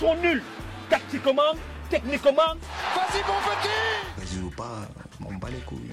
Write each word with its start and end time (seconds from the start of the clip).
sont 0.00 0.14
nuls. 0.16 0.42
Tactiquement, 0.88 1.54
techniquement. 1.90 2.54
Vas-y, 2.94 3.20
mon 3.28 3.40
petit 3.50 3.68
Vas-y 4.16 4.42
ou 4.42 4.50
pas, 4.50 4.88
on 5.24 5.34
bat 5.34 5.50
les 5.50 5.58
couilles. 5.58 5.92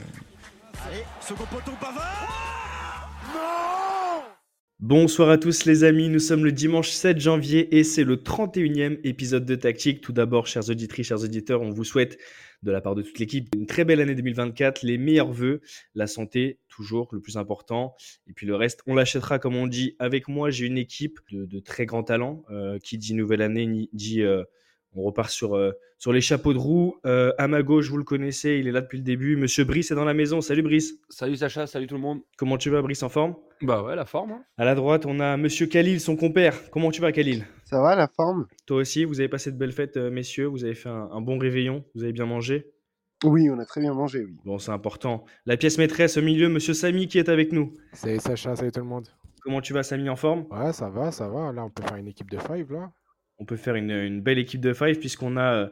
Allez, 0.87 1.05
second 1.19 1.45
poteau 1.45 1.73
Pavard 1.79 3.09
Non 3.33 3.96
Bonsoir 4.79 5.31
à 5.31 5.39
tous 5.39 5.65
les 5.65 5.83
amis, 5.83 6.07
nous 6.07 6.19
sommes 6.19 6.45
le 6.45 6.51
dimanche 6.51 6.91
7 6.91 7.19
janvier 7.19 7.75
et 7.75 7.83
c'est 7.83 8.03
le 8.03 8.17
31e 8.17 8.99
épisode 9.03 9.43
de 9.43 9.55
Tactique. 9.55 10.01
Tout 10.01 10.13
d'abord, 10.13 10.45
chers 10.45 10.69
auditrices, 10.69 11.07
chers 11.07 11.23
auditeurs, 11.23 11.63
on 11.63 11.71
vous 11.71 11.83
souhaite 11.83 12.19
de 12.61 12.69
la 12.69 12.79
part 12.79 12.93
de 12.93 13.01
toute 13.01 13.17
l'équipe 13.17 13.49
une 13.55 13.65
très 13.65 13.85
belle 13.85 14.01
année 14.01 14.13
2024, 14.13 14.83
les 14.83 14.99
meilleurs 14.99 15.31
voeux, 15.31 15.61
la 15.95 16.05
santé 16.05 16.59
toujours 16.69 17.09
le 17.11 17.19
plus 17.19 17.37
important 17.37 17.95
et 18.27 18.33
puis 18.33 18.45
le 18.45 18.55
reste 18.55 18.83
on 18.85 18.93
l'achètera 18.93 19.39
comme 19.39 19.55
on 19.55 19.65
dit. 19.65 19.95
Avec 19.97 20.27
moi 20.27 20.51
j'ai 20.51 20.67
une 20.67 20.77
équipe 20.77 21.21
de, 21.31 21.59
très 21.59 21.87
grands 21.87 22.03
talents 22.03 22.43
euh, 22.51 22.77
qui 22.77 22.99
dit 22.99 23.15
nouvelle 23.15 23.41
année 23.41 23.89
dit 23.93 24.21
euh, 24.21 24.43
on 24.95 25.03
repart 25.03 25.29
sur, 25.29 25.55
euh, 25.55 25.71
sur 25.97 26.13
les 26.13 26.21
chapeaux 26.21 26.53
de 26.53 26.57
roue. 26.57 26.95
Euh, 27.05 27.31
à 27.37 27.47
ma 27.47 27.63
gauche, 27.63 27.89
vous 27.89 27.97
le 27.97 28.03
connaissez, 28.03 28.57
il 28.59 28.67
est 28.67 28.71
là 28.71 28.81
depuis 28.81 28.97
le 28.97 29.03
début. 29.03 29.35
Monsieur 29.35 29.63
Brice 29.63 29.91
est 29.91 29.95
dans 29.95 30.05
la 30.05 30.13
maison. 30.13 30.41
Salut 30.41 30.61
Brice. 30.61 30.95
Salut 31.09 31.35
Sacha, 31.35 31.67
salut 31.67 31.87
tout 31.87 31.95
le 31.95 32.01
monde. 32.01 32.21
Comment 32.37 32.57
tu 32.57 32.69
vas 32.69 32.81
Brice 32.81 33.03
en 33.03 33.09
forme? 33.09 33.35
Bah 33.61 33.83
ouais, 33.83 33.95
la 33.95 34.05
forme. 34.05 34.31
Hein. 34.31 34.43
À 34.57 34.65
la 34.65 34.75
droite, 34.75 35.05
on 35.05 35.19
a 35.19 35.37
Monsieur 35.37 35.65
Khalil, 35.65 35.99
son 35.99 36.15
compère. 36.15 36.69
Comment 36.71 36.91
tu 36.91 37.01
vas 37.01 37.11
Khalil? 37.11 37.45
Ça 37.65 37.81
va, 37.81 37.95
la 37.95 38.07
forme? 38.07 38.47
Toi 38.65 38.77
aussi, 38.77 39.05
vous 39.05 39.19
avez 39.19 39.29
passé 39.29 39.51
de 39.51 39.57
belles 39.57 39.71
fêtes, 39.71 39.97
euh, 39.97 40.11
messieurs. 40.11 40.45
Vous 40.45 40.63
avez 40.63 40.75
fait 40.75 40.89
un, 40.89 41.21
bon 41.21 41.37
réveillon. 41.37 41.83
Vous 41.95 42.03
avez 42.03 42.13
bien 42.13 42.25
mangé? 42.25 42.71
Oui, 43.23 43.49
on 43.49 43.57
a 43.57 43.65
très 43.65 43.81
bien 43.81 43.93
mangé, 43.93 44.25
oui. 44.25 44.37
Bon, 44.45 44.59
c'est 44.59 44.71
important. 44.71 45.25
La 45.47 45.57
pièce 45.57 45.79
maîtresse 45.79 46.17
au 46.17 46.21
milieu, 46.21 46.49
Monsieur 46.49 46.75
Samy 46.75 47.07
qui 47.07 47.17
est 47.17 47.29
avec 47.29 47.51
nous. 47.51 47.73
Salut 47.93 48.19
Sacha, 48.19 48.55
salut 48.55 48.71
tout 48.71 48.79
le 48.79 48.85
monde. 48.85 49.07
Comment 49.41 49.61
tu 49.61 49.73
vas 49.73 49.81
Samy 49.81 50.07
en 50.09 50.15
forme? 50.15 50.45
Ouais, 50.51 50.71
ça 50.71 50.89
va, 50.89 51.11
ça 51.11 51.27
va. 51.27 51.51
Là, 51.51 51.63
on 51.63 51.69
peut 51.71 51.81
faire 51.81 51.95
une 51.95 52.07
équipe 52.07 52.29
de 52.29 52.37
five 52.37 52.71
là 52.71 52.91
on 53.39 53.45
peut 53.45 53.55
faire 53.55 53.75
une, 53.75 54.21
belle 54.21 54.39
équipe 54.39 54.61
de 54.61 54.73
five 54.73 54.99
puisqu'on 54.99 55.37
a 55.37 55.53
euh, 55.53 55.67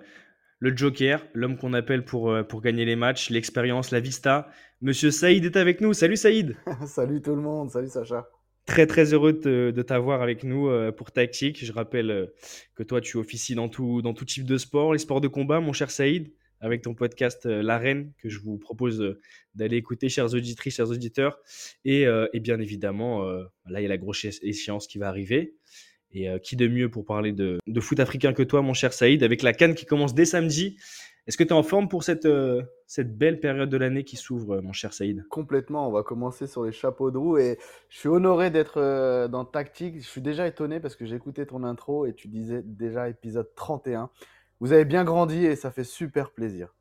le 0.60 0.76
Joker, 0.76 1.26
l'homme 1.34 1.58
qu'on 1.58 1.74
appelle 1.74 2.06
pour, 2.06 2.32
euh, 2.32 2.44
pour 2.44 2.62
gagner 2.62 2.86
les 2.86 2.96
matchs, 2.96 3.30
l'expérience, 3.30 3.92
la 3.92 4.00
vista. 4.00 4.50
Monsieur 4.82 5.12
Saïd 5.12 5.46
est 5.46 5.58
avec 5.58 5.82
nous. 5.82 5.94
Salut 5.94 6.18
Saïd. 6.18 6.56
salut 6.88 7.22
tout 7.22 7.36
le 7.36 7.42
monde. 7.42 7.72
Salut 7.72 7.90
Sacha. 7.90 8.28
Très 8.66 8.88
très 8.88 9.14
heureux 9.14 9.34
de, 9.34 9.82
t'avoir 9.84 10.24
avec 10.24 10.44
nous 10.44 10.70
euh, 10.70 10.92
pour 10.92 11.12
Tactique. 11.12 11.64
Je 11.64 11.72
rappelle 11.72 12.32
que 12.76 12.84
toi 12.84 13.00
tu 13.02 13.18
officies 13.18 13.56
dans 13.56 13.70
tout, 13.70 14.02
dans 14.02 14.14
tout 14.14 14.26
type 14.26 14.46
de 14.46 14.58
sport, 14.58 14.94
les 14.94 15.00
sports 15.00 15.22
de 15.22 15.28
combat, 15.28 15.60
mon 15.60 15.74
cher 15.74 15.92
Saïd, 15.92 16.32
avec 16.62 16.82
ton 16.82 16.96
podcast 16.96 17.46
L'Arène 17.46 18.12
que 18.18 18.28
je 18.28 18.40
vous 18.40 18.58
propose 18.58 19.18
d'aller 19.54 19.78
écouter, 19.78 20.10
chers 20.10 20.34
auditrices, 20.34 20.78
chers 20.78 20.90
auditeurs. 20.90 21.40
Et, 21.84 22.06
et 22.34 22.40
bien 22.40 22.60
évidemment, 22.60 23.24
là 23.68 23.82
il 23.82 23.84
y 23.84 23.86
a 23.86 23.90
la 23.90 23.98
grosse 23.98 24.26
échéance 24.42 24.88
qui 24.88 24.98
va 24.98 25.10
arriver. 25.10 25.54
Et 26.16 26.30
euh, 26.30 26.40
qui 26.40 26.56
de 26.56 26.68
mieux 26.68 26.90
pour 26.90 27.06
parler 27.06 27.34
de, 27.34 27.60
foot 27.80 28.00
africain 28.00 28.34
que 28.34 28.42
toi, 28.42 28.62
mon 28.62 28.74
cher 28.74 28.94
Saïd, 28.94 29.22
avec 29.22 29.44
la 29.44 29.54
Cannes 29.54 29.76
qui 29.76 29.86
commence 29.86 30.16
dès 30.16 30.26
samedi. 30.26 30.78
Est-ce 31.28 31.38
que 31.38 31.44
tu 31.44 31.50
es 31.50 31.54
en 31.54 31.64
forme 31.64 31.90
pour 31.90 32.04
cette, 32.04 32.26
euh, 32.26 32.62
cette 32.88 33.18
belle 33.18 33.40
période 33.40 33.70
de 33.70 33.78
l'année 33.78 34.04
qui 34.04 34.16
s'ouvre, 34.16 34.62
mon 34.62 34.72
cher 34.72 34.94
Saïd? 34.94 35.28
Complètement, 35.28 35.90
on 35.90 35.92
va 35.92 36.04
commencer 36.04 36.48
sur 36.48 36.64
les 36.64 36.72
chapeaux 36.72 37.12
de 37.12 37.18
roue 37.18 37.38
et 37.38 37.58
je 37.90 37.98
suis 37.98 38.10
honoré 38.10 38.50
d'être 38.50 38.80
euh, 38.80 39.28
dans 39.28 39.44
Tactique. 39.44 39.96
Je 40.00 40.08
suis 40.08 40.22
déjà 40.22 40.48
étonné 40.48 40.80
parce 40.80 40.96
que 40.96 41.06
j'ai 41.06 41.16
écouté 41.16 41.46
ton 41.46 41.64
intro 41.64 42.06
et 42.06 42.14
tu 42.14 42.30
disais 42.30 42.62
déjà 42.64 43.10
épisode 43.10 43.50
31. 43.56 44.10
Vous 44.62 44.72
avez 44.72 44.86
bien 44.86 45.04
grandi 45.04 45.46
et 45.46 45.58
ça 45.58 45.70
fait 45.70 45.84
super 45.84 46.32
plaisir. 46.32 46.74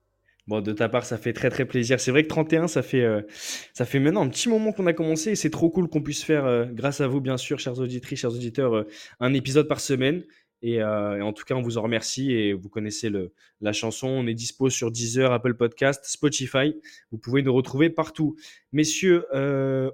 Bon, 0.46 0.60
de 0.60 0.72
ta 0.72 0.90
part, 0.90 1.06
ça 1.06 1.16
fait 1.16 1.32
très 1.32 1.48
très 1.48 1.64
plaisir. 1.64 1.98
C'est 1.98 2.10
vrai 2.10 2.22
que 2.22 2.28
31, 2.28 2.68
ça 2.68 2.82
fait, 2.82 3.02
euh, 3.02 3.22
ça 3.72 3.86
fait 3.86 3.98
maintenant 3.98 4.22
un 4.22 4.28
petit 4.28 4.50
moment 4.50 4.72
qu'on 4.72 4.86
a 4.86 4.92
commencé 4.92 5.30
et 5.30 5.36
c'est 5.36 5.48
trop 5.48 5.70
cool 5.70 5.88
qu'on 5.88 6.02
puisse 6.02 6.22
faire, 6.22 6.44
euh, 6.44 6.66
grâce 6.66 7.00
à 7.00 7.06
vous, 7.06 7.22
bien 7.22 7.38
sûr, 7.38 7.58
chers 7.58 7.78
auditrices, 7.78 8.20
chers 8.20 8.32
auditeurs, 8.32 8.74
euh, 8.76 8.86
un 9.20 9.32
épisode 9.32 9.68
par 9.68 9.80
semaine. 9.80 10.22
Et, 10.66 10.82
en 10.82 11.34
tout 11.34 11.44
cas, 11.44 11.54
on 11.56 11.60
vous 11.60 11.76
en 11.76 11.82
remercie 11.82 12.32
et 12.32 12.54
vous 12.54 12.70
connaissez 12.70 13.10
le, 13.10 13.34
la 13.60 13.74
chanson. 13.74 14.08
On 14.08 14.26
est 14.26 14.32
dispo 14.32 14.70
sur 14.70 14.90
Deezer, 14.90 15.30
Apple 15.30 15.52
Podcast, 15.52 16.06
Spotify. 16.06 16.74
Vous 17.10 17.18
pouvez 17.18 17.42
nous 17.42 17.52
retrouver 17.52 17.90
partout. 17.90 18.34
Messieurs, 18.72 19.26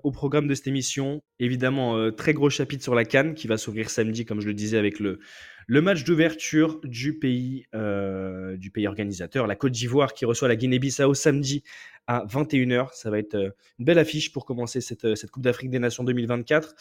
au 0.04 0.12
programme 0.12 0.46
de 0.46 0.54
cette 0.54 0.68
émission, 0.68 1.24
évidemment, 1.40 2.12
très 2.12 2.34
gros 2.34 2.50
chapitre 2.50 2.84
sur 2.84 2.94
la 2.94 3.04
Cannes 3.04 3.34
qui 3.34 3.48
va 3.48 3.58
s'ouvrir 3.58 3.90
samedi, 3.90 4.24
comme 4.24 4.40
je 4.40 4.46
le 4.46 4.54
disais, 4.54 4.78
avec 4.78 5.00
le, 5.00 5.18
le 5.66 5.82
match 5.82 6.04
d'ouverture 6.04 6.80
du 6.84 7.18
pays, 7.18 7.66
euh, 7.74 8.56
du 8.56 8.70
pays 8.70 8.86
organisateur, 8.86 9.46
la 9.46 9.56
Côte 9.56 9.72
d'Ivoire 9.72 10.14
qui 10.14 10.24
reçoit 10.24 10.48
la 10.48 10.56
Guinée-Bissau 10.56 11.14
samedi 11.14 11.62
à 12.06 12.24
21h. 12.26 12.88
Ça 12.94 13.10
va 13.10 13.18
être 13.18 13.34
euh, 13.34 13.50
une 13.78 13.84
belle 13.84 13.98
affiche 13.98 14.32
pour 14.32 14.44
commencer 14.44 14.80
cette, 14.80 15.04
euh, 15.04 15.14
Coupe 15.30 15.42
d'Afrique 15.42 15.70
des 15.70 15.78
Nations 15.78 16.04
2024. 16.04 16.74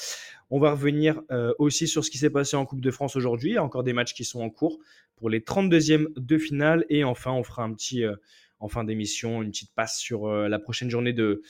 On 0.50 0.59
va 0.59 0.72
revenir 0.72 1.22
aussi 1.59 1.88
sur 1.88 2.03
ce 2.03 2.09
qui 2.09 2.17
s'est 2.17 2.31
passé 2.31 2.57
en 2.57 2.66
Coupe 2.66 2.81
de 2.81 2.90
France 2.90 3.16
aujourd'hui. 3.16 3.51
Il 3.51 3.53
y 3.53 3.57
a 3.57 3.63
encore 3.63 3.84
des 3.84 3.94
matchs 3.94 4.16
qui 4.16 4.25
sont 4.25 4.41
en 4.41 4.50
cours 4.50 4.79
pour 5.16 5.29
les 5.29 5.41
32e 5.41 6.07
de 6.16 6.38
finale. 6.40 6.85
Et 6.90 7.03
enfin, 7.03 7.31
on 7.31 7.44
fera 7.44 7.61
un 7.61 7.72
petit 7.72 8.03
en 8.59 8.67
fin 8.67 8.84
d'émission, 8.84 9.44
une 9.44 9.51
petite 9.51 9.72
passe 9.75 10.00
sur 10.00 10.28
la 10.28 10.57
prochaine 10.57 10.90
journée 10.90 11.13
de, 11.13 11.44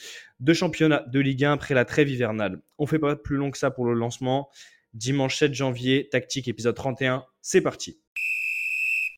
championnat 0.51 1.05
de 1.07 1.19
Ligue 1.21 1.45
1 1.45 1.53
après 1.53 1.73
la 1.73 1.85
trêve 1.85 2.09
hivernale. 2.09 2.61
On 2.77 2.85
fait 2.85 2.99
pas 2.99 3.15
plus 3.15 3.37
long 3.37 3.51
que 3.51 3.57
ça 3.57 3.71
pour 3.71 3.85
le 3.85 3.93
lancement 3.93 4.49
dimanche 4.93 5.37
7 5.37 5.53
janvier, 5.53 6.09
tactique 6.09 6.47
épisode 6.47 6.75
31, 6.75 7.25
c'est 7.41 7.61
parti. 7.61 7.99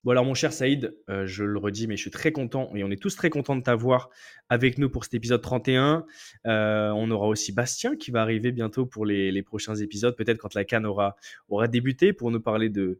Bon 0.04 0.12
alors 0.12 0.26
mon 0.26 0.34
cher 0.34 0.52
Saïd, 0.52 0.98
euh, 1.10 1.28
je 1.28 1.44
le 1.44 1.60
redis, 1.60 1.86
mais 1.86 1.96
je 1.96 2.02
suis 2.02 2.12
très 2.12 2.32
content 2.32 2.72
et 2.76 2.84
on 2.84 2.90
est 2.90 3.00
tous 3.00 3.16
très 3.16 3.30
contents 3.30 3.56
de 3.56 3.62
t'avoir 3.62 4.10
avec 4.50 4.80
nous 4.80 4.90
pour 4.90 5.04
cet 5.04 5.14
épisode 5.14 5.42
31. 5.42 6.06
Euh, 6.48 6.90
on 6.90 7.12
aura 7.12 7.28
aussi 7.28 7.52
Bastien 7.52 7.96
qui 7.96 8.10
va 8.10 8.24
arriver 8.24 8.52
bientôt 8.52 8.88
pour 8.88 9.06
les, 9.06 9.44
prochains 9.44 9.76
épisodes, 9.76 10.16
peut-être 10.16 10.40
quand 10.40 10.56
la 10.56 10.66
canne 10.66 10.88
aura, 10.88 11.16
aura 11.50 11.68
débuté 11.68 12.14
pour 12.14 12.32
nous 12.32 12.42
parler 12.42 12.70
de, 12.70 13.00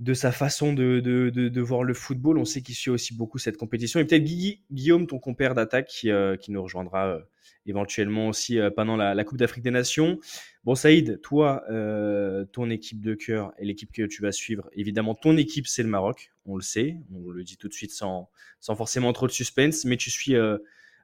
de 0.00 0.14
sa 0.14 0.32
façon 0.32 0.72
de, 0.72 1.00
de, 1.00 1.60
voir 1.60 1.84
le 1.84 1.94
football. 1.94 2.38
On 2.38 2.44
sait 2.44 2.62
qu'il 2.62 2.74
suit 2.74 2.90
aussi 2.90 3.14
beaucoup 3.14 3.38
cette 3.38 3.56
compétition. 3.56 4.00
Et 4.00 4.04
peut-être 4.04 4.24
Guillaume, 4.24 5.06
ton 5.06 5.18
compère 5.18 5.54
d'attaque, 5.54 5.86
qui, 5.86 6.10
euh, 6.10 6.36
qui, 6.36 6.50
nous 6.50 6.62
rejoindra 6.62 7.20
éventuellement 7.66 8.28
aussi 8.28 8.58
pendant 8.74 8.96
la, 8.96 9.14
la 9.14 9.24
Coupe 9.24 9.38
d'Afrique 9.38 9.62
des 9.62 9.70
Nations. 9.70 10.18
Bon, 10.64 10.74
Saïd, 10.74 11.22
toi, 11.22 11.64
euh, 11.70 12.44
ton 12.44 12.68
équipe 12.68 13.00
de 13.00 13.14
cœur 13.14 13.52
et 13.58 13.64
l'équipe 13.64 13.90
que 13.92 14.02
tu 14.02 14.20
vas 14.20 14.30
suivre, 14.30 14.68
évidemment, 14.74 15.14
ton 15.14 15.38
équipe, 15.38 15.66
c'est 15.66 15.82
le 15.82 15.88
Maroc. 15.88 16.32
On 16.44 16.56
le 16.56 16.62
sait, 16.62 16.98
on 17.14 17.30
le 17.30 17.42
dit 17.44 17.56
tout 17.56 17.68
de 17.68 17.72
suite 17.72 17.92
sans, 17.92 18.28
sans 18.60 18.76
forcément 18.76 19.12
trop 19.14 19.26
de 19.26 19.32
suspense, 19.32 19.86
mais 19.86 19.96
tu 19.96 20.10
suis 20.10 20.34
euh, 20.34 20.58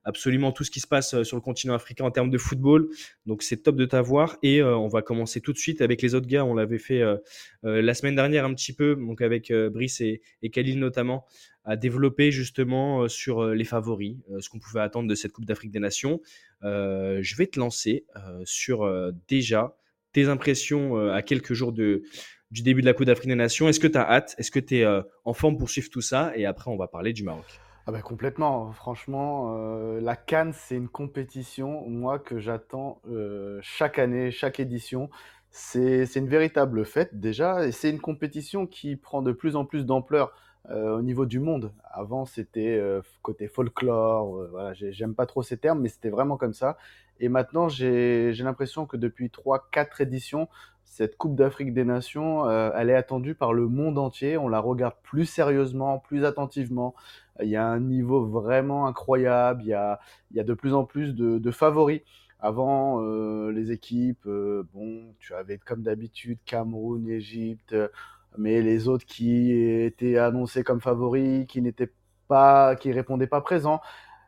absolument 0.07 0.53
tout 0.53 0.65
ce 0.65 0.71
qui 0.71 0.81
se 0.81 0.87
passe 0.87 1.13
euh, 1.13 1.25
sur 1.25 1.37
le 1.37 1.43
continent 1.43 1.75
africain 1.75 2.05
en 2.05 2.11
termes 2.11 2.31
de 2.31 2.39
football. 2.39 2.89
Donc, 3.27 3.43
c'est 3.43 3.59
top 3.59 3.77
de 3.77 3.85
t'avoir. 3.85 4.39
Et 4.43 4.63
on 4.63 4.89
va 4.89 5.03
commencer 5.03 5.43
tout 5.43 5.53
de 5.53 5.59
suite 5.59 5.83
avec 5.83 6.01
les 6.01 6.15
autres 6.15 6.27
gars. 6.27 6.45
On 6.45 6.55
l'avait 6.55 6.79
fait 6.79 7.03
la 7.63 7.95
semaine 7.95 8.15
dernière 8.15 8.45
un 8.45 8.55
petit 8.55 8.73
peu, 8.73 8.97
donc 8.97 9.21
avec 9.21 9.53
Brice 9.53 10.01
et, 10.01 10.23
Khalil 10.51 10.79
notamment 10.79 11.27
à 11.67 11.77
développer 11.77 12.31
justement 12.31 13.03
euh, 13.03 13.09
sur 13.09 13.43
euh, 13.43 13.55
les 13.55 13.65
favoris, 13.65 14.17
euh, 14.31 14.41
ce 14.41 14.49
qu'on 14.49 14.61
pouvait 14.61 14.81
attendre 14.81 15.09
de 15.09 15.15
cette 15.15 15.33
Coupe 15.33 15.45
d'Afrique 15.45 15.73
des 15.73 15.81
Nations. 15.81 16.21
je 16.63 17.37
vais 17.37 17.47
te 17.47 17.59
lancer 17.59 18.07
sur 18.45 18.91
déjà 19.29 19.77
tes 20.13 20.27
impressions 20.27 20.97
à 21.11 21.23
quelques 21.23 21.53
jours 21.53 21.73
du 21.73 22.03
début 22.51 22.81
de 22.81 22.87
la 22.87 22.95
Coupe 22.95 23.07
d'Afrique 23.07 23.29
des 23.29 23.35
Nations. 23.35 23.69
Est-ce 23.69 23.81
que 23.81 23.89
tu 23.89 23.99
as 23.99 24.09
hâte? 24.09 24.35
Est-ce 24.39 24.51
que 24.51 24.61
tu 24.61 24.79
es 24.79 24.87
en 25.25 25.35
forme 25.35 25.59
pour 25.59 25.69
suivre 25.69 25.91
tout 25.91 26.01
ça? 26.01 26.33
Et 26.37 26.47
après, 26.47 26.71
on 26.71 26.77
va 26.77 26.89
parler 26.89 27.13
du 27.13 27.25
Maroc. 27.25 27.66
Ah 27.89 27.93
bah 27.93 28.03
complètement, 28.03 28.73
franchement, 28.73 29.57
la 30.01 30.17
Cannes, 30.17 30.53
c'est 30.53 30.75
une 30.75 30.89
compétition, 30.89 31.89
moi, 31.89 32.19
que 32.19 32.41
j'attends 32.41 33.01
chaque 33.63 34.01
année, 34.01 34.33
chaque 34.33 34.59
édition. 34.59 35.09
C'est 35.53 36.05
une 36.17 36.29
véritable 36.29 36.85
fête 36.85 37.21
déjà, 37.21 37.65
et 37.65 37.71
c'est 37.71 37.91
une 37.91 38.01
compétition 38.01 38.67
qui 38.67 38.97
prend 38.97 39.23
de 39.23 39.31
plus 39.31 39.55
en 39.55 39.65
plus 39.65 39.87
d'ampleur. 39.87 40.33
Euh, 40.71 40.99
au 40.99 41.03
niveau 41.03 41.27
du 41.27 41.39
monde. 41.39 41.73
Avant, 41.93 42.25
c'était 42.25 42.77
euh, 42.77 43.01
côté 43.23 43.47
folklore, 43.47 44.37
euh, 44.37 44.49
voilà, 44.51 44.73
j'aime 44.75 45.15
pas 45.15 45.27
trop 45.27 45.43
ces 45.45 45.59
termes, 45.59 45.81
mais 45.81 45.89
c'était 45.89 46.09
vraiment 46.09 46.37
comme 46.37 46.55
ça. 46.55 46.77
Et 47.21 47.29
maintenant, 47.29 47.69
j'ai 47.69 48.33
l'impression 48.33 48.85
que 48.85 48.97
depuis 48.97 49.29
3-4 49.29 50.03
éditions, 50.03 50.49
cette 50.85 51.17
Coupe 51.17 51.37
d'Afrique 51.37 51.73
des 51.73 51.85
Nations, 51.85 52.49
elle 52.51 52.91
est 52.91 52.95
attendue 52.95 53.35
par 53.35 53.53
le 53.53 53.69
monde 53.69 53.99
entier. 53.99 54.37
On 54.39 54.49
la 54.49 54.61
regarde 54.61 54.95
plus 55.03 55.25
sérieusement, 55.25 55.99
plus 55.99 56.25
attentivement. 56.25 56.95
Il 57.43 57.49
y 57.49 57.57
a 57.57 57.67
un 57.67 57.81
niveau 57.81 58.25
vraiment 58.27 58.87
incroyable. 58.87 59.63
Il 59.63 59.69
y 59.69 59.75
a, 59.75 59.99
il 60.31 60.37
y 60.37 60.41
a 60.41 60.45
de 60.45 60.55
plus 60.55 60.75
en 60.75 60.85
plus 60.85 61.15
de, 61.15 61.39
de 61.39 61.51
favoris. 61.51 62.03
Avant, 62.39 63.01
les 63.49 63.73
équipes, 63.73 64.29
bon, 64.29 65.15
tu 65.19 65.33
avais 65.35 65.59
comme 65.59 65.83
d'habitude 65.83 66.39
Cameroun, 66.45 67.09
Égypte, 67.09 67.75
mais 68.39 68.63
les 68.63 68.89
autres 68.89 69.07
qui 69.07 69.53
étaient 69.53 70.19
annoncés 70.19 70.65
comme 70.65 70.81
favoris, 70.81 71.47
qui 71.47 71.63
n'étaient 71.63 71.93
pas, 72.29 72.77
qui 72.77 72.93
répondaient 72.93 73.27
pas 73.27 73.41
présents. 73.41 73.81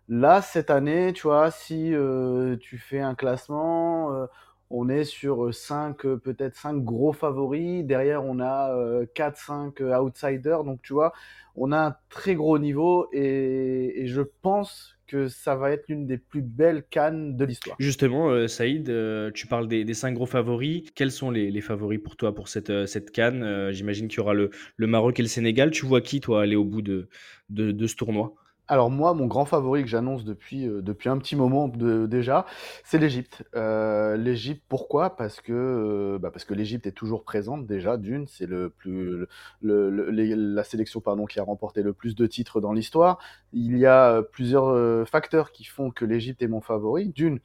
Là, 0.08 0.42
cette 0.42 0.70
année, 0.70 1.12
tu 1.12 1.22
vois, 1.28 1.50
si 1.50 1.94
euh, 1.94 2.56
tu 2.58 2.78
fais 2.78 3.00
un 3.00 3.14
classement, 3.14 4.12
euh, 4.14 4.26
on 4.70 4.88
est 4.88 5.04
sur 5.04 5.54
5, 5.54 5.98
peut-être 5.98 6.56
5 6.56 6.84
gros 6.84 7.12
favoris. 7.12 7.84
Derrière, 7.84 8.24
on 8.24 8.40
a 8.40 8.72
4-5 9.14 9.82
outsiders. 9.98 10.64
Donc, 10.64 10.82
tu 10.82 10.92
vois, 10.92 11.12
on 11.56 11.72
a 11.72 11.78
un 11.78 11.96
très 12.10 12.34
gros 12.34 12.58
niveau 12.58 13.08
et, 13.12 14.02
et 14.02 14.06
je 14.08 14.22
pense 14.22 14.97
que 15.08 15.26
ça 15.26 15.56
va 15.56 15.72
être 15.72 15.88
l'une 15.88 16.06
des 16.06 16.18
plus 16.18 16.42
belles 16.42 16.84
cannes 16.88 17.36
de 17.36 17.44
l'histoire. 17.44 17.76
Justement, 17.80 18.30
euh, 18.30 18.46
Saïd, 18.46 18.88
euh, 18.88 19.32
tu 19.32 19.48
parles 19.48 19.66
des, 19.66 19.94
cinq 19.94 20.12
gros 20.12 20.26
favoris. 20.26 20.84
Quels 20.94 21.10
sont 21.10 21.32
les, 21.32 21.60
favoris 21.60 21.98
pour 21.98 22.14
toi 22.14 22.34
pour 22.34 22.48
cette, 22.48 22.70
euh, 22.70 22.86
cette 22.86 23.10
canne? 23.10 23.72
J'imagine 23.72 24.06
qu'il 24.06 24.18
y 24.18 24.20
aura 24.20 24.34
le, 24.34 24.50
le 24.76 24.86
Maroc 24.86 25.18
et 25.18 25.22
le 25.22 25.28
Sénégal. 25.28 25.72
Tu 25.72 25.86
vois 25.86 26.00
qui, 26.00 26.20
toi, 26.20 26.42
aller 26.42 26.56
au 26.56 26.64
bout 26.64 26.82
de, 26.82 27.08
de 27.48 27.86
ce 27.86 27.96
tournoi? 27.96 28.34
Alors 28.70 28.90
moi, 28.90 29.14
mon 29.14 29.26
grand 29.26 29.46
favori 29.46 29.82
que 29.82 29.88
j'annonce 29.88 30.24
depuis, 30.24 30.66
euh, 30.68 30.82
depuis 30.82 31.08
un 31.08 31.16
petit 31.16 31.36
moment 31.36 31.68
de- 31.68 32.04
déjà, 32.06 32.44
c'est 32.84 32.98
l'Égypte. 32.98 33.42
Euh, 33.56 34.16
l'Égypte, 34.18 34.62
pourquoi? 34.68 35.16
Parce 35.16 35.40
que, 35.40 35.52
euh, 35.54 36.18
bah 36.18 36.30
parce 36.30 36.44
que 36.44 36.52
l'Égypte 36.52 36.86
est 36.86 36.92
toujours 36.92 37.24
présente 37.24 37.66
déjà, 37.66 37.96
d'une, 37.96 38.26
c'est 38.26 38.44
le 38.46 38.68
plus, 38.68 39.26
le, 39.62 39.90
le- 39.90 40.10
les- 40.10 40.36
la 40.36 40.64
sélection 40.64 41.00
pardon, 41.00 41.24
qui 41.24 41.40
a 41.40 41.42
remporté 41.44 41.82
le 41.82 41.94
plus 41.94 42.14
de 42.14 42.26
titres 42.26 42.60
dans 42.60 42.72
l'histoire. 42.74 43.18
Il 43.54 43.78
y 43.78 43.86
a 43.86 44.10
euh, 44.12 44.22
plusieurs 44.22 44.66
euh, 44.68 45.06
facteurs 45.06 45.50
qui 45.52 45.64
font 45.64 45.90
que 45.90 46.04
l'Égypte 46.04 46.42
est 46.42 46.48
mon 46.48 46.60
favori. 46.60 47.08
D'une, 47.08 47.40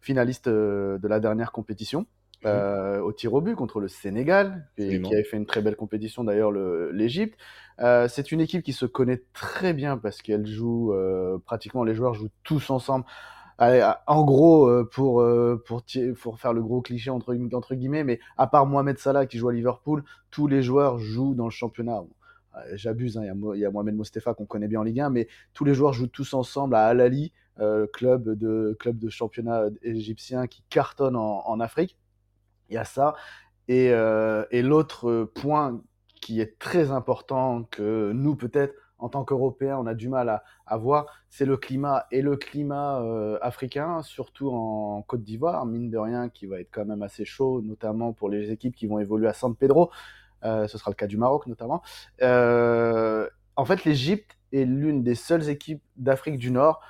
finaliste 0.00 0.48
euh, 0.48 0.98
de 0.98 1.08
la 1.08 1.18
dernière 1.20 1.50
compétition. 1.52 2.06
euh, 2.46 3.00
au 3.00 3.10
tir 3.14 3.32
au 3.32 3.40
but 3.40 3.54
contre 3.54 3.80
le 3.80 3.88
Sénégal, 3.88 4.68
Absolument. 4.76 5.08
qui 5.08 5.14
avait 5.14 5.24
fait 5.24 5.38
une 5.38 5.46
très 5.46 5.62
belle 5.62 5.76
compétition 5.76 6.24
d'ailleurs 6.24 6.50
le- 6.50 6.90
l'Égypte. 6.92 7.38
Euh, 7.80 8.06
c'est 8.08 8.30
une 8.30 8.40
équipe 8.40 8.62
qui 8.62 8.72
se 8.72 8.86
connaît 8.86 9.22
très 9.32 9.72
bien 9.72 9.98
parce 9.98 10.22
qu'elle 10.22 10.46
joue 10.46 10.92
euh, 10.92 11.38
pratiquement 11.44 11.82
les 11.84 11.94
joueurs 11.94 12.14
jouent 12.14 12.30
tous 12.44 12.70
ensemble. 12.70 13.04
Allez, 13.58 13.88
en 14.06 14.24
gros, 14.24 14.66
euh, 14.68 14.88
pour 14.92 15.24
pour 16.20 16.40
faire 16.40 16.52
le 16.52 16.62
gros 16.62 16.82
cliché 16.82 17.10
entre 17.10 17.36
entre 17.52 17.74
guillemets, 17.74 18.04
mais 18.04 18.20
à 18.36 18.46
part 18.46 18.66
Mohamed 18.66 18.98
Salah 18.98 19.26
qui 19.26 19.38
joue 19.38 19.48
à 19.48 19.52
Liverpool, 19.52 20.04
tous 20.30 20.46
les 20.46 20.62
joueurs 20.62 20.98
jouent 20.98 21.34
dans 21.34 21.44
le 21.44 21.50
championnat. 21.50 22.02
J'abuse, 22.74 23.18
hein, 23.18 23.22
il 23.54 23.60
y 23.60 23.64
a 23.64 23.70
Mohamed 23.70 23.96
Mostefa 23.96 24.34
qu'on 24.34 24.46
connaît 24.46 24.68
bien 24.68 24.80
en 24.80 24.84
Ligue 24.84 25.00
1, 25.00 25.10
mais 25.10 25.28
tous 25.54 25.64
les 25.64 25.74
joueurs 25.74 25.92
jouent 25.92 26.06
tous 26.06 26.34
ensemble 26.34 26.76
à 26.76 26.86
Al 26.86 27.12
euh, 27.60 27.86
club 27.92 28.28
de 28.30 28.76
club 28.80 28.98
de 28.98 29.08
championnat 29.08 29.64
égyptien 29.82 30.46
qui 30.46 30.62
cartonne 30.68 31.16
en, 31.16 31.60
Afrique. 31.60 31.96
Il 32.70 32.74
y 32.74 32.78
a 32.78 32.84
ça. 32.84 33.14
Et 33.68 33.92
l'autre 34.62 35.30
point 35.34 35.80
qui 36.24 36.40
est 36.40 36.58
très 36.58 36.90
important 36.90 37.64
que 37.64 38.10
nous, 38.12 38.34
peut-être, 38.34 38.74
en 38.96 39.10
tant 39.10 39.24
qu'Européens, 39.24 39.76
on 39.78 39.86
a 39.86 39.92
du 39.92 40.08
mal 40.08 40.30
à, 40.30 40.42
à 40.66 40.78
voir, 40.78 41.04
c'est 41.28 41.44
le 41.44 41.58
climat. 41.58 42.06
Et 42.10 42.22
le 42.22 42.36
climat 42.36 43.02
euh, 43.02 43.38
africain, 43.42 44.00
surtout 44.00 44.48
en 44.48 45.02
Côte 45.02 45.22
d'Ivoire, 45.22 45.66
mine 45.66 45.90
de 45.90 45.98
rien, 45.98 46.30
qui 46.30 46.46
va 46.46 46.60
être 46.60 46.70
quand 46.72 46.86
même 46.86 47.02
assez 47.02 47.26
chaud, 47.26 47.60
notamment 47.60 48.14
pour 48.14 48.30
les 48.30 48.50
équipes 48.50 48.74
qui 48.74 48.86
vont 48.86 48.98
évoluer 48.98 49.28
à 49.28 49.34
San 49.34 49.54
Pedro. 49.54 49.90
Euh, 50.44 50.66
ce 50.66 50.78
sera 50.78 50.90
le 50.90 50.94
cas 50.94 51.06
du 51.06 51.18
Maroc, 51.18 51.46
notamment. 51.46 51.82
Euh, 52.22 53.28
en 53.56 53.66
fait, 53.66 53.84
l'Égypte 53.84 54.38
est 54.54 54.64
l'une 54.64 55.02
des 55.02 55.16
seules 55.16 55.50
équipes 55.50 55.82
d'Afrique 55.96 56.38
du 56.38 56.50
Nord 56.50 56.80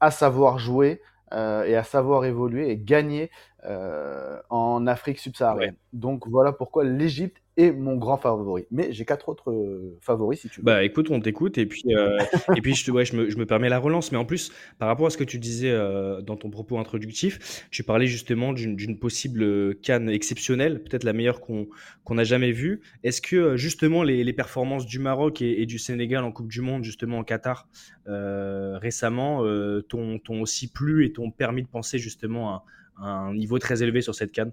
à 0.00 0.10
savoir 0.10 0.58
jouer 0.58 1.00
euh, 1.32 1.62
et 1.62 1.76
à 1.76 1.84
savoir 1.84 2.24
évoluer 2.24 2.70
et 2.70 2.76
gagner 2.76 3.30
euh, 3.64 4.40
en 4.48 4.88
Afrique 4.88 5.20
subsaharienne. 5.20 5.76
Donc 5.92 6.26
voilà 6.26 6.52
pourquoi 6.52 6.82
l'Égypte 6.82 7.39
est 7.56 7.72
mon 7.72 7.96
grand 7.96 8.16
favori. 8.16 8.66
Mais 8.70 8.92
j'ai 8.92 9.04
quatre 9.04 9.28
autres 9.28 9.50
euh, 9.50 9.96
favoris 10.00 10.40
si 10.40 10.48
tu 10.48 10.60
veux. 10.60 10.64
Bah 10.64 10.84
écoute, 10.84 11.10
on 11.10 11.20
t'écoute 11.20 11.58
et 11.58 11.66
puis, 11.66 11.94
euh, 11.94 12.18
et 12.56 12.60
puis 12.60 12.74
je, 12.74 12.84
te, 12.84 12.90
ouais, 12.90 13.04
je, 13.04 13.16
me, 13.16 13.30
je 13.30 13.36
me 13.36 13.46
permets 13.46 13.68
la 13.68 13.78
relance. 13.78 14.12
Mais 14.12 14.18
en 14.18 14.24
plus, 14.24 14.52
par 14.78 14.88
rapport 14.88 15.06
à 15.06 15.10
ce 15.10 15.16
que 15.16 15.24
tu 15.24 15.38
disais 15.38 15.70
euh, 15.70 16.20
dans 16.20 16.36
ton 16.36 16.50
propos 16.50 16.78
introductif, 16.78 17.66
tu 17.70 17.82
parlais 17.82 18.06
justement 18.06 18.52
d'une 18.52 18.98
possible 18.98 19.74
canne 19.76 20.08
exceptionnelle, 20.08 20.82
peut-être 20.82 21.04
la 21.04 21.12
meilleure 21.12 21.40
qu'on 21.40 21.68
n'a 22.10 22.24
jamais 22.24 22.52
vue. 22.52 22.80
Est-ce 23.02 23.20
que 23.20 23.56
justement 23.56 24.02
les, 24.02 24.24
les 24.24 24.32
performances 24.32 24.86
du 24.86 24.98
Maroc 24.98 25.42
et, 25.42 25.62
et 25.62 25.66
du 25.66 25.78
Sénégal 25.78 26.24
en 26.24 26.32
Coupe 26.32 26.48
du 26.48 26.60
Monde, 26.60 26.84
justement 26.84 27.18
en 27.18 27.24
Qatar, 27.24 27.68
récemment, 28.06 29.44
t'ont 29.88 30.18
t'ont 30.18 30.40
aussi 30.40 30.70
plu 30.70 31.04
et 31.04 31.12
t'ont 31.12 31.30
permis 31.30 31.62
de 31.62 31.68
penser 31.68 31.98
justement 31.98 32.54
à, 32.54 32.64
à 33.00 33.06
un 33.06 33.34
niveau 33.34 33.58
très 33.58 33.82
élevé 33.82 34.00
sur 34.00 34.14
cette 34.14 34.32
canne? 34.32 34.52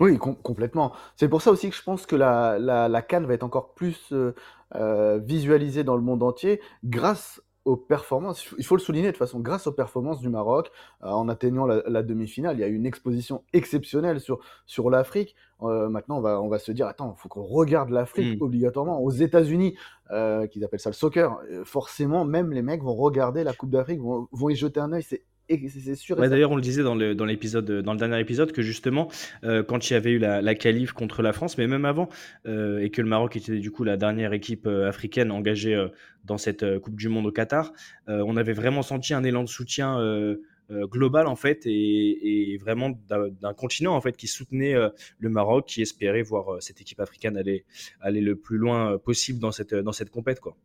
Oui, 0.00 0.18
com- 0.18 0.36
complètement. 0.42 0.92
C'est 1.16 1.28
pour 1.28 1.42
ça 1.42 1.50
aussi 1.50 1.70
que 1.70 1.76
je 1.76 1.82
pense 1.82 2.06
que 2.06 2.16
la, 2.16 2.58
la, 2.58 2.88
la 2.88 3.02
CAN 3.02 3.22
va 3.22 3.34
être 3.34 3.42
encore 3.44 3.74
plus 3.74 4.12
euh, 4.12 4.34
euh, 4.74 5.18
visualisée 5.22 5.84
dans 5.84 5.96
le 5.96 6.02
monde 6.02 6.22
entier 6.22 6.60
grâce 6.84 7.40
aux 7.64 7.76
performances. 7.76 8.44
Il 8.58 8.64
faut 8.64 8.74
le 8.74 8.80
souligner 8.80 9.06
de 9.06 9.12
toute 9.12 9.18
façon, 9.20 9.38
grâce 9.38 9.68
aux 9.68 9.72
performances 9.72 10.18
du 10.18 10.28
Maroc 10.28 10.72
euh, 11.04 11.08
en 11.10 11.28
atteignant 11.28 11.64
la, 11.66 11.82
la 11.86 12.02
demi-finale. 12.02 12.56
Il 12.56 12.60
y 12.60 12.64
a 12.64 12.66
eu 12.66 12.74
une 12.74 12.86
exposition 12.86 13.44
exceptionnelle 13.52 14.18
sur, 14.18 14.40
sur 14.66 14.90
l'Afrique. 14.90 15.36
Euh, 15.62 15.88
maintenant, 15.88 16.18
on 16.18 16.20
va, 16.20 16.40
on 16.40 16.48
va 16.48 16.58
se 16.58 16.72
dire, 16.72 16.88
attends, 16.88 17.14
il 17.16 17.20
faut 17.22 17.28
qu'on 17.28 17.44
regarde 17.44 17.90
l'Afrique 17.90 18.40
Mm. 18.40 18.42
obligatoirement. 18.42 19.00
Aux 19.00 19.12
États-Unis, 19.12 19.76
euh, 20.10 20.48
qu'ils 20.48 20.64
appellent 20.64 20.80
ça 20.80 20.90
le 20.90 20.94
soccer, 20.94 21.38
euh, 21.52 21.64
forcément, 21.64 22.24
même 22.24 22.50
les 22.50 22.62
mecs 22.62 22.82
vont 22.82 22.94
regarder 22.94 23.44
la 23.44 23.52
Coupe 23.52 23.70
d'Afrique, 23.70 24.00
vont, 24.00 24.26
vont 24.32 24.48
y 24.48 24.56
jeter 24.56 24.80
un 24.80 24.92
œil. 24.92 25.04
C'est 25.04 25.22
c'est- 25.68 25.94
sûr 25.94 26.18
Ouais, 26.18 26.28
d'ailleurs, 26.28 26.50
on 26.50 26.56
le 26.56 26.62
disait 26.62 26.82
dans 26.82 26.94
le, 26.94 27.14
dans 27.14 27.24
le 27.24 27.98
dernier 27.98 28.20
épisode, 28.20 28.52
que 28.52 28.62
justement, 28.62 29.08
euh, 29.44 29.62
quand 29.62 29.88
il 29.90 29.92
y 29.94 29.96
avait 29.96 30.12
eu 30.12 30.18
la, 30.18 30.42
la 30.42 30.54
qualif 30.54 30.92
contre 30.92 31.22
la 31.22 31.32
France, 31.32 31.58
mais 31.58 31.66
même 31.66 31.84
avant, 31.84 32.08
euh, 32.46 32.78
et 32.80 32.90
que 32.90 33.02
le 33.02 33.08
Maroc 33.08 33.36
était 33.36 33.58
du 33.58 33.70
coup 33.70 33.84
la 33.84 33.96
dernière 33.96 34.32
équipe 34.32 34.66
euh, 34.66 34.88
africaine 34.88 35.30
engagée 35.30 35.86
dans 36.24 36.38
cette 36.38 36.78
Coupe 36.80 36.96
du 36.96 37.08
Monde 37.08 37.26
au 37.26 37.32
Qatar, 37.32 37.72
on 38.06 38.36
avait 38.36 38.52
vraiment 38.52 38.82
senti 38.82 39.12
un 39.14 39.24
élan 39.24 39.42
de 39.42 39.48
soutien 39.48 39.98
global 40.70 41.26
en 41.26 41.36
fait, 41.36 41.66
et, 41.66 42.52
et 42.52 42.56
vraiment 42.56 42.90
d'un 43.08 43.54
continent 43.54 43.94
en 43.94 44.00
fait 44.00 44.16
qui 44.16 44.26
soutenait 44.26 44.74
euh, 44.74 44.88
le 45.18 45.28
Maroc, 45.28 45.66
qui 45.66 45.82
espérait 45.82 46.22
voir 46.22 46.54
euh, 46.54 46.60
cette 46.60 46.80
équipe 46.80 47.00
africaine 47.00 47.36
aller, 47.36 47.64
aller 48.00 48.20
le 48.20 48.36
plus 48.36 48.56
loin 48.56 48.98
possible 48.98 49.38
dans 49.38 49.52
cette, 49.52 49.74
dans 49.74 49.92
cette 49.92 50.10
compète, 50.10 50.40
quoi. 50.40 50.56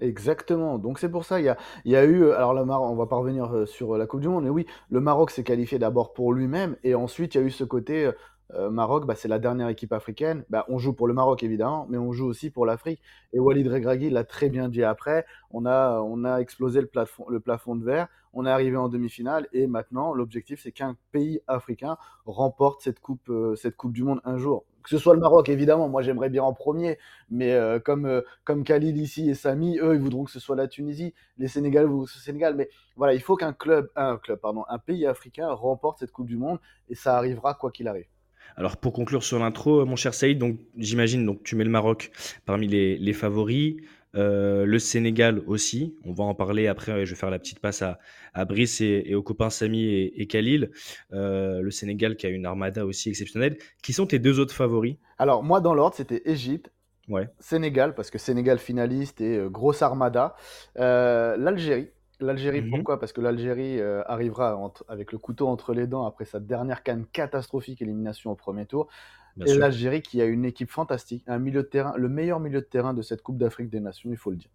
Exactement. 0.00 0.78
Donc 0.78 0.98
c'est 0.98 1.08
pour 1.08 1.24
ça, 1.24 1.40
il 1.40 1.44
y 1.44 1.48
a, 1.48 1.56
il 1.86 1.92
y 1.92 1.96
a 1.96 2.04
eu, 2.04 2.30
alors 2.32 2.52
le 2.52 2.64
Maroc, 2.66 2.90
on 2.92 2.96
va 2.96 3.06
pas 3.06 3.16
revenir 3.16 3.54
euh, 3.54 3.66
sur 3.66 3.96
la 3.96 4.06
Coupe 4.06 4.20
du 4.20 4.28
Monde, 4.28 4.44
mais 4.44 4.50
oui, 4.50 4.66
le 4.90 5.00
Maroc 5.00 5.30
s'est 5.30 5.42
qualifié 5.44 5.78
d'abord 5.78 6.12
pour 6.12 6.34
lui-même, 6.34 6.76
et 6.84 6.94
ensuite 6.94 7.34
il 7.34 7.38
y 7.38 7.40
a 7.44 7.46
eu 7.46 7.50
ce 7.50 7.64
côté, 7.64 8.10
euh, 8.54 8.68
Maroc, 8.70 9.06
bah, 9.06 9.14
c'est 9.16 9.28
la 9.28 9.38
dernière 9.38 9.68
équipe 9.70 9.94
africaine, 9.94 10.44
bah, 10.50 10.66
on 10.68 10.78
joue 10.78 10.92
pour 10.92 11.08
le 11.08 11.14
Maroc 11.14 11.42
évidemment, 11.42 11.86
mais 11.88 11.96
on 11.96 12.12
joue 12.12 12.26
aussi 12.26 12.50
pour 12.50 12.66
l'Afrique, 12.66 13.00
et 13.32 13.40
Walid 13.40 13.66
Regragui 13.68 14.10
l'a 14.10 14.24
très 14.24 14.50
bien 14.50 14.68
dit 14.68 14.84
après, 14.84 15.24
on 15.50 15.64
a, 15.64 16.00
on 16.02 16.24
a 16.24 16.40
explosé 16.40 16.82
le 16.82 16.86
plafond, 16.88 17.24
le 17.30 17.40
plafond 17.40 17.74
de 17.74 17.84
verre, 17.84 18.08
on 18.36 18.44
est 18.44 18.50
arrivé 18.50 18.76
en 18.76 18.88
demi-finale, 18.88 19.48
et 19.52 19.66
maintenant 19.66 20.12
l'objectif 20.12 20.60
c'est 20.62 20.70
qu'un 20.70 20.96
pays 21.10 21.40
africain 21.46 21.96
remporte 22.26 22.82
cette 22.82 23.00
coupe, 23.00 23.30
euh, 23.30 23.56
cette 23.56 23.76
coupe 23.76 23.92
du 23.92 24.04
Monde 24.04 24.20
un 24.24 24.36
jour. 24.36 24.64
Que 24.82 24.90
ce 24.90 24.98
soit 24.98 25.14
le 25.14 25.20
Maroc 25.20 25.48
évidemment, 25.48 25.88
moi 25.88 26.02
j'aimerais 26.02 26.28
bien 26.28 26.42
en 26.42 26.52
premier, 26.52 26.98
mais 27.30 27.54
euh, 27.54 27.80
comme, 27.80 28.04
euh, 28.04 28.20
comme 28.44 28.62
Khalil 28.62 28.98
ici 28.98 29.30
et 29.30 29.34
Samy, 29.34 29.78
eux, 29.78 29.94
ils 29.94 30.00
voudront 30.00 30.24
que 30.24 30.30
ce 30.30 30.38
soit 30.38 30.54
la 30.54 30.68
Tunisie, 30.68 31.14
les 31.38 31.48
Sénégalais 31.48 31.86
voudront 31.86 32.02
le 32.02 32.20
Sénégal, 32.20 32.54
mais 32.54 32.68
voilà, 32.94 33.14
il 33.14 33.20
faut 33.20 33.36
qu'un 33.36 33.54
club, 33.54 33.90
un 33.96 34.18
club, 34.18 34.38
un 34.44 34.78
pays 34.78 35.06
africain 35.06 35.50
remporte 35.50 35.98
cette 35.98 36.12
Coupe 36.12 36.28
du 36.28 36.36
Monde, 36.36 36.58
et 36.90 36.94
ça 36.94 37.16
arrivera 37.16 37.54
quoi 37.54 37.70
qu'il 37.70 37.88
arrive. 37.88 38.06
Alors 38.54 38.76
pour 38.76 38.92
conclure 38.92 39.24
sur 39.24 39.38
l'intro, 39.38 39.84
mon 39.86 39.96
cher 39.96 40.14
Saïd, 40.14 40.40
j'imagine 40.76 41.26
donc 41.26 41.42
tu 41.42 41.56
mets 41.56 41.64
le 41.64 41.70
Maroc 41.70 42.12
parmi 42.44 42.68
les 42.68 43.12
favoris, 43.12 43.76
euh, 44.16 44.64
le 44.66 44.78
Sénégal 44.78 45.42
aussi. 45.46 45.96
On 46.04 46.12
va 46.12 46.24
en 46.24 46.34
parler 46.34 46.66
après. 46.66 47.04
Je 47.06 47.10
vais 47.14 47.16
faire 47.20 47.30
la 47.30 47.38
petite 47.38 47.60
passe 47.60 47.82
à, 47.82 47.98
à 48.34 48.44
Brice 48.44 48.80
et, 48.80 49.02
et 49.06 49.14
aux 49.14 49.22
copains 49.22 49.50
Samy 49.50 49.84
et, 49.84 50.22
et 50.22 50.26
Khalil. 50.26 50.70
Euh, 51.12 51.60
le 51.60 51.70
Sénégal 51.70 52.16
qui 52.16 52.26
a 52.26 52.30
une 52.30 52.46
armada 52.46 52.86
aussi 52.86 53.08
exceptionnelle. 53.10 53.58
Qui 53.82 53.92
sont 53.92 54.06
tes 54.06 54.18
deux 54.18 54.40
autres 54.40 54.54
favoris? 54.54 54.96
Alors 55.18 55.42
moi 55.42 55.60
dans 55.60 55.74
l'ordre 55.74 55.96
c'était 55.96 56.22
Égypte, 56.24 56.70
Ouais. 57.08 57.28
Sénégal 57.38 57.94
parce 57.94 58.10
que 58.10 58.18
Sénégal 58.18 58.58
finaliste 58.58 59.20
et 59.20 59.36
euh, 59.36 59.48
grosse 59.48 59.80
armada, 59.82 60.34
l'Algérie. 60.76 61.90
L'Algérie, 62.18 62.62
Mhm. 62.62 62.70
pourquoi? 62.70 62.98
Parce 62.98 63.12
que 63.12 63.20
l'Algérie 63.20 63.78
arrivera 64.06 64.56
entre- 64.56 64.84
avec 64.88 65.12
le 65.12 65.18
couteau 65.18 65.48
entre 65.48 65.74
les 65.74 65.86
dents 65.86 66.06
après 66.06 66.24
sa 66.24 66.40
dernière 66.40 66.82
canne 66.82 67.04
catastrophique 67.12 67.82
élimination 67.82 68.30
au 68.30 68.34
premier 68.34 68.64
tour. 68.64 68.88
Bien 69.36 69.46
et 69.46 69.54
l'Algérie 69.54 70.02
qui 70.02 70.20
a 70.22 70.24
une 70.26 70.44
équipe 70.44 70.70
fantastique, 70.70 71.24
un 71.26 71.38
milieu 71.38 71.62
de 71.62 71.68
terrain, 71.68 71.94
le 71.96 72.08
meilleur 72.08 72.40
milieu 72.40 72.60
de 72.60 72.66
terrain 72.66 72.94
de 72.94 73.02
cette 73.02 73.22
Coupe 73.22 73.38
d'Afrique 73.38 73.70
des 73.70 73.80
Nations, 73.80 74.10
il 74.10 74.16
faut 74.16 74.30
le 74.30 74.36
dire. 74.36 74.50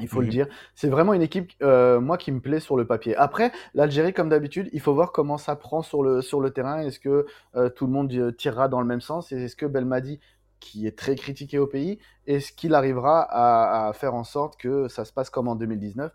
Il 0.00 0.08
faut 0.08 0.20
le 0.20 0.26
Mhm. 0.26 0.30
dire. 0.30 0.46
C'est 0.74 0.88
vraiment 0.88 1.14
une 1.14 1.22
équipe, 1.22 1.52
euh, 1.62 2.00
moi, 2.00 2.18
qui 2.18 2.30
me 2.30 2.40
plaît 2.40 2.60
sur 2.60 2.76
le 2.76 2.86
papier. 2.86 3.16
Après, 3.16 3.50
l'Algérie, 3.74 4.12
comme 4.12 4.28
d'habitude, 4.28 4.68
il 4.74 4.80
faut 4.80 4.94
voir 4.94 5.10
comment 5.12 5.38
ça 5.38 5.56
prend 5.56 5.82
sur 5.82 6.02
le, 6.02 6.20
sur 6.20 6.40
le 6.40 6.50
terrain. 6.50 6.80
Est-ce 6.82 7.00
que 7.00 7.24
euh, 7.56 7.70
tout 7.70 7.86
le 7.86 7.92
monde 7.92 8.12
euh, 8.12 8.30
tirera 8.30 8.68
dans 8.68 8.80
le 8.80 8.86
même 8.86 9.00
sens? 9.00 9.32
Et 9.32 9.36
est-ce 9.44 9.56
que 9.56 9.64
Belmadi, 9.64 10.20
qui 10.60 10.86
est 10.86 10.98
très 10.98 11.14
critiqué 11.16 11.58
au 11.58 11.66
pays, 11.66 11.98
est-ce 12.26 12.52
qu'il 12.52 12.74
arrivera 12.74 13.22
à, 13.22 13.88
à 13.88 13.92
faire 13.94 14.14
en 14.14 14.24
sorte 14.24 14.58
que 14.58 14.88
ça 14.88 15.04
se 15.06 15.12
passe 15.12 15.30
comme 15.30 15.48
en 15.48 15.54
2019 15.56 16.12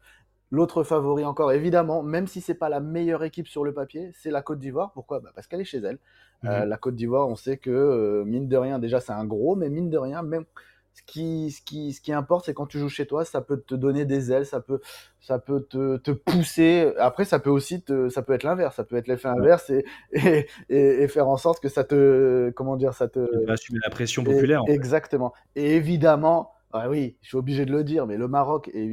L'autre 0.51 0.84
favori 0.84 1.24
encore, 1.24 1.51
évidemment, 1.53 2.03
même 2.03 2.27
si 2.27 2.41
c'est 2.41 2.53
pas 2.55 2.70
la 2.70 2.81
meilleure 2.81 3.24
équipe 3.24 3.48
sur 3.48 3.63
le 3.63 3.74
papier, 3.74 4.12
c'est 4.13 4.31
la 4.31 4.41
Côte 4.41 4.60
d'Ivoire. 4.60 4.91
Pourquoi? 4.93 5.20
Bah, 5.22 5.31
Parce 5.34 5.48
qu'elle 5.48 5.62
est 5.62 5.65
chez 5.65 5.77
elle. 5.79 5.98
Euh, 6.46 6.65
Mhm. 6.65 6.70
la 6.70 6.77
Côte 6.77 6.96
d'Ivoire, 6.96 7.27
on 7.29 7.36
sait 7.36 7.58
que, 7.58 7.70
euh, 7.70 8.24
mine 8.25 8.48
de 8.48 8.58
rien, 8.58 8.77
déjà 8.79 9.00
c'est 9.00 9.13
un 9.13 9.25
gros, 9.25 9.55
mais 9.55 9.70
mine 9.70 9.89
de 9.89 9.98
rien, 9.98 10.22
même 10.24 10.46
Ce 10.93 11.03
qui, 11.05 11.51
ce 11.51 11.62
qui, 11.62 11.93
ce 11.93 12.01
qui 12.01 12.12
importe, 12.12 12.46
c'est 12.46 12.53
quand 12.53 12.65
tu 12.67 12.77
joues 12.77 12.89
chez 12.89 13.05
toi, 13.08 13.24
ça 13.24 13.39
peut 13.41 13.62
te 13.62 13.75
donner 13.75 14.03
des 14.03 14.34
ailes, 14.34 14.46
ça 14.46 14.60
peut, 14.60 14.81
ça 15.22 15.39
peut 15.39 15.62
te, 15.70 15.96
te 15.98 16.12
pousser. 16.12 16.91
Après, 17.00 17.24
ça 17.24 17.39
peut 17.39 17.50
aussi 17.50 17.81
te, 17.81 18.10
ça 18.10 18.22
peut 18.24 18.34
être 18.34 18.43
l'inverse, 18.43 18.75
ça 18.75 18.84
peut 18.84 18.98
être 18.98 19.08
l'effet 19.08 19.29
inverse 19.29 19.70
et, 19.70 19.86
et, 20.12 20.48
et, 20.70 21.03
et 21.03 21.08
faire 21.08 21.29
en 21.29 21.38
sorte 21.38 21.62
que 21.62 21.70
ça 21.70 21.86
te, 21.86 22.50
comment 22.58 22.75
dire, 22.75 22.93
ça 22.93 23.08
te. 23.08 23.20
Tu 23.39 23.46
vas 23.48 23.53
assumer 23.53 23.79
la 23.86 23.89
pression 23.89 24.24
populaire. 24.25 24.63
en 24.63 24.65
fait. 24.65 24.74
Exactement. 24.74 25.34
Et 25.55 25.75
évidemment, 25.77 26.51
ah 26.73 26.89
oui, 26.89 27.17
je 27.21 27.29
suis 27.29 27.37
obligé 27.37 27.65
de 27.65 27.71
le 27.71 27.83
dire, 27.83 28.07
mais 28.07 28.17
le 28.17 28.27
Maroc 28.27 28.69
est 28.73 28.85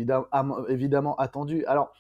évidemment, 0.69 1.17
attendu. 1.17 1.65
Alors, 1.67 1.93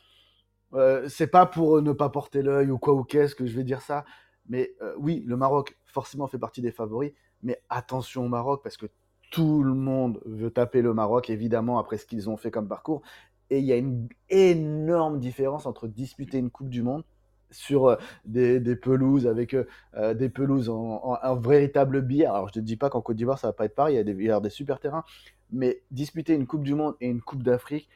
euh, 0.74 1.08
c'est 1.08 1.26
pas 1.26 1.46
pour 1.46 1.80
ne 1.82 1.92
pas 1.92 2.08
porter 2.10 2.42
l'œil 2.42 2.70
ou 2.70 2.78
quoi 2.78 2.94
ou 2.94 3.04
qu'est-ce 3.04 3.34
que 3.34 3.46
je 3.46 3.56
vais 3.56 3.64
dire 3.64 3.80
ça, 3.80 4.04
mais 4.48 4.74
euh, 4.82 4.94
oui, 4.98 5.22
le 5.26 5.36
Maroc 5.36 5.76
forcément 5.86 6.26
fait 6.26 6.38
partie 6.38 6.60
des 6.60 6.72
favoris, 6.72 7.12
mais 7.42 7.60
attention 7.68 8.26
au 8.26 8.28
Maroc 8.28 8.60
parce 8.62 8.76
que 8.76 8.86
tout 9.30 9.62
le 9.62 9.74
monde 9.74 10.20
veut 10.24 10.50
taper 10.50 10.82
le 10.82 10.94
Maroc, 10.94 11.30
évidemment, 11.30 11.78
après 11.78 11.98
ce 11.98 12.06
qu'ils 12.06 12.30
ont 12.30 12.36
fait 12.36 12.50
comme 12.50 12.68
parcours. 12.68 13.02
Et 13.50 13.58
il 13.60 13.64
y 13.64 13.72
a 13.72 13.76
une 13.76 14.08
énorme 14.28 15.20
différence 15.20 15.66
entre 15.66 15.88
disputer 15.88 16.38
une 16.38 16.50
Coupe 16.50 16.68
du 16.68 16.82
Monde 16.82 17.04
sur 17.50 17.86
euh, 17.86 17.96
des, 18.24 18.76
pelouses 18.76 19.26
avec 19.26 19.54
euh, 19.54 19.66
euh, 19.96 20.14
des 20.14 20.28
pelouses 20.28 20.68
en, 20.68 21.36
véritable 21.36 22.02
bière. 22.02 22.34
Alors 22.34 22.50
je 22.52 22.60
ne 22.60 22.64
dis 22.64 22.76
pas 22.76 22.90
qu'en 22.90 23.00
Côte 23.00 23.16
d'Ivoire 23.16 23.38
ça 23.38 23.48
va 23.48 23.52
pas 23.52 23.64
être 23.64 23.74
pareil, 23.74 23.94
il 23.96 24.22
y 24.22 24.30
a 24.30 24.40
des 24.40 24.50
super 24.50 24.80
terrains, 24.80 25.04
mais 25.52 25.82
disputer 25.90 26.34
une 26.34 26.46
Coupe 26.46 26.62
du 26.62 26.74
Monde 26.74 26.94
et 27.00 27.08
une 27.08 27.20
Coupe 27.20 27.42
d'Afrique, 27.42 27.88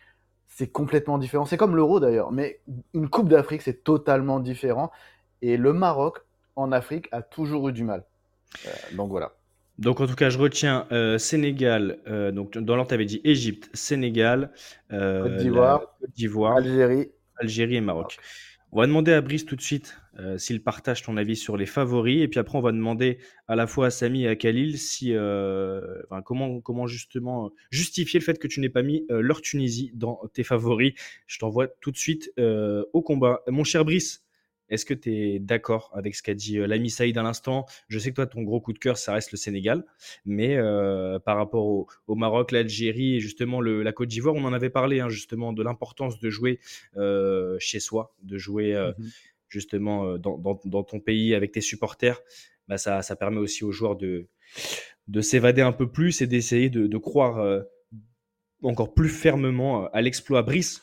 c'est 0.49 0.69
complètement 0.69 1.19
différent. 1.19 1.45
C'est 1.47 1.57
comme 1.57 1.77
l'Euro 1.77 2.01
d'ailleurs, 2.01 2.33
mais 2.33 2.61
une 2.95 3.09
Coupe 3.09 3.29
d'Afrique 3.29 3.63
c'est 3.63 3.85
totalement 3.85 4.41
différent. 4.41 4.91
Et 5.41 5.57
le 5.57 5.73
Maroc 5.73 6.19
en 6.57 6.73
Afrique 6.73 7.09
a 7.13 7.23
toujours 7.23 7.69
eu 7.69 7.73
du 7.73 7.85
mal. 7.85 8.05
Euh, 8.67 8.71
donc 8.97 9.11
voilà. 9.11 9.33
Donc 9.79 10.01
en 10.01 10.07
tout 10.07 10.15
cas, 10.15 10.31
je 10.31 10.39
retiens 10.39 10.87
euh, 10.93 11.19
Sénégal. 11.19 11.99
euh, 12.07 12.31
donc 12.31 12.57
dans 12.57 12.77
l'ordre, 12.77 12.89
tu 12.89 12.95
avais 12.95 13.07
dit 13.07 13.21
Égypte, 13.25 13.71
Sénégal, 13.75 14.51
Côte 14.91 15.37
d'Ivoire, 15.37 15.81
la 15.81 15.87
Côte 16.01 16.15
d'Ivoire, 16.15 16.57
Algérie. 16.57 17.11
Algérie 17.39 17.77
et 17.77 17.81
Maroc. 17.81 18.19
On 18.71 18.81
va 18.81 18.87
demander 18.87 19.13
à 19.13 19.21
Brice 19.21 19.45
tout 19.45 19.57
de 19.57 19.63
suite 19.63 19.97
euh, 20.19 20.39
s'il 20.39 20.63
partage 20.63 21.03
ton 21.03 21.17
avis 21.17 21.37
sur 21.37 21.57
les 21.57 21.67
favoris. 21.67 22.23
Et 22.23 22.29
puis 22.29 22.41
après, 22.41 22.59
on 22.59 22.61
va 22.61 22.73
demander 22.73 23.19
à 23.49 23.57
la 23.57 23.67
fois 23.67 23.87
à 23.87 23.91
Samy 23.91 24.25
et 24.25 24.29
à 24.29 24.37
Khalil 24.37 24.79
si, 24.79 25.15
euh, 25.15 25.81
comment, 26.25 26.61
comment 26.61 26.87
justement 26.87 27.51
justifier 27.71 28.21
le 28.21 28.25
fait 28.25 28.39
que 28.39 28.49
tu 28.49 28.61
n'aies 28.61 28.69
pas 28.69 28.83
mis 28.83 29.07
euh, 29.11 29.21
leur 29.21 29.41
Tunisie 29.41 29.91
dans 29.95 30.21
tes 30.33 30.45
favoris. 30.45 30.95
Je 31.27 31.39
t'envoie 31.39 31.69
tout 31.69 31.91
de 31.91 31.97
suite 31.97 32.33
euh, 32.39 32.85
au 32.93 33.03
combat. 33.03 33.43
Mon 33.49 33.65
cher 33.65 33.85
Brice, 33.85 34.25
est-ce 34.73 34.87
que 34.87 34.95
tu 34.95 35.13
es 35.13 35.39
d'accord 35.39 35.91
avec 35.95 36.15
ce 36.15 36.23
qu'a 36.23 36.33
dit 36.33 36.59
euh, 36.59 36.67
l'ami 36.67 36.89
Saïd 36.89 37.17
à 37.19 37.23
l'instant? 37.23 37.67
Je 37.89 37.99
sais 37.99 38.11
que 38.11 38.17
toi, 38.17 38.27
ton 38.27 38.43
gros 38.43 38.61
coup 38.61 38.73
de 38.73 38.79
cœur, 38.79 38.97
ça 38.97 39.13
reste 39.13 39.31
le 39.31 39.37
Sénégal. 39.37 39.85
Mais 40.25 40.57
euh, 40.57 41.19
par 41.19 41.37
rapport 41.37 41.67
au, 41.67 42.15
Maroc, 42.15 42.53
l'Algérie 42.53 43.17
et 43.17 43.21
justement 43.21 43.61
la 43.61 43.93
Côte 43.93 44.09
d'Ivoire, 44.09 44.35
on 44.35 44.45
en 44.45 44.53
avait 44.55 44.71
parlé 44.71 45.01
hein, 45.01 45.11
justement 45.11 45.53
de 45.53 45.63
l'importance 45.63 46.19
de 46.19 46.31
jouer 46.31 46.59
euh, 46.97 47.57
chez 47.59 47.81
soi, 47.81 48.15
de 48.23 48.39
jouer 48.39 48.75
euh, 48.75 48.93
Mhm. 48.99 49.11
Justement 49.53 50.07
euh, 50.07 50.19
dans, 50.19 50.83
ton 50.83 50.99
pays 50.99 51.35
avec 51.35 51.53
tes 51.53 51.61
supporters. 51.61 52.21
Bah, 52.69 52.79
ça, 52.79 53.03
ça 53.03 53.17
permet 53.17 53.39
aussi 53.39 53.65
aux 53.65 53.73
joueurs 53.73 53.97
de, 53.97 54.29
de 55.09 55.21
s'évader 55.21 55.61
un 55.61 55.73
peu 55.73 55.91
plus 55.91 56.23
et 56.23 56.27
d'essayer 56.27 56.71
de, 56.71 56.99
croire 56.99 57.39
euh, 57.39 57.61
encore 58.63 58.95
plus 58.95 59.11
fermement 59.11 59.85
euh, 59.85 59.89
à 59.93 60.01
l'exploit. 60.01 60.43
Brice, 60.43 60.83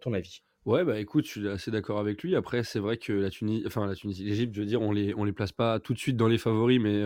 ton 0.00 0.12
avis? 0.12 0.42
Ouais, 0.64 0.84
bah 0.84 0.98
écoute, 0.98 1.26
je 1.26 1.30
suis 1.30 1.48
assez 1.48 1.70
d'accord 1.70 2.00
avec 2.00 2.22
lui. 2.24 2.34
Après, 2.34 2.64
c'est 2.64 2.80
vrai 2.80 2.96
que 2.96 3.12
la 3.12 3.30
Tunisie, 3.30 3.62
enfin 3.66 3.86
la 3.86 3.94
Tunisie, 3.94 4.24
l'Égypte, 4.24 4.52
je 4.54 4.60
veux 4.60 4.66
dire, 4.66 4.82
on 4.82 4.90
les, 4.90 5.14
on 5.14 5.22
les 5.22 5.32
place 5.32 5.52
pas 5.52 5.78
tout 5.78 5.94
de 5.94 5.98
suite 5.98 6.16
dans 6.16 6.26
les 6.26 6.38
favoris, 6.38 6.80
mais, 6.80 7.02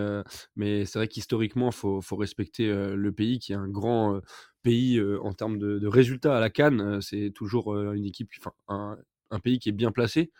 mais 0.56 0.86
c'est 0.86 0.98
vrai 0.98 1.08
qu'historiquement, 1.08 1.70
faut, 1.70 2.00
faut 2.00 2.16
respecter 2.16 2.66
le 2.68 3.12
pays 3.12 3.38
qui 3.38 3.52
est 3.52 3.56
un 3.56 3.68
grand 3.68 4.18
pays 4.62 4.98
en 5.22 5.34
termes 5.34 5.58
de, 5.58 5.86
résultats 5.86 6.38
à 6.38 6.40
la 6.40 6.48
Cannes. 6.48 7.02
C'est 7.02 7.32
toujours 7.34 7.78
une 7.78 8.06
équipe, 8.06 8.30
enfin 8.68 8.96
un 9.30 9.40
pays 9.40 9.58
qui 9.58 9.68
est 9.68 9.72
bien 9.72 9.92
placé, 9.92 10.30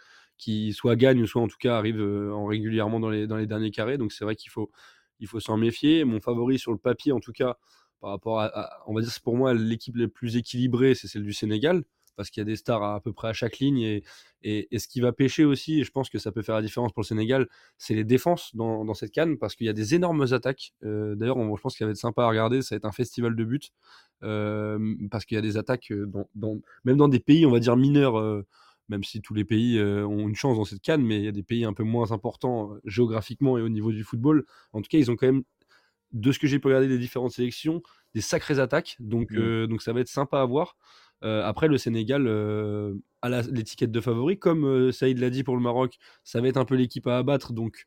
qui 0.40 0.72
soit 0.72 0.96
gagne 0.96 1.22
ou 1.22 1.26
soit 1.26 1.42
en 1.42 1.48
tout 1.48 1.58
cas 1.60 1.76
arrive 1.76 2.00
euh, 2.00 2.32
en 2.32 2.46
régulièrement 2.46 2.98
dans 3.00 3.10
les, 3.10 3.26
dans 3.26 3.36
les 3.36 3.46
derniers 3.46 3.70
carrés. 3.70 3.98
Donc 3.98 4.12
c'est 4.12 4.24
vrai 4.24 4.36
qu'il 4.36 4.50
faut, 4.50 4.70
il 5.20 5.28
faut 5.28 5.40
s'en 5.40 5.56
méfier. 5.56 6.04
Mon 6.04 6.20
favori 6.20 6.58
sur 6.58 6.72
le 6.72 6.78
papier, 6.78 7.12
en 7.12 7.20
tout 7.20 7.32
cas, 7.32 7.56
par 8.00 8.10
rapport 8.10 8.40
à, 8.40 8.82
on 8.86 8.94
va 8.94 9.02
dire, 9.02 9.10
c'est 9.10 9.22
pour 9.22 9.36
moi 9.36 9.54
l'équipe 9.54 9.96
la 9.96 10.08
plus 10.08 10.36
équilibrée, 10.36 10.94
c'est 10.94 11.08
celle 11.08 11.24
du 11.24 11.32
Sénégal 11.34 11.84
parce 12.16 12.28
qu'il 12.28 12.42
y 12.42 12.42
a 12.42 12.44
des 12.44 12.56
stars 12.56 12.82
à, 12.82 13.00
peu 13.00 13.14
près 13.14 13.28
à 13.28 13.32
chaque 13.32 13.58
ligne. 13.60 13.78
Et, 13.80 14.04
et, 14.42 14.78
ce 14.78 14.88
qui 14.88 15.00
va 15.00 15.10
pêcher 15.12 15.46
aussi, 15.46 15.80
et 15.80 15.84
je 15.84 15.90
pense 15.90 16.10
que 16.10 16.18
ça 16.18 16.32
peut 16.32 16.42
faire 16.42 16.54
la 16.54 16.60
différence 16.60 16.92
pour 16.92 17.00
le 17.02 17.06
Sénégal, 17.06 17.48
c'est 17.78 17.94
les 17.94 18.04
défenses 18.04 18.54
dans, 18.54 18.84
dans 18.84 18.92
cette 18.92 19.12
canne, 19.12 19.38
parce 19.38 19.54
qu'il 19.54 19.66
y 19.66 19.70
a 19.70 19.72
des 19.72 19.94
énormes 19.94 20.26
attaques. 20.32 20.74
Euh, 20.84 21.14
D'ailleurs, 21.14 21.38
je 21.56 21.60
pense 21.62 21.76
qu'il 21.76 21.86
va 21.86 21.92
être 21.92 21.96
sympa 21.96 22.24
à 22.24 22.28
regarder, 22.28 22.60
ça 22.60 22.74
va 22.74 22.76
être 22.76 22.84
un 22.84 22.92
festival 22.92 23.34
de 23.36 23.44
buts, 23.44 23.60
euh, 24.22 24.78
parce 25.10 25.24
qu'il 25.24 25.36
y 25.36 25.38
a 25.38 25.42
des 25.42 25.56
attaques, 25.56 25.92
dans, 25.92 26.28
dans- 26.34 26.60
même 26.84 26.98
dans 26.98 27.08
des 27.08 27.20
pays, 27.20 27.46
on 27.46 27.50
va 27.50 27.58
dire, 27.58 27.76
mineurs. 27.76 28.44
Même 28.90 29.04
si 29.04 29.22
tous 29.22 29.32
les 29.34 29.44
pays 29.44 29.78
euh, 29.78 30.06
ont 30.06 30.28
une 30.28 30.34
chance 30.34 30.56
dans 30.58 30.64
cette 30.66 30.82
canne, 30.82 31.02
mais 31.02 31.18
il 31.18 31.24
y 31.24 31.28
a 31.28 31.32
des 31.32 31.42
pays 31.44 31.64
un 31.64 31.72
peu 31.72 31.84
moins 31.84 32.12
importants 32.12 32.72
euh, 32.74 32.80
géographiquement 32.84 33.56
et 33.56 33.62
au 33.62 33.68
niveau 33.70 33.92
du 33.92 34.04
football. 34.04 34.44
En 34.72 34.82
tout 34.82 34.88
cas, 34.90 34.98
ils 34.98 35.10
ont 35.10 35.16
quand 35.16 35.26
même, 35.26 35.44
de 36.12 36.32
ce 36.32 36.38
que 36.40 36.46
j'ai 36.48 36.58
pu 36.58 36.66
regarder 36.68 36.88
des 36.88 36.98
différentes 36.98 37.32
sélections, 37.32 37.82
des 38.14 38.20
sacrées 38.20 38.58
attaques. 38.58 38.96
Donc, 39.00 39.30
Mhm. 39.32 39.38
euh, 39.38 39.66
donc 39.68 39.82
ça 39.82 39.92
va 39.92 40.00
être 40.00 40.08
sympa 40.08 40.40
à 40.40 40.44
voir. 40.44 40.76
Euh, 41.22 41.44
après, 41.44 41.68
le 41.68 41.78
Sénégal 41.78 42.26
euh, 42.26 42.94
a 43.22 43.42
l'étiquette 43.42 43.92
de 43.92 44.00
favori. 44.00 44.38
Comme 44.38 44.64
euh, 44.64 44.92
Saïd 44.92 45.18
l'a 45.18 45.30
dit 45.30 45.44
pour 45.44 45.54
le 45.56 45.62
Maroc, 45.62 45.98
ça 46.24 46.40
va 46.40 46.48
être 46.48 46.56
un 46.56 46.64
peu 46.64 46.74
l'équipe 46.74 47.06
à 47.06 47.18
abattre. 47.18 47.52
Donc, 47.52 47.84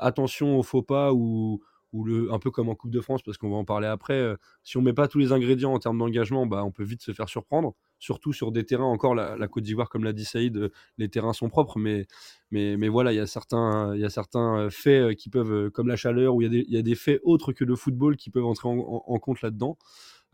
attention 0.00 0.58
aux 0.58 0.62
faux 0.62 0.82
pas 0.82 1.14
ou, 1.14 1.62
ou 1.94 2.04
le, 2.04 2.30
un 2.32 2.38
peu 2.38 2.50
comme 2.50 2.68
en 2.68 2.74
Coupe 2.74 2.90
de 2.90 3.00
France, 3.00 3.22
parce 3.22 3.38
qu'on 3.38 3.48
va 3.50 3.56
en 3.56 3.64
parler 3.64 3.86
après. 3.86 4.36
si 4.62 4.76
on 4.76 4.82
met 4.82 4.92
pas 4.92 5.08
tous 5.08 5.18
les 5.18 5.32
ingrédients 5.32 5.72
en 5.72 5.78
termes 5.78 5.96
d'engagement, 5.98 6.44
bah, 6.46 6.62
on 6.64 6.70
peut 6.70 6.84
vite 6.84 7.00
se 7.02 7.12
faire 7.12 7.30
surprendre. 7.30 7.74
Surtout 8.00 8.32
sur 8.32 8.50
des 8.50 8.64
terrains, 8.64 8.84
encore 8.86 9.14
la, 9.14 9.36
la 9.36 9.46
Côte 9.46 9.62
d'Ivoire, 9.62 9.88
comme 9.88 10.02
l'a 10.04 10.12
dit 10.12 10.24
Saïd, 10.24 10.56
euh, 10.56 10.70
les 10.98 11.08
terrains 11.08 11.32
sont 11.34 11.48
propres. 11.48 11.78
Mais, 11.78 12.06
mais, 12.50 12.76
mais 12.76 12.88
voilà, 12.88 13.12
il 13.12 13.16
y 13.16 13.20
a 13.20 13.26
certains, 13.26 13.94
il 13.94 14.00
y 14.00 14.04
a 14.04 14.10
certains 14.10 14.58
euh, 14.58 14.70
faits 14.70 15.02
euh, 15.02 15.14
qui 15.14 15.30
peuvent, 15.30 15.70
comme 15.70 15.86
la 15.86 15.96
chaleur, 15.96 16.34
ou 16.34 16.42
il 16.42 16.46
y, 16.46 16.48
a 16.48 16.50
des- 16.50 16.64
il 16.66 16.74
y 16.74 16.78
a 16.78 16.82
des 16.82 16.94
faits 16.96 17.20
autres 17.22 17.52
que 17.52 17.64
le 17.64 17.76
football 17.76 18.16
qui 18.16 18.30
peuvent 18.30 18.46
entrer 18.46 18.68
en, 18.68 18.78
en- 18.78 19.04
en 19.06 19.18
compte 19.18 19.42
là-dedans. 19.42 19.76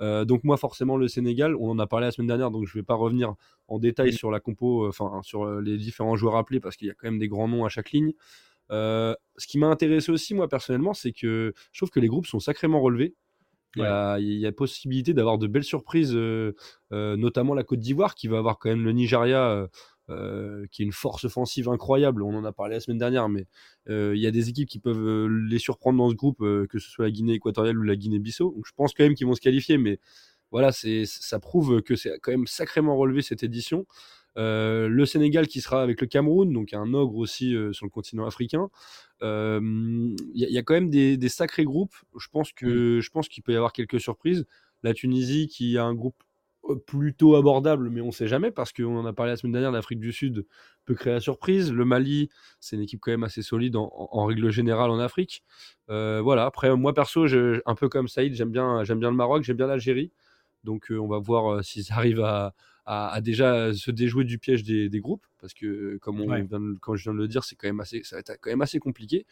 Euh, 0.00 0.25
donc 0.26 0.44
moi 0.44 0.58
forcément 0.58 0.96
le 0.99 1.08
Sénégal, 1.08 1.56
on 1.56 1.70
en 1.70 1.78
a 1.78 1.87
parlé 1.87 2.06
la 2.06 2.11
semaine 2.12 2.26
dernière, 2.28 2.50
donc 2.50 2.66
je 2.66 2.75
vais 2.75 2.82
pas 2.82 2.94
revenir 2.94 3.35
en 3.66 3.78
détail 3.78 4.12
sur 4.12 4.30
la 4.30 4.40
compo, 4.40 4.85
euh, 4.85 4.88
enfin 4.90 5.20
sur 5.23 5.61
les 5.61 5.78
différents 5.78 6.16
joueurs 6.16 6.37
appelés 6.37 6.61
parce 6.61 6.76
qu'il 6.76 6.87
y 6.88 6.90
a 6.90 6.94
quand 6.94 7.06
même 7.08 7.18
des 7.18 7.28
grands 7.28 7.49
noms 7.49 7.64
à 7.64 7.70
chaque 7.70 7.92
ligne. 7.92 8.12
Euh, 8.73 9.14
ce 9.37 9.46
qui 9.46 9.58
m'a 9.58 9.68
intéressé 9.68 10.12
aussi 10.12 10.35
moi 10.35 10.49
personnellement, 10.49 10.92
c'est 10.94 11.12
que 11.12 11.54
je 11.73 11.78
trouve 11.78 11.90
que 11.90 12.00
les 12.00 12.08
groupes 12.08 12.26
sont 12.26 12.40
sacrément 12.40 12.80
relevés. 12.80 13.14
Il 13.76 13.83
y 13.83 13.85
a, 13.85 14.18
y 14.18 14.47
a 14.47 14.52
possibilité 14.52 15.12
d'avoir 15.14 15.38
de 15.38 15.47
belles 15.47 15.64
surprises, 15.64 16.14
euh, 16.14 16.54
euh, 16.92 17.16
notamment 17.16 17.54
la 17.54 17.62
Côte 17.62 17.80
d'Ivoire 17.80 18.14
qui 18.14 18.26
va 18.26 18.38
avoir 18.38 18.59
quand 18.59 18.71
même 18.71 18.85
le 18.85 18.92
Nigeria, 18.92 19.50
euh, 19.50 19.68
euh, 20.09 20.66
qui 20.71 20.83
est 20.83 20.85
une 20.87 20.92
force 20.92 21.25
offensive 21.25 21.68
incroyable. 21.68 22.23
On 22.23 22.35
en 22.35 22.45
a 22.45 22.52
parlé 22.52 22.75
la 22.75 22.80
semaine 22.80 22.99
dernière, 22.99 23.28
mais 23.28 23.47
euh, 23.88 24.14
il 24.16 24.23
y 24.23 24.26
a 24.26 24.30
des 24.30 24.49
équipes 24.49 24.68
qui 24.68 24.78
peuvent 24.78 25.06
euh, 25.06 25.26
les 25.49 25.59
surprendre 25.59 25.99
dans 25.99 26.09
ce 26.09 26.14
groupe, 26.14 26.38
que 26.38 26.78
ce 26.78 26.90
soit 26.90 27.04
la 27.04 27.11
Guinée 27.11 27.35
équatoriale 27.35 27.78
ou 27.78 27.83
la 27.83 27.97
Guinée-Bissau. 27.97 28.52
Donc 28.54 28.66
je 28.66 28.73
pense 28.75 28.95
quand 28.95 29.04
même 29.04 29.14
qu'ils 29.14 29.26
vont 29.26 29.35
se 29.35 29.40
qualifier, 29.40 29.78
mais 29.78 30.00
voilà, 30.50 30.73
c'est, 30.73 31.04
ça 31.06 31.38
prouve 31.38 31.83
que 31.83 31.97
c'est 31.97 32.18
quand 32.21 32.30
même 32.30 32.47
sacrément 32.47 32.97
relevé 32.97 33.21
cette 33.21 33.42
édition. 33.42 33.85
Euh, 34.38 34.88
le 34.88 35.07
Sénégal 35.07 35.47
qui 35.47 35.61
sera 35.61 35.83
avec 35.83 36.00
le 36.00 36.07
Cameroun, 36.07 36.52
donc 36.52 36.75
un 36.75 36.93
ogre 36.95 37.16
aussi 37.16 37.55
euh, 37.55 37.73
sur 37.73 37.87
le 37.87 37.90
continent 37.90 38.26
africain. 38.26 38.69
Euh, 39.23 39.61
Il 40.35 40.40
y, 40.40 40.45
a- 40.45 40.49
il 40.49 40.55
y 40.55 40.59
a 40.59 40.62
quand 40.62 40.75
même 40.75 40.90
des, 40.90 41.16
des 41.16 41.28
sacrés 41.28 41.64
groupes. 41.64 41.95
Je 42.19 42.28
pense 42.31 42.52
que 42.52 43.00
je 43.00 43.11
pense 43.11 43.28
qu'il 43.28 43.43
peut 43.43 43.52
y 43.52 43.57
avoir 43.57 43.73
quelques 43.73 44.00
surprises. 44.00 44.47
La 44.83 44.93
Tunisie 44.95 45.49
qui 45.49 45.78
a 45.78 45.85
un 45.85 45.95
groupe 45.95 46.16
plutôt 46.87 47.37
abordable, 47.37 47.90
mais 47.90 48.00
on 48.00 48.07
ne 48.07 48.11
sait 48.12 48.26
jamais 48.26 48.50
parce 48.50 48.73
qu'on 48.73 48.97
en 48.99 49.07
a 49.07 49.12
parlé 49.12 49.31
la 49.33 49.37
semaine 49.37 49.52
dernière. 49.52 49.71
L'Afrique 49.71 50.00
du 50.00 50.12
Sud 50.12 50.45
peut 50.85 50.95
créer 50.95 51.12
la 51.12 51.21
surprise. 51.21 51.73
Le 51.73 51.85
Mali, 51.85 52.28
c'est 52.59 52.75
une 52.76 52.83
équipe 52.83 52.99
quand 53.00 53.12
même 53.12 53.23
assez 53.23 53.43
solide 53.43 53.76
en, 53.76 53.85
en- 53.95 54.09
en 54.11 54.25
règle 54.25 54.50
générale 54.50 54.90
en 54.90 54.99
Afrique. 54.99 55.45
Euh, 55.90 56.21
voilà. 56.23 56.45
Après, 56.45 56.75
moi 56.76 56.93
perso, 56.93 57.26
je- 57.28 57.61
un 57.66 57.75
peu 57.76 57.88
comme 57.88 58.09
Saïd, 58.09 58.35
j'aime 58.35 58.50
bien, 58.50 58.83
j'aime 58.83 58.99
bien 58.99 59.11
le 59.11 59.16
Maroc, 59.16 59.45
j'aime 59.45 59.57
bien 59.57 59.69
l'Algérie. 59.69 60.11
Donc 60.64 60.90
euh, 60.90 60.99
on 60.99 61.07
va 61.09 61.19
voir 61.19 61.52
euh, 61.55 61.62
s'ils 61.62 61.87
arrivent 61.93 62.21
à, 62.23 62.55
à- 62.87 63.09
à 63.12 63.21
déjà 63.21 63.73
se 63.75 63.90
déjouer 63.90 64.25
du 64.25 64.38
piège 64.38 64.62
des, 64.62 64.88
des 64.88 65.00
groupes, 65.00 65.26
parce 65.40 65.52
que 65.55 65.99
comme 65.99 66.21
on 66.21 66.28
Ouais. 66.28 66.43
vient 66.43 66.61
de- 66.61 66.78
comme 66.78 66.97
je 66.97 67.02
viens 67.05 67.14
de 67.14 67.19
le 67.19 67.28
dire, 67.28 67.45
c'est 67.45 67.57
quand 67.57 67.69
même 67.69 67.81
assez, 67.81 68.02
ça 68.05 68.16
va 68.16 68.21
être 68.21 68.38
quand 68.40 68.50
même 68.50 68.62
assez 68.62 68.78
compliqué. 68.78 69.26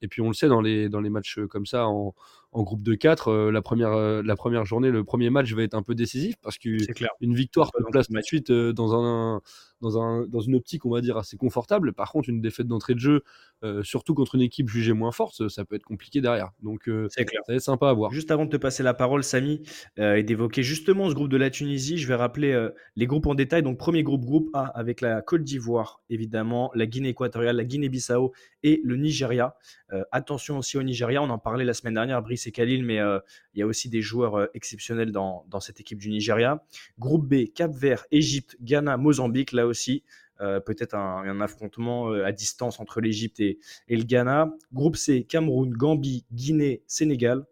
Et 0.00 0.06
puis 0.08 0.20
on 0.20 0.28
le 0.28 0.34
sait 0.34 0.46
dans 0.46 0.60
les, 0.60 0.88
dans 0.88 1.00
les 1.00 1.10
matchs 1.10 1.40
comme 1.50 1.66
ça 1.66 1.88
en, 1.88 2.14
en 2.52 2.62
groupe 2.62 2.82
de 2.82 2.94
4, 2.94 3.50
la, 3.50 3.62
première, 3.62 3.92
euh, 3.92 4.22
la 4.22 4.36
première 4.36 4.64
journée, 4.64 4.90
le 4.90 5.04
premier 5.04 5.28
match 5.28 5.52
va 5.52 5.62
être 5.62 5.74
un 5.74 5.82
peu 5.82 5.94
décisif 5.94 6.36
parce 6.42 6.56
qu'une 6.56 6.78
victoire 7.20 7.70
te 7.70 7.82
place 7.90 8.06
ce 8.06 8.12
tout 8.12 8.18
de 8.18 8.24
suite 8.24 8.50
euh, 8.50 8.72
dans, 8.72 8.94
un, 8.94 9.42
dans, 9.80 10.00
un, 10.00 10.26
dans 10.26 10.40
une 10.40 10.54
optique, 10.54 10.86
on 10.86 10.90
va 10.90 11.00
dire, 11.00 11.16
assez 11.18 11.36
confortable. 11.36 11.92
Par 11.92 12.10
contre, 12.10 12.28
une 12.30 12.40
défaite 12.40 12.66
d'entrée 12.66 12.94
de 12.94 13.00
jeu, 13.00 13.22
euh, 13.64 13.82
surtout 13.82 14.14
contre 14.14 14.34
une 14.34 14.40
équipe 14.40 14.68
jugée 14.68 14.92
moins 14.92 15.12
forte, 15.12 15.48
ça 15.48 15.64
peut 15.64 15.76
être 15.76 15.84
compliqué 15.84 16.20
derrière. 16.20 16.52
Donc 16.62 16.88
euh, 16.88 17.08
C'est 17.10 17.24
clair. 17.24 17.42
ça 17.46 17.52
va 17.52 17.56
être 17.56 17.62
sympa 17.62 17.88
à 17.90 17.92
voir. 17.92 18.12
Juste 18.12 18.30
avant 18.30 18.46
de 18.46 18.50
te 18.50 18.56
passer 18.56 18.82
la 18.82 18.94
parole, 18.94 19.24
Samy, 19.24 19.62
euh, 19.98 20.16
et 20.16 20.22
d'évoquer 20.22 20.62
justement 20.62 21.08
ce 21.10 21.14
groupe 21.14 21.28
de 21.28 21.36
la 21.36 21.50
Tunisie, 21.50 21.98
je 21.98 22.08
vais 22.08 22.14
rappeler 22.14 22.52
euh, 22.52 22.70
les 22.96 23.06
groupes 23.06 23.26
en 23.26 23.34
détail. 23.34 23.62
Donc, 23.62 23.78
premier 23.78 24.02
groupe, 24.02 24.24
groupe 24.24 24.48
A, 24.54 24.64
avec 24.64 25.00
la 25.00 25.22
Côte 25.22 25.42
d'Ivoire, 25.42 26.00
évidemment, 26.08 26.70
la 26.74 26.86
Guinée 26.86 27.10
équatoriale, 27.10 27.56
la 27.56 27.64
Guinée-Bissau 27.64 28.32
et 28.62 28.80
le 28.84 28.96
Nigeria. 28.96 29.56
Euh, 29.92 30.02
attention 30.12 30.58
aussi 30.58 30.76
au 30.76 30.82
Nigeria, 30.82 31.22
on 31.22 31.30
en 31.30 31.38
parlait 31.38 31.64
la 31.64 31.74
semaine 31.74 31.94
dernière, 31.94 32.22
Brice 32.22 32.37
Et 32.46 32.52
Khalil, 32.52 32.84
mais 32.84 33.00
euh, 33.00 33.18
il 33.54 33.60
y 33.60 33.62
a 33.62 33.66
aussi 33.66 33.88
des 33.88 34.02
joueurs 34.02 34.36
euh, 34.36 34.46
exceptionnels 34.54 35.12
dans, 35.12 35.44
cette 35.60 35.80
équipe 35.80 35.98
du 35.98 36.10
Nigeria. 36.10 36.64
Groupe 36.98 37.26
B, 37.26 37.52
Cap 37.54 37.72
Vert, 37.72 38.04
Égypte, 38.10 38.56
Ghana, 38.60 38.96
Mozambique, 38.96 39.52
là 39.52 39.66
aussi. 39.66 40.04
euh, 40.40 40.60
Peut-être 40.60 40.94
un, 40.94 41.40
affrontement 41.40 42.12
à 42.12 42.32
distance 42.32 42.80
entre 42.80 43.00
l'Égypte 43.00 43.40
et 43.40 43.58
le 43.88 44.04
Ghana. 44.04 44.52
Groupe 44.72 44.96
C, 44.96 45.24
Cameroun, 45.24 45.70
Gambie, 45.70 46.24
Guinée, 46.32 46.82
Sénégal. 46.86 47.44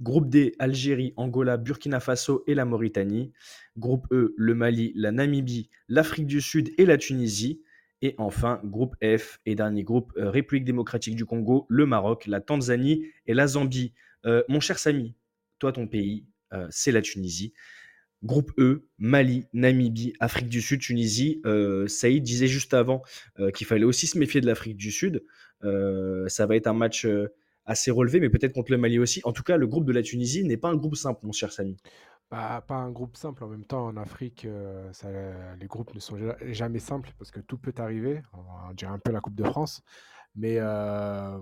Groupe 0.00 0.28
D, 0.28 0.54
Algérie, 0.58 1.12
Angola, 1.16 1.56
Burkina 1.56 2.00
Faso 2.00 2.42
et 2.46 2.54
la 2.54 2.64
Mauritanie. 2.64 3.32
Groupe 3.76 4.06
E, 4.12 4.34
le 4.36 4.54
Mali, 4.54 4.92
la 4.94 5.12
Namibie, 5.12 5.70
l'Afrique 5.88 6.26
du 6.26 6.40
Sud 6.40 6.70
et 6.78 6.86
la 6.86 6.96
Tunisie. 6.96 7.60
Et 8.02 8.14
enfin, 8.18 8.60
groupe 8.64 8.96
F 9.02 9.40
et 9.44 9.54
dernier 9.54 9.82
groupe, 9.82 10.12
euh, 10.16 10.30
République 10.30 10.64
démocratique 10.64 11.16
du 11.16 11.26
Congo, 11.26 11.66
le 11.68 11.84
Maroc, 11.84 12.26
la 12.26 12.40
Tanzanie 12.40 13.04
et 13.26 13.34
la 13.34 13.46
Zambie. 13.46 13.92
Euh, 14.24 14.42
mon 14.48 14.60
cher 14.60 14.78
Samy, 14.78 15.14
toi, 15.58 15.72
ton 15.72 15.86
pays, 15.86 16.26
euh, 16.52 16.66
c'est 16.70 16.92
la 16.92 17.02
Tunisie. 17.02 17.52
Groupe 18.22 18.52
E, 18.58 18.86
Mali, 18.98 19.46
Namibie, 19.52 20.14
Afrique 20.20 20.48
du 20.48 20.60
Sud, 20.60 20.80
Tunisie. 20.80 21.40
Saïd 21.86 22.22
disait 22.22 22.48
juste 22.48 22.74
avant 22.74 23.02
qu'il 23.54 23.66
fallait 23.66 23.86
aussi 23.86 24.06
se 24.06 24.18
méfier 24.18 24.42
de 24.42 24.46
l'Afrique 24.46 24.76
du 24.76 24.90
Sud. 24.90 25.24
Ça 25.62 26.46
va 26.46 26.54
être 26.54 26.66
un 26.66 26.74
match 26.74 27.06
assez 27.64 27.90
relevé, 27.90 28.20
mais 28.20 28.28
peut-être 28.28 28.52
contre 28.52 28.72
le 28.72 28.76
Mali 28.76 28.98
aussi. 28.98 29.22
En 29.24 29.32
tout 29.32 29.42
cas, 29.42 29.56
le 29.56 29.66
groupe 29.66 29.86
de 29.86 29.92
la 29.92 30.02
Tunisie 30.02 30.44
n'est 30.44 30.58
pas 30.58 30.68
un 30.68 30.76
groupe 30.76 30.96
simple, 30.96 31.20
mon 31.22 31.32
cher 31.32 31.50
Samy. 31.50 31.78
Pas 32.30 32.62
un 32.70 32.90
groupe 32.92 33.16
simple. 33.16 33.42
En 33.42 33.48
même 33.48 33.64
temps, 33.64 33.86
en 33.86 33.96
Afrique, 33.96 34.44
euh, 34.44 34.92
les 35.56 35.66
groupes 35.66 35.92
ne 35.94 35.98
sont 36.00 36.16
ja- 36.16 36.36
jamais 36.52 36.78
simples 36.78 37.12
parce 37.18 37.32
que 37.32 37.40
tout 37.40 37.58
peut 37.58 37.74
arriver. 37.78 38.22
On 38.68 38.72
dirait 38.72 38.92
un 38.92 39.00
peu 39.00 39.10
la 39.10 39.20
Coupe 39.20 39.34
de 39.34 39.42
France. 39.44 39.82
Mais 40.36 40.56
euh, 40.60 41.40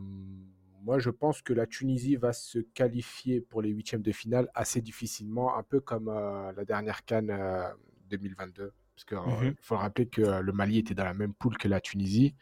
moi, 0.83 0.99
je 0.99 1.11
pense 1.11 1.42
que 1.42 1.52
la 1.52 1.66
Tunisie 1.66 2.16
va 2.16 2.33
se 2.33 2.59
qualifier 2.61 3.40
pour 3.42 3.61
les 3.62 3.71
huitièmes 3.71 4.00
de 4.02 4.12
finale 4.12 4.49
assez 4.54 4.80
difficilement, 4.80 5.57
un 5.59 5.62
peu 5.62 5.80
comme 5.80 6.09
euh, 6.09 6.52
la 6.52 6.64
dernière 6.64 7.04
Cannes 7.04 7.30
euh, 7.30 7.68
2022. 8.11 8.73
Parce 8.99 9.05
qu'il 9.05 9.49
Mhm. 9.49 9.55
faut 9.62 9.76
rappeler 9.76 10.07
que 10.09 10.23
euh, 10.23 10.40
le 10.40 10.52
Mali 10.52 10.78
était 10.78 10.95
dans 10.95 11.05
la 11.05 11.14
même 11.14 11.33
poule 11.33 11.57
que 11.57 11.69
la 11.69 11.81
Tunisie. 11.81 12.35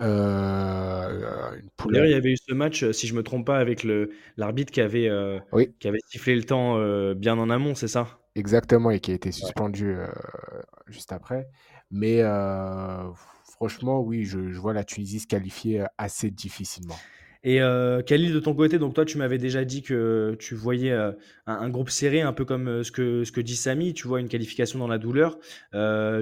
Euh, 0.00 1.56
poule 1.76 1.92
D'ailleurs, 1.92 2.06
il 2.06 2.12
y 2.12 2.14
avait 2.14 2.32
eu 2.32 2.36
ce 2.36 2.52
match, 2.52 2.82
euh, 2.82 2.92
si 2.92 3.06
je 3.06 3.14
me 3.14 3.22
trompe 3.22 3.46
pas, 3.46 3.58
avec 3.58 3.86
l'arbitre 4.36 4.72
qui 4.72 4.80
avait, 4.80 5.08
euh, 5.08 5.38
Oui. 5.52 5.72
qui 5.78 5.86
avait 5.86 6.00
sifflé 6.06 6.34
le 6.34 6.42
temps 6.42 6.78
euh, 6.78 7.14
bien 7.14 7.38
en 7.38 7.48
amont, 7.48 7.76
c'est 7.76 7.88
ça? 7.88 8.18
Exactement, 8.34 8.90
et 8.90 8.98
qui 8.98 9.12
a 9.12 9.14
été 9.14 9.30
suspendu 9.30 9.90
euh, 9.94 10.08
juste 10.88 11.12
après. 11.12 11.46
Mais 11.92 12.22
euh, 12.22 13.12
franchement, 13.44 14.00
oui, 14.00 14.24
je, 14.24 14.50
je 14.50 14.58
vois 14.58 14.72
la 14.72 14.82
Tunisie 14.82 15.20
se 15.20 15.28
qualifier 15.28 15.82
euh, 15.82 15.86
assez 15.96 16.32
difficilement. 16.32 16.98
Et 17.46 17.60
euh, 17.60 18.00
Khalil, 18.00 18.32
de 18.32 18.40
ton 18.40 18.54
côté, 18.54 18.78
donc 18.78 18.94
toi, 18.94 19.04
tu 19.04 19.18
m'avais 19.18 19.36
déjà 19.36 19.66
dit 19.66 19.82
que 19.82 20.34
tu 20.38 20.54
voyais 20.54 20.92
euh, 20.92 21.12
un, 21.46 21.68
groupe 21.68 21.90
serré, 21.90 22.22
un 22.22 22.32
peu 22.32 22.46
comme 22.46 22.68
euh, 22.68 22.82
ce 22.82 22.90
que, 22.90 23.22
ce 23.24 23.32
que 23.32 23.42
dit 23.42 23.54
Samy, 23.54 23.92
tu 23.92 24.08
vois 24.08 24.20
une 24.20 24.30
qualification 24.30 24.78
dans 24.78 24.88
la 24.88 24.96
douleur. 24.96 25.38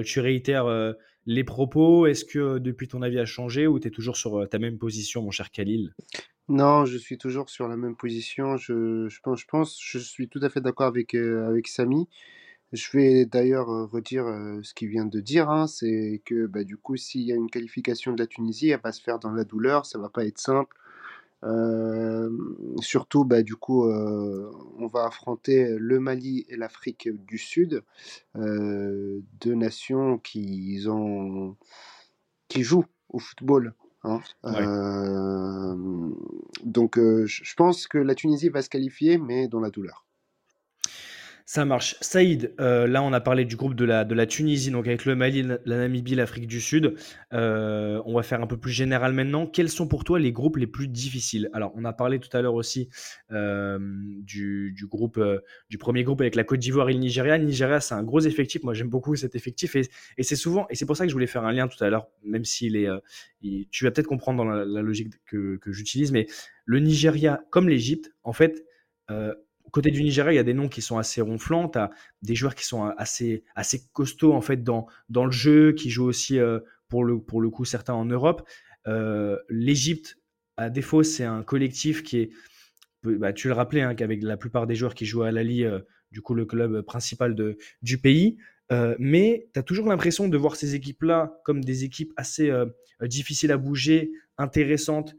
Tu 0.03 0.19
réitères 0.19 0.95
les 1.25 1.43
propos. 1.45 2.07
Est-ce 2.07 2.25
que 2.25 2.59
depuis 2.59 2.89
ton 2.89 3.01
avis 3.01 3.19
a 3.19 3.25
changé 3.25 3.67
ou 3.67 3.79
tu 3.79 3.87
es 3.87 3.91
toujours 3.91 4.17
sur 4.17 4.47
ta 4.49 4.59
même 4.59 4.77
position, 4.77 5.21
mon 5.21 5.31
cher 5.31 5.49
Khalil? 5.49 5.93
Non, 6.49 6.83
je 6.83 6.97
suis 6.97 7.17
toujours 7.17 7.49
sur 7.49 7.69
la 7.69 7.77
même 7.77 7.95
position. 7.95 8.57
Je, 8.57 9.07
je 9.07 9.45
pense, 9.47 9.79
je 9.81 9.99
suis 9.99 10.27
tout 10.27 10.41
à 10.43 10.49
fait 10.49 10.59
d'accord 10.59 10.87
avec, 10.87 11.15
avec 11.15 11.69
Samy. 11.69 12.09
Je 12.73 12.89
vais 12.91 13.25
d'ailleurs 13.25 13.67
redire 13.89 14.25
ce 14.61 14.73
qu'il 14.73 14.89
vient 14.89 15.05
de 15.05 15.21
dire, 15.21 15.49
hein, 15.49 15.67
c'est 15.67 16.21
que 16.25 16.47
bah, 16.47 16.65
du 16.65 16.75
coup, 16.75 16.97
s'il 16.97 17.21
y 17.21 17.31
a 17.31 17.35
une 17.35 17.49
qualification 17.49 18.11
de 18.11 18.19
la 18.19 18.27
Tunisie, 18.27 18.71
elle 18.71 18.81
va 18.83 18.91
se 18.91 19.01
faire 19.01 19.19
dans 19.19 19.31
la 19.31 19.45
douleur, 19.45 19.85
ça 19.85 19.99
va 19.99 20.09
pas 20.09 20.25
être 20.25 20.39
simple. 20.39 20.75
Euh, 21.43 22.29
surtout, 22.79 23.25
bah, 23.25 23.43
du 23.43 23.55
coup, 23.55 23.85
euh, 23.85 24.49
on 24.77 24.87
va 24.87 25.05
affronter 25.05 25.75
le 25.77 25.99
Mali 25.99 26.45
et 26.47 26.55
l'Afrique 26.55 27.09
du 27.25 27.37
Sud, 27.37 27.83
euh, 28.37 29.19
deux 29.41 29.55
nations 29.55 30.17
qui 30.17 30.83
ont, 30.87 31.55
qui 32.47 32.63
jouent 32.63 32.85
au 33.09 33.19
football. 33.19 33.73
hein. 34.03 34.21
Ouais. 34.43 34.65
Donc, 36.63 36.97
je 36.97 37.55
pense 37.55 37.87
que 37.87 37.97
la 37.97 38.15
Tunisie 38.15 38.49
va 38.49 38.61
se 38.61 38.69
qualifier, 38.69 39.17
mais 39.17 39.47
dans 39.47 39.59
la 39.59 39.69
douleur. 39.69 40.05
Ça 41.45 41.65
marche. 41.65 41.97
Saïd, 41.99 42.53
euh, 42.61 42.87
là 42.87 43.03
on 43.03 43.11
a 43.11 43.19
parlé 43.19 43.43
du 43.43 43.57
groupe 43.57 43.75
de 43.75 43.83
la, 43.83 44.05
de 44.05 44.15
la 44.15 44.25
Tunisie, 44.25 44.71
donc 44.71 44.87
avec 44.87 45.03
le 45.03 45.13
Mali, 45.15 45.43
la, 45.43 45.57
Namibie, 45.65 46.15
l'Afrique 46.15 46.47
du 46.47 46.61
Sud. 46.61 46.95
Euh, 47.33 48.01
on 48.05 48.15
va 48.15 48.23
faire 48.23 48.41
un 48.41 48.47
peu 48.47 48.55
plus 48.55 48.71
général 48.71 49.11
maintenant. 49.11 49.45
Quels 49.45 49.67
sont 49.67 49.85
pour 49.85 50.05
toi 50.05 50.19
les 50.19 50.31
groupes 50.31 50.55
les 50.55 50.67
plus 50.67 50.87
difficiles? 50.87 51.49
Alors 51.51 51.73
on 51.75 51.83
a 51.83 51.91
parlé 51.91 52.19
tout 52.19 52.29
à 52.35 52.41
l'heure 52.41 52.53
aussi 52.53 52.87
euh, 53.31 53.77
du, 54.21 54.71
du 54.71 54.87
groupe, 54.87 55.21
du 55.69 55.77
premier 55.77 56.03
groupe 56.03 56.21
avec 56.21 56.35
la 56.35 56.45
Côte 56.45 56.59
d'Ivoire 56.59 56.89
et 56.89 56.93
le 56.93 56.99
Nigeria. 56.99 57.37
Le 57.37 57.43
Nigeria 57.43 57.81
c'est 57.81 57.95
un 57.95 58.03
gros 58.03 58.21
effectif. 58.21 58.63
Moi 58.63 58.73
j'aime 58.73 58.89
beaucoup 58.89 59.17
cet 59.17 59.35
effectif 59.35 59.75
et, 59.75 59.89
et 60.17 60.23
c'est 60.23 60.37
souvent 60.37 60.65
et 60.69 60.75
c'est 60.75 60.85
pour 60.85 60.95
ça 60.95 61.03
que 61.03 61.09
je 61.09 61.13
voulais 61.13 61.27
faire 61.27 61.43
un 61.43 61.51
lien 61.51 61.67
tout 61.67 61.83
à 61.83 61.89
l'heure, 61.89 62.07
même 62.23 62.45
s'il 62.45 62.77
est, 62.77 62.87
tu 63.69 63.83
vas 63.83 63.91
peut-être 63.91 64.07
comprendre 64.07 64.45
dans 64.45 64.49
la, 64.49 64.81
logique 64.81 65.09
que, 65.25 65.57
que 65.57 65.73
j'utilise, 65.73 66.13
mais 66.13 66.25
le 66.63 66.79
Nigeria 66.79 67.43
comme 67.49 67.67
l'Égypte, 67.67 68.13
en 68.23 68.31
fait. 68.31 68.63
Côté 69.73 69.89
du 69.89 70.03
Nigeria, 70.03 70.31
il 70.31 70.35
y 70.35 70.39
a 70.39 70.43
des 70.43 70.53
noms 70.53 70.69
qui 70.69 70.81
sont 70.81 70.97
assez 70.97 71.19
ronflants. 71.19 71.67
Tu 71.67 71.79
as 71.79 71.89
des 72.21 72.35
joueurs 72.35 72.55
qui 72.55 72.63
sont 72.63 72.85
assez, 72.95 73.43
costauds 73.91 74.33
en 74.33 74.41
fait 74.41 74.63
dans, 74.63 74.87
le 75.09 75.31
jeu, 75.31 75.73
qui 75.73 75.89
jouent 75.89 76.05
aussi 76.05 76.39
euh, 76.39 76.59
pour, 76.87 77.03
le, 77.03 77.17
coup 77.49 77.65
certains 77.65 77.95
en 77.95 78.05
Europe. 78.05 78.47
Euh, 78.87 79.37
L'Égypte, 79.49 80.17
à 80.57 80.69
défaut, 80.69 81.01
c'est 81.01 81.23
un 81.25 81.41
collectif 81.41 82.03
qui 82.03 82.19
est, 82.19 82.29
bah, 83.03 83.33
tu 83.33 83.47
le 83.47 83.53
rappelais, 83.55 83.81
hein, 83.81 83.95
qu'avec 83.95 84.21
la 84.21 84.37
plupart 84.37 84.67
des 84.67 84.75
joueurs 84.75 84.93
qui 84.93 85.07
jouent 85.07 85.23
à 85.23 85.31
l'Ali, 85.31 85.65
euh, 85.65 85.79
du 86.11 86.21
coup 86.21 86.35
le 86.35 86.45
club 86.45 86.81
principal 86.83 87.35
du 87.81 87.97
pays. 87.97 88.37
Euh, 88.71 88.95
mais 88.99 89.49
tu 89.53 89.59
as 89.59 89.63
toujours 89.63 89.87
l'impression 89.87 90.29
de 90.29 90.37
voir 90.37 90.55
ces 90.55 90.75
équipes-là 90.75 91.41
comme 91.43 91.63
des 91.63 91.83
équipes 91.83 92.13
assez 92.15 92.51
euh, 92.51 92.67
difficiles 93.01 93.51
à 93.51 93.57
bouger, 93.57 94.11
intéressantes 94.37 95.15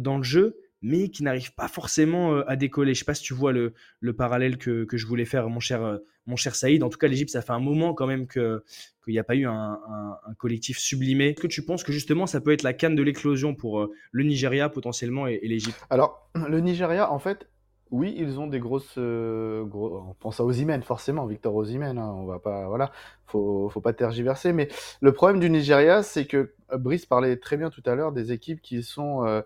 dans 0.00 0.16
le 0.16 0.22
jeu, 0.22 0.56
mais 0.84 1.08
qui 1.08 1.22
n'arrivent 1.22 1.54
pas 1.54 1.66
forcément 1.66 2.34
euh, 2.34 2.44
à 2.46 2.56
décoller. 2.56 2.92
Je 2.92 2.98
sais 2.98 3.04
pas 3.06 3.14
si 3.14 3.22
tu 3.22 3.32
vois 3.32 3.52
le, 3.52 3.72
le 4.00 4.12
parallèle 4.12 4.58
que, 4.58 4.84
que 4.84 4.98
je 4.98 5.06
voulais 5.06 5.24
faire, 5.24 5.48
mon 5.48 5.58
cher, 5.58 5.82
euh, 5.82 5.96
mon 6.26 6.36
cher 6.36 6.54
Saïd. 6.54 6.82
En 6.82 6.90
tout 6.90 6.98
cas, 6.98 7.08
l'Égypte, 7.08 7.30
ça 7.30 7.40
fait 7.40 7.52
un 7.52 7.58
moment 7.58 7.94
quand 7.94 8.06
même 8.06 8.28
qu'il 8.28 8.60
n'y 9.08 9.18
a 9.18 9.24
pas 9.24 9.34
eu 9.34 9.46
un, 9.46 9.80
un- 9.88 10.34
collectif 10.36 10.78
sublimé. 10.78 11.30
Est-ce 11.30 11.40
que 11.40 11.46
tu 11.46 11.64
penses 11.64 11.84
que 11.84 11.92
justement, 11.92 12.26
ça 12.26 12.40
peut 12.42 12.52
être 12.52 12.62
la 12.62 12.74
canne 12.74 12.94
de 12.96 13.02
l'éclosion 13.02 13.54
pour 13.54 13.80
euh, 13.80 13.92
le 14.12 14.24
Nigeria 14.24 14.68
potentiellement 14.68 15.26
et, 15.26 15.40
et 15.42 15.48
l'Égypte? 15.48 15.78
Alors, 15.88 16.28
le 16.34 16.60
Nigeria, 16.60 17.10
en 17.10 17.18
fait, 17.18 17.48
oui, 17.90 18.14
ils 18.18 18.38
ont 18.38 18.46
des 18.46 18.58
grosses. 18.58 18.98
gros- 18.98 20.04
On 20.10 20.14
pense 20.20 20.38
à 20.40 20.44
Osimhen, 20.44 20.82
forcément, 20.82 21.24
Victor 21.26 21.54
Osimhen. 21.54 21.96
hein, 21.96 22.12
on 22.14 22.26
va 22.26 22.40
pas, 22.40 22.68
voilà, 22.68 22.92
faut, 23.26 23.70
faut 23.70 23.80
pas 23.80 23.94
tergiverser. 23.94 24.52
Mais 24.52 24.68
le 25.00 25.12
problème 25.12 25.40
du 25.40 25.48
Nigeria, 25.48 26.02
c'est 26.02 26.26
que 26.26 26.52
Brice 26.76 27.06
parlait 27.06 27.36
très 27.38 27.56
bien 27.56 27.70
tout 27.70 27.82
à 27.86 27.94
l'heure 27.94 28.12
des 28.12 28.32
équipes 28.32 28.60
qui 28.60 28.82
sont, 28.82 29.42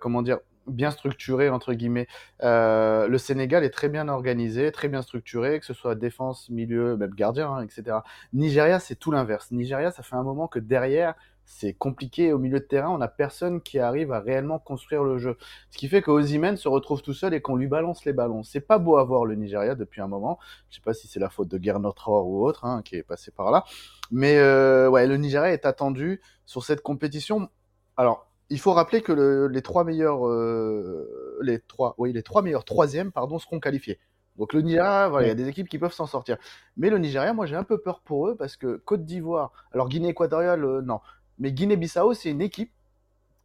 comment 0.00 0.22
dire, 0.22 0.38
bien 0.66 0.90
structurées 0.90 1.50
entre 1.50 1.74
guillemets. 1.74 2.06
Euh, 2.42 3.08
le 3.08 3.18
Sénégal 3.18 3.64
est 3.64 3.70
très 3.70 3.88
bien 3.88 4.08
organisé, 4.08 4.72
très 4.72 4.88
bien 4.88 5.02
structuré, 5.02 5.60
que 5.60 5.66
ce 5.66 5.74
soit 5.74 5.94
défense, 5.94 6.48
milieu, 6.50 6.96
même 6.96 7.14
gardien, 7.14 7.50
hein, 7.50 7.62
etc. 7.62 7.98
Nigeria, 8.32 8.78
c'est 8.80 8.96
tout 8.96 9.10
l'inverse. 9.10 9.50
Nigeria, 9.50 9.90
ça 9.90 10.02
fait 10.02 10.16
un 10.16 10.22
moment 10.22 10.48
que 10.48 10.58
derrière, 10.58 11.14
c'est 11.46 11.74
compliqué. 11.74 12.32
Au 12.32 12.38
milieu 12.38 12.58
de 12.58 12.64
terrain, 12.64 12.88
on 12.90 12.98
n'a 12.98 13.08
personne 13.08 13.60
qui 13.60 13.78
arrive 13.78 14.12
à 14.12 14.20
réellement 14.20 14.58
construire 14.58 15.04
le 15.04 15.18
jeu. 15.18 15.36
Ce 15.70 15.78
qui 15.78 15.88
fait 15.88 16.02
que 16.02 16.10
Osimhen 16.10 16.56
se 16.56 16.68
retrouve 16.68 17.02
tout 17.02 17.12
seul 17.12 17.34
et 17.34 17.40
qu'on 17.40 17.56
lui 17.56 17.66
balance 17.66 18.04
les 18.04 18.12
ballons. 18.12 18.42
C'est 18.42 18.60
pas 18.60 18.78
beau 18.78 18.96
à 18.96 19.04
voir 19.04 19.24
le 19.24 19.34
Nigeria 19.34 19.74
depuis 19.74 20.00
un 20.00 20.08
moment. 20.08 20.38
Je 20.70 20.76
sais 20.76 20.82
pas 20.82 20.94
si 20.94 21.06
c'est 21.06 21.20
la 21.20 21.28
faute 21.28 21.48
de 21.48 21.62
Gernot 21.62 21.94
ou 22.06 22.46
autre 22.46 22.64
hein, 22.64 22.82
qui 22.82 22.96
est 22.96 23.02
passé 23.02 23.30
par 23.30 23.50
là. 23.50 23.64
Mais 24.10 24.38
euh, 24.38 24.88
ouais, 24.88 25.06
le 25.06 25.16
Nigeria 25.16 25.52
est 25.52 25.66
attendu 25.66 26.20
sur 26.46 26.64
cette 26.64 26.80
compétition. 26.80 27.48
Alors, 27.96 28.26
il 28.50 28.58
faut 28.60 28.72
rappeler 28.72 29.00
que 29.02 29.12
le- 29.12 29.48
les 29.48 29.62
trois 29.62 29.84
meilleurs, 29.84 30.26
euh, 30.26 31.38
les 31.42 31.60
trois, 31.60 31.94
oui, 31.98 32.12
les 32.12 32.22
trois 32.22 32.42
meilleurs 32.42 32.64
troisièmes, 32.64 33.12
pardon, 33.12 33.38
seront 33.38 33.60
qualifiés. 33.60 33.98
Donc 34.36 34.52
le 34.52 34.62
Nigeria, 34.62 35.08
voilà, 35.08 35.26
il 35.26 35.28
y 35.28 35.32
a 35.32 35.34
des 35.36 35.48
équipes 35.48 35.68
qui 35.68 35.78
peuvent 35.78 35.92
s'en 35.92 36.06
sortir. 36.06 36.36
Mais 36.76 36.90
le 36.90 36.98
Nigeria, 36.98 37.32
moi 37.32 37.46
j'ai 37.46 37.54
un 37.56 37.62
peu 37.62 37.78
peur 37.78 38.00
pour 38.00 38.28
eux 38.28 38.36
parce 38.36 38.56
que 38.56 38.76
Côte 38.76 39.04
d'Ivoire, 39.04 39.52
alors 39.72 39.88
Guinée 39.88 40.08
équatoriale, 40.08 40.64
euh, 40.64 40.82
non. 40.82 41.00
Mais 41.38 41.52
Guinée-Bissau, 41.52 42.14
c'est 42.14 42.30
une 42.30 42.42
équipe 42.42 42.72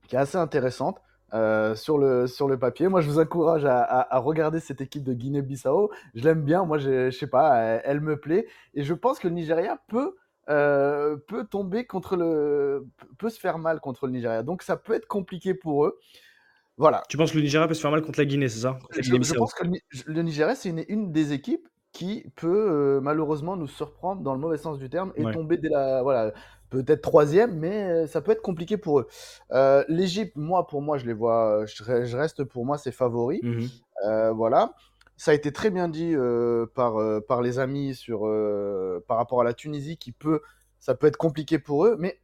qui 0.07 0.15
est 0.15 0.19
assez 0.19 0.37
intéressante 0.37 0.99
euh, 1.35 1.75
sur, 1.75 1.99
le, 1.99 2.25
sur 2.25 2.47
le 2.47 2.57
papier. 2.57 2.87
Moi, 2.87 3.01
je 3.01 3.07
vous 3.09 3.19
encourage 3.19 3.65
à, 3.65 3.81
à- 3.83 4.15
à 4.15 4.19
regarder 4.19 4.59
cette 4.59 4.81
équipe 4.81 5.03
de 5.03 5.13
Guinée-Bissau. 5.13 5.91
Je 6.15 6.23
l'aime 6.23 6.41
bien. 6.43 6.65
Moi, 6.65 6.79
je 6.79 7.11
sais 7.11 7.27
pas, 7.27 7.55
elle, 7.57 7.81
elle 7.85 8.01
me 8.01 8.17
plaît. 8.19 8.47
Et 8.73 8.81
je 8.83 8.93
pense 8.95 9.19
que 9.19 9.27
le 9.27 9.35
Nigeria 9.35 9.79
peut, 9.89 10.15
euh, 10.49 11.17
peut 11.27 11.45
tomber 11.45 11.85
contre 11.85 12.15
le. 12.15 12.87
peut 13.17 13.29
se 13.29 13.39
faire 13.39 13.57
mal 13.57 13.79
contre 13.79 14.07
le 14.07 14.13
Nigeria. 14.13 14.43
Donc, 14.43 14.63
ça 14.63 14.77
peut 14.77 14.93
être 14.93 15.07
compliqué 15.07 15.53
pour 15.53 15.85
eux. 15.85 15.99
Voilà. 16.77 17.03
Tu 17.09 17.17
penses 17.17 17.31
que 17.31 17.37
le 17.37 17.43
Nigeria 17.43 17.67
peut 17.67 17.73
se 17.73 17.81
faire 17.81 17.91
mal 17.91 18.01
contre 18.01 18.19
la 18.19 18.25
Guinée, 18.25 18.47
c'est 18.47 18.59
ça? 18.61 18.79
Je, 18.97 19.33
pense 19.35 19.53
que 19.53 19.63
le, 19.65 19.71
Ni- 19.71 19.81
le 20.05 20.21
Nigeria, 20.21 20.55
c'est 20.55 20.69
une, 20.69 20.85
une 20.87 21.11
des 21.11 21.33
équipes 21.33 21.67
qui 21.91 22.31
peut 22.35 22.47
euh, 22.69 23.01
malheureusement 23.01 23.57
nous 23.57 23.67
surprendre 23.67 24.21
dans 24.21 24.33
le 24.33 24.39
mauvais 24.39 24.57
sens 24.57 24.77
du 24.77 24.89
terme 24.89 25.11
et 25.15 25.25
Ouais. 25.25 25.33
tomber 25.33 25.57
dès 25.57 25.69
la. 25.69 26.03
Voilà, 26.03 26.31
peut-être 26.69 27.01
troisième, 27.01 27.57
mais 27.59 27.83
euh, 27.83 28.07
ça 28.07 28.21
peut 28.21 28.31
être 28.31 28.41
compliqué 28.41 28.77
pour 28.77 28.99
eux. 28.99 29.07
Euh, 29.51 29.83
L'Égypte, 29.89 30.35
moi, 30.37 30.67
pour 30.67 30.81
moi, 30.81 30.97
je 30.97 31.05
les 31.05 31.13
vois. 31.13 31.65
Je, 31.65 31.83
re- 31.83 32.05
je 32.05 32.15
reste 32.15 32.43
pour 32.45 32.65
moi, 32.65 32.77
c'est 32.77 32.91
favori. 32.91 33.39
Mhm. 33.43 33.67
Euh, 34.07 34.31
voilà. 34.31 34.73
Ça 35.19 35.31
a 35.31 35.33
été 35.33 35.51
très 35.51 35.69
bien 35.69 35.89
dit 35.89 36.15
euh, 36.15 36.65
par, 36.65 36.95
euh, 36.95 37.19
par 37.19 37.41
les 37.41 37.59
amis 37.59 37.93
sur, 37.93 38.25
euh, 38.25 39.03
par 39.05 39.17
rapport 39.17 39.41
à 39.41 39.43
la 39.43 39.53
Tunisie, 39.53 39.97
qui 39.97 40.13
peut, 40.13 40.39
ça 40.79 40.95
peut 40.95 41.07
être 41.07 41.17
compliqué 41.17 41.59
pour 41.59 41.85
eux, 41.85 41.97
mais 41.99 42.21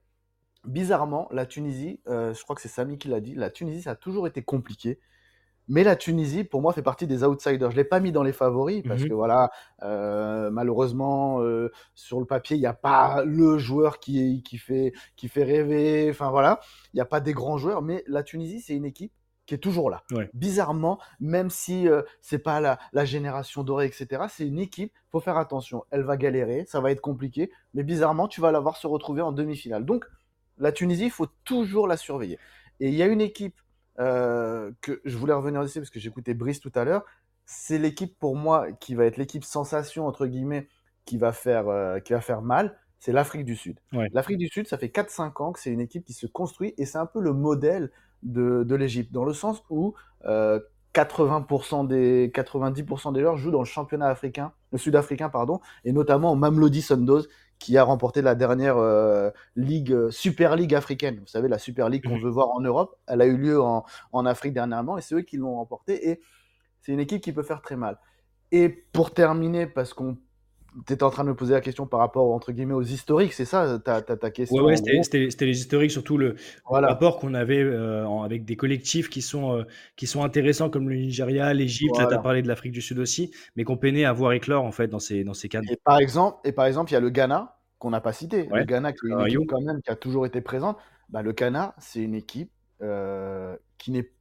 bizarrement, 0.63 1.27
la 1.31 1.45
Tunisie, 1.45 1.99
je 2.07 2.41
crois 2.43 2.55
que 2.55 2.61
c'est 2.61 2.69
Samy 2.69 2.97
qui 2.97 3.09
l'a 3.09 3.19
dit, 3.19 3.35
la 3.35 3.49
Tunisie, 3.49 3.81
ça 3.81 3.91
a 3.91 3.95
toujours 3.95 4.27
été 4.27 4.43
compliqué. 4.43 4.97
Mais 5.67 5.83
la 5.83 5.97
Tunisie, 5.97 6.45
pour 6.45 6.61
moi, 6.61 6.71
fait 6.71 6.83
partie 6.83 7.05
des 7.05 7.23
outsiders. 7.25 7.69
Je 7.69 7.75
ne 7.75 7.81
l'ai 7.81 7.83
pas 7.83 7.99
mis 7.99 8.13
dans 8.13 8.23
les 8.23 8.31
favoris 8.31 8.81
parce 8.87 9.01
Mhm. 9.01 9.09
que, 9.09 9.13
voilà, 9.13 9.51
euh, 9.83 10.49
malheureusement, 10.51 11.41
euh, 11.41 11.71
sur 11.95 12.19
le 12.21 12.25
papier, 12.25 12.55
il 12.55 12.61
n'y 12.61 12.65
a 12.65 12.73
pas 12.73 13.25
le 13.25 13.57
joueur 13.57 13.99
qui, 13.99 14.41
qui, 14.43 14.57
fait, 14.57 14.93
qui 15.17 15.27
fait 15.27 15.43
rêver. 15.43 16.07
Enfin, 16.11 16.29
voilà, 16.29 16.61
il 16.93 16.97
n'y 16.97 17.01
a 17.01 17.05
pas 17.05 17.19
des 17.19 17.33
grands 17.33 17.57
joueurs. 17.57 17.81
Mais 17.81 18.03
la 18.07 18.23
Tunisie, 18.23 18.61
c'est 18.61 18.75
une 18.75 18.85
équipe 18.85 19.11
qui 19.45 19.53
est 19.53 19.59
toujours 19.59 19.89
là. 19.89 20.03
Ouais. 20.11 20.29
Bizarrement, 20.33 20.99
même 21.19 21.49
si 21.49 21.87
euh, 21.87 22.01
c'est 22.21 22.39
pas 22.39 22.59
la, 22.59 22.79
la 22.93 23.05
génération 23.05 23.63
dorée, 23.63 23.85
etc., 23.85 24.23
c'est 24.29 24.47
une 24.47 24.59
équipe, 24.59 24.91
faut 25.11 25.19
faire 25.19 25.37
attention. 25.37 25.85
Elle 25.91 26.03
va 26.03 26.17
galérer, 26.17 26.65
ça 26.67 26.81
va 26.81 26.91
être 26.91 27.01
compliqué, 27.01 27.51
mais 27.73 27.83
bizarrement, 27.83 28.27
tu 28.27 28.41
vas 28.41 28.51
la 28.51 28.59
voir 28.59 28.77
se 28.77 28.87
retrouver 28.87 29.21
en 29.21 29.31
demi-finale. 29.31 29.85
Donc, 29.85 30.05
la 30.57 30.71
Tunisie, 30.71 31.05
il 31.05 31.11
faut 31.11 31.27
toujours 31.43 31.87
la 31.87 31.97
surveiller. 31.97 32.39
Et 32.79 32.89
il 32.89 32.95
y 32.95 33.03
a 33.03 33.07
une 33.07 33.21
équipe 33.21 33.59
euh, 33.99 34.71
que 34.81 35.01
je 35.05 35.17
voulais 35.17 35.33
revenir 35.33 35.61
dessus 35.61 35.79
parce 35.79 35.89
que 35.89 35.99
j'écoutais 35.99 36.33
Brice 36.33 36.59
tout 36.59 36.71
à 36.75 36.83
l'heure. 36.83 37.05
C'est 37.45 37.77
l'équipe 37.77 38.17
pour 38.19 38.35
moi 38.35 38.71
qui 38.73 38.95
va 38.95 39.05
être 39.05 39.17
l'équipe 39.17 39.43
sensation 39.43 40.07
entre 40.07 40.25
guillemets 40.27 40.67
qui 41.05 41.17
va 41.17 41.31
faire 41.31 41.67
euh, 41.69 41.99
qui 41.99 42.13
va 42.13 42.21
faire 42.21 42.41
mal. 42.41 42.77
C'est 42.99 43.11
l'Afrique 43.11 43.45
du 43.45 43.55
Sud. 43.55 43.79
Ouais. 43.93 44.09
L'Afrique 44.13 44.37
du 44.37 44.47
Sud, 44.47 44.67
ça 44.67 44.77
fait 44.77 44.87
4-5 44.87 45.43
ans 45.43 45.51
que 45.51 45.59
c'est 45.59 45.69
une 45.69 45.79
équipe 45.79 46.03
qui 46.03 46.13
se 46.13 46.25
construit 46.25 46.73
et 46.77 46.85
c'est 46.85 46.97
un 46.97 47.05
peu 47.05 47.21
le 47.21 47.33
modèle 47.33 47.91
de, 48.23 48.63
de 48.63 48.75
l'Égypte 48.75 49.11
dans 49.11 49.25
le 49.25 49.33
sens 49.33 49.63
où 49.69 49.93
euh, 50.25 50.59
80% 50.93 51.87
des 51.87 52.29
90% 52.33 53.11
des 53.13 53.21
joueurs 53.21 53.37
jouent 53.37 53.51
dans 53.51 53.59
le 53.59 53.65
championnat 53.65 54.07
africain, 54.07 54.53
le 54.71 54.77
sud-africain 54.77 55.29
pardon, 55.29 55.59
et 55.83 55.91
notamment 55.91 56.31
au 56.31 56.35
Mamelodi 56.35 56.81
Sundowns 56.81 57.25
qui 57.59 57.77
a 57.77 57.83
remporté 57.83 58.21
la 58.21 58.35
dernière 58.35 58.77
euh, 58.77 59.29
ligue 59.55 59.91
euh, 59.93 60.11
Super 60.11 60.55
League 60.55 60.73
africaine. 60.75 61.19
Vous 61.19 61.27
savez 61.27 61.47
la 61.47 61.57
Super 61.59 61.89
League 61.89 62.03
qu'on 62.05 62.15
Mhm. 62.15 62.23
veut 62.23 62.29
voir 62.29 62.49
en 62.51 62.61
Europe, 62.61 62.97
elle 63.07 63.21
a 63.21 63.25
eu 63.25 63.37
lieu 63.37 63.61
en, 63.61 63.85
en 64.13 64.25
Afrique 64.25 64.53
dernièrement 64.53 64.97
et 64.97 65.01
c'est 65.01 65.15
eux 65.15 65.21
qui 65.21 65.37
l'ont 65.37 65.55
remporté 65.55 66.09
et 66.09 66.21
c'est 66.81 66.91
une 66.93 66.99
équipe 66.99 67.21
qui 67.21 67.33
peut 67.33 67.43
faire 67.43 67.61
très 67.61 67.75
mal. 67.75 67.97
Et 68.51 68.69
pour 68.69 69.13
terminer, 69.13 69.67
parce 69.67 69.93
qu'on 69.93 70.17
tu 70.85 70.93
étais 70.93 71.03
en 71.03 71.09
train 71.09 71.23
de 71.23 71.29
me 71.29 71.35
poser 71.35 71.53
la 71.53 71.61
question 71.61 71.87
par 71.87 71.99
rapport 71.99 72.31
entre 72.33 72.51
guillemets 72.51 72.73
aux 72.73 72.81
historiques, 72.81 73.33
c'est 73.33 73.45
ça 73.45 73.79
ta, 73.79 74.01
ta, 74.01 74.17
ta 74.17 74.31
question 74.31 74.63
Ouais, 74.63 74.75
ouais, 74.81 75.03
c'était 75.03 75.45
les 75.45 75.59
historiques, 75.59 75.91
surtout 75.91 76.17
le, 76.17 76.35
rapport 76.65 77.17
qu'on 77.19 77.33
avait 77.33 77.61
euh, 77.61 78.05
en- 78.07 78.23
avec 78.23 78.45
des 78.45 78.55
collectifs 78.55 79.09
qui 79.09 79.21
sont, 79.21 79.57
euh, 79.57 79.63
qui 79.95 80.07
sont 80.07 80.23
intéressants 80.23 80.69
comme 80.69 80.89
le 80.89 80.95
Nigeria, 80.95 81.53
l'Égypte, 81.53 81.97
là 81.97 82.07
tu 82.07 82.13
as 82.13 82.19
parlé 82.19 82.41
de 82.41 82.47
l'Afrique 82.47 82.73
du 82.73 82.81
Sud 82.81 82.99
aussi, 82.99 83.31
mais 83.55 83.63
qu'on 83.63 83.77
peinait 83.77 84.05
à 84.05 84.13
voir 84.13 84.33
éclore 84.33 84.63
en 84.63 84.71
fait 84.71 84.87
dans 84.87 84.99
ces, 84.99 85.23
dans 85.23 85.33
ces 85.33 85.49
cadres. 85.49 85.71
Et 85.71 85.77
par 85.77 85.99
exemple, 85.99 86.39
et 86.43 86.51
par 86.51 86.65
exemple, 86.65 86.91
il 86.91 86.93
y 86.93 86.97
a 86.97 87.01
le 87.01 87.09
Ghana 87.09 87.57
qu'on 87.79 87.89
n'a 87.89 88.01
pas 88.01 88.13
cité. 88.13 88.47
Le 88.51 88.63
Ghana 88.63 88.93
qui 88.93 89.07
est 89.07 89.09
une 89.09 89.19
Ayou. 89.19 89.41
équipe 89.41 89.49
quand 89.49 89.61
même 89.61 89.81
qui 89.81 89.91
a 89.91 89.95
toujours 89.95 90.25
été 90.25 90.41
présente. 90.41 90.77
Bah, 91.09 91.21
le 91.21 91.31
Ghana, 91.33 91.75
c'est 91.77 92.01
une 92.01 92.15
équipe 92.15 92.51
euh, 92.81 93.55
qui 93.77 93.91
n'est 93.91 94.11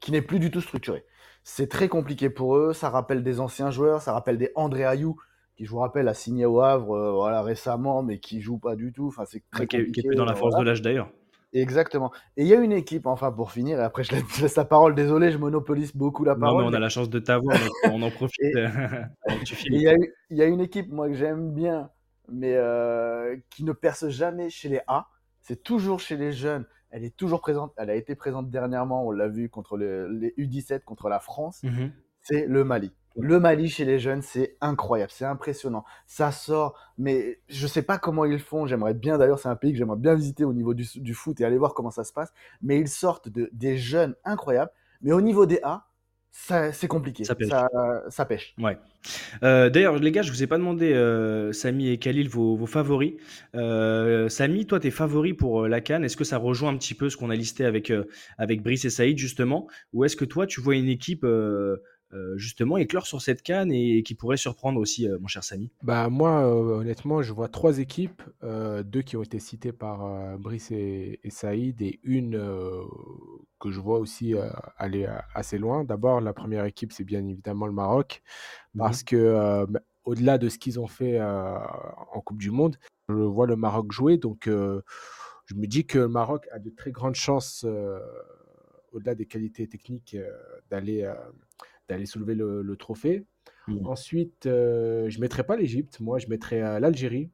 qui 0.00 0.12
n'est 0.12 0.22
plus 0.22 0.38
du 0.38 0.50
tout 0.50 0.60
structurée. 0.60 1.04
C'est 1.42 1.68
très 1.68 1.88
compliqué 1.88 2.30
pour 2.30 2.56
eux. 2.56 2.72
Ça 2.72 2.88
rappelle 2.88 3.22
des 3.22 3.40
anciens 3.40 3.70
joueurs. 3.70 4.00
Ça 4.02 4.12
rappelle 4.12 4.38
des 4.38 4.50
André 4.54 4.84
Ayou 4.84 5.16
qui, 5.60 5.66
je 5.66 5.70
vous 5.70 5.78
rappelle, 5.78 6.08
a 6.08 6.14
signé 6.14 6.46
au 6.46 6.60
Havre 6.60 6.92
euh, 6.96 7.12
voilà 7.12 7.42
récemment, 7.42 8.02
mais 8.02 8.18
qui 8.18 8.40
joue 8.40 8.58
pas 8.58 8.76
du 8.76 8.92
tout. 8.92 9.08
Enfin, 9.08 9.24
c'est 9.26 9.42
très 9.50 9.66
qui, 9.66 9.76
est, 9.76 9.84
plus 9.84 10.16
dans 10.16 10.24
la 10.24 10.34
force 10.34 10.54
voilà. 10.54 10.64
de 10.64 10.70
l'âge 10.70 10.82
d'ailleurs. 10.82 11.10
Exactement. 11.52 12.12
Et 12.36 12.42
il 12.42 12.48
y 12.48 12.54
a 12.54 12.60
une 12.60 12.72
équipe, 12.72 13.06
enfin 13.06 13.30
pour 13.32 13.50
finir, 13.52 13.78
et 13.78 13.82
après 13.82 14.04
je 14.04 14.12
laisse, 14.12 14.56
la 14.56 14.64
parole. 14.64 14.94
Désolé, 14.94 15.30
je 15.32 15.38
monopolise 15.38 15.94
beaucoup 15.94 16.24
la 16.24 16.32
Non, 16.34 16.38
mais 16.38 16.46
parole. 16.46 16.64
on 16.64 16.72
a 16.72 16.78
la 16.78 16.88
chance 16.88 17.10
de 17.10 17.18
t'avoir, 17.18 17.58
on 17.90 18.00
en 18.02 18.10
profite. 18.10 18.56
Euh, 18.56 18.68
il 19.66 19.82
y, 19.82 19.88
a 19.88 19.94
y 20.30 20.48
une 20.48 20.60
équipe, 20.60 20.90
moi, 20.90 21.08
que 21.08 21.14
j'aime 21.14 21.52
bien, 21.52 21.90
mais 22.30 22.54
euh, 22.54 23.36
qui 23.50 23.64
ne 23.64 23.72
perce 23.72 24.08
jamais 24.08 24.48
chez 24.48 24.68
les 24.68 24.80
A. 24.86 25.08
C'est 25.40 25.62
toujours 25.62 26.00
chez 26.00 26.16
les 26.16 26.32
jeunes. 26.32 26.64
Elle 26.90 27.04
est 27.04 27.16
toujours 27.16 27.40
présente. 27.40 27.72
Elle 27.76 27.90
a 27.90 27.94
été 27.96 28.14
présente 28.14 28.48
dernièrement, 28.50 29.06
on 29.06 29.10
l'a 29.10 29.28
vu, 29.28 29.48
contre 29.48 29.76
le- 29.76 30.08
les 30.08 30.34
U17, 30.38 30.84
contre 30.84 31.08
la 31.08 31.20
France. 31.20 31.62
Mhm. 31.64 31.92
C'est 32.22 32.46
le 32.46 32.64
Mali. 32.64 32.92
Le 33.18 33.40
Mali 33.40 33.68
chez 33.68 33.84
les 33.84 33.98
jeunes, 33.98 34.22
c'est 34.22 34.56
incroyable, 34.60 35.10
c'est 35.12 35.24
impressionnant. 35.24 35.84
Ça 36.06 36.30
sort, 36.30 36.78
mais 36.96 37.40
je 37.48 37.66
sais 37.66 37.82
pas 37.82 37.98
comment 37.98 38.24
ils 38.24 38.38
font. 38.38 38.66
J'aimerais 38.66 38.94
bien, 38.94 39.18
d'ailleurs, 39.18 39.38
c'est 39.38 39.48
un 39.48 39.56
pays 39.56 39.72
que 39.72 39.78
j'aimerais 39.78 39.98
bien 39.98 40.14
visiter 40.14 40.44
au 40.44 40.52
niveau 40.52 40.74
du, 40.74 40.86
du 40.96 41.14
foot 41.14 41.40
et 41.40 41.44
aller 41.44 41.58
voir 41.58 41.74
comment 41.74 41.90
ça 41.90 42.04
se 42.04 42.12
passe. 42.12 42.32
Mais 42.62 42.78
ils 42.78 42.88
sortent 42.88 43.28
de, 43.28 43.50
des 43.52 43.76
jeunes 43.76 44.14
incroyables. 44.24 44.70
Mais 45.02 45.12
au 45.12 45.20
niveau 45.20 45.44
des 45.44 45.58
A, 45.64 45.86
ça- 46.30 46.72
c'est 46.72 46.86
compliqué. 46.86 47.24
Ça 47.24 47.34
pêche. 47.34 47.48
Ça, 47.48 47.68
ça 48.08 48.24
pêche. 48.24 48.54
Ouais. 48.58 48.78
Euh, 49.42 49.68
D'ailleurs, 49.70 49.96
les 49.96 50.12
gars, 50.12 50.22
je 50.22 50.30
vous 50.30 50.44
ai 50.44 50.46
pas 50.46 50.58
demandé, 50.58 50.92
euh, 50.92 51.52
Samy 51.52 51.88
et 51.88 51.98
Khalil, 51.98 52.28
vos, 52.28 52.54
vos 52.54 52.66
favoris. 52.66 53.14
Euh, 53.56 54.28
Samy, 54.28 54.66
toi, 54.66 54.78
tes 54.78 54.92
favoris 54.92 55.34
pour 55.36 55.66
la 55.66 55.80
Cannes, 55.80 56.04
est-ce 56.04 56.16
que 56.16 56.22
ça 56.24 56.38
rejoint 56.38 56.70
un 56.70 56.76
petit 56.76 56.94
peu 56.94 57.10
ce 57.10 57.16
qu'on 57.16 57.30
a 57.30 57.34
listé 57.34 57.64
avec, 57.64 57.92
avec 58.38 58.62
Brice 58.62 58.84
et 58.84 58.90
Saïd, 58.90 59.18
justement? 59.18 59.66
Ou 59.92 60.04
est-ce 60.04 60.14
que 60.14 60.24
toi, 60.24 60.46
tu 60.46 60.60
vois 60.60 60.76
une 60.76 60.88
équipe, 60.88 61.26
euh, 62.12 62.36
justement, 62.36 62.76
éclore 62.76 63.06
sur 63.06 63.22
cette 63.22 63.42
Cannes 63.42 63.70
et, 63.70 64.02
qui 64.02 64.14
pourrait 64.14 64.36
surprendre 64.36 64.80
aussi, 64.80 65.08
euh, 65.08 65.18
mon 65.20 65.28
cher 65.28 65.44
Samy. 65.44 65.70
Bah 65.82 66.08
moi, 66.08 66.44
euh, 66.44 66.80
honnêtement, 66.80 67.22
je 67.22 67.32
vois 67.32 67.48
trois 67.48 67.78
équipes, 67.78 68.22
deux 68.42 69.02
qui 69.02 69.16
ont 69.16 69.22
été 69.22 69.38
citées 69.38 69.72
par 69.72 70.38
Brice 70.38 70.70
et, 70.72 71.20
et 71.22 71.30
Saïd, 71.30 71.80
et 71.82 72.00
une 72.02 72.40
que 73.60 73.70
je 73.70 73.78
vois 73.78 73.98
aussi 73.98 74.34
aller 74.76 75.06
assez 75.34 75.58
loin. 75.58 75.84
D'abord, 75.84 76.20
la 76.20 76.32
première 76.32 76.64
équipe, 76.64 76.92
c'est 76.92 77.04
bien 77.04 77.26
évidemment 77.26 77.66
le 77.66 77.72
Maroc, 77.72 78.22
parce 78.76 79.02
que 79.02 79.66
bah, 79.68 79.80
au-delà 80.04 80.38
de 80.38 80.48
ce 80.48 80.58
qu'ils 80.58 80.80
ont 80.80 80.86
fait 80.86 81.20
en 81.20 82.20
Coupe 82.24 82.38
du 82.38 82.50
Monde, 82.50 82.76
je 83.08 83.14
vois 83.14 83.46
le 83.46 83.56
Maroc 83.56 83.92
jouer, 83.92 84.16
donc 84.16 84.44
je 84.46 85.54
me 85.54 85.66
dis 85.66 85.86
que 85.86 85.98
le 85.98 86.08
Maroc 86.08 86.46
a 86.52 86.58
de 86.58 86.70
très 86.70 86.90
grandes 86.90 87.14
chances, 87.14 87.64
au-delà 88.92 89.14
des 89.14 89.26
qualités 89.26 89.68
techniques, 89.68 90.16
d'aller 90.70 91.08
d'aller 91.90 92.06
soulever 92.06 92.34
le, 92.36 92.62
le 92.62 92.76
trophée. 92.76 93.24
Mhm. 93.68 93.86
Ensuite, 93.86 94.46
euh, 94.46 95.10
je 95.10 95.16
ne 95.18 95.22
mettrai 95.22 95.42
pas 95.44 95.56
l'Égypte, 95.56 96.00
moi 96.00 96.18
je 96.18 96.28
mettrai 96.28 96.62
euh, 96.62 96.80
l'Algérie, 96.80 97.28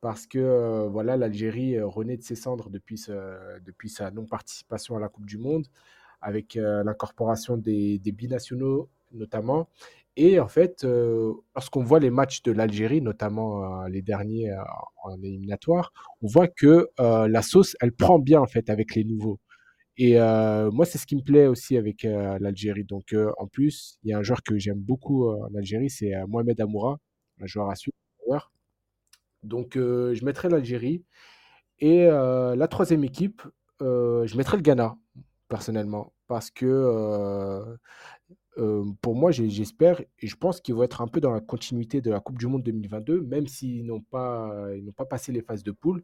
parce 0.00 0.26
que 0.26 0.38
euh, 0.38 0.88
voilà, 0.88 1.16
l'Algérie 1.16 1.76
euh, 1.76 1.86
renaît 1.86 2.16
de 2.16 2.22
ses 2.22 2.34
cendres 2.36 2.70
depuis, 2.70 2.98
ce- 2.98 3.60
depuis 3.64 3.90
sa 3.90 4.10
non-participation 4.10 4.96
à 4.96 5.00
la 5.00 5.08
Coupe 5.08 5.26
du 5.26 5.38
Monde, 5.38 5.66
avec 6.22 6.56
euh, 6.56 6.82
l'incorporation 6.84 7.56
des, 7.58 7.98
des 7.98 8.12
binationaux 8.12 8.88
notamment. 9.12 9.68
Et 10.16 10.38
en 10.40 10.48
fait, 10.48 10.84
lorsqu'on 11.54 11.82
voit 11.82 11.98
les 12.00 12.10
matchs 12.10 12.42
de 12.42 12.52
l'Algérie, 12.52 13.00
notamment 13.00 13.84
les 13.86 14.02
derniers 14.02 14.54
en 15.02 15.20
éliminatoire, 15.22 15.92
on 16.22 16.28
voit 16.28 16.48
que 16.48 16.88
la 16.98 17.42
sauce, 17.42 17.76
elle 17.80 17.92
prend 17.92 18.18
bien 18.18 18.40
en 18.40 18.46
fait 18.46 18.70
avec 18.70 18.94
les 18.94 19.04
nouveaux. 19.04 19.38
Et 20.02 20.14
moi, 20.72 20.86
c'est 20.86 20.96
ce 20.96 21.04
qui 21.04 21.14
me 21.14 21.20
plaît 21.20 21.46
aussi 21.46 21.76
avec 21.76 22.04
l'Algérie. 22.04 22.84
Donc, 22.84 23.14
en 23.36 23.46
plus, 23.46 23.98
il 24.02 24.08
y 24.08 24.14
a 24.14 24.18
un 24.18 24.22
joueur 24.22 24.42
que 24.42 24.58
j'aime 24.58 24.80
beaucoup 24.80 25.28
en 25.28 25.54
Algérie, 25.54 25.90
c'est 25.90 26.14
Mohamed 26.26 26.58
Amoura, 26.58 26.98
un 27.38 27.46
joueur 27.46 27.68
à 27.68 27.74
suivre. 27.74 27.94
Donc, 29.42 29.72
je 29.74 30.24
mettrai 30.24 30.48
l'Algérie. 30.48 31.04
Et 31.80 32.06
la 32.06 32.66
troisième 32.68 33.04
équipe, 33.04 33.42
je 33.80 34.36
mettrai 34.38 34.56
le 34.56 34.62
Ghana, 34.62 34.96
personnellement. 35.48 36.14
Parce 36.28 36.50
que 36.50 37.76
pour 39.02 39.14
moi, 39.14 39.32
j'espère 39.32 40.00
et 40.00 40.26
je 40.26 40.36
pense 40.36 40.62
qu'ils 40.62 40.76
vont 40.76 40.82
être 40.82 41.02
un 41.02 41.08
peu 41.08 41.20
dans 41.20 41.32
la 41.32 41.40
continuité 41.40 42.00
de 42.00 42.10
la 42.10 42.20
Coupe 42.20 42.38
du 42.38 42.46
Monde 42.46 42.62
2022, 42.62 43.20
même 43.20 43.46
s'ils 43.46 43.84
n'ont 43.84 44.00
pas, 44.00 44.50
pas 44.96 45.04
passé 45.04 45.30
les 45.30 45.42
phases 45.42 45.62
de 45.62 45.72
poule. 45.72 46.02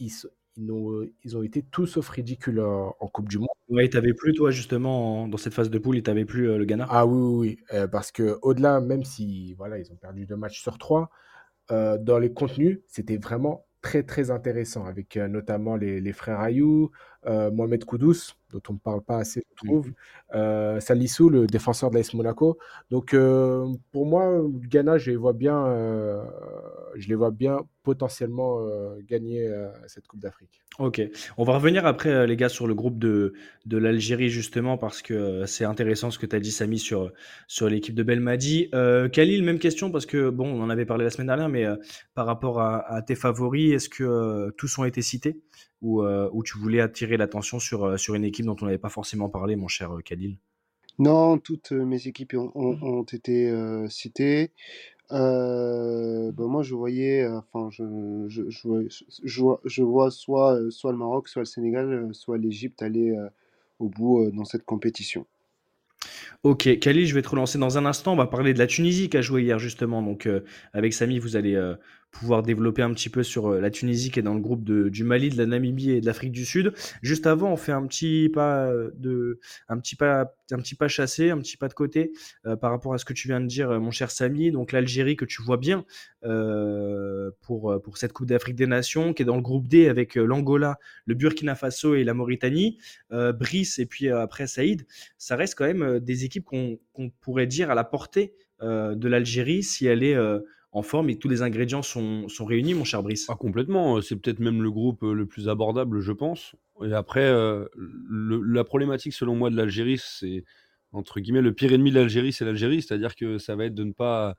Ils, 0.00 0.10
ils, 0.56 0.66
n'ont- 0.66 1.06
ils 1.24 1.36
ont 1.36 1.42
été 1.42 1.62
tout 1.62 1.86
sauf 1.86 2.08
ridicules 2.08 2.60
en, 2.60 2.96
en 2.98 3.08
Coupe 3.08 3.28
du 3.28 3.38
Monde. 3.38 3.48
Ouais, 3.68 3.88
t'avais 3.88 4.14
plus, 4.14 4.34
toi, 4.34 4.50
justement, 4.52 5.22
en- 5.24 5.28
dans 5.28 5.36
cette 5.38 5.54
phase 5.54 5.70
de 5.70 5.78
poule, 5.78 5.96
et 5.96 6.02
t'avais 6.02 6.24
plus 6.24 6.48
euh, 6.48 6.58
le 6.58 6.64
Ghana? 6.64 6.86
Ah 6.90 7.06
oui, 7.06 7.16
oui, 7.20 7.56
oui, 7.70 7.76
euh, 7.78 7.86
parce 7.88 8.12
que 8.12 8.38
au-delà, 8.42 8.80
même 8.80 9.04
si 9.04 9.54
voilà, 9.54 9.78
ils 9.78 9.90
ont 9.92 9.96
perdu 9.96 10.26
deux 10.26 10.36
matchs 10.36 10.60
sur 10.60 10.78
trois, 10.78 11.10
euh, 11.70 11.98
dans 11.98 12.18
les 12.18 12.32
contenus, 12.32 12.80
c'était 12.88 13.18
vraiment 13.18 13.66
très 13.82 14.02
très 14.04 14.30
intéressant, 14.30 14.86
avec 14.86 15.16
euh, 15.16 15.28
notamment 15.28 15.76
les, 15.76 16.00
les 16.00 16.12
frères 16.12 16.40
Ayou, 16.40 16.86
euh, 16.86 16.88
Mohamed 17.26 17.84
Koudous, 17.84 18.34
dont 18.50 18.62
on 18.68 18.72
ne 18.74 18.78
parle 18.78 19.02
pas 19.02 19.18
assez, 19.18 19.44
je 19.50 19.66
trouve, 19.66 19.92
euh, 20.34 20.80
Salissou, 20.80 21.28
le 21.28 21.46
défenseur 21.46 21.90
de 21.90 21.96
l'AS 21.96 22.12
Monaco. 22.14 22.58
Donc 22.90 23.14
euh, 23.14 23.66
pour 23.92 24.06
moi, 24.06 24.26
le 24.26 24.66
Ghana, 24.68 24.98
je 24.98 25.10
les 25.10 25.16
vois 25.16 25.32
bien, 25.32 25.66
euh, 25.66 26.22
je 26.96 27.08
les 27.08 27.14
vois 27.14 27.30
bien 27.30 27.60
potentiellement 27.82 28.60
euh, 28.60 28.96
gagner 29.08 29.46
euh, 29.46 29.68
cette 29.86 30.06
Coupe 30.06 30.20
d'Afrique. 30.20 30.62
Ok, 30.78 31.00
on 31.36 31.44
va 31.44 31.54
revenir 31.54 31.86
après, 31.86 32.10
euh, 32.10 32.26
les 32.26 32.36
gars, 32.36 32.48
sur 32.48 32.66
le 32.66 32.74
groupe 32.74 32.98
de, 32.98 33.32
de 33.66 33.76
l'Algérie, 33.76 34.28
justement, 34.28 34.76
parce 34.78 35.02
que 35.02 35.14
euh, 35.14 35.46
c'est 35.46 35.64
intéressant 35.64 36.10
ce 36.10 36.18
que 36.18 36.26
tu 36.26 36.36
as 36.36 36.40
dit, 36.40 36.52
Samy, 36.52 36.78
sur, 36.78 37.12
sur 37.46 37.68
l'équipe 37.68 37.94
de 37.94 38.02
Belmadi. 38.02 38.68
Euh, 38.74 39.08
Khalil, 39.08 39.42
même 39.42 39.58
question, 39.58 39.90
parce 39.90 40.06
que, 40.06 40.30
bon, 40.30 40.46
on 40.48 40.62
en 40.62 40.70
avait 40.70 40.86
parlé 40.86 41.04
la 41.04 41.10
semaine 41.10 41.26
dernière, 41.28 41.48
mais 41.48 41.64
euh, 41.64 41.76
par 42.14 42.26
rapport 42.26 42.60
à, 42.60 42.80
à 42.92 43.02
tes 43.02 43.14
favoris, 43.14 43.72
est-ce 43.72 43.88
que 43.88 44.04
euh, 44.04 44.50
tous 44.56 44.78
ont 44.78 44.84
été 44.84 45.02
cités? 45.02 45.40
Euh, 45.82 46.28
ou 46.32 46.42
tu 46.42 46.58
voulais 46.58 46.80
attirer 46.80 47.16
l'attention 47.16 47.58
sur, 47.60 47.84
euh, 47.84 47.96
sur 47.96 48.14
une 48.14 48.24
équipe 48.24 48.46
dont 48.46 48.56
on 48.60 48.66
n'avait 48.66 48.78
pas 48.78 48.88
forcément 48.88 49.28
parlé, 49.28 49.56
mon 49.56 49.68
cher 49.68 49.92
euh, 49.96 50.00
Khalil? 50.00 50.38
Non, 50.98 51.38
toutes 51.38 51.72
mes 51.72 52.06
équipes 52.06 52.34
ont, 52.34 52.50
ont- 52.54 52.78
ont 52.82 53.02
été 53.02 53.52
citées. 53.90 54.52
Euh, 55.12 56.32
bah, 56.32 56.46
moi, 56.46 56.62
je 56.64 56.74
voyais, 56.74 57.26
enfin, 57.28 57.70
je, 57.72 57.84
je, 58.28 58.50
je, 58.50 58.68
vois, 58.68 58.82
je 59.24 59.40
vois- 59.42 59.60
je 59.64 59.82
vois 59.84 60.10
soit, 60.12 60.70
soit 60.70 60.92
le 60.92 60.98
Maroc, 60.98 61.28
soit 61.28 61.42
le 61.42 61.46
Sénégal, 61.46 62.14
soit 62.14 62.38
l'Égypte 62.38 62.82
aller 62.82 63.12
euh, 63.12 63.28
au 63.80 63.88
bout 63.90 64.30
dans 64.32 64.44
cette 64.46 64.64
compétition. 64.64 65.26
Ok, 66.42 66.78
Khalil, 66.80 67.06
je 67.06 67.14
vais 67.14 67.22
te 67.22 67.28
relancer 67.28 67.58
dans 67.58 67.78
un 67.78 67.86
instant. 67.86 68.12
On 68.12 68.16
va 68.16 68.26
parler 68.26 68.54
de 68.54 68.58
la 68.58 68.66
Tunisie 68.66 69.08
qui 69.08 69.16
a 69.16 69.22
joué 69.22 69.42
hier 69.42 69.58
justement. 69.58 70.02
Donc 70.02 70.28
avec 70.72 70.92
Samy, 70.92 71.18
vous 71.18 71.36
allez 71.36 71.54
pouvoir 72.12 72.42
développer 72.42 72.82
un 72.82 72.92
petit 72.92 73.08
peu 73.08 73.22
sur 73.22 73.48
euh, 73.48 73.60
la 73.60 73.70
Tunisie 73.70 74.10
qui 74.10 74.20
est 74.20 74.22
dans 74.22 74.34
le 74.34 74.40
groupe 74.40 74.62
de, 74.62 74.88
du 74.88 75.02
Mali, 75.02 75.30
de 75.30 75.38
la 75.38 75.46
Namibie 75.46 75.90
et 75.90 76.00
de 76.00 76.06
l'Afrique 76.06 76.30
du 76.30 76.44
Sud. 76.44 76.72
Juste 77.00 77.26
avant, 77.26 77.50
on 77.50 77.56
fait 77.56 77.72
un 77.72 77.84
petit 77.86 78.30
pas 78.32 78.66
euh, 78.66 78.90
de, 78.94 79.40
un 79.68 79.78
petit 79.78 79.96
pas, 79.96 80.34
un 80.52 80.58
petit 80.58 80.74
pas 80.74 80.88
chassé, 80.88 81.30
un 81.30 81.38
petit 81.38 81.56
pas 81.56 81.68
de 81.68 81.74
côté 81.74 82.12
euh, 82.46 82.54
par 82.54 82.70
rapport 82.70 82.92
à 82.92 82.98
ce 82.98 83.04
que 83.04 83.14
tu 83.14 83.28
viens 83.28 83.40
de 83.40 83.46
dire, 83.46 83.80
mon 83.80 83.90
cher 83.90 84.10
Samy. 84.10 84.52
Donc 84.52 84.72
l'Algérie 84.72 85.16
que 85.16 85.24
tu 85.24 85.42
vois 85.42 85.56
bien 85.56 85.84
euh, 86.24 87.30
pour 87.40 87.80
pour 87.82 87.96
cette 87.96 88.12
Coupe 88.12 88.26
d'Afrique 88.26 88.56
des 88.56 88.66
Nations, 88.66 89.14
qui 89.14 89.22
est 89.22 89.26
dans 89.26 89.36
le 89.36 89.42
groupe 89.42 89.66
D 89.66 89.88
avec 89.88 90.14
l'Angola, 90.14 90.78
le 91.06 91.14
Burkina 91.14 91.54
Faso 91.54 91.94
et 91.94 92.04
la 92.04 92.14
Mauritanie. 92.14 92.78
Brice 93.10 93.78
et 93.78 93.86
puis 93.86 94.08
après 94.08 94.46
Saïd 94.46 94.86
ça 95.18 95.36
reste 95.36 95.54
quand 95.54 95.66
même 95.66 96.00
des 96.00 96.24
équipes 96.24 96.44
qu'on 96.44 96.78
qu'on 96.92 97.10
pourrait 97.10 97.46
dire 97.46 97.70
à 97.70 97.74
la 97.74 97.84
portée 97.84 98.34
de 98.60 99.08
l'Algérie 99.08 99.62
si 99.62 99.86
elle 99.86 100.02
est 100.02 100.16
en 100.72 100.82
forme 100.82 101.10
et 101.10 101.18
tous 101.18 101.28
les 101.28 101.42
ingrédients 101.42 101.82
sont, 101.82 102.28
sont 102.28 102.44
réunis, 102.44 102.74
mon 102.74 102.84
cher 102.84 103.02
Brice. 103.02 103.26
Ah, 103.28 103.36
complètement. 103.36 103.96
euh, 103.98 104.00
C'est 104.00 104.16
peut-être 104.16 104.40
même 104.40 104.62
le 104.62 104.70
groupe 104.70 105.02
euh, 105.02 105.12
le 105.12 105.26
plus 105.26 105.48
abordable, 105.48 106.00
je 106.00 106.12
pense. 106.12 106.56
Et 106.84 106.92
après, 106.92 107.24
euh, 107.24 107.66
la 108.08 108.64
problématique, 108.64 109.12
selon 109.12 109.36
moi, 109.36 109.50
de 109.50 109.56
l'Algérie, 109.56 110.00
c'est, 110.02 110.44
entre 110.92 111.20
guillemets, 111.20 111.42
le 111.42 111.52
pire 111.52 111.72
ennemi 111.72 111.90
de 111.90 111.96
l'Algérie, 111.96 112.32
c'est 112.32 112.44
l'Algérie. 112.46 112.82
C'est-à-dire 112.82 113.14
que 113.14 113.38
ça 113.38 113.54
va 113.54 113.66
être 113.66 113.74
de 113.74 113.84
ne 113.84 113.92
pas 113.92 114.34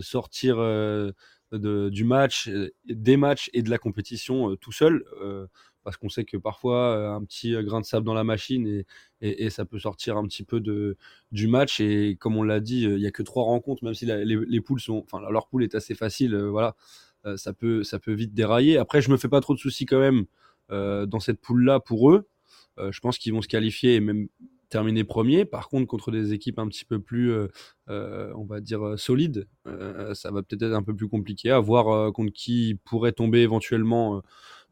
sortir 0.00 0.58
de- 0.58 1.88
du 1.88 2.04
match, 2.04 2.50
des 2.84 3.16
matchs 3.16 3.48
et 3.54 3.62
de 3.62 3.70
la 3.70 3.78
compétition 3.78 4.54
tout 4.56 4.72
seul. 4.72 5.04
Parce 5.84 5.96
qu'on 5.96 6.08
sait 6.08 6.24
que 6.24 6.36
parfois, 6.36 6.96
euh, 6.96 7.10
un 7.12 7.24
petit 7.24 7.54
euh, 7.54 7.62
grain 7.62 7.80
de 7.80 7.86
sable 7.86 8.04
dans 8.04 8.14
la 8.14 8.24
machine 8.24 8.84
et, 9.20 9.50
ça 9.50 9.64
peut 9.64 9.78
sortir 9.78 10.16
un 10.16 10.26
petit 10.26 10.44
peu 10.44 10.60
de, 10.60 10.96
du 11.32 11.48
match. 11.48 11.80
Et 11.80 12.16
comme 12.16 12.36
on 12.36 12.42
l'a 12.42 12.60
dit, 12.60 12.86
euh, 12.86 12.96
il 12.96 13.00
n'y 13.00 13.06
a 13.06 13.10
que 13.10 13.22
trois 13.22 13.44
rencontres, 13.44 13.82
même 13.84 13.94
si 13.94 14.06
les, 14.06 14.24
les 14.24 14.60
poules 14.60 14.80
sont, 14.80 15.04
enfin, 15.10 15.20
leur 15.30 15.48
poule 15.48 15.64
est 15.64 15.74
assez 15.74 15.94
facile. 15.94 16.36
voilà 16.36 16.76
ça, 17.36 17.52
peut, 17.52 17.82
ça 17.82 17.98
peut 17.98 18.12
vite 18.12 18.32
dérailler. 18.32 18.78
Après, 18.78 19.02
je 19.02 19.10
me 19.10 19.16
fais 19.16 19.28
pas 19.28 19.40
trop 19.40 19.54
de 19.54 19.58
soucis 19.58 19.86
quand 19.86 19.98
même 19.98 20.26
dans 20.70 21.20
cette 21.20 21.40
poule-là 21.40 21.80
pour 21.80 22.10
eux. 22.10 22.28
Je 22.78 23.00
pense 23.00 23.18
qu'ils 23.18 23.32
vont 23.32 23.42
se 23.42 23.48
qualifier 23.48 23.96
et 23.96 24.00
même 24.00 24.28
terminer 24.70 25.04
premier. 25.04 25.44
Par 25.44 25.68
contre, 25.68 25.86
contre 25.86 26.10
des 26.10 26.32
équipes 26.32 26.58
un 26.58 26.68
petit 26.68 26.84
peu 26.84 27.00
plus, 27.00 27.34
on 27.88 28.44
va 28.44 28.60
dire, 28.60 28.98
solides, 28.98 29.48
ça 30.14 30.30
va 30.30 30.42
peut-être 30.42 30.62
être 30.62 30.74
un 30.74 30.82
peu 30.82 30.94
plus 30.94 31.08
compliqué 31.08 31.50
à 31.50 31.58
voir 31.58 32.12
contre 32.12 32.32
qui 32.32 32.78
pourrait 32.84 33.12
tomber 33.12 33.40
éventuellement 33.40 34.22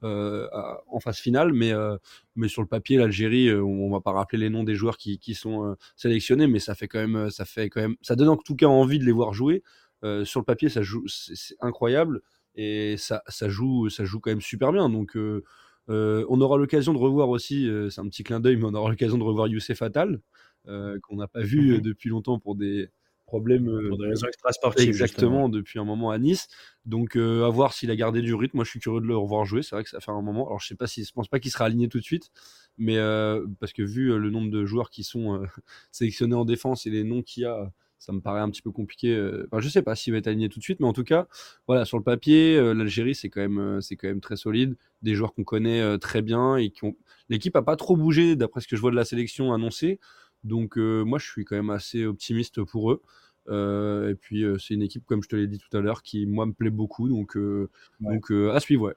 à- 0.03 0.81
en 0.89 1.01
phase 1.01 1.19
finale. 1.19 1.53
Mais, 1.53 1.73
euh, 1.73 1.97
mais 2.37 2.49
sur 2.49 2.63
le 2.63 2.69
papier, 2.69 2.97
l'Algérie, 2.99 3.49
euh, 3.49 3.63
on 3.65 3.91
va 3.91 4.01
pas 4.01 4.13
rappeler 4.13 4.39
les 4.39 4.51
noms 4.51 4.65
des 4.65 4.75
joueurs 4.75 4.97
qui, 4.99 5.19
qui 5.19 5.35
sont 5.35 5.65
euh, 5.67 5.75
sélectionnés, 5.97 6.47
mais 6.47 6.59
ça 6.59 6.75
fait 6.75 6.89
quand 6.89 6.99
même, 7.07 7.31
ça 7.31 7.45
fait 7.45 7.69
quand 7.71 7.81
même, 7.81 7.97
ça 8.03 8.17
donne 8.17 8.29
en 8.29 8.37
tout 8.37 8.57
cas 8.57 8.67
envie 8.67 8.99
de 8.99 9.05
les 9.05 9.13
voir 9.13 9.33
jouer. 9.35 9.63
Euh, 10.05 10.25
sur 10.25 10.41
le 10.41 10.45
papier, 10.45 10.69
ça 10.69 10.83
joue, 10.83 11.05
c'est 11.09 11.57
incroyable 11.61 12.21
et 12.55 12.97
ça, 12.99 13.23
ça 13.29 13.49
joue, 13.49 13.89
ça 13.91 14.05
joue 14.05 14.21
quand 14.21 14.31
même 14.31 14.41
super 14.41 14.73
bien. 14.73 14.89
Donc, 14.91 15.17
euh, 15.17 15.43
euh, 15.89 16.25
on 16.29 16.41
aura 16.41 16.57
l'occasion 16.59 16.93
de 16.93 16.99
revoir 16.99 17.29
aussi, 17.29 17.69
euh, 17.69 17.91
c'est 17.91 18.01
un 18.01 18.09
petit 18.09 18.25
clin 18.25 18.41
d'œil, 18.41 18.57
mais 18.57 18.65
on 18.65 18.75
aura 18.75 18.91
l'occasion 18.91 19.19
de 19.19 19.23
revoir 19.23 19.49
Youssef 19.49 19.83
Attal, 19.83 20.21
euh, 20.69 20.99
qu'on 21.03 21.17
n'a 21.17 21.29
pas 21.29 21.43
vu 21.43 21.75
euh, 21.75 21.77
Mhm. 21.77 21.81
depuis 21.81 22.09
longtemps 22.11 22.39
pour 22.39 22.57
des 22.57 22.89
problèmes. 23.27 23.69
euh, 23.69 23.89
Pour 23.89 23.99
des 23.99 24.07
raisons 24.09 24.27
extrasportives, 24.27 24.89
Exactement, 24.89 25.49
depuis 25.49 25.79
un 25.79 25.85
moment 25.85 26.11
à 26.11 26.19
Nice. 26.19 26.49
Donc, 26.85 27.17
euh, 27.17 27.45
à 27.45 27.51
voir 27.51 27.75
s'il 27.75 27.91
a 27.91 27.97
gardé 27.97 28.23
du 28.23 28.35
rythme. 28.35 28.57
Moi, 28.59 28.65
je 28.65 28.71
suis 28.71 28.81
curieux 28.81 29.01
de 29.01 29.07
le 29.07 29.17
revoir 29.17 29.45
jouer. 29.45 29.63
C'est 29.63 29.75
vrai 29.75 29.85
que 29.85 29.91
ça 29.91 30.01
fait 30.01 30.13
un 30.13 30.23
moment. 30.23 30.47
Alors, 30.47 30.61
je 30.61 30.67
sais 30.69 30.77
pas 30.77 30.87
si, 30.87 31.05
je 31.05 31.13
pense 31.13 31.29
pas 31.29 31.41
qu'il 31.41 31.51
sera 31.51 31.65
aligné 31.67 31.89
tout 31.89 31.99
de 31.99 32.05
suite, 32.05 32.31
mais 32.79 32.97
euh, 32.99 33.45
parce 33.61 33.73
que 33.73 33.83
vu 33.83 34.17
le 34.19 34.31
nombre 34.31 34.51
de 34.51 34.65
joueurs 34.65 34.91
qui 34.91 35.05
sont 35.05 35.35
euh, 35.35 35.47
sélectionnés 35.93 36.35
en 36.37 36.45
défense 36.45 36.87
et 36.87 36.91
les 36.91 37.05
noms 37.05 37.23
qu'il 37.23 37.43
y 37.43 37.47
a, 37.47 37.71
ça 37.99 38.13
me 38.13 38.21
paraît 38.21 38.41
un 38.41 38.51
petit 38.51 38.63
peu 38.63 38.71
compliqué. 38.71 39.19
Enfin, 39.51 39.61
je 39.61 39.69
sais 39.69 39.83
pas 39.83 39.97
s'il 39.97 40.13
va 40.13 40.19
être 40.19 40.27
aligné 40.29 40.49
tout 40.49 40.59
de 40.59 40.65
suite, 40.65 40.79
mais 40.81 40.87
en 40.87 40.93
tout 40.93 41.03
cas, 41.03 41.27
voilà, 41.67 41.85
sur 41.85 41.97
le 41.97 42.05
papier, 42.05 42.61
l'Algérie, 42.75 43.15
c'est 43.15 43.31
quand 43.31 43.41
même, 43.41 43.81
c'est 43.81 43.97
quand 43.97 44.07
même 44.07 44.21
très 44.21 44.37
solide. 44.37 44.77
Des 45.03 45.15
joueurs 45.15 45.35
qu'on 45.35 45.45
connaît 45.45 45.99
très 45.99 46.21
bien 46.23 46.57
et 46.57 46.71
qui 46.71 46.85
ont. 46.85 46.95
L'équipe 47.31 47.57
a 47.57 47.63
pas 47.63 47.75
trop 47.75 47.97
bougé 47.97 48.37
d'après 48.37 48.61
ce 48.61 48.69
que 48.69 48.77
je 48.77 48.81
vois 48.83 48.91
de 48.91 48.97
la 48.97 49.05
sélection 49.07 49.53
annoncée. 49.53 49.99
Donc, 50.45 50.79
euh, 50.79 51.03
moi, 51.05 51.19
je 51.19 51.27
suis 51.31 51.45
quand 51.45 51.57
même 51.57 51.71
assez 51.71 52.05
optimiste 52.07 52.63
pour 52.63 52.93
eux. 52.93 53.03
Euh, 53.49 54.11
et 54.11 54.15
puis, 54.15 54.45
euh, 54.45 54.59
c'est 54.59 54.75
une 54.75 54.83
équipe, 54.83 55.05
comme 55.07 55.23
je 55.23 55.29
te 55.29 55.37
l'ai 55.37 55.47
dit 55.47 55.59
tout 55.59 55.77
à 55.77 55.81
l'heure, 55.81 56.03
qui, 56.03 56.27
moi, 56.27 56.47
me 56.47 56.53
plaît 56.53 56.71
beaucoup. 56.71 57.09
Donc, 57.09 57.37
euh, 57.37 57.69
Ouais. 58.01 58.15
donc 58.15 58.31
à 58.31 58.61
suivre, 58.61 58.89
ouais. 58.89 58.95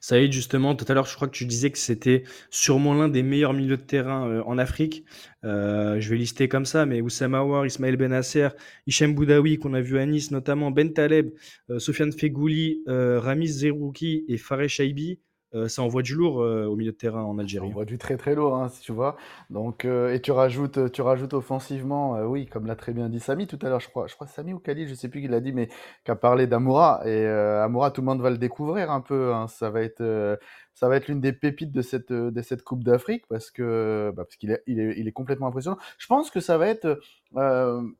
Saïd, 0.00 0.32
justement, 0.32 0.74
tout 0.74 0.86
à 0.88 0.94
l'heure, 0.94 1.04
je 1.06 1.14
crois 1.14 1.28
que 1.28 1.36
tu 1.36 1.44
disais 1.44 1.70
que 1.70 1.76
c'était 1.76 2.24
sûrement 2.48 2.94
l'un 2.94 3.08
des 3.08 3.22
meilleurs 3.22 3.52
milieux 3.52 3.76
de 3.76 3.82
terrain 3.82 4.40
en 4.46 4.56
Afrique. 4.56 5.04
Je 5.42 6.08
vais 6.08 6.16
lister 6.16 6.48
comme 6.48 6.64
ça, 6.64 6.86
mais 6.86 7.02
Oussama 7.02 7.40
Aouar, 7.40 7.66
Ismaël 7.66 7.98
Benasser, 7.98 8.48
Hichem 8.86 9.14
Boudaoui, 9.14 9.58
qu'on 9.58 9.74
a 9.74 9.82
vu 9.82 9.98
à 9.98 10.06
Nice 10.06 10.30
notamment, 10.30 10.70
Ben 10.70 10.90
Taleb, 10.94 11.32
Sofiane 11.76 12.12
Fegouli, 12.12 12.82
Ramiz 12.86 13.58
Zerouki 13.58 14.24
et 14.26 14.38
Fares 14.38 14.68
Shaibi, 14.70 15.18
euh, 15.54 15.68
ça 15.68 15.82
envoie 15.82 16.02
du 16.02 16.14
lourd 16.14 16.42
euh, 16.42 16.66
au 16.66 16.76
milieu 16.76 16.92
de 16.92 16.96
terrain 16.96 17.22
en 17.22 17.38
Algérie. 17.38 17.70
voit 17.70 17.84
du 17.84 17.98
très 17.98 18.16
très 18.16 18.34
lourd, 18.34 18.56
hein, 18.56 18.68
si 18.68 18.80
tu 18.82 18.92
vois. 18.92 19.16
Donc, 19.50 19.84
euh, 19.84 20.12
et 20.12 20.20
tu 20.20 20.32
rajoutes, 20.32 20.90
tu 20.92 21.02
rajoutes 21.02 21.34
offensivement, 21.34 22.18
oui, 22.22 22.46
comme 22.46 22.66
l'a 22.66 22.76
très 22.76 22.92
bien 22.92 23.08
dit 23.08 23.20
Samy 23.20 23.46
tout 23.46 23.58
à 23.62 23.68
l'heure, 23.68 23.80
je 23.80 23.88
crois, 23.88 24.06
je 24.06 24.14
crois 24.14 24.26
Samy 24.26 24.52
ou 24.52 24.58
Khalil, 24.58 24.88
je 24.88 24.94
sais 24.94 25.08
plus 25.08 25.20
qui 25.20 25.28
l'a 25.28 25.40
dit, 25.40 25.52
mais 25.52 25.68
qui 26.04 26.10
a 26.10 26.16
parlé 26.16 26.46
d'Amoura. 26.46 27.02
Et 27.06 27.26
Amoura, 27.26 27.90
tout 27.90 28.00
le 28.00 28.06
monde 28.06 28.20
va 28.20 28.30
le 28.30 28.38
découvrir 28.38 28.90
un 28.90 29.00
peu. 29.00 29.32
hein. 29.34 29.46
Ça 29.48 29.70
va 29.70 29.82
être, 29.82 30.38
ça 30.74 30.88
va 30.88 30.96
être 30.96 31.08
l'une 31.08 31.20
des 31.20 31.32
pépites 31.32 31.72
de 31.72 31.82
cette, 31.82 32.12
de 32.12 32.42
cette 32.42 32.62
Coupe 32.64 32.82
d'Afrique 32.84 33.24
parce 33.28 33.50
que, 33.50 34.12
bah, 34.16 34.24
parce 34.24 34.36
qu'il 34.36 34.50
est, 34.50 34.62
il 34.66 34.80
est, 34.80 34.94
il 34.98 35.06
est 35.08 35.12
complètement 35.12 35.46
impressionnant. 35.48 35.78
Je 35.98 36.06
pense 36.06 36.30
que 36.30 36.40
ça 36.40 36.58
va 36.58 36.68
être, 36.68 37.00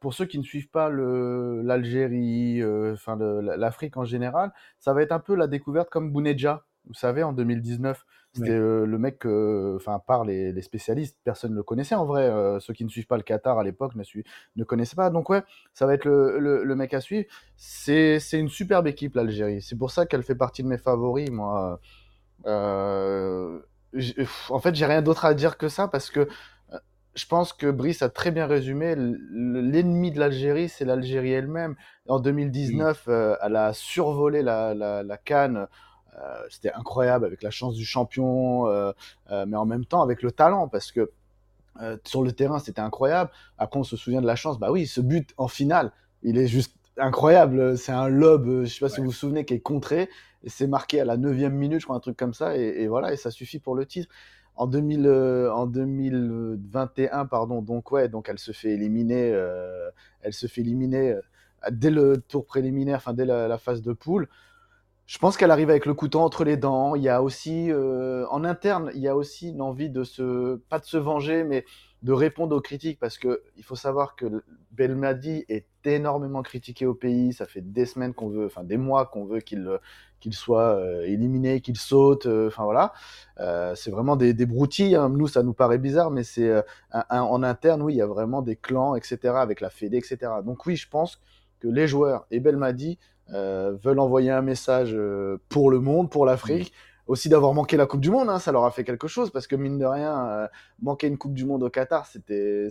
pour 0.01 0.15
ceux 0.15 0.27
qui 0.27 0.39
ne 0.39 0.45
suivent 0.45 0.71
pas 0.71 0.91
l'Algérie, 0.91 2.63
enfin 2.93 3.17
l'Afrique 3.17 3.97
en 3.97 4.05
général, 4.05 4.53
ça 4.79 4.93
va 4.93 5.03
être 5.03 5.13
un 5.13 5.21
peu 5.21 5.35
la 5.35 5.47
découverte 5.47 5.91
comme 5.91 6.11
Bounedja. 6.13 6.65
Vous 6.87 6.95
savez, 6.95 7.23
en 7.23 7.33
2019, 7.33 8.05
c'était 8.33 8.51
euh, 8.53 8.85
le 8.85 8.99
mec, 8.99 9.25
enfin, 9.27 10.01
par 10.07 10.25
les, 10.25 10.53
les 10.53 10.63
spécialistes, 10.63 11.19
personne 11.25 11.53
ne 11.53 11.57
le 11.57 11.63
connaissait 11.63 11.95
en 11.95 12.05
vrai. 12.05 12.25
euh, 12.25 12.59
ceux 12.61 12.75
qui 12.75 12.85
ne 12.85 12.91
suivent 12.91 13.07
pas 13.07 13.17
le 13.17 13.23
Qatar 13.23 13.59
à 13.59 13.65
l'époque 13.65 13.95
ne, 13.95 14.03
ne 14.57 14.65
connaissaient 14.65 14.97
pas. 14.97 15.11
Donc, 15.11 15.31
ouais, 15.31 15.43
ça 15.73 15.87
va 15.87 15.95
être 15.95 16.05
le, 16.05 16.39
le- 16.39 16.65
le 16.65 16.77
mec 16.77 16.93
à 16.95 17.01
suivre. 17.01 17.27
C'est 17.57 18.19
une 18.33 18.49
superbe 18.49 18.87
équipe, 18.87 19.15
l'Algérie. 19.15 19.63
C'est 19.63 19.77
pour 19.77 19.91
ça 19.91 20.05
qu'elle 20.07 20.23
fait 20.23 20.35
partie 20.35 20.63
de 20.63 20.69
mes 20.69 20.79
favoris, 20.79 21.31
moi. 21.31 21.81
Euh, 22.47 23.61
en 24.51 24.59
fait, 24.59 24.75
j'ai 24.75 24.87
rien 24.87 25.03
d'autre 25.03 25.25
à 25.25 25.35
dire 25.35 25.57
que 25.57 25.69
ça 25.69 25.89
parce 25.89 26.11
que 26.11 26.29
je 27.15 27.27
pense 27.27 27.53
que 27.53 27.71
Brice 27.71 28.03
a 28.03 28.09
très 28.09 28.33
bien 28.33 28.47
résumé. 28.47 28.95
L'ennemi 28.97 30.11
de 30.11 30.19
l'Algérie, 30.19 30.69
c'est 30.69 30.85
l'Algérie 30.85 31.31
elle-même. 31.33 31.77
En 32.09 32.19
2019, 32.19 33.05
euh, 33.09 33.37
elle 33.43 33.55
a 33.57 33.73
survolé 33.73 34.43
la, 34.43 34.75
la, 34.75 35.03
la 35.05 35.17
Cannes. 35.17 35.69
Euh, 36.19 36.43
C'était 36.51 36.73
incroyable 36.73 37.25
avec 37.25 37.43
la 37.43 37.51
chance 37.51 37.75
du 37.75 37.85
champion, 37.85 38.67
euh, 38.69 38.93
euh, 39.31 39.47
mais 39.47 39.57
en 39.57 39.67
même 39.67 39.85
temps 39.85 40.03
avec 40.03 40.23
le 40.23 40.31
talent 40.31 40.69
parce 40.69 40.93
que 40.93 41.11
sur 42.05 42.23
le 42.23 42.31
terrain, 42.31 42.61
c'était 42.61 42.81
incroyable. 42.81 43.31
Après, 43.59 43.81
on 43.81 43.85
se 43.85 43.97
souvient 43.97 44.21
de 44.21 44.29
la 44.29 44.37
chance. 44.37 44.61
Bah 44.61 44.71
oui, 44.71 44.87
ce 44.87 45.01
but 45.01 45.35
en 45.39 45.49
finale, 45.49 45.91
il 46.23 46.39
est 46.39 46.47
juste 46.47 46.77
incroyable. 46.97 47.77
C'est 47.77 47.91
un 47.91 48.07
lob, 48.07 48.63
je 48.63 48.73
sais 48.73 48.79
pas 48.79 48.89
si 48.89 49.01
vous 49.01 49.07
vous 49.07 49.13
souvenez, 49.13 49.45
qui 49.45 49.55
est 49.55 49.61
contré. 49.61 50.09
C'est 50.47 50.69
marqué 50.69 51.01
à 51.01 51.05
la 51.05 51.17
9 51.17 51.51
minute, 51.51 51.81
je 51.81 51.87
crois, 51.87 51.97
un 51.97 52.01
truc 52.01 52.17
comme 52.17 52.33
ça. 52.33 52.57
Et, 52.57 52.83
et 52.83 52.87
voilà, 52.87 53.13
et 53.13 53.17
ça 53.17 53.33
suffit 53.33 53.59
pour 53.59 53.75
le 53.75 53.87
titre. 53.87 54.09
En, 54.57 54.69
2000, 54.69 55.07
euh, 55.07 55.53
en 55.53 55.67
2021, 55.67 57.27
pardon, 57.27 57.61
donc 57.61 57.91
ouais, 57.91 58.09
donc 58.09 58.29
elle 58.29 58.39
se 58.39 58.53
fait 58.53 58.71
éliminer, 58.71 59.33
euh, 59.33 59.91
elle 60.23 60.33
se 60.33 60.47
fait 60.47 60.61
éliminer 60.61 61.11
euh, 61.15 61.21
dès 61.73 61.91
le 61.91 62.19
tour 62.19 62.47
préliminaire, 62.47 62.99
enfin 62.99 63.15
dès 63.15 63.25
la, 63.25 63.49
la 63.49 63.59
phase 63.59 63.83
de 63.83 63.93
poule. 63.93 64.29
Je 65.07 65.19
pense 65.19 65.37
qu'elle 65.37 65.51
arrive 65.51 65.69
avec 65.69 65.85
le 65.85 65.93
couteau 65.95 66.21
entre 66.21 66.45
les 66.45 66.57
dents. 66.57 66.95
Il 66.95 67.03
y 67.03 67.11
a 67.11 67.23
aussi, 67.23 67.71
euh, 67.71 68.27
en 68.31 68.43
interne, 68.43 68.91
il 68.95 69.01
y 69.01 69.09
a 69.09 69.15
aussi 69.17 69.51
une 69.51 69.61
envie 69.61 69.91
de 69.91 70.03
se, 70.03 70.57
pas 70.71 70.79
de 70.79 70.85
se 70.87 70.97
venger, 70.97 71.45
mais 71.45 71.65
de 72.03 72.13
répondre 72.13 72.55
aux 72.57 72.61
critiques, 72.61 72.99
parce 72.99 73.17
que 73.19 73.43
il 73.57 73.65
faut 73.65 73.77
savoir 73.77 74.15
que 74.17 74.43
Belmadi 74.73 75.45
est 75.49 75.67
énormément 75.85 76.43
critiqué 76.43 76.87
au 76.87 76.95
pays. 76.95 77.33
Ça 77.35 77.47
fait 77.47 77.61
des 77.61 77.85
semaines 77.87 78.15
qu'on 78.15 78.29
veut, 78.29 78.47
enfin 78.47 78.65
des 78.65 78.77
mois 78.79 79.07
qu'on 79.07 79.25
veut 79.27 79.41
qu'il 79.41 79.79
soit 80.33 80.77
euh, 80.77 81.03
éliminé, 81.03 81.61
qu'il 81.61 81.77
saute. 81.77 82.27
euh, 82.27 82.49
Enfin 82.49 82.65
voilà, 82.65 82.93
c'est 83.75 83.91
vraiment 83.91 84.17
des, 84.17 84.33
des 84.35 84.47
broutilles. 84.47 84.97
hein. 84.97 85.11
Nous, 85.11 85.29
ça 85.29 85.43
nous 85.43 85.55
paraît 85.55 85.79
bizarre, 85.79 86.11
mais 86.11 86.25
c'est 86.25 86.63
en 87.11 87.43
interne, 87.43 87.83
oui, 87.83 87.95
il 87.95 87.97
y 87.99 88.03
a 88.03 88.07
vraiment 88.07 88.41
des 88.43 88.57
clans, 88.57 88.95
etc., 88.97 89.35
avec 89.37 89.61
la 89.61 89.69
Fédé, 89.71 89.99
etc. 89.99 90.33
Donc 90.45 90.65
oui, 90.67 90.77
je 90.77 90.89
pense 90.89 91.21
que 91.61 91.69
les 91.69 91.87
joueurs 91.87 92.27
et 92.31 92.41
Belmadi 92.41 92.99
veulent 93.31 94.01
envoyer 94.01 94.31
un 94.31 94.43
message 94.43 94.91
euh, 94.93 95.39
pour 95.49 95.71
le 95.71 95.81
monde, 95.81 96.11
pour 96.11 96.27
l'Afrique, 96.27 96.73
aussi 97.07 97.29
d'avoir 97.29 97.53
manqué 97.53 97.77
la 97.77 97.87
Coupe 97.87 98.01
du 98.01 98.11
Monde, 98.11 98.31
hein, 98.31 98.39
ça 98.39 98.53
leur 98.53 98.65
a 98.65 98.71
fait 98.71 98.85
quelque 98.85 99.09
chose 99.09 99.31
parce 99.31 99.47
que 99.47 99.57
mine 99.57 99.79
de 99.79 99.85
rien, 99.85 100.27
euh, 100.29 100.47
manquer 100.81 101.07
une 101.07 101.19
Coupe 101.19 101.35
du 101.35 101.45
Monde 101.45 101.63
au 101.63 101.71
Qatar, 101.71 102.07
c'était 102.07 102.71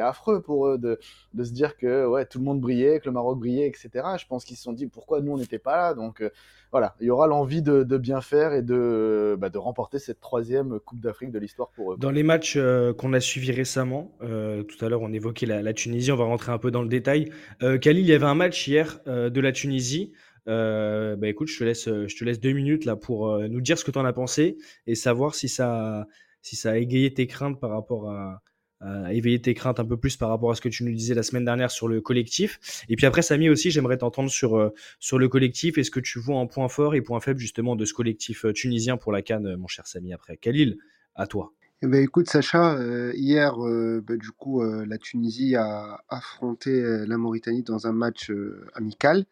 affreux 0.00 0.42
pour 0.42 0.68
eux 0.68 0.78
de, 0.78 0.98
de, 1.34 1.44
se 1.44 1.52
dire 1.52 1.76
que 1.76 2.06
ouais 2.06 2.26
tout 2.26 2.38
le 2.38 2.44
monde 2.44 2.60
brillait, 2.60 3.00
que 3.00 3.06
le 3.06 3.12
Maroc 3.12 3.38
brillait, 3.38 3.66
etc. 3.66 3.90
Je 4.18 4.26
pense 4.26 4.44
qu'ils 4.44 4.56
se 4.56 4.62
sont 4.62 4.72
dit 4.72 4.86
pourquoi 4.86 5.20
nous 5.20 5.32
on 5.32 5.38
n'était 5.38 5.58
pas 5.58 5.76
là? 5.76 5.94
Donc 5.94 6.20
euh, 6.20 6.30
voilà, 6.72 6.94
il 7.00 7.06
y 7.06 7.10
aura 7.10 7.26
l'envie 7.26 7.62
de, 7.62 7.82
de, 7.82 7.96
bien 7.96 8.20
faire 8.20 8.52
et 8.52 8.62
de, 8.62 9.36
bah, 9.38 9.48
de 9.48 9.58
remporter 9.58 9.98
cette 9.98 10.20
troisième 10.20 10.78
Coupe 10.78 11.00
d'Afrique 11.00 11.32
de 11.32 11.38
l'histoire 11.38 11.70
pour 11.70 11.92
eux. 11.92 11.96
Dans 11.98 12.12
les 12.12 12.22
matchs 12.22 12.54
euh, 12.56 12.92
qu'on 12.92 13.12
a 13.12 13.20
suivis 13.20 13.52
récemment, 13.52 14.12
tout 14.20 14.84
à 14.84 14.88
l'heure 14.88 15.02
on 15.02 15.12
évoquait 15.12 15.46
la, 15.46 15.62
la, 15.62 15.72
Tunisie, 15.72 16.12
on 16.12 16.16
va 16.16 16.24
rentrer 16.24 16.52
un 16.52 16.58
peu 16.58 16.70
dans 16.70 16.82
le 16.82 16.88
détail. 16.88 17.30
Khalil, 17.60 18.00
il 18.00 18.06
y 18.06 18.12
avait 18.12 18.26
un 18.26 18.34
match 18.34 18.68
hier 18.68 19.00
de 19.06 19.40
la 19.40 19.52
Tunisie. 19.52 20.12
Euh, 20.50 21.16
bah 21.16 21.28
écoute, 21.28 21.48
je 21.48 21.58
te 21.58 21.64
laisse, 21.64 21.84
je 21.84 22.16
te 22.16 22.24
laisse 22.24 22.40
deux 22.40 22.52
minutes 22.52 22.84
là 22.84 22.96
pour 22.96 23.30
euh, 23.30 23.48
nous 23.48 23.60
dire 23.60 23.78
ce 23.78 23.84
que 23.84 23.90
tu 23.90 23.98
en 23.98 24.04
as 24.04 24.12
pensé 24.12 24.56
et 24.86 24.94
savoir 24.94 25.34
si 25.34 25.48
ça, 25.48 26.06
si 26.42 26.56
ça 26.56 26.72
a 26.72 26.76
égayé 26.76 27.14
tes 27.14 27.26
craintes 27.28 27.60
par 27.60 27.70
rapport 27.70 28.10
à, 28.10 28.42
à 28.80 29.12
éveiller 29.12 29.40
tes 29.40 29.54
craintes 29.54 29.78
un 29.78 29.84
peu 29.84 29.96
plus 29.96 30.16
par 30.16 30.28
rapport 30.28 30.50
à 30.50 30.54
ce 30.56 30.60
que 30.60 30.68
tu 30.68 30.82
nous 30.84 30.92
disais 30.92 31.14
la 31.14 31.22
semaine 31.22 31.44
dernière 31.44 31.70
sur 31.70 31.86
le 31.86 32.00
collectif. 32.00 32.84
Et 32.88 32.96
puis 32.96 33.06
après, 33.06 33.22
Samy 33.22 33.48
aussi, 33.48 33.70
j'aimerais 33.70 33.98
t'entendre 33.98 34.30
sur, 34.30 34.56
euh, 34.56 34.74
sur 34.98 35.18
le 35.18 35.28
collectif 35.28 35.78
et 35.78 35.84
ce 35.84 35.90
que 35.90 36.00
tu 36.00 36.18
vois 36.18 36.36
en 36.36 36.48
point 36.48 36.68
fort 36.68 36.94
et 36.96 37.00
point 37.00 37.20
faible 37.20 37.38
justement 37.38 37.76
de 37.76 37.84
ce 37.84 37.94
collectif 37.94 38.44
tunisien 38.52 38.96
pour 38.96 39.12
la 39.12 39.22
Cannes, 39.22 39.56
mon 39.56 39.68
cher 39.68 39.86
Samy. 39.86 40.12
Après, 40.12 40.36
Khalil, 40.36 40.78
à 41.14 41.26
toi. 41.26 41.52
Eh 41.82 41.86
ben, 41.86 42.02
écoute 42.02 42.28
Sacha, 42.28 42.74
euh, 42.74 43.10
hier, 43.14 43.54
euh, 43.66 44.04
bah, 44.06 44.18
du 44.18 44.30
coup, 44.32 44.60
euh, 44.60 44.84
la 44.86 44.98
Tunisie 44.98 45.56
a 45.56 46.04
affronté 46.10 46.82
la 47.06 47.16
Mauritanie 47.16 47.62
dans 47.62 47.86
un 47.86 47.92
match 47.92 48.30
amical. 48.74 49.24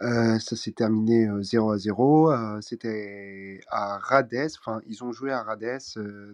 ça 0.00 0.56
s'est 0.56 0.72
terminé 0.72 1.28
0 1.42 1.70
à 1.70 1.78
0. 1.78 2.32
C'était 2.62 3.60
à 3.68 3.98
Rades, 3.98 4.48
enfin, 4.58 4.80
ils 4.86 5.04
ont 5.04 5.12
joué 5.12 5.32
à 5.32 5.42
Rades, 5.42 5.80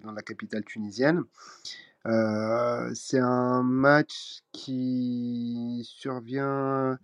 dans 0.03 0.13
la 0.13 0.23
capitale 0.23 0.65
tunisienne. 0.65 1.25
c'est 2.95 3.19
un 3.19 3.63
match 3.65 4.43
qui 4.53 5.83
survient 5.85 6.99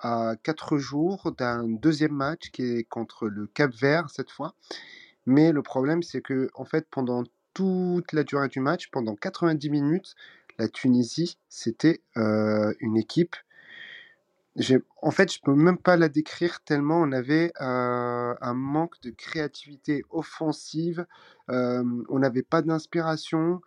à 0.00 0.34
quatre 0.42 0.76
jours 0.78 1.32
d'un 1.38 1.68
deuxième 1.68 2.12
match 2.12 2.50
qui 2.50 2.62
est 2.64 2.84
contre 2.84 3.28
le 3.28 3.46
Cap 3.46 3.72
Vert 3.74 4.10
cette 4.10 4.30
fois. 4.30 4.54
Mais 5.26 5.52
le 5.52 5.62
problème, 5.62 6.02
c'est 6.02 6.20
que 6.20 6.50
en 6.54 6.64
fait, 6.66 6.86
pendant 6.90 7.24
toute 7.54 8.12
la 8.12 8.24
durée 8.24 8.48
du 8.48 8.60
match, 8.60 8.90
pendant 8.90 9.14
90 9.14 9.70
minutes, 9.70 10.14
la 10.58 10.68
Tunisie, 10.68 11.38
c'était 11.48 12.02
une 12.16 12.96
équipe. 12.96 13.36
En 15.02 15.10
fait, 15.10 15.32
je 15.32 15.40
peux 15.42 15.54
même 15.54 15.78
pas 15.78 15.96
la 15.96 16.08
décrire 16.08 16.60
tellement 16.60 17.00
on 17.00 17.10
avait 17.10 17.52
un 17.58 18.54
manque 18.54 19.00
de 19.02 19.10
créativité 19.10 20.04
offensive. 20.10 21.06
on 21.48 22.18
n'avait 22.18 22.42
pas 22.42 22.62
d'inspiration. 22.62 23.60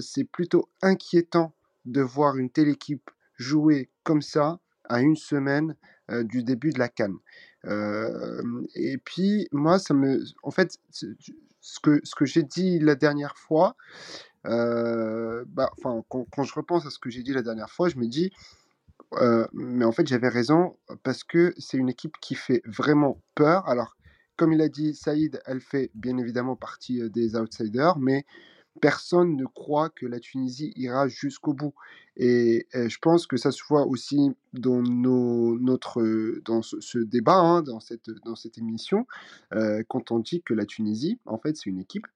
c'est 0.00 0.24
plutôt 0.24 0.68
inquiétant 0.82 1.52
de 1.84 2.00
voir 2.00 2.36
une 2.36 2.50
telle 2.50 2.68
équipe 2.68 3.10
jouer 3.36 3.90
comme 4.02 4.22
ça 4.22 4.60
à 4.84 5.00
une 5.00 5.16
semaine 5.16 5.74
du 6.10 6.42
début 6.42 6.70
de 6.70 6.78
la 6.78 6.88
canne. 6.88 7.18
et 8.74 8.98
puis 9.04 9.46
moi, 9.52 9.78
ça 9.78 9.92
me, 9.92 10.24
en 10.42 10.50
fait, 10.50 10.78
ce 11.60 11.80
que, 11.80 12.00
ce 12.04 12.14
que 12.14 12.24
j'ai 12.24 12.42
dit 12.42 12.78
la 12.78 12.94
dernière 12.94 13.36
fois, 13.36 13.76
euh, 14.46 15.44
bah, 15.48 15.70
quand, 15.82 16.04
quand, 16.08 16.42
je 16.42 16.54
repense 16.54 16.86
à 16.86 16.90
ce 16.90 16.98
que 16.98 17.10
j'ai 17.10 17.22
dit 17.22 17.32
la 17.32 17.42
dernière 17.42 17.70
fois, 17.70 17.88
je 17.88 17.96
me 17.96 18.06
dis, 18.06 18.32
euh, 19.14 19.46
mais 19.52 19.84
en 19.84 19.92
fait 19.92 20.06
j'avais 20.06 20.28
raison, 20.28 20.76
parce 21.02 21.24
que 21.24 21.54
c'est 21.58 21.76
une 21.76 21.88
équipe 21.88 22.16
qui 22.20 22.34
fait 22.34 22.62
vraiment 22.64 23.20
peur. 23.34 23.68
Alors, 23.68 23.96
comme 24.36 24.52
il 24.52 24.62
a 24.62 24.68
dit 24.68 24.94
Saïd, 24.94 25.40
elle 25.46 25.60
fait 25.60 25.90
bien 25.94 26.16
évidemment 26.16 26.56
partie 26.56 27.02
euh, 27.02 27.08
des 27.08 27.36
outsiders, 27.36 27.98
mais 27.98 28.24
personne 28.80 29.36
ne 29.36 29.44
croit 29.44 29.90
que 29.90 30.06
la 30.06 30.20
Tunisie 30.20 30.72
ira 30.76 31.08
jusqu'au 31.08 31.52
bout. 31.52 31.74
Et, 32.16 32.66
je 32.72 32.98
pense 32.98 33.26
que 33.26 33.36
ça 33.36 33.52
se 33.52 33.62
voit 33.68 33.86
aussi 33.86 34.32
dans, 34.52 34.82
notre, 34.82 36.02
dans 36.44 36.62
ce, 36.62 36.98
débat, 36.98 37.38
hein, 37.38 37.62
dans, 37.62 37.80
cette, 37.80 38.10
dans 38.24 38.34
cette 38.34 38.58
émission, 38.58 39.06
quand 39.88 40.10
on 40.10 40.18
dit 40.18 40.42
que 40.42 40.54
la 40.54 40.66
Tunisie, 40.66 41.18
en 41.26 41.38
fait, 41.38 41.56
c'est 41.56 41.70
une 41.70 41.80
équipe 41.80 42.06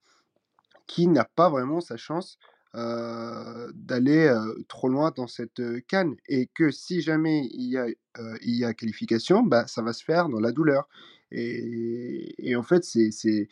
qui 0.87 1.07
n'a 1.07 1.25
pas 1.25 1.49
vraiment 1.49 1.81
sa 1.81 1.97
chance 1.97 2.39
d'aller 2.75 4.35
trop 4.69 4.89
loin 4.89 5.13
dans 5.15 5.27
cette 5.29 5.63
canne. 5.87 6.17
Et 6.29 6.49
que 6.55 6.71
si 6.71 7.01
jamais 7.01 7.49
il 7.53 7.69
y 7.69 7.79
a, 7.79 7.87
il 8.43 8.57
y 8.57 8.65
a 8.65 8.75
qualification, 8.75 9.43
bah, 9.43 9.67
ça 9.67 9.83
va 9.83 9.93
se 9.93 10.05
faire 10.05 10.29
dans 10.29 10.41
la 10.41 10.53
douleur. 10.53 10.89
Et, 11.31 12.35
et 12.39 12.57
en 12.57 12.63
fait, 12.63 12.85
c'est 12.85 13.49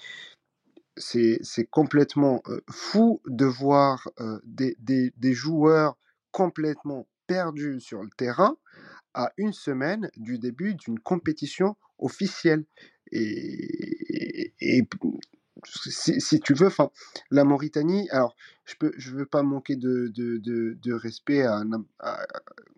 c'est 1.00 1.66
complètement 1.70 2.42
fou 2.70 3.20
de 3.26 3.46
voir 3.46 4.08
des, 4.44 5.32
joueurs 5.32 5.96
complètement 6.30 7.06
perdus 7.26 7.80
sur 7.80 8.02
le 8.02 8.10
terrain 8.16 8.56
à 9.14 9.32
une 9.36 9.52
semaine 9.52 10.10
du 10.16 10.38
début 10.38 10.74
d'une 10.74 10.98
compétition 10.98 11.76
officielle. 11.98 12.64
Et, 13.12 14.52
si, 15.64 16.40
tu 16.40 16.54
veux, 16.54 16.70
la 17.30 17.44
Mauritanie, 17.44 18.08
alors 18.10 18.36
je 18.64 19.10
ne 19.10 19.18
veux 19.18 19.26
pas 19.26 19.42
manquer 19.42 19.76
de, 19.76 20.92
respect 20.92 21.42
à, 21.42 21.62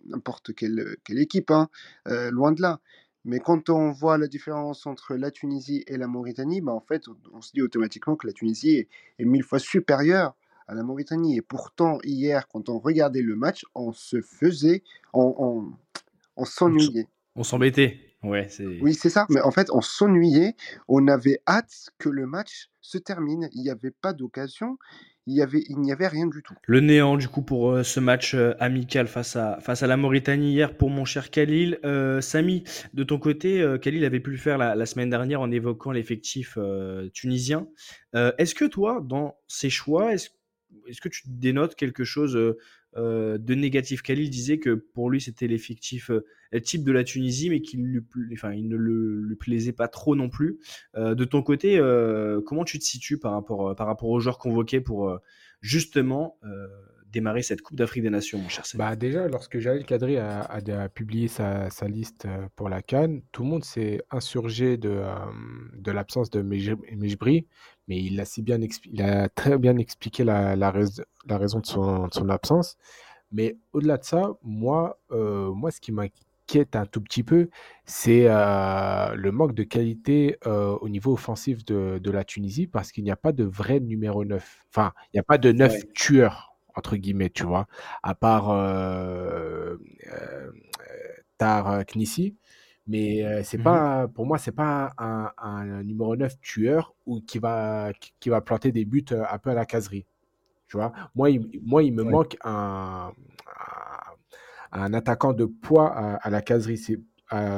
n'importe 0.05 0.55
quelle, 0.55 0.97
quelle, 1.05 1.19
équipe, 1.19 1.51
hein, 1.51 1.69
loin 2.07 2.53
de 2.53 2.63
là. 2.63 2.81
Mais 3.25 3.39
quand 3.39 3.71
on 3.71 3.93
voit 3.93 4.19
la 4.19 4.27
différence 4.27 4.87
entre 4.87 5.15
la 5.15 5.31
Tunisie 5.31 5.85
et 5.87 5.97
la 5.97 6.07
Mauritanie, 6.07 6.61
bah 6.61 6.73
en 6.73 6.81
fait, 6.81 7.05
on, 7.33 7.41
se 7.41 7.53
dit 7.53 7.63
automatiquement 7.63 8.17
que 8.17 8.27
la 8.27 8.33
Tunisie 8.33 8.89
est, 9.19 9.25
mille 9.25 9.45
fois 9.45 9.59
supérieure 9.59 10.35
à 10.67 10.75
la 10.75 10.83
Mauritanie. 10.83 11.37
Et 11.37 11.43
pourtant, 11.43 11.99
hier, 12.03 12.49
quand 12.49 12.69
on 12.69 12.79
regardait 12.79 13.23
le 13.23 13.37
match, 13.37 13.65
on 13.75 13.93
se 13.93 14.21
faisait, 14.21 14.83
on, 15.13 15.73
on, 16.37 16.45
s'ennuyait. 16.45 17.07
On 17.37 17.45
s'embêtait. 17.45 18.01
Ouais, 18.25 18.49
oui, 18.81 18.95
c'est 18.95 19.11
ça. 19.11 19.27
Mais 19.31 19.41
en 19.41 19.51
fait, 19.51 19.69
on 19.73 19.81
s'ennuyait. 19.81 20.55
On 20.87 21.09
avait 21.09 21.41
hâte 21.49 21.91
que 21.99 22.09
le 22.09 22.27
match 22.27 22.71
se 22.81 22.99
termine. 22.99 23.49
Il 23.53 23.63
n'y 23.63 23.71
avait 23.71 23.91
pas 23.91 24.13
d'occasion 24.13 24.79
il 25.27 25.35
n'y 25.79 25.93
avait, 25.93 26.09
rien 26.09 26.27
du 26.27 26.43
tout. 26.43 26.55
Le 26.67 26.81
néant, 26.81 27.17
du 27.17 27.29
coup, 27.29 27.43
pour 27.43 27.71
euh, 27.71 27.83
ce 27.85 28.01
match 28.01 28.35
euh, 28.35 28.55
amical 28.59 29.07
face 29.07 29.37
à, 29.37 29.59
face 29.61 29.83
à 29.85 29.87
la 29.87 29.97
Mauritanie 29.97 30.53
hier 30.53 30.77
pour 30.77 30.91
mon 30.91 31.05
cher 31.05 31.31
Khalil. 31.31 31.79
Euh, 31.85 32.21
Samy, 32.21 32.65
de 32.93 33.05
ton 33.05 33.19
côté, 33.19 33.65
Khalil 33.81 34.05
avait 34.05 34.21
pu 34.21 34.33
le 34.33 34.37
faire 34.37 34.59
la, 34.59 34.87
semaine 34.87 35.11
dernière 35.11 35.41
en 35.41 35.51
évoquant 35.51 35.93
l'effectif 35.93 36.59
tunisien. 37.13 37.69
est-ce 38.15 38.55
que 38.55 38.65
toi, 38.65 39.01
dans 39.05 39.37
ces 39.47 39.71
choix, 39.71 40.13
est-ce, 40.13 40.31
est-ce 40.87 41.01
que 41.01 41.09
tu 41.09 41.23
dénotes 41.27 41.77
quelque 41.77 42.05
chose 42.05 42.37
euh, 42.97 43.39
de 43.39 43.55
négatif. 43.55 44.03
Khalil 44.03 44.29
disait 44.29 44.59
que 44.59 44.75
pour 44.75 45.11
lui, 45.11 45.21
c'était 45.21 45.47
l'effectif 45.47 46.11
euh, 46.11 46.25
type 46.61 46.85
de 46.85 46.93
la 46.93 47.05
Tunisie, 47.05 47.49
mais 47.49 47.61
qu'il 47.61 47.83
ne 47.83 48.77
le, 48.77 49.21
lui 49.21 49.37
plaisait 49.37 49.73
pas 49.73 49.89
trop 49.89 50.15
non 50.15 50.29
plus. 50.29 50.59
Euh, 50.97 51.15
de 51.15 51.25
ton 51.25 51.43
côté, 51.43 51.79
comment 52.45 52.65
tu 52.65 52.79
te 52.79 52.85
situes 52.85 53.19
par 53.19 53.33
rapport, 53.33 53.75
par 53.77 53.87
rapport 53.87 54.11
aux 54.11 54.21
joueurs 54.21 54.39
convoqués 54.39 54.81
pour 54.81 55.19
justement 55.61 56.39
démarrer 57.13 57.43
cette 57.43 57.61
Coupe 57.63 57.77
d'Afrique 57.77 58.03
des 58.03 58.11
Nations, 58.11 58.39
mon 58.39 58.49
cher 58.49 58.65
bah 58.75 58.97
Déjà, 58.97 59.29
lorsque 59.29 59.59
Jalil 59.59 59.85
Kadri 59.85 60.17
a, 60.17 60.41
a, 60.41 60.89
publié 60.89 61.29
sa, 61.29 61.69
sa, 61.71 61.87
liste 61.87 62.27
pour 62.57 62.69
la 62.69 62.83
Cannes, 62.83 63.23
tout 63.33 63.43
le 63.43 63.49
monde 63.49 63.65
s'est 63.65 64.01
insurgé 64.11 64.77
de, 64.77 65.03
de 65.77 65.93
l'absence 65.93 66.31
de 66.31 66.41
Mejbri, 66.43 67.47
mais 67.89 67.99
il 68.03 68.21
a, 68.21 68.25
si 68.25 68.43
bien 68.43 68.59
il 68.85 69.03
a 69.03 69.29
très 69.29 69.59
bien 69.59 69.77
expliqué 69.77 70.25
la, 70.25 70.57
la, 70.57 70.73
la 71.27 71.39
raison 71.39 71.61
de 71.61 71.67
son, 71.67 72.07
de 72.09 72.15
son, 72.15 72.29
absence. 72.29 72.77
Mais 73.31 73.57
au-delà 73.73 73.99
de 73.99 74.05
ça, 74.05 74.33
moi, 74.43 74.99
euh, 75.11 75.53
moi 75.53 75.71
ce 75.71 75.81
qui 75.81 75.93
m'inquiète 75.93 76.77
un 76.77 76.87
tout 76.87 77.01
petit 77.01 77.23
peu, 77.23 77.49
c'est 77.85 78.25
euh, 78.27 79.15
le 79.15 79.33
manque 79.33 79.55
de 79.55 79.63
qualité 79.63 80.39
euh, 80.47 80.77
au 80.81 80.89
niveau 80.89 81.13
offensif 81.13 81.65
de, 81.65 81.99
de 82.03 82.11
la 82.11 82.25
Tunisie 82.25 82.67
parce 82.67 82.93
qu'il 82.93 83.05
n'y 83.05 83.11
a 83.11 83.17
pas 83.17 83.33
de 83.33 83.45
vrai 83.45 83.81
numéro 83.81 84.25
9. 84.25 84.65
Enfin, 84.71 84.93
il 85.13 85.17
n'y 85.17 85.21
a 85.21 85.25
pas 85.25 85.39
de 85.39 85.53
9 85.53 85.93
tueurs, 85.95 86.52
entre 86.75 86.97
guillemets, 86.97 87.31
tu 87.31 87.45
vois, 87.45 87.67
à 88.03 88.15
part 88.15 88.49
Tar 91.39 91.85
Knissi. 91.87 92.37
Mais 92.89 93.43
c'est 93.45 93.59
mmh 93.59 93.63
pas, 93.63 94.09
pour 94.09 94.27
moi, 94.27 94.39
c'est 94.39 94.53
pas 94.53 94.93
un, 94.99 95.83
numéro 95.85 96.17
9 96.17 96.41
tueur 96.41 96.95
ou 97.07 97.21
qui 97.21 97.39
va, 97.39 97.93
qui, 98.21 98.29
va 98.29 98.41
planter 98.41 98.73
des 98.73 98.85
buts 98.85 99.05
un 99.11 99.39
peu 99.39 99.51
à 99.51 99.55
la 99.55 99.65
caserie. 99.65 100.05
Tu 100.69 100.77
vois 100.77 100.93
moi, 101.15 101.31
il, 101.31 101.49
moi, 101.63 101.83
il 101.83 101.93
me 101.93 102.03
manque 102.03 102.37
un, 102.45 103.13
un, 104.73 104.95
attaquant 104.95 105.33
de 105.33 105.45
poids 105.45 105.89
à, 105.91 106.31
la 106.31 106.43
caserie. 106.43 106.79
C'est, 106.79 106.99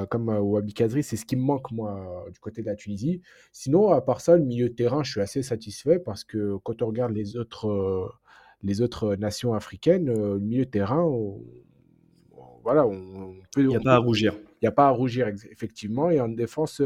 comme 0.09 0.29
Wabi 0.29 0.73
Kazri, 0.73 1.03
c'est 1.03 1.17
ce 1.17 1.25
qui 1.25 1.37
me 1.37 1.43
manque, 1.43 1.71
moi, 1.73 2.27
du 2.33 2.39
côté 2.39 2.63
de 2.63 2.67
la 2.67 2.77
Tunisie. 2.77 3.21
Sinon, 3.53 3.91
à 3.91 4.01
part 4.01 4.21
ça, 4.21 4.37
le 4.37 4.45
milieu 4.45 4.69
de 4.69 4.75
terrain, 4.75 5.03
je 5.03 5.11
suis 5.11 5.21
assez 5.21 5.43
satisfait 5.43 5.99
parce 5.99 6.25
que 6.25 6.57
quand 6.63 6.83
on 6.83 6.87
regarde 6.87 7.13
les 7.13 7.37
autres, 7.37 8.13
les 8.65 8.81
autres 8.81 9.15
nations 9.17 9.55
africaines, 9.55 10.07
le 10.07 10.39
milieu 10.41 10.65
de 10.65 10.71
terrain, 10.71 11.07
voilà, 12.65 12.87
Il 13.57 13.67
n'y 13.67 13.77
a 13.77 13.81
pas 13.81 13.95
à 13.95 13.99
rougir. 13.99 14.35
Il 14.63 14.65
n'y 14.65 14.69
a 14.69 14.73
pas 14.73 14.87
à 14.87 14.91
rougir, 14.91 15.29
effectivement. 15.51 16.11
Et 16.11 16.19
en 16.21 16.29
défense, 16.29 16.83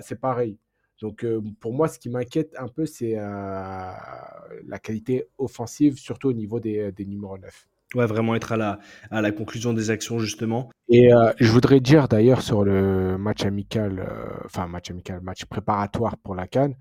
c'est 0.00 0.18
pareil. 0.18 0.58
Donc 1.02 1.26
pour 1.60 1.74
moi, 1.74 1.88
ce 1.88 1.98
qui 1.98 2.08
m'inquiète 2.08 2.54
un 2.58 2.68
peu, 2.68 2.86
c'est 2.86 3.14
la 3.14 4.78
qualité 4.82 5.26
offensive, 5.36 5.98
surtout 5.98 6.28
au 6.28 6.32
niveau 6.32 6.58
des, 6.58 6.90
des 6.92 7.04
numéros 7.04 7.36
9. 7.36 7.68
Ouais, 7.96 8.06
vraiment 8.06 8.34
être 8.34 8.52
à 8.52 8.56
la, 8.56 8.80
à 9.10 9.20
la 9.20 9.30
conclusion 9.30 9.72
des 9.72 9.90
actions, 9.90 10.18
justement. 10.18 10.70
Et 10.88 11.10
je 11.38 11.52
voudrais 11.52 11.80
dire 11.80 12.08
d'ailleurs 12.08 12.40
sur 12.40 12.64
le 12.64 13.18
match 13.18 13.44
amical, 13.44 14.08
enfin 14.46 14.66
match 14.66 14.90
amical, 14.90 15.20
match 15.20 15.44
préparatoire 15.44 16.16
pour 16.16 16.34
la 16.34 16.46
Cannes, 16.46 16.76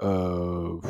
on, 0.00 0.80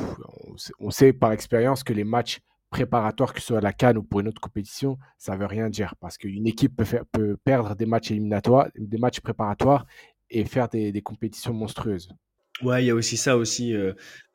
sait, 0.91 1.15
par 1.15 1.33
expérience 1.33 1.83
que 1.83 1.95
les 1.95 2.05
matchs 2.05 2.41
préparatoires, 2.75 3.33
que 3.33 3.41
ce 3.41 3.47
soit 3.47 3.59
à 3.59 3.61
la 3.61 3.73
Cannes 3.73 3.99
ou 3.99 4.03
pour 4.03 4.19
une 4.19 4.27
autre 4.27 4.41
compétition, 4.41 4.99
ça 5.17 5.37
veut 5.37 5.47
rien 5.47 5.71
dire 5.71 5.95
parce 6.01 6.19
qu'une 6.19 6.49
équipe 6.49 6.77
peut, 6.77 6.85
faire, 6.85 7.05
perdre 7.45 7.77
des 7.77 7.87
matchs 7.87 8.11
éliminatoires, 8.11 8.67
des 8.77 8.99
matchs 8.99 9.21
préparatoires 9.21 9.87
et 10.29 10.45
faire 10.45 10.69
des, 10.69 11.01
compétitions 11.03 11.55
monstrueuses. 11.55 12.09
Ouais, 12.63 12.83
il 12.83 12.87
y 12.87 12.91
a 12.91 12.95
aussi 12.97 13.17
ça 13.17 13.37
aussi 13.37 13.73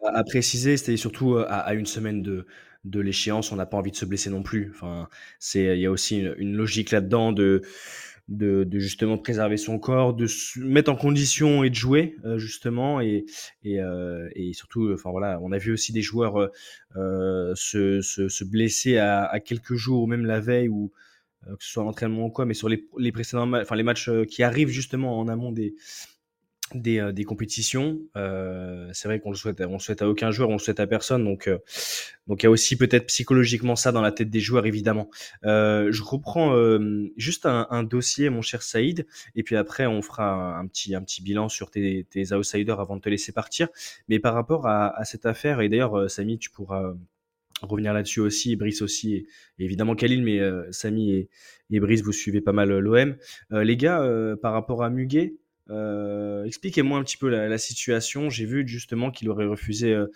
à, 0.06 0.24
préciser, 0.24 0.78
c'était 0.78 0.96
surtout 0.96 1.36
à, 1.38 1.74
une 1.74 1.86
semaine 1.86 2.22
de, 2.22 2.48
de 2.86 3.02
l'échéance, 3.02 3.52
on 3.52 3.58
n'a 3.58 3.66
pas 3.66 3.76
envie 3.76 3.92
de 3.92 3.98
se 3.98 4.06
blesser 4.06 4.30
non 4.30 4.42
plus. 4.42 4.72
Enfin, 4.74 5.10
c'est 5.40 5.76
il 5.78 5.82
y 5.82 5.86
a 5.86 5.92
aussi 5.92 6.20
une, 6.38 6.56
logique 6.56 6.92
là-dedans 6.92 7.34
de, 7.34 7.62
de, 8.30 8.68
justement 8.80 9.18
préserver 9.18 9.58
son 9.58 9.80
corps, 9.80 10.14
de 10.14 10.28
se 10.28 10.60
mettre 10.60 10.92
en 10.92 10.96
condition 10.96 11.64
et 11.64 11.70
de 11.70 11.76
jouer 11.76 12.16
justement 12.38 13.02
et 13.02 13.26
et, 13.64 13.80
et 14.36 14.54
surtout, 14.54 14.92
enfin 14.94 15.12
voilà, 15.12 15.40
on 15.42 15.52
a 15.52 15.58
vu 15.58 15.72
aussi 15.72 15.92
des 15.92 16.02
joueurs 16.02 16.50
se, 16.96 18.02
se, 18.02 18.44
blesser 18.44 18.98
à, 18.98 19.40
quelques 19.44 19.76
jours 19.76 20.04
ou 20.04 20.08
même 20.08 20.26
la 20.26 20.40
veille 20.40 20.70
ou 20.70 20.92
que 21.46 21.64
ce 21.64 21.72
soit 21.72 21.84
l'entraînement 21.84 22.26
ou 22.26 22.30
quoi, 22.30 22.46
mais 22.46 22.54
sur 22.54 22.70
les, 22.70 22.88
les 22.98 23.12
précédents, 23.12 23.52
enfin 23.54 23.76
les 23.76 23.84
matchs 23.84 24.10
qui 24.30 24.44
arrivent 24.44 24.70
justement 24.70 25.20
en 25.20 25.28
amont 25.28 25.52
des 25.52 25.76
des, 26.74 27.00
euh, 27.00 27.12
des 27.12 27.24
compétitions. 27.24 28.00
Euh, 28.16 28.90
c'est 28.94 29.08
vrai 29.08 29.20
qu'on 29.20 29.32
le 29.32 29.36
souhaite, 29.36 29.62
on 29.62 29.80
souhaite 29.80 30.02
à 30.02 30.10
aucun 30.10 30.32
joueur, 30.32 30.50
on 30.50 30.54
le 30.54 30.60
souhaite 30.60 30.80
à 30.80 30.88
personne. 30.88 31.24
Donc, 31.24 31.48
euh, 31.48 31.58
donc 32.28 32.44
il 32.44 32.46
y 32.46 32.48
a 32.48 32.50
aussi 32.50 32.78
peut-être 32.78 33.08
psychologiquement 33.08 33.76
ça 33.76 33.92
dans 33.92 34.02
la 34.02 34.12
tête 34.12 34.30
des 34.30 34.40
joueurs, 34.40 34.66
évidemment. 34.66 35.10
je 35.44 36.04
reprends 36.04 36.56
juste 37.18 37.46
un, 37.46 37.84
dossier, 37.84 38.30
mon 38.30 38.42
cher 38.42 38.62
Saïd, 38.62 39.08
et 39.36 39.42
puis 39.42 39.56
après 39.56 39.88
on 39.88 40.02
fera 40.04 40.58
un, 40.60 40.68
petit, 40.68 40.94
un 40.94 41.02
petit 41.02 41.24
bilan 41.24 41.50
sur 41.50 41.72
tes, 41.72 42.06
tes, 42.10 42.32
outsiders 42.34 42.80
avant 42.80 42.98
de 42.98 43.02
te 43.02 43.10
laisser 43.10 43.32
partir. 43.32 43.70
Mais 44.10 44.20
par 44.20 44.36
rapport 44.36 44.68
à, 44.68 44.96
à 44.96 45.06
cette 45.06 45.26
affaire, 45.26 45.62
et 45.62 45.70
d'ailleurs, 45.70 46.10
Samy, 46.10 46.38
tu 46.38 46.52
pourras 46.52 46.94
revenir 47.64 47.94
là-dessus 47.94 48.20
aussi, 48.20 48.52
et 48.52 48.56
Brice 48.56 48.84
aussi, 48.84 49.16
et, 49.16 49.28
évidemment 49.58 49.96
Khalil, 49.96 50.24
mais 50.24 50.40
Samy 50.72 51.14
et, 51.14 51.30
et, 51.72 51.80
Brice, 51.80 52.04
vous 52.04 52.12
suivez 52.12 52.42
pas 52.42 52.54
mal 52.54 52.70
l'OM. 52.78 53.16
les 53.50 53.78
gars, 53.78 54.04
par 54.40 54.54
rapport 54.54 54.84
à 54.84 54.92
Muguet, 54.92 55.34
euh, 55.70 56.46
expliquez-moi 56.46 56.98
un 57.00 57.04
petit 57.04 57.18
peu 57.18 57.30
la, 57.30 57.58
situation. 57.58 58.30
J'ai 58.30 58.46
vu 58.46 58.68
justement 58.68 59.12
qu'il 59.12 59.30
aurait 59.30 59.46
refusé 59.46 59.94
euh, 59.94 60.08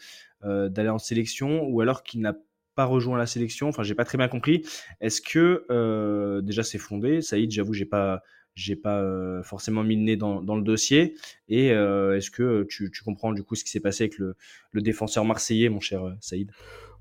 euh, 0.44 0.70
d'aller 0.70 0.90
en 0.90 1.00
sélection 1.00 1.64
ou 1.64 1.82
alors 1.82 2.04
qu'il 2.04 2.22
n'a 2.22 2.36
pas 2.76 2.86
rejoint 2.86 3.18
la 3.18 3.28
sélection. 3.28 3.68
Enfin, 3.68 3.84
j'ai 3.84 3.96
pas 3.96 4.06
très 4.06 4.18
bien 4.18 4.28
compris. 4.28 4.64
Est-ce 5.00 5.22
que 5.22 6.42
déjà 6.42 6.64
c'est 6.64 6.80
fondé? 6.80 7.22
Saïd, 7.22 7.52
j'avoue, 7.52 7.74
j'ai 7.74 7.86
pas 7.86 8.24
j'ai 8.56 8.76
pas 8.76 9.04
forcément 9.44 9.84
mis 9.84 9.96
le 9.96 10.04
nez 10.04 10.16
dans, 10.16 10.40
le 10.40 10.62
dossier. 10.62 11.16
Et 11.50 11.68
est-ce 11.68 12.32
que 12.32 12.64
tu, 12.70 12.92
comprends 13.04 13.32
du 13.32 13.44
coup 13.44 13.56
ce 13.56 13.64
qui 13.64 13.70
s'est 13.70 13.80
passé 13.80 14.06
avec 14.06 14.18
le, 14.18 14.36
le, 14.72 14.82
défenseur 14.82 15.26
marseillais, 15.26 15.70
mon 15.70 15.80
cher 15.80 16.16
Saïd? 16.20 16.52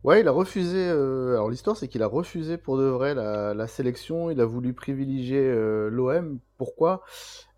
Ouais, 0.05 0.21
il 0.21 0.29
a 0.29 0.33
refusé. 0.33 0.89
Euh, 0.89 1.35
alors 1.35 1.49
l'histoire, 1.49 1.77
c'est 1.77 1.87
qu'il 1.87 2.03
a 2.03 2.09
refusé 2.09 2.59
pour 2.59 2.77
de 2.77 2.85
vrai 2.85 3.15
la, 3.15 3.67
sélection. 3.69 4.31
Il 4.31 4.41
a 4.41 4.45
voulu 4.45 4.73
privilégier 4.75 5.39
euh, 5.41 5.89
l'OM. 5.91 6.41
Pourquoi? 6.59 7.03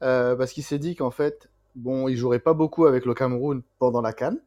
Euh, 0.02 0.36
Parce 0.36 0.52
qu'il 0.52 0.62
s'est 0.62 0.78
dit 0.78 0.94
qu'en 0.94 1.10
fait, 1.10 1.48
bon, 1.74 2.06
il 2.08 2.16
jouerait 2.16 2.40
pas 2.40 2.52
beaucoup 2.52 2.84
avec 2.84 3.06
le 3.06 3.14
Cameroun 3.14 3.62
pendant 3.78 4.02
la 4.02 4.12
Cannes, 4.12 4.40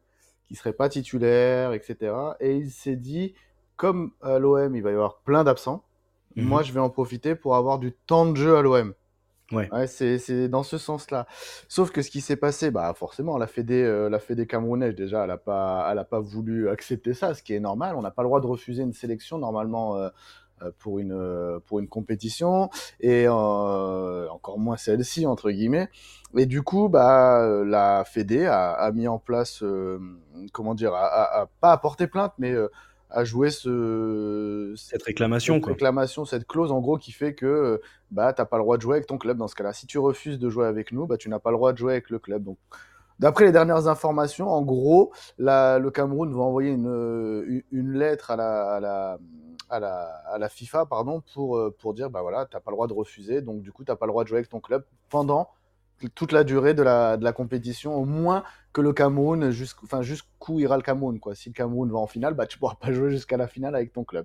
qu'il 0.46 0.56
serait 0.56 0.72
pas 0.72 0.88
titulaire, 0.88 1.72
etc. 1.72 2.14
Et 2.38 2.56
il 2.56 2.70
s'est 2.70 2.96
dit, 2.96 3.34
comme 3.76 4.12
à 4.22 4.38
l'OM, 4.38 4.76
il 4.76 4.82
va 4.82 4.90
y 4.90 4.94
avoir 4.94 5.18
plein 5.18 5.42
d'absents, 5.42 5.82
mhm. 6.36 6.44
moi, 6.44 6.62
je 6.62 6.72
vais 6.72 6.80
en 6.80 6.90
profiter 6.90 7.34
pour 7.34 7.56
avoir 7.56 7.80
du 7.80 7.92
temps 7.92 8.26
de 8.26 8.36
jeu 8.36 8.56
à 8.56 8.62
l'OM. 8.62 8.94
Ouais. 9.52 9.86
c'est 9.86 10.48
dans 10.48 10.62
ce 10.62 10.78
sens-là. 10.78 11.26
Sauf 11.68 11.90
que 11.90 12.02
ce 12.02 12.10
qui 12.10 12.20
s'est 12.20 12.36
passé, 12.36 12.70
bah 12.70 12.92
forcément, 12.94 13.38
la 13.38 13.46
Fédé, 13.46 13.82
euh, 13.82 14.08
la 14.10 14.18
Fédé 14.18 14.46
camerounaise, 14.46 14.94
déjà, 14.94 15.22
elle 15.22 15.28
n'a 15.28 15.38
pas, 15.38 15.88
elle 15.90 15.98
a 15.98 16.04
pas 16.04 16.20
voulu 16.20 16.68
accepter 16.68 17.14
ça, 17.14 17.34
ce 17.34 17.42
qui 17.42 17.54
est 17.54 17.60
normal. 17.60 17.96
On 17.96 18.02
n'a 18.02 18.10
pas 18.10 18.22
le 18.22 18.28
droit 18.28 18.40
de 18.40 18.46
refuser 18.46 18.82
une 18.82 18.92
sélection, 18.92 19.38
normalement, 19.38 19.96
euh, 19.96 20.08
euh, 20.62 20.70
pour, 20.78 20.98
une, 20.98 21.60
pour 21.66 21.78
une 21.78 21.88
compétition, 21.88 22.68
et 23.00 23.28
encore 23.28 24.58
moins 24.58 24.76
celle-ci, 24.76 25.26
entre 25.26 25.50
guillemets. 25.50 25.88
Et 26.36 26.44
du 26.44 26.62
coup, 26.62 26.88
bah, 26.88 27.62
la 27.64 28.04
Fédé 28.04 28.44
a, 28.44 28.72
a 28.72 28.92
mis 28.92 29.08
en 29.08 29.18
place, 29.18 29.64
comment 30.52 30.74
dire, 30.74 30.92
a, 30.92 31.42
a, 31.42 31.46
pas 31.60 31.72
apporté 31.72 32.06
plainte, 32.06 32.34
mais 32.38 32.54
à 33.10 33.24
jouer 33.24 33.50
ce, 33.50 34.74
cette 34.76 35.02
réclamation, 35.02 35.54
cette 35.54 35.64
quoi. 35.64 35.72
réclamation, 35.72 36.24
cette 36.24 36.46
clause 36.46 36.72
en 36.72 36.80
gros 36.80 36.98
qui 36.98 37.12
fait 37.12 37.34
que 37.34 37.80
bah 38.10 38.32
t'as 38.32 38.44
pas 38.44 38.56
le 38.58 38.62
droit 38.62 38.76
de 38.76 38.82
jouer 38.82 38.96
avec 38.96 39.06
ton 39.06 39.18
club 39.18 39.38
dans 39.38 39.48
ce 39.48 39.54
cas-là. 39.54 39.72
Si 39.72 39.86
tu 39.86 39.98
refuses 39.98 40.38
de 40.38 40.48
jouer 40.50 40.66
avec 40.66 40.92
nous, 40.92 41.06
bah 41.06 41.16
tu 41.16 41.28
n'as 41.28 41.38
pas 41.38 41.50
le 41.50 41.56
droit 41.56 41.72
de 41.72 41.78
jouer 41.78 41.92
avec 41.92 42.10
le 42.10 42.18
club. 42.18 42.44
Donc 42.44 42.58
D'après 43.18 43.46
les 43.46 43.52
dernières 43.52 43.88
informations, 43.88 44.48
en 44.48 44.62
gros, 44.62 45.12
la, 45.38 45.80
le 45.80 45.90
Cameroun 45.90 46.32
va 46.32 46.40
envoyer 46.40 46.70
une, 46.70 47.62
une 47.72 47.92
lettre 47.94 48.30
à 48.30 48.36
la, 48.36 48.74
à 48.74 48.80
la, 48.80 49.18
à 49.70 49.80
la, 49.80 50.02
à 50.32 50.38
la 50.38 50.48
FIFA 50.48 50.86
pardon, 50.86 51.20
pour, 51.34 51.60
pour 51.80 51.94
dire 51.94 52.10
bah 52.10 52.22
voilà, 52.22 52.46
tu 52.46 52.56
n'as 52.56 52.60
pas 52.60 52.70
le 52.70 52.76
droit 52.76 52.86
de 52.86 52.92
refuser, 52.92 53.42
donc 53.42 53.62
du 53.62 53.72
coup, 53.72 53.84
tu 53.84 53.90
n'as 53.90 53.96
pas 53.96 54.06
le 54.06 54.12
droit 54.12 54.22
de 54.22 54.28
jouer 54.28 54.38
avec 54.38 54.48
ton 54.48 54.60
club 54.60 54.84
pendant 55.08 55.48
toute 56.14 56.30
la 56.30 56.44
durée 56.44 56.74
de 56.74 56.82
la, 56.82 57.16
de 57.16 57.24
la 57.24 57.32
compétition, 57.32 57.96
au 57.96 58.04
moins 58.04 58.44
que 58.78 58.82
le 58.82 58.92
Cameroun, 58.92 59.50
jusqu'où 59.50 59.86
enfin, 59.86 60.02
jusqu'où 60.02 60.60
ira 60.60 60.76
le 60.76 60.84
Cameroun. 60.84 61.18
Quoi. 61.18 61.34
Si 61.34 61.48
le 61.48 61.52
Cameroun 61.52 61.90
va 61.90 61.98
en 61.98 62.06
finale, 62.06 62.34
bah, 62.34 62.46
tu 62.46 62.58
pourras 62.58 62.76
pas 62.80 62.92
jouer 62.92 63.10
jusqu'à 63.10 63.36
la 63.36 63.48
finale 63.48 63.74
avec 63.74 63.92
ton 63.92 64.04
club. 64.04 64.24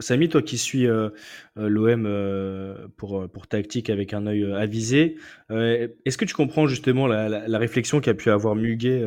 Samy, 0.00 0.28
toi 0.28 0.42
qui 0.42 0.58
suis 0.58 0.86
euh, 0.86 1.08
euh, 1.56 1.68
l'OM 1.68 2.04
euh, 2.04 2.86
pour, 2.98 3.46
tactique 3.48 3.88
avec 3.88 4.12
un 4.12 4.26
œil 4.26 4.52
avisé, 4.52 5.16
est-ce 5.48 6.18
que 6.18 6.26
tu 6.26 6.34
comprends 6.34 6.66
justement 6.66 7.06
la, 7.06 7.58
réflexion 7.58 8.00
qu'a 8.00 8.12
pu 8.12 8.30
avoir 8.30 8.54
Muguet 8.54 9.06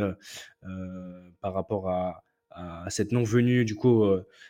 par 1.41 1.53
rapport 1.53 1.89
à, 1.89 2.23
cette 2.89 3.11
non-venue 3.11 3.65
du 3.65 3.75
coup 3.75 4.03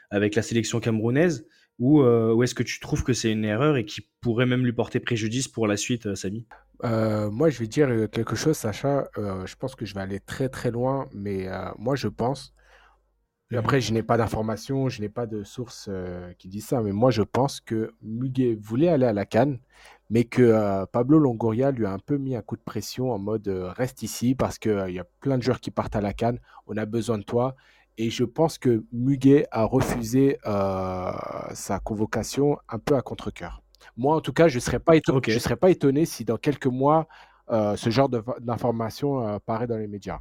avec 0.09 0.35
la 0.35 0.41
sélection 0.41 0.79
camerounaise? 0.79 1.45
Ou, 1.79 2.03
ou 2.03 2.43
est-ce 2.43 2.55
que 2.55 2.63
tu 2.63 2.79
trouves 2.79 3.03
que 3.03 3.11
c'est 3.11 3.31
une 3.31 3.43
erreur 3.43 3.75
et 3.75 3.85
qui 3.85 4.07
pourrait 4.21 4.45
même 4.45 4.63
lui 4.63 4.71
porter 4.71 5.01
préjudice 5.01 5.49
pour 5.49 5.67
la 5.67 5.75
suite, 5.75 6.15
Samy? 6.15 6.45
Euh, 6.83 7.29
moi, 7.29 7.49
je 7.49 7.59
vais 7.59 7.67
dire 7.67 7.89
euh, 7.89 8.07
quelque 8.07 8.35
chose, 8.35 8.57
Sacha. 8.57 9.07
Euh, 9.17 9.45
je 9.45 9.55
pense 9.55 9.75
que 9.75 9.85
je 9.85 9.93
vais 9.93 10.01
aller 10.01 10.19
très 10.19 10.49
très 10.49 10.71
loin, 10.71 11.07
mais 11.13 11.47
moi, 11.77 11.95
je 11.95 12.07
pense. 12.07 12.53
Et 13.51 13.57
après, 13.57 13.81
je 13.81 13.93
n'ai 13.93 14.03
pas 14.03 14.17
d'informations, 14.17 14.87
je 14.87 15.01
n'ai 15.01 15.09
pas 15.09 15.25
de 15.25 15.43
source 15.43 15.89
qui 16.37 16.47
dit 16.47 16.61
ça, 16.61 16.81
mais 16.81 16.93
moi, 16.93 17.11
je 17.11 17.21
pense 17.21 17.59
que 17.59 17.93
Muguet 18.01 18.57
voulait 18.61 18.87
aller 18.87 19.05
à 19.05 19.11
la 19.11 19.25
Cannes, 19.25 19.59
mais 20.09 20.23
que 20.23 20.85
Pablo 20.85 21.19
Longoria 21.19 21.71
lui 21.71 21.85
a 21.85 21.91
un 21.91 21.99
peu 21.99 22.17
mis 22.17 22.35
un 22.37 22.41
coup 22.41 22.55
de 22.55 22.61
pression 22.61 23.11
en 23.11 23.19
mode 23.19 23.49
reste 23.49 24.03
ici 24.03 24.35
parce 24.35 24.57
qu'il 24.57 24.91
y 24.91 24.99
a 24.99 25.05
plein 25.19 25.37
de 25.37 25.43
joueurs 25.43 25.59
qui 25.59 25.69
partent 25.69 25.97
à 25.97 26.01
la 26.01 26.13
Cannes, 26.13 26.39
on 26.65 26.77
a 26.77 26.85
besoin 26.85 27.17
de 27.17 27.23
toi. 27.23 27.57
Et 27.97 28.09
je 28.09 28.23
pense 28.23 28.57
que 28.57 28.85
Muguet 28.93 29.45
a 29.51 29.65
refusé 29.65 30.37
sa 30.45 31.79
convocation 31.83 32.57
un 32.69 32.79
peu 32.79 32.95
à 32.95 33.01
contre-coeur. 33.01 33.61
Moi, 33.97 34.15
en 34.15 34.21
tout 34.21 34.33
cas, 34.33 34.47
je 34.47 34.55
ne 34.55 34.61
serais, 34.61 34.79
pas 34.79 34.95
étonné, 34.95 35.21
je 35.27 35.39
serais 35.39 35.55
pas 35.55 35.69
étonné 35.69 36.05
si 36.05 36.25
dans 36.25 36.37
quelques 36.37 36.67
mois, 36.67 37.07
euh, 37.51 37.75
ce 37.75 37.89
genre 37.89 38.09
d'information 38.09 39.27
euh, 39.27 39.35
apparaît 39.35 39.67
dans 39.67 39.77
les 39.77 39.87
médias. 39.87 40.19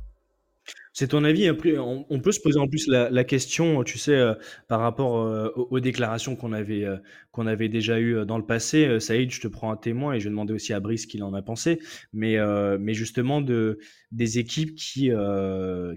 C'est 0.92 1.08
ton 1.08 1.24
avis. 1.24 1.48
Après, 1.48 1.78
on, 1.78 2.20
peut 2.20 2.32
se 2.32 2.40
poser 2.40 2.58
en 2.58 2.68
plus 2.68 2.86
la, 2.88 3.24
question, 3.24 3.82
tu 3.82 3.98
sais, 3.98 4.14
euh, 4.14 4.34
par 4.68 4.80
rapport 4.80 5.12
aux, 5.56 5.80
déclarations 5.80 6.36
qu'on 6.36 6.52
avait, 6.52 6.84
qu'on 7.32 7.46
avait 7.46 7.68
déjà 7.68 7.98
eues 7.98 8.26
dans 8.26 8.38
le 8.38 8.44
passé. 8.44 9.00
Saïd, 9.00 9.30
je 9.32 9.40
te 9.40 9.48
prends 9.48 9.72
un 9.72 9.76
témoin 9.76 10.12
et 10.12 10.20
je 10.20 10.24
vais 10.24 10.30
demander 10.30 10.52
aussi 10.52 10.72
à 10.72 10.80
Brice 10.80 11.02
ce 11.02 11.06
qu'il 11.06 11.22
en 11.22 11.32
a 11.34 11.42
pensé. 11.42 11.80
Mais, 12.12 12.36
mais 12.78 12.94
justement, 12.94 13.40
de, 13.40 13.78
des 14.12 14.38
équipes 14.38 14.74
qui, 14.76 15.10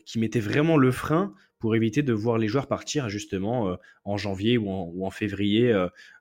qui 0.05 0.19
mettaient 0.19 0.39
vraiment 0.39 0.77
le 0.77 0.91
frein 0.91 1.33
pour 1.63 1.77
éviter 1.77 2.03
de 2.03 2.11
voir 2.11 2.37
les 2.37 2.49
joueurs 2.49 2.67
partir 2.67 3.07
justement 3.07 3.77
en 4.03 4.17
janvier 4.17 4.57
ou 4.57 5.05
en, 5.05 5.09
février 5.11 5.73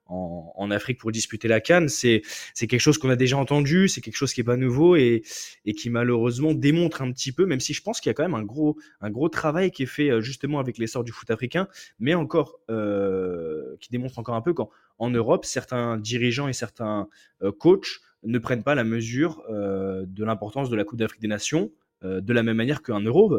en, 0.06 0.70
Afrique 0.70 0.98
pour 1.00 1.10
disputer 1.10 1.48
la 1.48 1.60
Cannes. 1.60 1.88
C'est 1.88 2.22
quelque 2.56 2.78
chose 2.78 2.96
qu'on 2.96 3.10
a 3.10 3.16
déjà 3.16 3.36
entendu, 3.36 3.88
c'est 3.88 4.00
quelque 4.00 4.14
chose 4.14 4.32
qui 4.32 4.40
est 4.40 4.44
pas 4.44 4.56
nouveau 4.56 4.94
et, 4.94 5.24
et, 5.64 5.72
qui 5.72 5.90
malheureusement 5.90 6.54
démontre 6.54 7.02
un 7.02 7.10
petit 7.10 7.32
peu, 7.32 7.44
même 7.44 7.58
si 7.58 7.74
je 7.74 7.82
pense 7.82 8.00
qu'il 8.00 8.08
y 8.08 8.12
a 8.12 8.14
quand 8.14 8.22
même 8.22 8.36
un 8.36 8.44
gros, 8.44 8.78
un 9.00 9.10
gros 9.10 9.28
travail 9.28 9.72
qui 9.72 9.82
est 9.82 9.86
fait 9.86 10.10
euh, 10.10 10.20
justement 10.20 10.60
avec 10.60 10.78
l'essor 10.78 11.02
du 11.02 11.10
foot 11.10 11.28
africain, 11.32 11.66
mais 11.98 12.14
encore 12.14 12.60
euh, 12.70 13.76
qui 13.80 13.90
démontre 13.90 14.20
encore 14.20 14.36
un 14.36 14.42
peu 14.42 14.54
qu'en 14.54 14.70
en 15.00 15.10
Europe, 15.10 15.44
certains 15.44 15.96
dirigeants 15.96 16.46
et 16.46 16.52
certains 16.52 17.08
euh, 17.42 17.50
coachs 17.50 17.98
ne 18.22 18.38
prennent 18.38 18.62
pas 18.62 18.76
la 18.76 18.84
mesure 18.84 19.42
de 19.50 20.24
l'importance 20.24 20.70
de 20.70 20.76
la 20.76 20.84
Coupe 20.84 21.00
d'Afrique 21.00 21.20
des 21.20 21.26
Nations. 21.26 21.72
De 22.02 22.32
la 22.32 22.42
même 22.42 22.56
manière 22.56 22.82
qu'un 22.82 23.00
euro, 23.00 23.36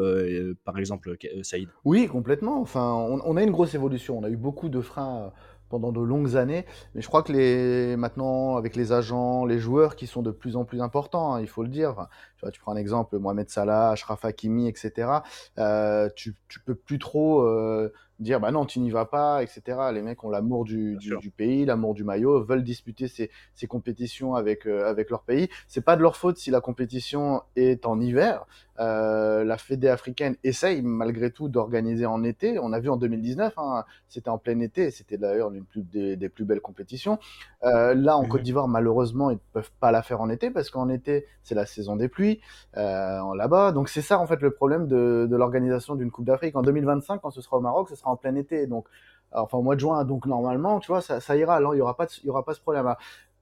par 0.63 0.77
exemple, 0.77 1.15
Saïd 1.41 1.69
Oui, 1.85 2.07
complètement. 2.07 2.61
Enfin, 2.61 2.93
on, 2.93 3.37
a 3.37 3.43
une 3.43 3.51
grosse 3.51 3.75
évolution. 3.75 4.17
On 4.17 4.23
a 4.23 4.29
eu 4.29 4.37
beaucoup 4.37 4.69
de 4.69 4.81
freins 4.81 5.31
pendant 5.69 5.91
de 5.91 6.01
longues 6.01 6.35
années. 6.35 6.65
Mais 6.93 7.01
je 7.01 7.07
crois 7.07 7.23
que 7.23 7.31
les, 7.31 7.95
maintenant, 7.97 8.57
avec 8.57 8.75
les 8.75 8.91
agents, 8.91 9.45
les 9.45 9.57
joueurs 9.57 9.95
qui 9.95 10.05
sont 10.05 10.21
de 10.21 10.29
plus 10.29 10.55
en 10.55 10.65
plus 10.65 10.81
importants, 10.81 11.33
hein, 11.33 11.41
il 11.41 11.47
faut 11.47 11.63
le 11.63 11.69
dire. 11.69 12.07
Tu, 12.43 12.45
vois, 12.45 12.51
tu 12.51 12.59
prends 12.59 12.73
un 12.73 12.77
exemple, 12.77 13.17
Mohamed 13.17 13.49
Salah, 13.49 13.91
Ashraf 13.91 14.25
Hakimi, 14.25 14.67
etc. 14.67 15.09
Euh, 15.57 16.09
tu, 16.15 16.35
tu 16.47 16.59
peux 16.59 16.75
plus 16.75 16.99
trop 16.99 17.41
euh, 17.41 17.91
dire 18.19 18.39
bah 18.39 18.51
non 18.51 18.65
tu 18.65 18.79
n'y 18.79 18.91
vas 18.91 19.05
pas 19.05 19.43
etc 19.43 19.77
les 19.91 20.01
mecs 20.01 20.23
ont 20.23 20.29
l'amour 20.29 20.63
du, 20.65 20.97
du, 20.97 21.17
du, 21.17 21.31
pays 21.31 21.65
l'amour 21.65 21.93
du 21.93 22.03
maillot 22.03 22.43
veulent 22.43 22.63
disputer 22.63 23.07
ces, 23.07 23.29
ces 23.53 23.67
compétitions 23.67 24.35
avec 24.35 24.65
euh, 24.65 24.87
avec 24.87 25.09
leur 25.09 25.23
pays. 25.23 25.49
C'est 25.67 25.83
pas 25.83 25.95
de 25.95 26.01
leur 26.01 26.15
faute 26.15 26.37
si 26.37 26.51
la 26.51 26.61
compétition 26.61 27.41
est 27.55 27.85
en 27.85 27.99
hiver. 27.99 28.45
La 28.77 29.57
Fédé 29.57 29.87
africaine 29.87 30.35
essaye 30.43 30.81
malgré 30.81 31.29
tout 31.29 31.47
d'organiser 31.47 32.07
en 32.07 32.23
été. 32.23 32.57
On 32.59 32.73
a 32.73 32.79
vu 32.79 32.89
en 32.89 32.97
2019 32.97 33.53
hein, 33.57 33.85
c'était 34.07 34.29
en 34.29 34.39
plein 34.39 34.59
été. 34.59 34.89
C'était 34.89 35.17
d'ailleurs 35.17 35.51
l'une 35.51 35.65
des, 35.75 36.15
des, 36.15 36.29
plus 36.29 36.43
belles 36.43 36.61
compétitions. 36.61 37.19
Là 37.61 38.17
en 38.17 38.23
mmh. 38.23 38.27
Côte 38.27 38.41
d'Ivoire 38.41 38.67
malheureusement 38.67 39.29
ils 39.29 39.37
peuvent 39.37 39.71
pas 39.79 39.91
la 39.91 40.01
faire 40.01 40.21
en 40.21 40.29
été 40.29 40.49
parce 40.49 40.69
qu'en 40.69 40.89
été 40.89 41.27
c'est 41.43 41.55
la 41.55 41.65
saison 41.65 41.95
des 41.95 42.07
pluies 42.07 42.32
euh, 42.77 43.35
là-bas 43.35 43.71
donc 43.71 43.89
c'est 43.89 44.01
ça 44.01 44.19
en 44.19 44.27
fait 44.27 44.41
le 44.41 44.51
problème 44.51 44.87
de, 44.87 45.27
de 45.29 45.35
l'organisation 45.35 45.95
d'une 45.95 46.11
Coupe 46.11 46.25
d'Afrique 46.25 46.55
en 46.55 46.61
2025 46.61 47.21
quand 47.21 47.31
ce 47.31 47.41
sera 47.41 47.57
au 47.57 47.61
Maroc 47.61 47.89
ce 47.89 47.95
sera 47.95 48.11
en 48.11 48.15
plein 48.15 48.35
été, 48.35 48.67
donc 48.67 48.87
enfin 49.33 49.57
au 49.57 49.61
mois 49.61 49.75
de 49.75 49.79
juin. 49.79 50.03
Donc 50.05 50.25
normalement, 50.25 50.79
tu 50.79 50.87
vois, 50.87 51.01
ça, 51.01 51.19
ça 51.19 51.35
ira. 51.35 51.55
Alors 51.55 51.75
il 51.75 51.79
y 51.79 51.81
aura 51.81 51.95
pas, 51.95 52.07
il 52.23 52.27
y 52.27 52.29
aura 52.29 52.45
pas 52.45 52.53
ce 52.53 52.61
problème-là. 52.61 52.97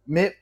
Mais 0.08 0.36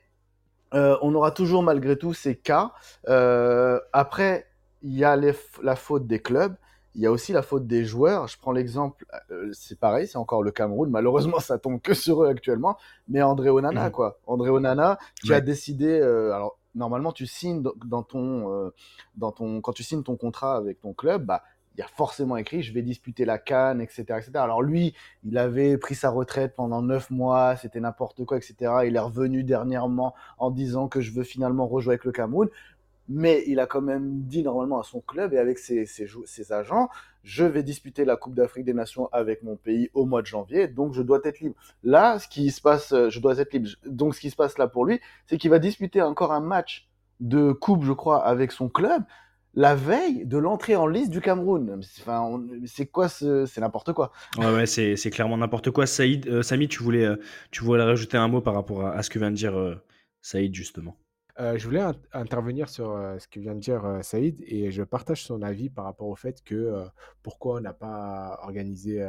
euh, 0.74 0.96
on 1.02 1.14
aura 1.14 1.30
toujours 1.30 1.62
malgré 1.62 1.96
tout 1.96 2.14
ces 2.14 2.36
cas. 2.36 2.72
Euh, 3.08 3.80
après, 3.92 4.46
il 4.82 4.96
y 4.96 5.04
a 5.04 5.16
les, 5.16 5.34
la 5.62 5.76
faute 5.76 6.06
des 6.06 6.20
clubs. 6.20 6.54
Il 6.96 7.02
y 7.02 7.06
a 7.06 7.12
aussi 7.12 7.32
la 7.32 7.42
faute 7.42 7.68
des 7.68 7.84
joueurs. 7.84 8.26
Je 8.26 8.36
prends 8.36 8.50
l'exemple, 8.50 9.06
euh, 9.30 9.50
c'est 9.52 9.78
pareil, 9.78 10.08
c'est 10.08 10.18
encore 10.18 10.42
le 10.42 10.50
Cameroun. 10.50 10.90
Malheureusement, 10.90 11.38
ça 11.40 11.58
tombe 11.58 11.80
que 11.80 11.94
sur 11.94 12.24
eux 12.24 12.28
actuellement. 12.28 12.76
Mais 13.08 13.22
André 13.22 13.48
Onana, 13.48 13.88
mmh. 13.88 13.92
quoi. 13.92 14.18
André 14.26 14.50
Onana, 14.50 14.98
qui 15.22 15.30
ouais. 15.30 15.36
a 15.36 15.40
décidé. 15.40 15.86
Euh, 15.86 16.32
alors, 16.32 16.58
normalement, 16.74 17.12
tu 17.12 17.26
signes 17.26 17.62
dans 17.84 18.02
ton, 18.02 18.52
euh, 18.52 18.70
dans 19.16 19.32
ton, 19.32 19.60
quand 19.60 19.72
tu 19.72 19.82
signes 19.82 20.02
ton 20.02 20.16
contrat 20.16 20.56
avec 20.56 20.80
ton 20.80 20.92
club, 20.92 21.24
bah, 21.24 21.42
il 21.76 21.80
y 21.80 21.82
a 21.82 21.86
forcément 21.86 22.36
écrit 22.36 22.62
je 22.62 22.72
vais 22.72 22.82
disputer 22.82 23.24
la 23.24 23.38
canne, 23.38 23.80
etc., 23.80 24.02
etc. 24.08 24.32
Alors 24.34 24.62
lui, 24.62 24.94
il 25.24 25.38
avait 25.38 25.78
pris 25.78 25.94
sa 25.94 26.10
retraite 26.10 26.54
pendant 26.56 26.82
neuf 26.82 27.10
mois, 27.10 27.56
c'était 27.56 27.80
n'importe 27.80 28.24
quoi, 28.24 28.36
etc. 28.36 28.54
Il 28.86 28.96
est 28.96 29.00
revenu 29.00 29.44
dernièrement 29.44 30.14
en 30.38 30.50
disant 30.50 30.88
que 30.88 31.00
je 31.00 31.12
veux 31.12 31.22
finalement 31.22 31.66
rejouer 31.66 31.92
avec 31.92 32.04
le 32.04 32.12
Cameroun. 32.12 32.48
Mais 33.08 33.42
il 33.48 33.58
a 33.58 33.66
quand 33.66 33.80
même 33.80 34.22
dit 34.22 34.42
normalement 34.42 34.78
à 34.78 34.84
son 34.84 35.00
club 35.00 35.32
et 35.32 35.38
avec 35.38 35.58
ses, 35.58 35.84
ses, 35.84 36.06
ses 36.26 36.52
agents, 36.52 36.88
je 37.22 37.44
vais 37.44 37.62
disputer 37.62 38.04
la 38.04 38.16
Coupe 38.16 38.34
d'Afrique 38.34 38.64
des 38.64 38.74
Nations 38.74 39.08
avec 39.12 39.42
mon 39.42 39.56
pays 39.56 39.90
au 39.94 40.06
mois 40.06 40.22
de 40.22 40.26
janvier, 40.26 40.68
donc 40.68 40.94
je 40.94 41.02
dois 41.02 41.20
être 41.24 41.40
libre. 41.40 41.56
Là, 41.82 42.18
ce 42.18 42.28
qui 42.28 42.50
se 42.50 42.60
passe, 42.60 42.94
je 43.08 43.20
dois 43.20 43.38
être 43.38 43.52
libre. 43.52 43.68
Donc 43.86 44.14
ce 44.14 44.20
qui 44.20 44.30
se 44.30 44.36
passe 44.36 44.58
là 44.58 44.66
pour 44.68 44.84
lui, 44.84 45.00
c'est 45.26 45.38
qu'il 45.38 45.50
va 45.50 45.58
disputer 45.58 46.02
encore 46.02 46.32
un 46.32 46.40
match 46.40 46.88
de 47.20 47.52
coupe, 47.52 47.84
je 47.84 47.92
crois, 47.92 48.24
avec 48.24 48.52
son 48.52 48.68
club 48.68 49.02
la 49.54 49.74
veille 49.74 50.26
de 50.26 50.38
l'entrée 50.38 50.76
en 50.76 50.86
liste 50.86 51.10
du 51.10 51.20
Cameroun. 51.20 51.80
Enfin, 52.00 52.40
c'est 52.66 52.86
quoi 52.86 53.08
ce... 53.08 53.46
C'est 53.46 53.60
n'importe 53.60 53.92
quoi. 53.92 54.12
Ouais, 54.38 54.52
ouais, 54.52 54.66
c'est, 54.66 54.96
clairement 55.10 55.36
n'importe 55.36 55.70
quoi. 55.70 55.86
Saïd, 55.86 56.28
euh, 56.28 56.42
Samy, 56.42 56.68
tu 56.68 56.82
voulais, 56.82 57.04
euh, 57.04 57.16
tu 57.50 57.64
voulais 57.64 57.82
rajouter 57.82 58.16
un 58.16 58.28
mot 58.28 58.40
par 58.40 58.54
rapport 58.54 58.86
à, 58.86 58.92
à 58.92 59.02
ce 59.02 59.10
que 59.10 59.18
vient 59.18 59.30
de 59.30 59.36
dire 59.36 59.58
euh, 59.58 59.74
Saïd, 60.22 60.54
justement. 60.54 60.96
Euh, 61.40 61.56
je 61.56 61.64
voulais 61.64 61.82
intervenir 62.12 62.68
sur 62.68 62.90
euh, 62.90 63.18
ce 63.18 63.26
que 63.26 63.40
vient 63.40 63.54
de 63.54 63.60
dire 63.60 63.84
euh, 63.84 64.02
Saïd 64.02 64.36
et 64.46 64.70
je 64.70 64.82
partage 64.82 65.24
son 65.24 65.40
avis 65.42 65.70
par 65.70 65.86
rapport 65.86 66.08
au 66.08 66.14
fait 66.14 66.42
que 66.44 66.84
pourquoi 67.22 67.56
on 67.56 67.60
n'a 67.60 67.72
pas 67.72 68.38
organisé 68.42 69.06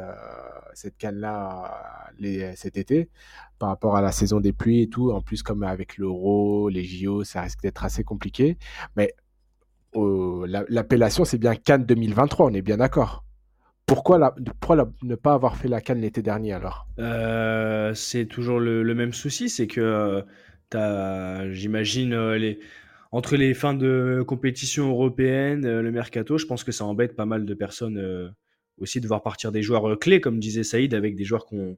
cette 0.74 0.96
canne-là 0.96 2.10
cet 2.56 2.76
été 2.76 3.10
par 3.58 3.68
rapport 3.68 3.96
à 3.96 4.02
la 4.02 4.12
saison 4.12 4.40
des 4.40 4.52
pluies 4.52 4.82
et 4.82 4.88
tout. 4.88 5.12
En 5.12 5.20
plus, 5.20 5.42
comme 5.42 5.62
avec 5.62 5.98
l'Euro, 5.98 6.68
les 6.68 6.84
JO, 6.84 7.24
ça 7.24 7.42
risque 7.42 7.62
d'être 7.62 7.84
assez 7.84 8.04
compliqué. 8.04 8.58
Mais 8.96 9.14
euh, 9.96 10.46
l'appellation, 10.68 11.24
c'est 11.24 11.38
bien 11.38 11.54
Cannes 11.54 11.84
2023, 11.84 12.46
on 12.46 12.54
est 12.54 12.62
bien 12.62 12.78
d'accord. 12.78 13.24
Pourquoi, 13.86 14.34
ne 15.02 15.14
pas 15.14 15.34
avoir 15.34 15.56
fait 15.56 15.68
la 15.68 15.80
Cannes 15.80 16.00
l'été 16.00 16.22
dernier 16.22 16.52
alors? 16.52 16.86
Euh, 16.98 17.92
C'est 17.94 18.26
toujours 18.26 18.58
le, 18.58 18.94
même 18.94 19.12
souci, 19.12 19.48
c'est 19.50 19.66
que 19.66 19.80
euh, 19.80 20.22
j'imagine, 21.52 22.12
euh, 22.12 22.54
entre 23.12 23.36
les 23.36 23.52
fins 23.52 23.74
de 23.74 24.24
compétition 24.26 24.88
européenne, 24.90 25.66
euh, 25.66 25.82
le 25.82 25.92
mercato, 25.92 26.38
je 26.38 26.46
pense 26.46 26.64
que 26.64 26.72
ça 26.72 26.86
embête 26.86 27.14
pas 27.14 27.26
mal 27.26 27.44
de 27.44 27.54
personnes 27.54 27.98
euh, 27.98 28.30
aussi 28.78 29.00
de 29.00 29.06
voir 29.06 29.22
partir 29.22 29.52
des 29.52 29.62
joueurs 29.62 29.98
clés, 29.98 30.20
comme 30.20 30.40
disait 30.40 30.62
Saïd, 30.62 30.94
avec 30.94 31.14
des 31.14 31.24
joueurs 31.24 31.44
qu'on 31.46 31.76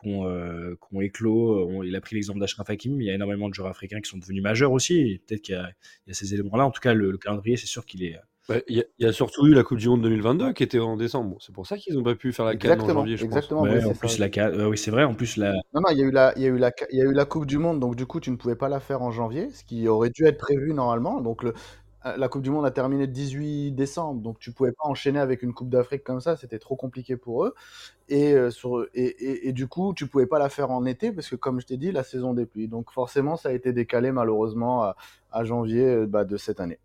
qui 0.00 0.08
ont, 0.08 0.28
euh, 0.28 0.76
ont 0.92 1.00
éclos. 1.00 1.82
Il 1.82 1.96
a 1.96 2.00
pris 2.00 2.14
l'exemple 2.14 2.38
d'Ashraf 2.38 2.70
Hakimi, 2.70 2.96
mais 2.96 3.04
il 3.04 3.06
y 3.08 3.10
a 3.10 3.14
énormément 3.14 3.48
de 3.48 3.54
joueurs 3.54 3.68
africains 3.68 4.00
qui 4.00 4.08
sont 4.08 4.18
devenus 4.18 4.42
majeurs 4.42 4.70
aussi. 4.70 5.20
Peut-être 5.26 5.42
qu'il 5.42 5.56
y, 5.56 6.10
a 6.10 6.14
ces 6.14 6.34
éléments-là. 6.34 6.64
En 6.64 6.70
tout 6.70 6.80
cas, 6.80 6.94
le 6.94 7.18
calendrier, 7.18 7.56
c'est 7.56 7.66
sûr 7.66 7.84
qu'il 7.84 8.04
est. 8.04 8.16
Il 8.48 8.54
ouais, 8.54 8.64
y, 8.68 8.84
y, 8.98 9.06
a 9.06 9.12
surtout 9.12 9.46
eu 9.46 9.52
la 9.52 9.62
Coupe 9.62 9.78
du 9.78 9.88
Monde 9.88 10.02
2022 10.02 10.52
qui 10.52 10.62
était 10.62 10.78
en 10.78 10.96
décembre. 10.96 11.36
C'est 11.40 11.54
pour 11.54 11.66
ça 11.66 11.76
qu'ils 11.76 11.94
n'ont 11.94 12.02
pas 12.02 12.14
pu 12.14 12.32
faire 12.32 12.46
la 12.46 12.56
CAN 12.56 12.80
en 12.80 12.88
janvier, 12.88 13.16
je 13.16 13.24
exactement, 13.24 13.64
pense. 13.64 13.74
Ouais, 13.74 13.84
en 13.84 13.92
plus, 13.92 14.08
ça. 14.08 14.18
la 14.20 14.28
CAN, 14.30 14.50
euh, 14.54 14.68
oui, 14.68 14.78
c'est 14.78 14.90
vrai. 14.90 15.04
En 15.04 15.14
plus, 15.14 15.36
la. 15.36 15.52
Non, 15.74 15.82
non, 15.82 15.90
il 15.90 15.98
y 15.98 16.02
a 16.02 16.06
eu 16.06 16.10
la, 16.10 16.32
il 16.36 16.42
y 16.42 16.46
a 16.46 16.48
eu 16.48 16.56
la, 16.56 16.72
il 16.90 16.98
y 16.98 17.02
a 17.02 17.04
eu 17.04 17.12
la 17.12 17.26
Coupe 17.26 17.44
du 17.44 17.58
Monde, 17.58 17.78
donc 17.78 17.94
du 17.94 18.06
coup, 18.06 18.20
tu 18.20 18.30
ne 18.30 18.36
pouvais 18.36 18.56
pas 18.56 18.70
la 18.70 18.80
faire 18.80 19.02
en 19.02 19.10
janvier, 19.10 19.50
ce 19.50 19.64
qui 19.64 19.86
aurait 19.86 20.10
dû 20.10 20.24
être 20.24 20.38
prévu 20.38 20.72
normalement. 20.72 21.20
Donc 21.20 21.42
le, 21.42 21.52
la 22.16 22.28
Coupe 22.28 22.42
du 22.42 22.50
Monde 22.50 22.64
a 22.64 22.70
terminé 22.70 23.06
le 23.06 23.12
18 23.12 23.72
décembre, 23.72 24.22
donc 24.22 24.38
tu 24.38 24.52
pouvais 24.52 24.72
pas 24.72 24.84
enchaîner 24.84 25.18
avec 25.18 25.42
une 25.42 25.52
Coupe 25.52 25.68
d'Afrique 25.68 26.04
comme 26.04 26.20
ça, 26.20 26.36
c'était 26.36 26.58
trop 26.58 26.76
compliqué 26.76 27.16
pour 27.16 27.44
eux. 27.44 27.54
Et, 28.08 28.32
euh, 28.32 28.50
sur, 28.50 28.86
et, 28.94 29.04
et, 29.04 29.48
et, 29.48 29.52
du 29.52 29.66
coup, 29.66 29.92
tu 29.94 30.06
pouvais 30.06 30.26
pas 30.26 30.38
la 30.38 30.48
faire 30.48 30.70
en 30.70 30.86
été 30.86 31.12
parce 31.12 31.28
que, 31.28 31.36
comme 31.36 31.60
je 31.60 31.66
t'ai 31.66 31.76
dit, 31.76 31.92
la 31.92 32.02
saison 32.02 32.34
des 32.34 32.46
pluies. 32.46 32.68
Donc 32.68 32.92
forcément, 32.92 33.36
ça 33.36 33.50
a 33.50 33.52
été 33.52 33.72
décalé 33.72 34.12
malheureusement 34.12 34.84
à, 34.84 34.96
à 35.32 35.44
janvier 35.44 35.84
euh, 35.84 36.06
bah, 36.06 36.24
de 36.24 36.36
cette 36.36 36.60
année. 36.60 36.78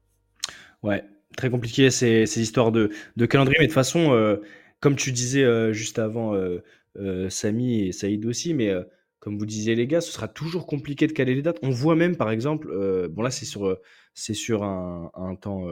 Ouais, 0.82 1.06
très 1.36 1.50
compliqué 1.50 1.90
ces, 1.90 2.42
histoires 2.42 2.72
de, 2.72 2.90
calendrier, 3.26 3.58
mais 3.60 3.66
de 3.66 3.70
toute 3.70 3.76
façon, 3.76 4.14
euh, 4.14 4.38
comme 4.80 4.96
tu 4.96 5.12
disais 5.12 5.44
euh, 5.44 5.74
juste 5.74 6.00
avant, 6.00 6.34
euh, 6.36 7.30
Samy 7.30 7.88
et 7.88 7.92
Saïd 7.92 8.26
aussi, 8.26 8.54
mais 8.54 8.72
comme 9.20 9.38
vous 9.38 9.46
disiez 9.46 9.76
les 9.76 9.88
gars, 9.88 10.02
ce 10.02 10.12
sera 10.12 10.28
toujours 10.28 10.68
compliqué 10.68 11.08
de 11.08 11.14
caler 11.14 11.36
les 11.36 11.42
dates. 11.42 11.60
On 11.64 11.70
voit 11.70 11.96
même 11.96 12.16
par 12.16 12.30
exemple, 12.30 12.68
bon 13.10 13.22
là 13.24 13.32
c'est 13.32 13.46
sur 13.46 14.64
un, 14.64 15.36
temps 15.42 15.66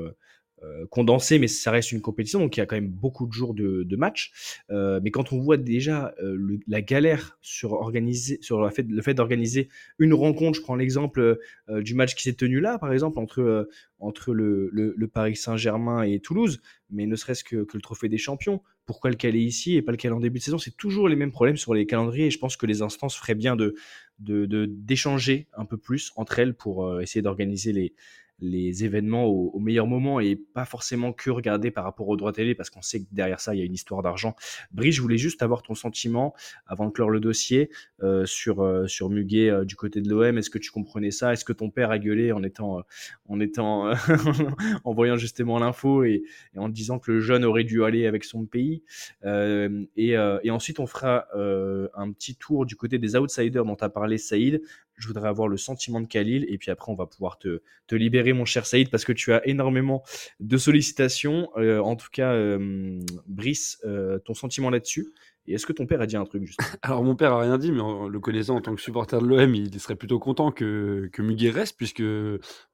condensé, 0.91 1.39
mais 1.39 1.47
ça 1.47 1.72
reste 1.72 1.91
une 1.91 2.01
compétition, 2.01 2.39
donc 2.39 2.55
il 2.55 2.59
y 2.59 2.64
a 2.64 2.66
quand 2.66 2.76
même 2.76 2.89
beaucoup 2.89 3.26
de 3.26 3.32
jours 3.32 3.53
de, 3.53 3.84
de 3.84 3.95
match. 3.95 4.32
Euh, 4.70 4.99
mais 5.03 5.09
quand 5.09 5.34
on 5.34 5.39
voit 5.39 5.57
déjà 5.57 6.14
le, 6.20 6.59
la 6.68 6.82
galère 6.82 7.38
sur, 7.41 7.74
organiser, 7.74 8.38
sur 8.41 8.62
le 8.62 8.70
fait, 8.70 8.86
le 8.88 9.01
fait 9.01 9.14
d'organiser 9.14 9.70
une 9.97 10.14
rencontre, 10.14 10.57
je 10.57 10.62
prends 10.62 10.76
l'exemple 10.76 11.39
du 11.70 11.95
match 11.95 12.16
qui 12.16 12.24
s'est 12.24 12.34
tenu 12.34 12.59
là, 12.59 12.78
par 12.78 12.93
exemple, 12.93 13.18
entre, 13.20 13.68
entre 13.99 14.34
le, 14.34 15.09
Paris 15.12 15.36
Saint-Germain 15.36 16.03
et 16.03 16.20
Toulouse, 16.20 16.62
mais 16.89 17.05
ne 17.05 17.16
serait-ce 17.16 17.43
que, 17.43 17.55
le 17.74 17.82
trophée 17.82 18.09
des 18.09 18.18
champions. 18.18 18.62
Pourquoi 18.86 19.09
le 19.09 19.16
caler 19.16 19.39
ici 19.39 19.76
et 19.76 19.82
pas 19.82 19.91
le 19.91 19.97
caler 19.97 20.14
en 20.14 20.20
début 20.20 20.39
de 20.39 20.43
saison? 20.43 20.57
C'est 20.57 20.78
toujours 20.78 21.07
les 21.07 21.16
mêmes 21.16 21.32
problèmes 21.32 21.57
sur 21.57 21.74
les 21.74 21.86
calendriers 21.86 22.28
et 22.28 22.32
je 22.32 22.39
pense 22.39 22.57
que 22.57 22.66
les 22.66 22.82
instances 22.82 23.16
feraient 23.16 23.36
bien 23.36 23.55
de 23.55 23.76
d'échanger 24.20 25.47
un 25.53 25.66
peu 25.66 25.78
plus 25.78 26.12
entre 26.16 26.38
elles 26.38 26.53
pour 26.53 27.01
essayer 27.01 27.24
d'organiser 27.24 27.74
les, 27.74 27.95
les 28.42 28.84
événements 28.84 29.26
au, 29.26 29.60
meilleur 29.60 29.86
moment 29.86 30.20
et 30.20 30.36
pas 30.36 30.66
forcément 30.66 31.14
que 31.14 31.30
regarder 31.30 31.70
par 31.70 31.84
rapport 31.84 32.10
aux 32.10 32.18
droits 32.18 32.34
télé 32.34 32.56
parce 32.56 32.72
qu'on 32.72 32.82
sait 32.82 33.02
que 33.02 33.06
derrière 33.12 33.39
ça 33.39 33.54
il 33.54 33.60
y 33.60 33.62
a 33.62 33.66
une 33.66 33.74
histoire 33.74 34.02
d'argent. 34.02 34.36
Brice, 34.72 34.96
je 34.96 35.02
voulais 35.02 35.18
juste 35.18 35.44
avoir 35.44 35.62
ton 35.62 35.76
sentiment 35.76 36.34
avant 36.66 36.88
de 36.88 36.92
clore 36.92 37.12
le 37.12 37.20
dossier 37.20 37.70
euh, 38.02 38.26
sur 38.26 38.62
euh, 38.64 38.88
sur 38.88 39.10
Muguet 39.10 39.50
euh, 39.50 39.64
du 39.64 39.76
côté 39.76 40.02
de 40.02 40.10
l'OM. 40.10 40.38
Est-ce 40.38 40.50
que 40.50 40.58
tu 40.58 40.72
comprenais 40.72 41.12
ça? 41.12 41.34
Est-ce 41.34 41.46
que 41.46 41.54
ton 41.54 41.70
père 41.70 41.92
a 41.92 42.00
gueulé 42.00 42.32
en 42.32 42.42
étant 42.42 42.82
en 43.28 43.39
étant 43.39 43.92
en 44.84 44.94
voyant 44.94 45.18
justement 45.18 45.60
l'info 45.60 46.04
et, 46.04 46.24
en 46.58 46.68
disant 46.68 46.98
que 46.98 47.12
le 47.12 47.20
jeune 47.20 47.46
aurait 47.46 47.64
dû 47.64 47.84
aller 47.84 48.08
avec 48.08 48.24
son 48.24 48.46
pays? 48.46 48.84
Et, 49.24 50.16
et, 50.44 50.52
ensuite 50.52 50.80
on 50.80 50.88
fera 50.88 51.28
un 51.34 52.12
petit 52.12 52.36
tour 52.36 52.66
du 52.66 52.76
côté 52.76 52.98
des 52.98 53.16
outsiders 53.16 53.66
dont 53.66 53.76
a 53.76 53.89
parlé 53.89 54.18
Saïd 54.18 54.62
je 55.02 55.08
voudrais 55.08 55.28
avoir 55.28 55.47
le 55.47 55.58
sentiment 55.58 55.99
de 55.99 56.08
Khalil 56.08 56.45
et 56.47 56.58
puis 56.58 56.72
après 56.72 56.91
on 56.91 56.95
va 56.95 57.08
pouvoir 57.08 57.39
te, 57.39 57.62
libérer 57.91 58.32
mon 58.32 58.45
cher 58.45 58.66
Saïd 58.66 58.89
parce 58.89 59.04
que 59.04 59.12
tu 59.12 59.34
as 59.34 59.45
énormément 59.45 60.04
de 60.39 60.58
sollicitations. 60.58 61.49
Euh, 61.58 61.80
en 61.80 61.97
tout 61.97 62.08
cas, 62.10 62.32
euh, 62.32 62.99
Brice, 63.28 63.80
euh, 63.84 64.18
ton 64.20 64.34
sentiment 64.34 64.70
là-dessus 64.70 65.10
et 65.47 65.56
est-ce 65.56 65.66
que 65.66 65.74
ton 65.74 65.88
père 65.88 65.99
a 65.99 66.06
dit 66.06 66.16
un 66.16 66.24
truc 66.24 66.43
Alors 66.84 67.04
mon 67.04 67.16
père 67.16 67.34
a 67.34 67.41
rien 67.41 67.58
dit, 67.58 67.72
mais 67.72 67.82
en 67.82 68.08
le 68.08 68.20
connaissant 68.20 68.56
en 68.56 68.62
tant 68.62 68.76
que 68.76 68.82
supporter 68.82 69.20
de 69.20 69.26
l'OM, 69.26 69.56
il 69.56 69.78
serait 69.80 69.95
plutôt 69.95 70.20
content 70.20 70.52
que, 70.52 71.10
que 71.12 71.22
Muguet 71.22 71.49
reste, 71.49 71.76
puisque 71.78 72.04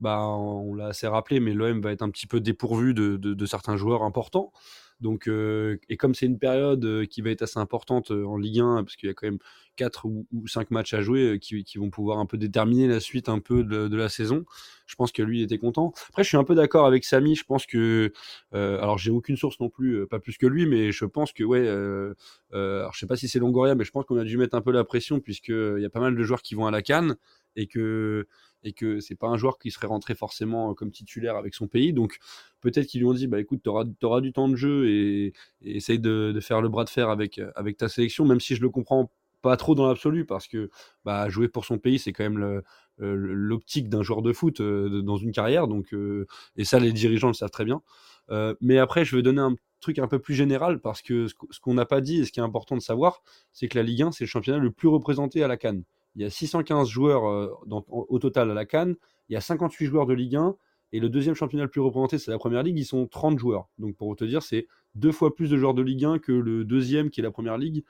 bah, 0.02 0.20
on 0.28 0.76
l'a 0.76 0.88
assez 0.88 1.08
rappelé, 1.08 1.40
mais 1.40 1.54
l'OM 1.54 1.82
va 1.82 1.94
être 1.94 2.02
un 2.02 2.10
petit 2.10 2.28
peu 2.28 2.42
dépourvu 2.42 2.94
de 2.94 3.46
certains 3.46 3.78
joueurs 3.78 4.04
importants. 4.04 4.52
Donc, 5.00 5.28
euh, 5.28 5.78
et 5.90 5.98
comme 5.98 6.16
c'est 6.16 6.26
une 6.26 6.40
période 6.40 6.84
euh, 6.86 7.06
qui 7.06 7.22
va 7.22 7.30
être 7.30 7.44
assez 7.44 7.60
importante 7.60 8.12
euh, 8.12 8.26
en 8.26 8.38
Ligue 8.38 8.60
1, 8.60 8.84
parce 8.84 8.96
qu'il 8.96 9.08
y 9.08 9.12
a 9.12 9.14
quand 9.14 9.28
même 9.28 9.40
4 9.76 10.06
ou, 10.06 10.26
ou 10.34 10.48
5 10.48 10.72
matchs 10.72 10.94
à 10.94 11.02
jouer 11.02 11.34
euh, 11.34 11.38
qui, 11.38 11.64
qui 11.64 11.78
vont 11.78 11.90
pouvoir 11.90 12.20
un 12.20 12.26
peu 12.26 12.38
déterminer 12.38 12.88
la 12.88 13.00
suite 13.00 13.30
un 13.30 13.40
peu 13.40 13.64
de, 13.64 13.88
de 13.88 13.98
la 13.98 14.10
saison, 14.10 14.44
je 14.86 14.96
pense 14.96 15.12
que 15.12 15.22
lui 15.22 15.42
était 15.42 15.58
content. 15.60 15.94
Après, 16.10 16.24
je 16.24 16.30
suis 16.30 16.38
un 16.38 16.44
peu 16.44 16.56
d'accord 16.56 16.86
avec 16.86 17.06
Samy. 17.06 17.36
Je 17.36 17.44
pense 17.44 17.66
que, 17.66 18.12
euh, 18.54 18.78
alors 18.82 18.98
j'ai 18.98 19.12
aucune 19.12 19.38
source 19.38 19.60
non 19.60 19.70
plus, 19.70 20.08
pas 20.08 20.20
plus 20.20 20.38
que 20.38 20.48
lui, 20.48 20.66
mais 20.66 20.92
je 20.92 21.06
pense 21.06 21.32
que 21.32 21.44
ouais. 21.44 21.66
Euh, 21.66 22.14
alors 22.54 22.94
je 22.94 23.00
sais 23.00 23.08
pas 23.08 23.18
si 23.18 23.28
c'est 23.28 23.40
Longoria, 23.40 23.76
mais 23.76 23.84
je 23.84 23.92
pense 23.92 24.06
qu'on 24.06 24.18
a 24.18 24.24
dû 24.24 24.38
mettre 24.38 24.56
un 24.56 24.62
peu 24.62 24.72
la 24.72 24.84
pression 24.84 25.20
puisque 25.20 25.50
il 25.50 25.80
y 25.80 25.86
a 25.86 25.90
pas 25.90 26.00
mal 26.00 26.16
de 26.16 26.24
joueurs 26.24 26.42
qui 26.42 26.56
vont 26.56 26.66
à 26.66 26.72
la 26.72 26.82
Cannes 26.82 27.16
et 27.56 27.68
que 27.68 28.28
et 28.64 28.74
que 28.74 29.00
c'est 29.00 29.16
pas 29.16 29.28
un 29.28 29.38
joueur 29.38 29.60
qui 29.60 29.72
serait 29.72 29.88
rentré 29.88 30.16
forcément 30.16 30.74
comme 30.74 30.92
titulaire 30.92 31.36
avec 31.36 31.54
son 31.54 31.68
pays. 31.68 31.94
Donc 31.94 32.18
peut-être 32.62 32.88
qu'ils 32.88 33.02
lui 33.02 33.08
ont 33.08 33.14
dit 33.14 33.28
bah 33.28 33.40
écoute, 33.40 33.62
tu 33.64 33.70
auras, 33.70 34.22
du 34.22 34.34
temps 34.34 34.50
de 34.50 34.56
jeu 34.56 34.90
et, 34.90 35.34
essaye 35.62 36.00
de, 36.00 36.32
de, 36.34 36.40
faire 36.40 36.62
le 36.62 36.70
bras 36.70 36.84
de 36.84 36.90
fer 36.90 37.10
avec, 37.10 37.40
avec 37.56 37.78
ta 37.78 37.90
sélection, 37.90 38.26
même 38.26 38.40
si 38.40 38.56
je 38.56 38.62
le 38.62 38.70
comprends 38.70 39.12
pas 39.42 39.58
trop 39.58 39.76
dans 39.76 39.88
l'absolu 39.88 40.26
parce 40.26 40.48
que 40.48 40.70
bah, 41.06 41.30
jouer 41.30 41.48
pour 41.48 41.66
son 41.66 41.78
pays 41.78 42.00
c'est 42.00 42.12
quand 42.12 42.24
même 42.24 42.40
le, 42.40 42.64
l'optique 42.98 43.90
d'un 43.90 44.02
joueur 44.02 44.22
de 44.22 44.34
foot 44.34 44.60
euh, 44.62 45.02
dans 45.02 45.18
une 45.18 45.32
carrière. 45.32 45.68
Donc 45.68 45.94
euh, 45.94 46.26
et 46.56 46.66
ça 46.66 46.80
les 46.80 46.92
dirigeants 46.92 47.28
le 47.28 47.34
savent 47.34 47.52
très 47.52 47.66
bien. 47.66 47.82
Euh, 48.30 48.56
mais 48.62 48.78
après 48.78 49.06
je 49.06 49.16
vais 49.16 49.22
donner 49.22 49.42
un 49.42 49.56
truc 49.80 50.00
un 50.00 50.08
peu 50.08 50.20
plus 50.20 50.34
général 50.34 50.80
parce 50.80 51.02
que 51.02 51.28
ce 51.28 51.60
qu'on 51.62 51.74
n'a 51.76 51.86
pas 51.86 52.02
dit 52.02 52.22
et 52.22 52.26
ce 52.26 52.32
qui 52.32 52.40
est 52.40 52.44
important 52.44 52.76
de 52.76 52.82
savoir 52.82 53.22
c'est 53.54 53.68
que 53.68 53.78
la 53.78 53.84
Ligue 53.84 54.02
1 54.02 54.12
c'est 54.12 54.24
le 54.24 54.30
championnat 54.30 54.60
le 54.60 54.72
plus 54.72 54.88
représenté 54.88 55.44
à 55.44 55.48
la 55.48 55.56
Cannes 55.56 55.84
il 56.18 56.24
y 56.24 56.26
a 56.26 56.30
615 56.30 56.90
joueurs 56.90 57.66
dans, 57.66 57.86
au 57.88 58.20
total 58.20 58.52
à 58.52 58.54
la 58.54 58.66
Cannes 58.66 58.98
il 59.30 59.34
y 59.34 59.36
a 59.36 59.42
58 59.42 59.86
joueurs 59.86 60.06
de 60.06 60.14
Ligue 60.14 60.36
1 60.36 60.56
et 60.94 61.00
le 61.00 61.10
deuxième 61.10 61.36
championnat 61.36 61.66
le 61.66 61.70
plus 61.70 61.82
représenté, 61.82 62.18
c'est 62.18 62.32
la 62.32 62.38
première 62.38 62.64
ligue, 62.64 62.78
ils 62.78 62.86
sont 62.86 63.08
30 63.08 63.38
joueurs. 63.38 63.68
Donc 63.78 63.96
pour 63.96 64.16
te 64.16 64.24
dire, 64.24 64.42
c'est 64.42 64.68
deux 64.96 65.12
fois 65.12 65.36
plus 65.36 65.50
de 65.50 65.58
joueurs 65.58 65.74
de 65.74 65.82
Ligue 65.82 66.06
1 66.06 66.20
que 66.20 66.32
le 66.32 66.64
deuxième 66.64 67.10
qui 67.10 67.20
est 67.20 67.24
la 67.24 67.32
première 67.32 67.58
ligue. 67.58 67.84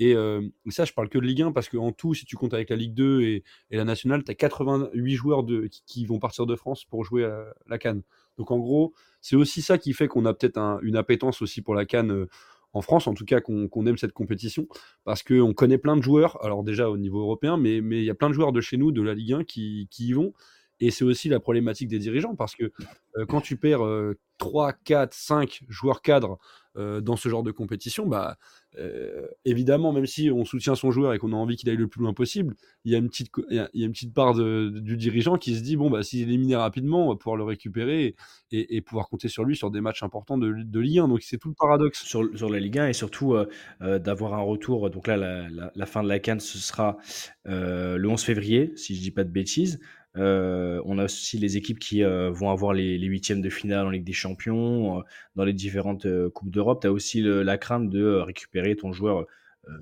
Et, 0.00 0.14
euh, 0.14 0.40
ça, 0.68 0.84
je 0.84 0.92
parle 0.92 1.10
que 1.10 1.18
de 1.18 1.24
Ligue 1.24 1.42
1 1.42 1.52
parce 1.52 1.68
qu'en 1.68 1.92
tout, 1.92 2.14
si 2.14 2.24
tu 2.24 2.34
comptes 2.34 2.54
avec 2.54 2.70
la 2.70 2.76
Ligue 2.76 2.94
2 2.94 3.20
et, 3.22 3.44
la 3.70 3.84
nationale, 3.84 4.24
tu 4.24 4.30
as 4.32 4.34
88 4.34 5.14
joueurs 5.14 5.44
qui, 5.86 6.06
vont 6.06 6.18
partir 6.18 6.46
de 6.46 6.56
France 6.56 6.84
pour 6.84 7.04
jouer 7.04 7.24
à 7.24 7.54
la 7.68 7.78
Cannes. 7.78 8.02
Donc 8.36 8.50
en 8.50 8.58
gros, 8.58 8.94
c'est 9.20 9.36
aussi 9.36 9.62
ça 9.62 9.78
qui 9.78 9.92
fait 9.92 10.08
qu'on 10.08 10.24
a 10.24 10.34
peut-être 10.34 10.58
un, 10.58 10.80
une 10.82 10.96
appétence 10.96 11.42
aussi 11.42 11.62
pour 11.62 11.74
la 11.74 11.84
Cannes 11.84 12.10
euh, 12.10 12.28
en 12.72 12.82
France, 12.82 13.06
en 13.06 13.14
tout 13.14 13.24
cas 13.24 13.40
qu'on 13.40 13.68
qu 13.68 13.88
aime 13.88 13.98
cette 13.98 14.12
compétition, 14.12 14.66
parce 15.04 15.22
qu'on 15.22 15.52
connaît 15.54 15.78
plein 15.78 15.96
de 15.96 16.02
joueurs, 16.02 16.42
alors 16.44 16.62
déjà 16.62 16.88
au 16.88 16.96
niveau 16.96 17.20
européen, 17.20 17.56
mais 17.56 17.78
il 17.78 18.04
y 18.04 18.10
a 18.10 18.14
plein 18.14 18.28
de 18.28 18.34
joueurs 18.34 18.52
de 18.52 18.60
chez 18.60 18.76
nous, 18.76 18.92
de 18.92 19.02
la 19.02 19.14
Ligue 19.14 19.32
1, 19.32 19.44
qui, 19.44 19.88
y 19.98 20.12
vont. 20.12 20.32
Et 20.78 20.90
c'est 20.90 21.04
aussi 21.04 21.28
la 21.28 21.40
problématique 21.40 21.88
des 21.88 21.98
dirigeants, 21.98 22.34
parce 22.36 22.54
que 22.54 22.72
euh, 23.16 23.26
quand 23.26 23.40
tu 23.40 23.56
perds 23.56 23.84
euh, 23.84 24.18
3, 24.38 24.72
4, 24.72 25.12
5 25.12 25.62
joueurs 25.68 26.00
cadres 26.00 26.38
euh, 26.76 27.00
dans 27.00 27.16
ce 27.16 27.28
genre 27.28 27.42
de 27.42 27.50
compétition, 27.50 28.06
bah, 28.06 28.36
euh, 28.78 29.26
évidemment, 29.44 29.92
même 29.92 30.06
si 30.06 30.30
on 30.30 30.44
soutient 30.44 30.74
son 30.74 30.90
joueur 30.90 31.12
et 31.12 31.18
qu'on 31.18 31.32
a 31.32 31.36
envie 31.36 31.56
qu'il 31.56 31.68
aille 31.68 31.76
le 31.76 31.88
plus 31.88 32.00
loin 32.00 32.12
possible, 32.12 32.54
il 32.84 32.92
y 32.92 32.94
a 32.94 32.98
une 32.98 33.08
petite, 33.08 33.30
il 33.50 33.56
y 33.56 33.58
a, 33.58 33.68
une 33.74 33.92
petite 33.92 34.14
part 34.14 34.34
de, 34.34 34.70
du 34.72 34.96
dirigeant 34.96 35.36
qui 35.36 35.56
se 35.56 35.62
dit 35.62 35.76
bon, 35.76 35.90
bah, 35.90 36.02
s'il 36.02 36.20
est 36.20 36.22
éliminé 36.22 36.54
rapidement, 36.54 37.06
on 37.06 37.10
va 37.10 37.16
pouvoir 37.16 37.36
le 37.36 37.44
récupérer 37.44 38.14
et, 38.52 38.80
pouvoir 38.82 39.08
compter 39.08 39.28
sur 39.28 39.44
lui 39.44 39.56
sur 39.56 39.70
des 39.70 39.80
matchs 39.80 40.02
importants 40.02 40.38
de, 40.38 40.52
de 40.62 40.80
Ligue 40.80 41.00
1. 41.00 41.08
Donc 41.08 41.22
c'est 41.22 41.38
tout 41.38 41.48
le 41.48 41.54
paradoxe. 41.54 42.04
Sur, 42.04 42.28
sur 42.36 42.48
la 42.48 42.60
Ligue 42.60 42.78
1 42.78 42.88
et 42.88 42.92
surtout 42.92 43.34
euh, 43.34 43.98
d'avoir 43.98 44.34
un 44.34 44.42
retour. 44.42 44.90
Donc 44.90 45.06
là, 45.06 45.16
la, 45.16 45.70
la, 45.74 45.86
fin 45.86 46.02
de 46.02 46.08
la 46.08 46.18
Cannes, 46.18 46.40
ce 46.40 46.58
sera 46.58 46.96
le 47.44 48.06
11 48.06 48.22
février, 48.22 48.72
si 48.76 48.94
je 48.94 49.00
dis 49.00 49.10
pas 49.10 49.24
de 49.24 49.30
bêtises. 49.30 49.80
Euh, 50.16 50.82
on 50.86 50.98
a 50.98 51.04
aussi 51.04 51.38
les 51.38 51.56
équipes 51.56 51.78
qui 51.78 52.02
euh, 52.02 52.30
vont 52.30 52.50
avoir 52.50 52.72
les, 52.72 52.98
les, 52.98 53.06
huitièmes 53.06 53.40
de 53.40 53.50
finale 53.50 53.86
en 53.86 53.90
Ligue 53.90 54.04
des 54.04 54.12
Champions, 54.12 54.98
euh, 54.98 55.02
dans 55.36 55.44
les 55.44 55.52
différentes 55.52 56.06
coupes 56.30 56.50
d'Europe. 56.50 56.80
Tu 56.82 56.88
as 56.88 56.92
aussi 56.92 57.20
le, 57.20 57.42
la 57.42 57.58
crainte 57.58 57.88
de 57.90 58.14
récupérer 58.14 58.76
ton 58.76 58.92
joueur 58.92 59.26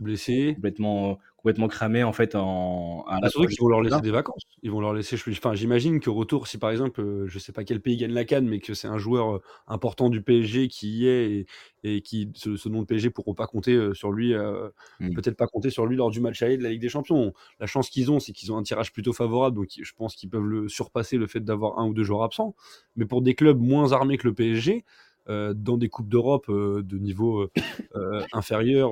blessé, 0.00 0.52
complètement 0.56 1.18
complètement 1.38 1.68
cramé 1.68 2.02
en 2.02 2.12
fait 2.12 2.34
en 2.34 3.04
à 3.06 3.20
la 3.20 3.30
surtout 3.30 3.46
qu'ils 3.46 3.60
vont 3.60 3.68
leur 3.68 3.80
laisser 3.80 4.00
des 4.00 4.10
vacances. 4.10 4.42
Ils 4.62 4.72
vont 4.72 4.80
leur 4.80 4.92
laisser 4.92 5.16
enfin 5.30 5.54
j'imagine 5.54 6.00
que 6.00 6.10
retour 6.10 6.48
si 6.48 6.58
par 6.58 6.70
exemple 6.70 7.24
je 7.26 7.38
sais 7.38 7.52
pas 7.52 7.62
quel 7.62 7.80
pays 7.80 7.96
gagne 7.96 8.12
la 8.12 8.24
canne 8.24 8.48
mais 8.48 8.58
que 8.58 8.74
c'est 8.74 8.88
un 8.88 8.98
joueur 8.98 9.40
important 9.68 10.10
du 10.10 10.20
PSG 10.20 10.66
qui 10.66 10.88
y 10.90 11.06
est 11.06 11.30
et, 11.30 11.46
et 11.84 12.02
qui 12.02 12.32
ce, 12.34 12.56
ce 12.56 12.68
nom 12.68 12.80
de 12.82 12.86
PSG 12.86 13.10
pourront 13.10 13.34
pas 13.34 13.46
compter 13.46 13.94
sur 13.94 14.10
lui 14.10 14.34
euh, 14.34 14.68
mmh. 14.98 15.14
peut-être 15.14 15.36
pas 15.36 15.46
compter 15.46 15.70
sur 15.70 15.86
lui 15.86 15.96
lors 15.96 16.10
du 16.10 16.20
match 16.20 16.42
aller 16.42 16.56
de 16.56 16.62
la 16.64 16.70
Ligue 16.70 16.82
des 16.82 16.88
Champions. 16.88 17.32
La 17.60 17.66
chance 17.66 17.88
qu'ils 17.88 18.10
ont 18.10 18.18
c'est 18.18 18.32
qu'ils 18.32 18.52
ont 18.52 18.58
un 18.58 18.64
tirage 18.64 18.92
plutôt 18.92 19.12
favorable 19.12 19.54
donc 19.56 19.68
je 19.80 19.92
pense 19.96 20.16
qu'ils 20.16 20.30
peuvent 20.30 20.42
le 20.42 20.68
surpasser 20.68 21.18
le 21.18 21.28
fait 21.28 21.40
d'avoir 21.40 21.78
un 21.78 21.86
ou 21.86 21.94
deux 21.94 22.04
joueurs 22.04 22.24
absents. 22.24 22.56
Mais 22.96 23.06
pour 23.06 23.22
des 23.22 23.36
clubs 23.36 23.60
moins 23.60 23.92
armés 23.92 24.18
que 24.18 24.26
le 24.26 24.34
PSG 24.34 24.74
euh, 24.74 24.82
dans 25.28 25.76
des 25.76 25.88
coupes 25.88 26.08
d'Europe 26.08 26.46
euh, 26.48 26.82
de 26.82 26.98
niveau 26.98 27.48
euh, 27.94 28.22
inférieur, 28.32 28.90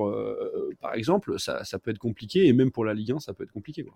par 0.80 0.95
exemple, 0.95 1.39
ça, 1.39 1.64
ça, 1.64 1.78
peut 1.78 1.91
être 1.91 1.99
compliqué. 1.99 2.47
Et 2.47 2.53
même 2.53 2.70
pour 2.70 2.84
la 2.84 2.95
Ligue 2.95 3.12
1, 3.12 3.20
ça 3.20 3.32
peut 3.32 3.45
être 3.45 3.53
compliqué. 3.53 3.87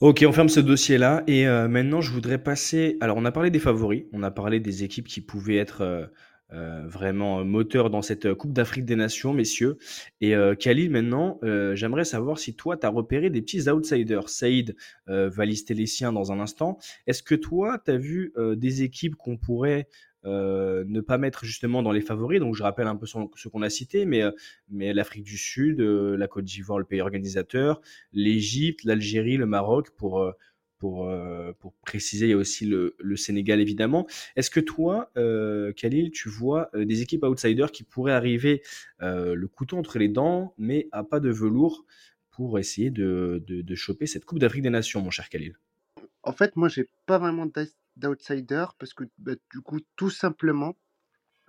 Ok, 0.00 0.24
on 0.26 0.32
ferme 0.32 0.48
ce 0.48 0.60
dossier-là. 0.60 1.22
Et 1.26 1.46
maintenant, 1.46 2.00
je 2.00 2.12
voudrais 2.12 2.38
passer. 2.38 2.96
Alors, 3.00 3.16
on 3.16 3.24
a 3.24 3.32
parlé 3.32 3.50
des 3.50 3.58
favoris, 3.58 4.04
on 4.12 4.22
a 4.22 4.30
parlé 4.30 4.60
des 4.60 4.84
équipes 4.84 5.08
qui 5.08 5.20
pouvaient 5.20 5.56
être. 5.56 6.10
Euh, 6.52 6.86
vraiment 6.86 7.44
moteur 7.44 7.90
dans 7.90 8.02
cette 8.02 8.32
Coupe 8.34 8.52
d'Afrique 8.52 8.84
des 8.84 8.94
Nations, 8.94 9.32
messieurs. 9.32 9.78
Et 10.20 10.36
euh, 10.36 10.54
Khalil, 10.54 10.92
maintenant, 10.92 11.40
euh, 11.42 11.74
j'aimerais 11.74 12.04
savoir 12.04 12.38
si 12.38 12.54
toi, 12.54 12.76
tu 12.76 12.86
as 12.86 12.88
repéré 12.88 13.30
des 13.30 13.42
petits 13.42 13.68
outsiders. 13.68 14.28
Saïd 14.28 14.76
va 15.08 15.44
lister 15.44 15.74
les 15.74 15.86
siens 15.86 16.12
dans 16.12 16.30
un 16.30 16.38
instant. 16.38 16.78
Est-ce 17.08 17.24
que 17.24 17.34
toi, 17.34 17.80
tu 17.84 17.90
as 17.90 17.96
vu 17.96 18.32
des 18.56 18.82
équipes 18.82 19.16
qu'on 19.16 19.36
pourrait 19.36 19.88
euh, 20.26 20.84
ne 20.88 21.00
pas 21.00 21.18
mettre 21.18 21.44
justement 21.44 21.82
dans 21.82 21.92
les 21.92 22.00
favoris. 22.00 22.40
Donc 22.40 22.54
je 22.56 22.62
rappelle 22.62 22.88
un 22.88 22.96
peu 22.96 23.06
ce 23.06 23.48
qu'on 23.48 23.62
a 23.62 23.70
cité, 23.70 24.04
mais, 24.06 24.22
mais 24.68 24.92
l'Afrique 24.92 25.22
du 25.22 25.38
Sud, 25.38 25.80
euh, 25.80 26.16
la 26.16 26.26
Côte 26.26 26.44
d'Ivoire, 26.44 26.78
le 26.78 26.84
pays 26.84 27.00
organisateur, 27.00 27.80
l'Égypte, 28.12 28.84
l'Algérie, 28.84 29.36
le 29.36 29.46
Maroc, 29.46 29.90
pour, 29.96 30.34
préciser, 31.84 32.26
il 32.26 32.30
y 32.30 32.32
a 32.32 32.36
aussi 32.36 32.66
le, 32.66 32.96
Sénégal 33.14 33.60
évidemment. 33.60 34.06
Est-ce 34.34 34.50
que 34.50 34.60
toi, 34.60 35.10
euh, 35.16 35.72
Khalil, 35.72 36.10
tu 36.10 36.28
vois 36.28 36.70
des 36.74 37.02
équipes 37.02 37.24
outsiders 37.24 37.70
qui 37.70 37.84
pourraient 37.84 38.12
arriver 38.12 38.62
le 39.00 39.46
couteau 39.46 39.78
entre 39.78 39.98
les 39.98 40.08
dents, 40.08 40.54
mais 40.58 40.88
à 40.92 41.04
pas 41.04 41.20
de 41.20 41.30
velours 41.30 41.84
pour 42.30 42.58
essayer 42.58 42.90
de 42.90 43.74
choper 43.74 44.06
cette 44.06 44.24
Coupe 44.24 44.40
d'Afrique 44.40 44.62
des 44.62 44.70
Nations, 44.70 45.02
mon 45.02 45.10
cher 45.10 45.28
Khalil? 45.28 45.56
En 46.26 46.32
fait, 46.32 46.56
moi, 46.56 46.68
j'ai 46.68 46.88
pas 47.06 47.18
vraiment 47.18 47.48
d'outsider 47.96 48.66
parce 48.78 48.94
que 48.94 49.04
bah, 49.18 49.32
du 49.50 49.60
coup, 49.60 49.80
tout 49.96 50.10
simplement, 50.10 50.76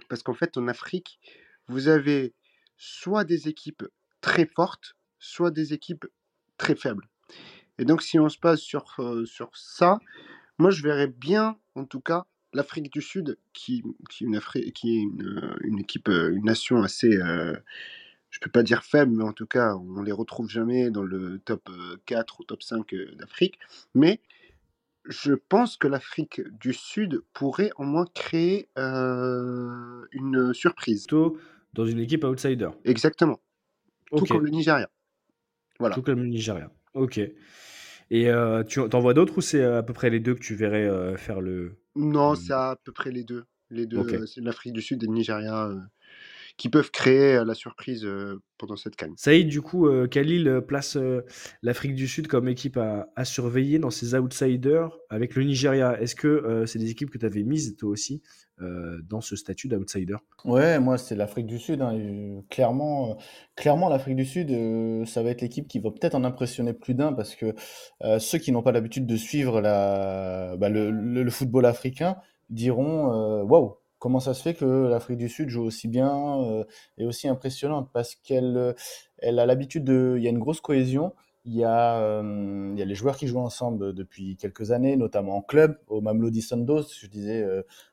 parce 0.09 0.23
qu'en 0.23 0.33
fait, 0.33 0.57
en 0.57 0.67
Afrique, 0.67 1.19
vous 1.67 1.87
avez 1.87 2.33
soit 2.77 3.23
des 3.23 3.47
équipes 3.47 3.83
très 4.21 4.45
fortes, 4.45 4.95
soit 5.19 5.51
des 5.51 5.73
équipes 5.73 6.05
très 6.57 6.75
faibles. 6.75 7.07
Et 7.77 7.85
donc, 7.85 8.01
si 8.01 8.19
on 8.19 8.29
se 8.29 8.37
passe 8.37 8.61
sur, 8.61 8.95
sur 9.25 9.55
ça, 9.55 9.99
moi, 10.57 10.71
je 10.71 10.81
verrais 10.81 11.07
bien, 11.07 11.57
en 11.75 11.85
tout 11.85 12.01
cas, 12.01 12.25
l'Afrique 12.53 12.91
du 12.91 13.01
Sud, 13.01 13.37
qui, 13.53 13.83
qui, 14.09 14.23
une 14.23 14.39
qui 14.73 14.95
est 14.95 15.01
une, 15.01 15.55
une, 15.61 15.79
équipe, 15.79 16.07
une 16.07 16.45
nation 16.45 16.81
assez, 16.81 17.19
je 18.29 18.39
peux 18.39 18.49
pas 18.49 18.63
dire 18.63 18.83
faible, 18.83 19.11
mais 19.15 19.23
en 19.23 19.33
tout 19.33 19.45
cas, 19.45 19.75
on 19.75 20.01
les 20.01 20.11
retrouve 20.11 20.49
jamais 20.49 20.89
dans 20.89 21.03
le 21.03 21.39
top 21.39 21.69
4 22.05 22.39
ou 22.39 22.43
top 22.43 22.63
5 22.63 22.95
d'Afrique. 23.17 23.59
Mais 23.93 24.21
je 25.07 25.33
pense 25.33 25.77
que 25.77 25.87
l'Afrique 25.87 26.41
du 26.59 26.73
Sud 26.73 27.21
pourrait 27.33 27.71
au 27.77 27.83
moins 27.83 28.05
créer 28.13 28.69
euh, 28.77 30.05
une 30.11 30.53
surprise. 30.53 31.05
Plutôt 31.07 31.37
dans 31.73 31.85
une 31.85 31.99
équipe 31.99 32.23
outsider. 32.23 32.69
Exactement. 32.85 33.39
Okay. 34.11 34.25
Tout 34.25 34.33
comme 34.33 34.45
le 34.45 34.51
Nigeria. 34.51 34.89
Voilà. 35.79 35.95
Tout 35.95 36.01
comme 36.01 36.19
le 36.19 36.27
Nigeria. 36.27 36.71
Ok. 36.93 37.19
Et 38.09 38.29
euh, 38.29 38.63
tu 38.63 38.79
en 38.79 38.99
vois 38.99 39.13
d'autres 39.13 39.37
ou 39.37 39.41
c'est 39.41 39.63
à 39.63 39.83
peu 39.83 39.93
près 39.93 40.09
les 40.09 40.19
deux 40.19 40.33
que 40.33 40.39
tu 40.39 40.55
verrais 40.55 40.87
euh, 40.87 41.17
faire 41.17 41.41
le. 41.41 41.77
Non, 41.95 42.35
c'est 42.35 42.53
à 42.53 42.77
peu 42.83 42.91
près 42.91 43.11
les 43.11 43.23
deux. 43.23 43.45
Les 43.69 43.85
deux, 43.85 43.97
okay. 43.97 44.19
c'est 44.25 44.39
l'Afrique 44.39 44.71
du 44.71 44.81
Sud 44.81 45.03
et 45.03 45.07
le 45.07 45.13
Nigeria 45.13 45.69
qui 46.57 46.69
peuvent 46.69 46.91
créer 46.91 47.43
la 47.45 47.53
surprise 47.53 48.07
pendant 48.57 48.75
cette 48.75 48.95
canne. 48.95 49.13
Saïd, 49.15 49.47
du 49.47 49.61
coup, 49.61 49.87
Khalil 50.09 50.61
place 50.67 50.97
l'Afrique 51.61 51.93
du 51.93 52.07
Sud 52.07 52.27
comme 52.27 52.47
équipe 52.47 52.77
à, 52.77 53.07
à, 53.15 53.25
surveiller 53.25 53.77
dans 53.77 53.91
ses 53.91 54.15
outsiders 54.15 54.89
avec 55.09 55.35
le 55.35 55.43
Nigeria? 55.43 55.99
Est-ce 56.01 56.15
que 56.15 56.27
euh, 56.27 56.65
c'est 56.65 56.79
des 56.79 56.89
équipes 56.89 57.11
que 57.11 57.17
tu 57.17 57.25
avais 57.25 57.43
mises 57.43 57.75
toi 57.77 57.89
aussi 57.89 58.21
dans 58.59 59.21
ce 59.21 59.35
statut 59.35 59.67
d'outsider? 59.67 60.15
Ouais, 60.43 60.79
moi 60.79 60.97
c'est 60.97 61.15
l'Afrique 61.15 61.45
du 61.45 61.59
Sud. 61.59 61.81
Hein, 61.81 62.41
clairement, 62.49 63.17
clairement 63.55 63.87
l'Afrique 63.87 64.15
du 64.15 64.25
Sud, 64.25 64.49
ça 65.05 65.21
va 65.21 65.29
être 65.29 65.41
l'équipe 65.41 65.67
qui 65.67 65.77
va 65.77 65.91
peut-être 65.91 66.15
en 66.15 66.23
impressionner 66.23 66.73
plus 66.73 66.95
d'un 66.95 67.13
parce 67.13 67.35
que 67.35 67.53
ceux 68.17 68.39
qui 68.39 68.51
n'ont 68.51 68.63
pas 68.63 68.71
l'habitude 68.71 69.05
de 69.05 69.15
suivre 69.15 69.61
la, 69.61 70.55
bah, 70.57 70.69
le, 70.69 70.89
le, 70.89 71.21
le, 71.21 71.31
football 71.31 71.67
africain 71.67 72.15
diront 72.49 73.43
waouh. 73.43 73.63
Wow, 73.63 73.77
comment 74.07 74.21
ça 74.21 74.33
se 74.33 74.41
fait 74.41 74.53
que 74.53 74.87
l'Afrique 74.87 75.17
du 75.17 75.27
Sud 75.27 75.49
joue 75.49 75.63
aussi 75.63 75.89
bien 75.89 76.39
euh, 76.39 76.63
et 76.97 77.05
aussi 77.05 77.27
impressionnante? 77.27 77.89
Parce 77.91 78.15
qu'elle 78.15 78.55
euh, 78.55 78.73
elle 79.17 79.37
a 79.37 79.45
l'habitude 79.45 79.83
de. 79.83 80.15
Il 80.17 80.23
y 80.23 80.27
a 80.27 80.29
une 80.29 80.39
grosse 80.39 80.61
cohésion. 80.61 81.13
Il 81.43 81.53
y, 81.53 81.65
a, 81.65 81.99
euh, 81.99 82.71
il 82.73 82.79
y 82.79 82.81
a 82.81 82.85
les 82.85 82.95
joueurs 82.95 83.17
qui 83.17 83.27
jouent 83.27 83.41
ensemble 83.41 83.93
depuis 83.93 84.37
quelques 84.37 84.71
années, 84.71 84.95
notamment 84.95 85.35
en 85.35 85.41
club, 85.41 85.77
au 85.87 85.99
Mamelodi 85.99 86.41
Sundowns, 86.41 86.85
je 87.01 87.07
disais 87.07 87.45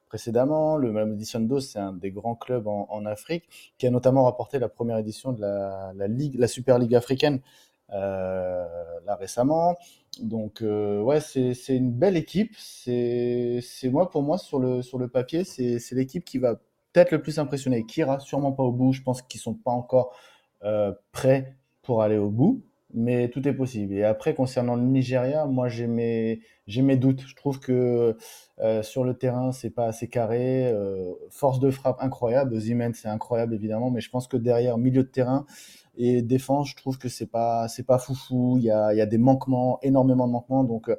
précédemment. 0.06 0.76
Le 0.76 0.92
Mamadi 0.92 1.24
Sundowns, 1.24 1.60
c'est 1.60 1.80
un 1.80 1.92
des 1.92 2.12
grands 2.12 2.36
clubs 2.36 2.66
en, 2.68 3.06
Afrique, 3.06 3.48
qui 3.78 3.86
a 3.88 3.90
notamment 3.90 4.24
rapporté 4.24 4.60
la 4.60 4.68
première 4.68 4.98
édition 4.98 5.32
de 5.32 5.40
la, 5.40 6.48
Super 6.48 6.78
Ligue 6.78 6.94
africaine 6.94 7.40
là 7.90 9.16
récemment. 9.18 9.76
Donc 10.20 10.62
euh, 10.62 11.00
ouais, 11.00 11.20
c'est 11.20 11.54
une 11.68 11.92
belle 11.92 12.16
équipe. 12.16 12.54
C'est 12.58 13.62
moi 13.84 14.10
pour 14.10 14.22
moi 14.22 14.38
sur 14.38 14.58
le 14.58 14.82
sur 14.82 14.98
le 14.98 15.08
papier, 15.08 15.44
c'est 15.44 15.92
l'équipe 15.92 16.24
qui 16.24 16.38
va 16.38 16.56
peut-être 16.92 17.10
le 17.10 17.22
plus 17.22 17.38
impressionner. 17.38 17.84
Qui 17.86 18.00
ira 18.00 18.20
sûrement 18.20 18.52
pas 18.52 18.62
au 18.62 18.72
bout. 18.72 18.92
Je 18.92 19.02
pense 19.02 19.22
qu'ils 19.22 19.40
sont 19.40 19.54
pas 19.54 19.70
encore 19.70 20.14
euh, 20.64 20.92
prêts 21.12 21.56
pour 21.82 22.02
aller 22.02 22.16
au 22.16 22.30
bout, 22.30 22.64
mais 22.92 23.28
tout 23.28 23.46
est 23.46 23.52
possible. 23.52 23.94
Et 23.94 24.04
après 24.04 24.34
concernant 24.34 24.76
le 24.76 24.82
Nigeria, 24.82 25.46
moi 25.46 25.68
j'ai 25.68 25.86
mes 25.86 26.40
mes 26.68 26.96
doutes. 26.96 27.22
Je 27.26 27.34
trouve 27.34 27.60
que 27.60 28.16
euh, 28.60 28.82
sur 28.82 29.04
le 29.04 29.14
terrain 29.14 29.52
c'est 29.52 29.70
pas 29.70 29.86
assez 29.86 30.08
carré. 30.08 30.72
Force 31.30 31.60
de 31.60 31.70
frappe 31.70 31.98
incroyable. 32.00 32.58
Zimen 32.58 32.94
c'est 32.94 33.08
incroyable 33.08 33.54
évidemment, 33.54 33.90
mais 33.90 34.00
je 34.00 34.10
pense 34.10 34.28
que 34.28 34.36
derrière 34.36 34.78
milieu 34.78 35.02
de 35.02 35.08
terrain 35.08 35.46
et 35.97 36.22
défense, 36.22 36.70
je 36.70 36.76
trouve 36.76 36.99
que 36.99 37.09
c'est 37.09 37.26
pas 37.26 37.68
c'est 37.68 37.84
pas 37.86 37.99
foufou. 37.99 38.57
Il 38.59 38.64
y 38.64 38.70
a, 38.70 38.95
y 38.95 39.01
a 39.01 39.07
des 39.07 39.18
manquements, 39.18 39.78
énormément 39.82 40.26
de 40.26 40.32
manquements. 40.32 40.64
Donc 40.64 40.88
euh, 40.88 40.97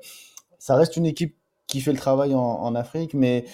ça 0.60 0.76
reste 0.76 0.98
une 0.98 1.06
équipe 1.06 1.38
qui 1.68 1.82
fait 1.82 1.92
le 1.92 1.98
travail 1.98 2.34
en, 2.36 2.40
en 2.42 2.76
Afrique, 2.76 3.14
mais 3.14 3.46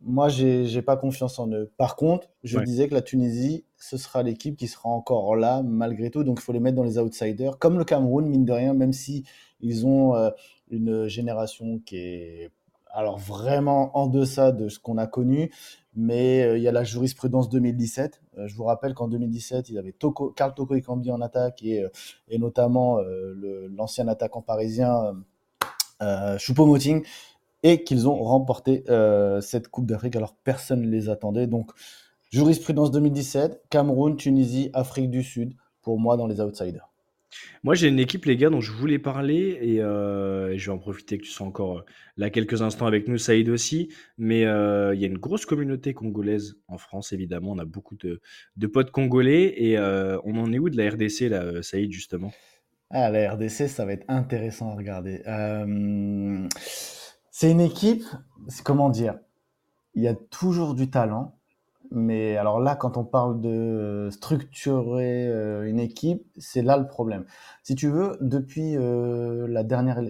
moi 0.00 0.28
j'ai 0.28 0.66
j'ai 0.66 0.82
pas 0.82 0.96
confiance 0.96 1.38
en 1.38 1.48
eux. 1.50 1.72
Par 1.76 1.96
contre, 1.96 2.28
je 2.42 2.58
Ouais. 2.58 2.60
disais 2.60 2.88
que 2.88 2.94
la 2.94 3.02
Tunisie, 3.02 3.64
ce 3.78 3.96
sera 3.96 4.22
l'équipe 4.22 4.56
qui 4.56 4.68
sera 4.68 4.88
encore 4.90 5.36
là 5.36 5.62
malgré 5.64 6.10
tout. 6.10 6.24
Donc 6.24 6.38
il 6.40 6.42
faut 6.44 6.52
les 6.52 6.60
mettre 6.60 6.76
dans 6.76 6.84
les 6.84 6.98
outsiders, 6.98 7.58
comme 7.58 7.78
le 7.78 7.84
Cameroun 7.84 8.26
mine 8.26 8.44
de 8.44 8.52
rien, 8.52 8.74
même 8.74 8.92
si 8.92 9.24
ils 9.60 9.86
ont 9.86 10.14
euh, 10.14 10.30
une 10.70 11.06
génération 11.08 11.78
qui 11.84 11.96
est 11.98 12.50
alors 12.92 13.18
vraiment 13.18 13.96
en 13.98 14.06
deçà 14.06 14.52
de 14.52 14.68
ce 14.68 14.78
qu'on 14.78 14.98
a 14.98 15.06
connu. 15.06 15.50
Mais 15.96 16.42
euh, 16.42 16.58
il 16.58 16.62
y 16.62 16.68
a 16.68 16.72
la 16.72 16.84
jurisprudence 16.84 17.48
2017. 17.48 18.20
Euh, 18.38 18.48
je 18.48 18.54
vous 18.54 18.64
rappelle 18.64 18.94
qu'en 18.94 19.08
2017, 19.08 19.68
ils 19.70 19.78
avaient 19.78 19.92
Toko, 19.92 20.30
Karl 20.30 20.54
Toko 20.54 20.74
en 20.88 21.20
attaque 21.20 21.62
et, 21.62 21.82
euh, 21.82 22.38
notamment 22.38 22.98
l'ancien 23.76 24.08
attaquant 24.08 24.42
parisien 24.42 25.14
euh, 26.02 26.36
Choupo-Moting 26.38 27.04
et 27.62 27.84
qu'ils 27.84 28.08
ont 28.08 28.16
remporté 28.22 28.84
cette 29.40 29.68
Coupe 29.68 29.86
d'Afrique 29.86 30.16
alors 30.16 30.34
personne 30.44 30.82
ne 30.82 30.88
les 30.88 31.08
attendait. 31.08 31.46
Donc 31.46 31.70
jurisprudence 32.30 32.90
2017, 32.90 33.64
Cameroun, 33.70 34.16
Tunisie, 34.16 34.70
Afrique 34.74 35.10
du 35.10 35.22
Sud, 35.22 35.54
pour 35.80 35.98
moi 35.98 36.16
dans 36.16 36.26
les 36.26 36.40
outsiders. 36.40 36.93
Moi, 37.62 37.74
j'ai 37.74 37.88
une 37.88 37.98
équipe, 37.98 38.24
les 38.24 38.36
gars, 38.36 38.50
dont 38.50 38.60
je 38.60 38.72
voulais 38.72 38.98
parler 38.98 39.58
et, 39.60 39.80
euh, 39.80 40.56
je 40.56 40.66
vais 40.66 40.72
en 40.72 40.78
profiter 40.78 41.18
que 41.18 41.24
tu 41.24 41.30
sois 41.30 41.46
encore 41.46 41.78
euh, 41.78 41.84
là 42.16 42.30
quelques 42.30 42.62
instants 42.62 42.86
avec 42.86 43.08
nous, 43.08 43.18
Saïd 43.18 43.48
aussi. 43.48 43.92
Mais 44.18 44.44
euh, 44.44 44.94
il 44.94 45.00
y 45.00 45.04
a 45.04 45.08
une 45.08 45.18
grosse 45.18 45.46
communauté 45.46 45.94
congolaise 45.94 46.56
en 46.68 46.78
France, 46.78 47.12
évidemment. 47.12 47.52
On 47.52 47.58
a 47.58 47.64
beaucoup 47.64 47.96
de, 47.96 48.20
potes 48.66 48.90
congolais 48.90 49.54
et 49.56 49.78
on 49.78 50.36
en 50.36 50.52
est 50.52 50.58
où 50.58 50.68
de 50.70 50.76
la 50.76 50.90
RDC, 50.90 51.28
là, 51.30 51.62
Saïd, 51.62 51.92
justement? 51.92 52.32
Ah, 52.90 53.10
la 53.10 53.32
RDC, 53.32 53.68
ça 53.68 53.84
va 53.84 53.92
être 53.92 54.04
intéressant 54.08 54.70
à 54.70 54.74
regarder. 54.74 55.22
C'est 57.30 57.50
une 57.50 57.60
équipe, 57.60 58.04
comment 58.64 58.90
dire, 58.90 59.18
il 59.94 60.02
y 60.02 60.08
a 60.08 60.14
toujours 60.14 60.74
du 60.74 60.90
talent, 60.90 61.38
mais 61.90 62.36
alors 62.36 62.60
là, 62.60 62.76
quand 62.76 62.96
on 62.96 63.04
parle 63.04 63.40
de 63.40 64.08
structurer 64.10 65.28
euh, 65.28 65.68
une 65.68 65.78
équipe, 65.78 66.26
c'est 66.38 66.62
là 66.62 66.76
le 66.76 66.86
problème. 66.86 67.24
Si 67.62 67.74
tu 67.74 67.88
veux, 67.88 68.16
depuis 68.20 68.76
euh, 68.76 69.46
la 69.48 69.62
dernière, 69.62 70.00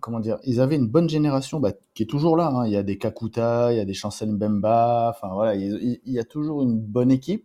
comment 0.00 0.20
dire, 0.20 0.38
ils 0.44 0.60
avaient 0.60 0.76
une 0.76 0.88
bonne 0.88 1.08
génération 1.08 1.60
bah, 1.60 1.72
qui 1.94 2.04
est 2.04 2.06
toujours 2.06 2.36
là. 2.36 2.48
hein. 2.48 2.66
Il 2.66 2.72
y 2.72 2.76
a 2.76 2.82
des 2.82 2.96
Kakuta, 2.96 3.72
il 3.72 3.76
y 3.76 3.80
a 3.80 3.84
des 3.84 3.94
Chancel 3.94 4.32
Mbemba, 4.32 5.10
enfin 5.10 5.32
voilà, 5.34 5.54
il, 5.54 6.00
y 6.04 6.18
a 6.18 6.24
toujours 6.24 6.62
une 6.62 6.78
bonne 6.78 7.10
équipe. 7.10 7.44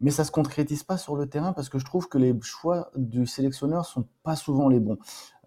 Mais 0.00 0.10
ça 0.10 0.24
se 0.24 0.32
concrétise 0.32 0.82
pas 0.82 0.96
sur 0.96 1.14
le 1.14 1.28
terrain 1.28 1.52
parce 1.52 1.68
que 1.68 1.78
je 1.78 1.84
trouve 1.84 2.08
que 2.08 2.18
les 2.18 2.34
choix 2.42 2.90
du 2.96 3.24
sélectionneur 3.24 3.86
sont 3.86 4.04
pas 4.24 4.34
souvent 4.34 4.68
les 4.68 4.80
bons. 4.80 4.98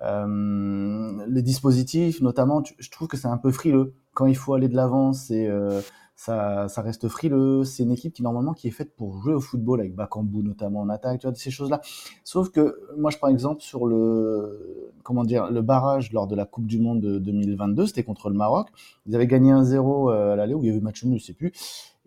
Euh, 0.02 1.26
les 1.28 1.42
dispositifs, 1.42 2.22
notamment, 2.22 2.64
je 2.80 2.90
trouve 2.90 3.10
que 3.10 3.18
c'est 3.18 3.28
un 3.28 3.38
peu 3.38 3.52
frileux. 3.52 3.96
Quand 4.14 4.28
il 4.28 4.38
faut 4.38 4.54
aller 4.54 4.70
de 4.70 4.76
l'avant, 4.78 5.12
c'est 5.12 5.50
ça, 6.16 6.68
ça 6.70 6.82
reste 6.82 7.08
frileux. 7.08 7.64
C'est 7.64 7.84
une 7.84 7.92
équipe 7.92 8.14
qui 8.14 8.24
normalement 8.24 8.54
qui 8.54 8.68
est 8.68 8.72
faite 8.72 8.96
pour 8.96 9.22
jouer 9.22 9.34
au 9.34 9.42
football 9.42 9.82
avec 9.82 9.96
Bakambu 9.96 10.44
notamment 10.44 10.82
en 10.82 10.90
attaque, 10.90 11.20
tu 11.20 11.28
vois 11.28 11.36
ces 11.36 11.52
choses-là. 11.52 11.82
Sauf 12.24 12.50
que 12.50 12.80
moi, 12.98 13.12
je 13.12 13.18
prends 13.18 13.28
exemple 13.28 13.62
sur 13.62 13.86
le 13.88 14.92
comment 15.04 15.24
dire 15.24 15.52
le 15.52 15.62
barrage 15.62 16.12
lors 16.14 16.28
de 16.28 16.36
la 16.36 16.46
Coupe 16.46 16.66
du 16.66 16.80
Monde 16.80 17.02
de 17.02 17.20
2022, 17.20 17.88
c'était 17.88 18.04
contre 18.04 18.30
le 18.30 18.36
Maroc. 18.36 18.70
Ils 19.06 19.16
avaient 19.16 19.28
gagné 19.28 19.52
1-0 19.52 20.12
euh, 20.12 20.34
à 20.34 20.36
l'aller 20.36 20.54
où 20.54 20.64
il 20.64 20.68
y 20.68 20.70
avait 20.70 20.80
match 20.80 21.04
nul, 21.04 21.20
je 21.20 21.26
sais 21.26 21.34
plus. 21.34 21.52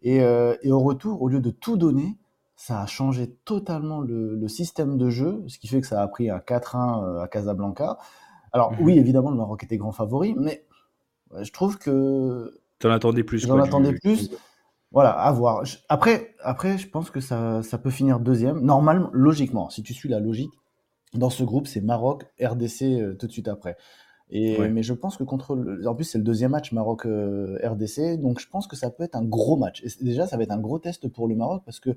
Et, 0.03 0.23
euh, 0.23 0.57
et 0.63 0.73
au 0.73 0.81
retour, 0.81 1.23
au 1.23 1.29
lieu 1.29 1.41
de 1.41 1.51
tout 1.51 1.77
donner, 1.77 2.17
ça 2.57 2.81
a 2.81 2.87
changé 2.87 3.31
totalement 3.45 4.01
le, 4.01 4.35
le 4.37 4.49
système 4.49 4.97
de 4.97 5.11
jeu, 5.11 5.45
ce 5.49 5.59
qui 5.59 5.69
fait 5.69 5.81
que 5.81 5.87
ça 5.87 6.03
a 6.03 6.09
pris 6.09 6.31
un 6.31 6.39
4-1 6.39 7.05
euh, 7.05 7.21
à 7.21 7.29
Casablanca. 7.29 7.99
Alors 8.53 8.73
Mhm. 8.73 8.79
oui, 8.83 8.99
évidemment, 8.99 9.31
le 9.31 9.37
Maroc 9.37 9.63
était 9.65 9.77
grand 9.77 9.93
favori, 9.93 10.35
mais 10.37 10.65
je 11.41 11.53
trouve 11.53 11.79
que 11.79 12.59
T'en 12.79 12.91
attendais 12.91 13.25
plus, 13.25 13.41
j'en 13.41 13.57
attendais 13.67 13.89
du 13.93 13.99
plus. 14.01 14.31
Voilà, 14.93 15.11
à 15.11 15.31
voir. 15.33 15.65
Après, 15.89 16.35
après, 16.43 16.79
je 16.79 16.89
pense 16.89 17.11
que 17.11 17.21
ça, 17.21 17.63
ça 17.63 17.77
peut 17.79 17.91
finir 17.91 18.21
deuxième. 18.21 18.61
Normalement, 18.61 19.11
logiquement, 19.13 19.69
si 19.69 19.83
tu 19.83 19.93
suis 19.93 20.09
la 20.09 20.19
logique, 20.21 20.51
dans 21.15 21.31
ce 21.31 21.43
groupe, 21.43 21.67
c'est 21.67 21.81
Maroc, 21.81 22.25
RDC 22.41 22.83
euh, 22.83 23.15
tout 23.15 23.27
de 23.27 23.33
suite 23.33 23.49
après. 23.49 23.77
Et, 24.31 24.59
Ouais. 24.59 24.69
Mais 24.69 24.83
je 24.83 24.93
pense 24.95 25.17
que 25.17 25.25
contre 25.25 25.55
le- 25.57 25.87
en 25.89 25.95
plus 25.95 26.05
c'est 26.05 26.19
le 26.19 26.25
deuxième 26.25 26.51
match 26.53 26.73
Maroc-RDC, 26.73 28.19
donc 28.21 28.41
je 28.41 28.49
pense 28.49 28.67
que 28.67 28.77
ça 28.77 28.91
peut 28.91 29.05
être 29.05 29.15
un 29.17 29.25
gros 29.25 29.57
match. 29.57 29.83
Et 29.85 30.05
déjà, 30.05 30.27
ça 30.27 30.37
va 30.37 30.43
être 30.43 30.51
un 30.53 30.59
gros 30.61 30.79
test 30.79 31.09
pour 31.09 31.29
le 31.29 31.35
Maroc 31.35 31.63
parce 31.65 31.81
que 31.81 31.91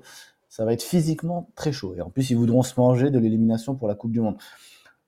ça 0.48 0.64
va 0.64 0.72
être 0.72 0.82
physiquement 0.82 1.48
très 1.54 1.72
chaud. 1.72 1.94
Et 1.96 2.00
en 2.02 2.10
plus, 2.10 2.30
ils 2.30 2.36
voudront 2.36 2.62
se 2.62 2.78
manger 2.78 3.10
de 3.10 3.18
l'élimination 3.18 3.74
pour 3.74 3.88
la 3.88 3.94
Coupe 3.94 4.12
du 4.12 4.20
Monde. 4.20 4.36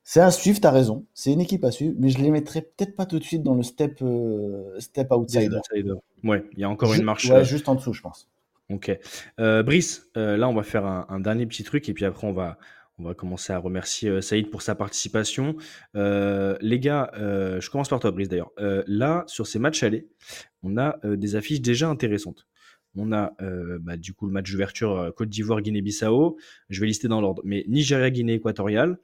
C'est 0.07 0.19
à 0.19 0.29
suivre, 0.29 0.59
t'as 0.61 0.69
raison. 0.69 1.07
C'est 1.15 1.33
une 1.33 1.41
équipe 1.41 1.63
à 1.65 1.71
suivre, 1.71 1.95
mais 1.97 2.09
je 2.09 2.19
les 2.19 2.29
mettrai 2.29 2.61
peut-être 2.61 2.95
pas 2.95 3.07
tout 3.07 3.17
de 3.17 3.23
suite 3.23 3.41
dans 3.41 3.55
le 3.55 3.63
step, 3.63 3.97
euh, 4.03 4.79
step 4.79 5.11
outsider. 5.11 5.57
outsiders. 5.57 5.97
Ouais, 6.23 6.45
il 6.53 6.59
y 6.59 6.63
a 6.63 6.69
encore 6.69 6.93
une 6.93 7.01
marche. 7.01 7.25
ouais, 7.27 7.37
euh, 7.37 7.43
juste 7.43 7.67
en 7.69 7.73
dessous, 7.73 7.91
je 7.91 8.03
pense. 8.03 8.29
Ok. 8.69 8.95
Euh, 9.39 9.63
Brice, 9.63 10.07
euh, 10.15 10.37
là, 10.37 10.47
on 10.47 10.53
va 10.53 10.61
faire 10.61 10.85
un, 10.85 11.07
un 11.09 11.19
dernier 11.19 11.47
petit 11.47 11.63
truc 11.63 11.89
et 11.89 11.93
puis 11.95 12.05
après, 12.05 12.27
on 12.27 12.33
va, 12.33 12.59
on 12.99 13.03
va 13.03 13.15
commencer 13.15 13.51
à 13.51 13.57
remercier 13.57 14.21
Saïd 14.21 14.51
pour 14.51 14.61
sa 14.61 14.75
participation. 14.75 15.55
Les 15.95 16.79
gars, 16.79 17.09
je 17.15 17.67
commence 17.71 17.89
par 17.89 17.99
toi, 17.99 18.11
Brice, 18.11 18.29
d'ailleurs. 18.29 18.51
Là, 18.57 19.23
sur 19.25 19.47
ces 19.47 19.57
matchs 19.57 19.81
allés, 19.81 20.07
on 20.61 20.77
a 20.77 20.99
des 21.03 21.35
affiches 21.35 21.61
déjà 21.61 21.89
intéressantes. 21.89 22.45
On 22.95 23.11
a 23.11 23.33
euh, 23.41 23.77
bah, 23.81 23.97
du 23.97 24.13
coup 24.13 24.25
le 24.25 24.31
match 24.31 24.49
d'ouverture 24.49 25.11
Côte 25.17 25.27
d'Ivoire, 25.29 25.61
Guinée-Bissau. 25.61 26.37
Je 26.69 26.79
vais 26.79 26.87
lister 26.87 27.07
dans 27.09 27.19
l'ordre. 27.19 27.41
Mais 27.43 27.65
Nigeria, 27.67 28.09
Guinée 28.09 28.35
équatoriale, 28.35 28.97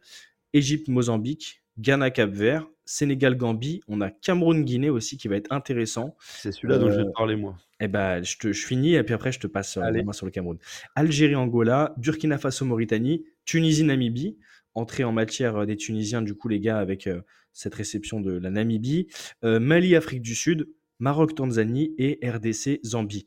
Égypte, 0.54 0.88
Mozambique, 0.88 1.62
Ghana, 1.80 2.12
Cap-Vert, 2.12 2.68
Sénégal, 2.86 3.36
Gambie. 3.38 3.82
On 3.88 4.02
a 4.02 4.10
Cameroun, 4.12 4.64
Guinée 4.66 4.90
aussi 4.90 5.18
qui 5.18 5.28
va 5.28 5.36
être 5.38 5.52
intéressant. 5.52 6.16
C'est 6.20 6.52
celui-là 6.52 6.78
dont 6.78 6.90
je 6.92 6.98
vais 6.98 7.02
Euh, 7.04 7.06
te 7.06 7.12
parler, 7.14 7.36
moi. 7.36 7.56
eh 7.80 7.88
ben, 7.88 8.22
je, 8.24 8.38
te, 8.38 8.52
je 8.52 8.66
finis 8.66 8.96
et 8.96 9.04
puis 9.04 9.14
après, 9.14 9.32
je 9.32 9.40
te 9.40 9.48
passe 9.48 9.78
euh, 9.78 9.82
la 9.90 10.04
main 10.04 10.14
sur 10.14 10.26
le 10.26 10.32
Cameroun. 10.32 10.58
Algérie, 10.96 11.36
Angola, 11.36 11.94
Burkina 11.98 12.38
Faso, 12.38 12.66
Mauritanie, 12.66 13.26
Tunisie, 13.46 13.84
Namibie. 13.84 14.38
Entrée 14.74 15.04
en 15.04 15.12
matière 15.12 15.58
euh, 15.58 15.66
des 15.66 15.78
Tunisiens, 15.78 16.22
du 16.22 16.34
coup, 16.36 16.48
les 16.50 16.60
gars, 16.60 16.80
avec 16.80 17.08
euh, 17.08 17.22
cette 17.54 17.76
réception 17.76 18.20
de 18.22 18.32
la 18.38 18.50
Namibie. 18.50 19.08
Euh, 19.44 19.60
Mali, 19.60 19.96
Afrique 19.96 20.22
du 20.22 20.36
Sud, 20.36 20.68
Maroc, 21.00 21.36
Tanzanie 21.36 21.94
et 21.98 22.20
RDC, 22.24 22.80
Zambie. 22.86 23.26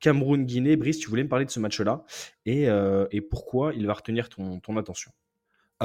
Cameroun, 0.00 0.44
Guinée, 0.44 0.76
Brice, 0.76 0.98
tu 0.98 1.08
voulais 1.08 1.22
me 1.24 1.28
parler 1.28 1.46
de 1.46 1.50
ce 1.50 1.58
match-là 1.60 2.04
et, 2.44 2.68
euh, 2.68 3.06
et 3.10 3.20
pourquoi 3.22 3.72
il 3.74 3.86
va 3.86 3.94
retenir 3.94 4.28
ton, 4.28 4.60
ton 4.60 4.76
attention? 4.76 5.10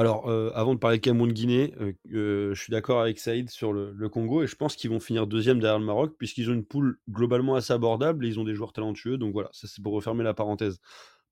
Alors, 0.00 0.30
euh, 0.30 0.50
avant 0.54 0.72
de 0.72 0.78
parler 0.78 0.96
de 0.96 1.02
Cameroun-Guinée, 1.02 1.74
euh, 1.78 1.92
euh, 2.14 2.54
je 2.54 2.62
suis 2.62 2.70
d'accord 2.70 3.02
avec 3.02 3.18
Saïd 3.18 3.50
sur 3.50 3.74
le, 3.74 4.08
Congo 4.08 4.42
et 4.42 4.46
je 4.46 4.56
pense 4.56 4.74
qu'ils 4.74 4.88
vont 4.88 4.98
finir 4.98 5.26
deuxième 5.26 5.60
derrière 5.60 5.78
le 5.78 5.84
Maroc 5.84 6.14
puisqu'ils 6.16 6.48
ont 6.48 6.54
une 6.54 6.64
poule 6.64 6.98
globalement 7.10 7.54
assez 7.54 7.74
abordable 7.74 8.24
et 8.24 8.28
ils 8.30 8.40
ont 8.40 8.44
des 8.44 8.54
joueurs 8.54 8.72
talentueux. 8.72 9.18
Donc 9.18 9.34
voilà, 9.34 9.50
ça 9.52 9.68
c'est 9.68 9.82
pour 9.82 9.92
refermer 9.92 10.24
la 10.24 10.32
parenthèse. 10.32 10.78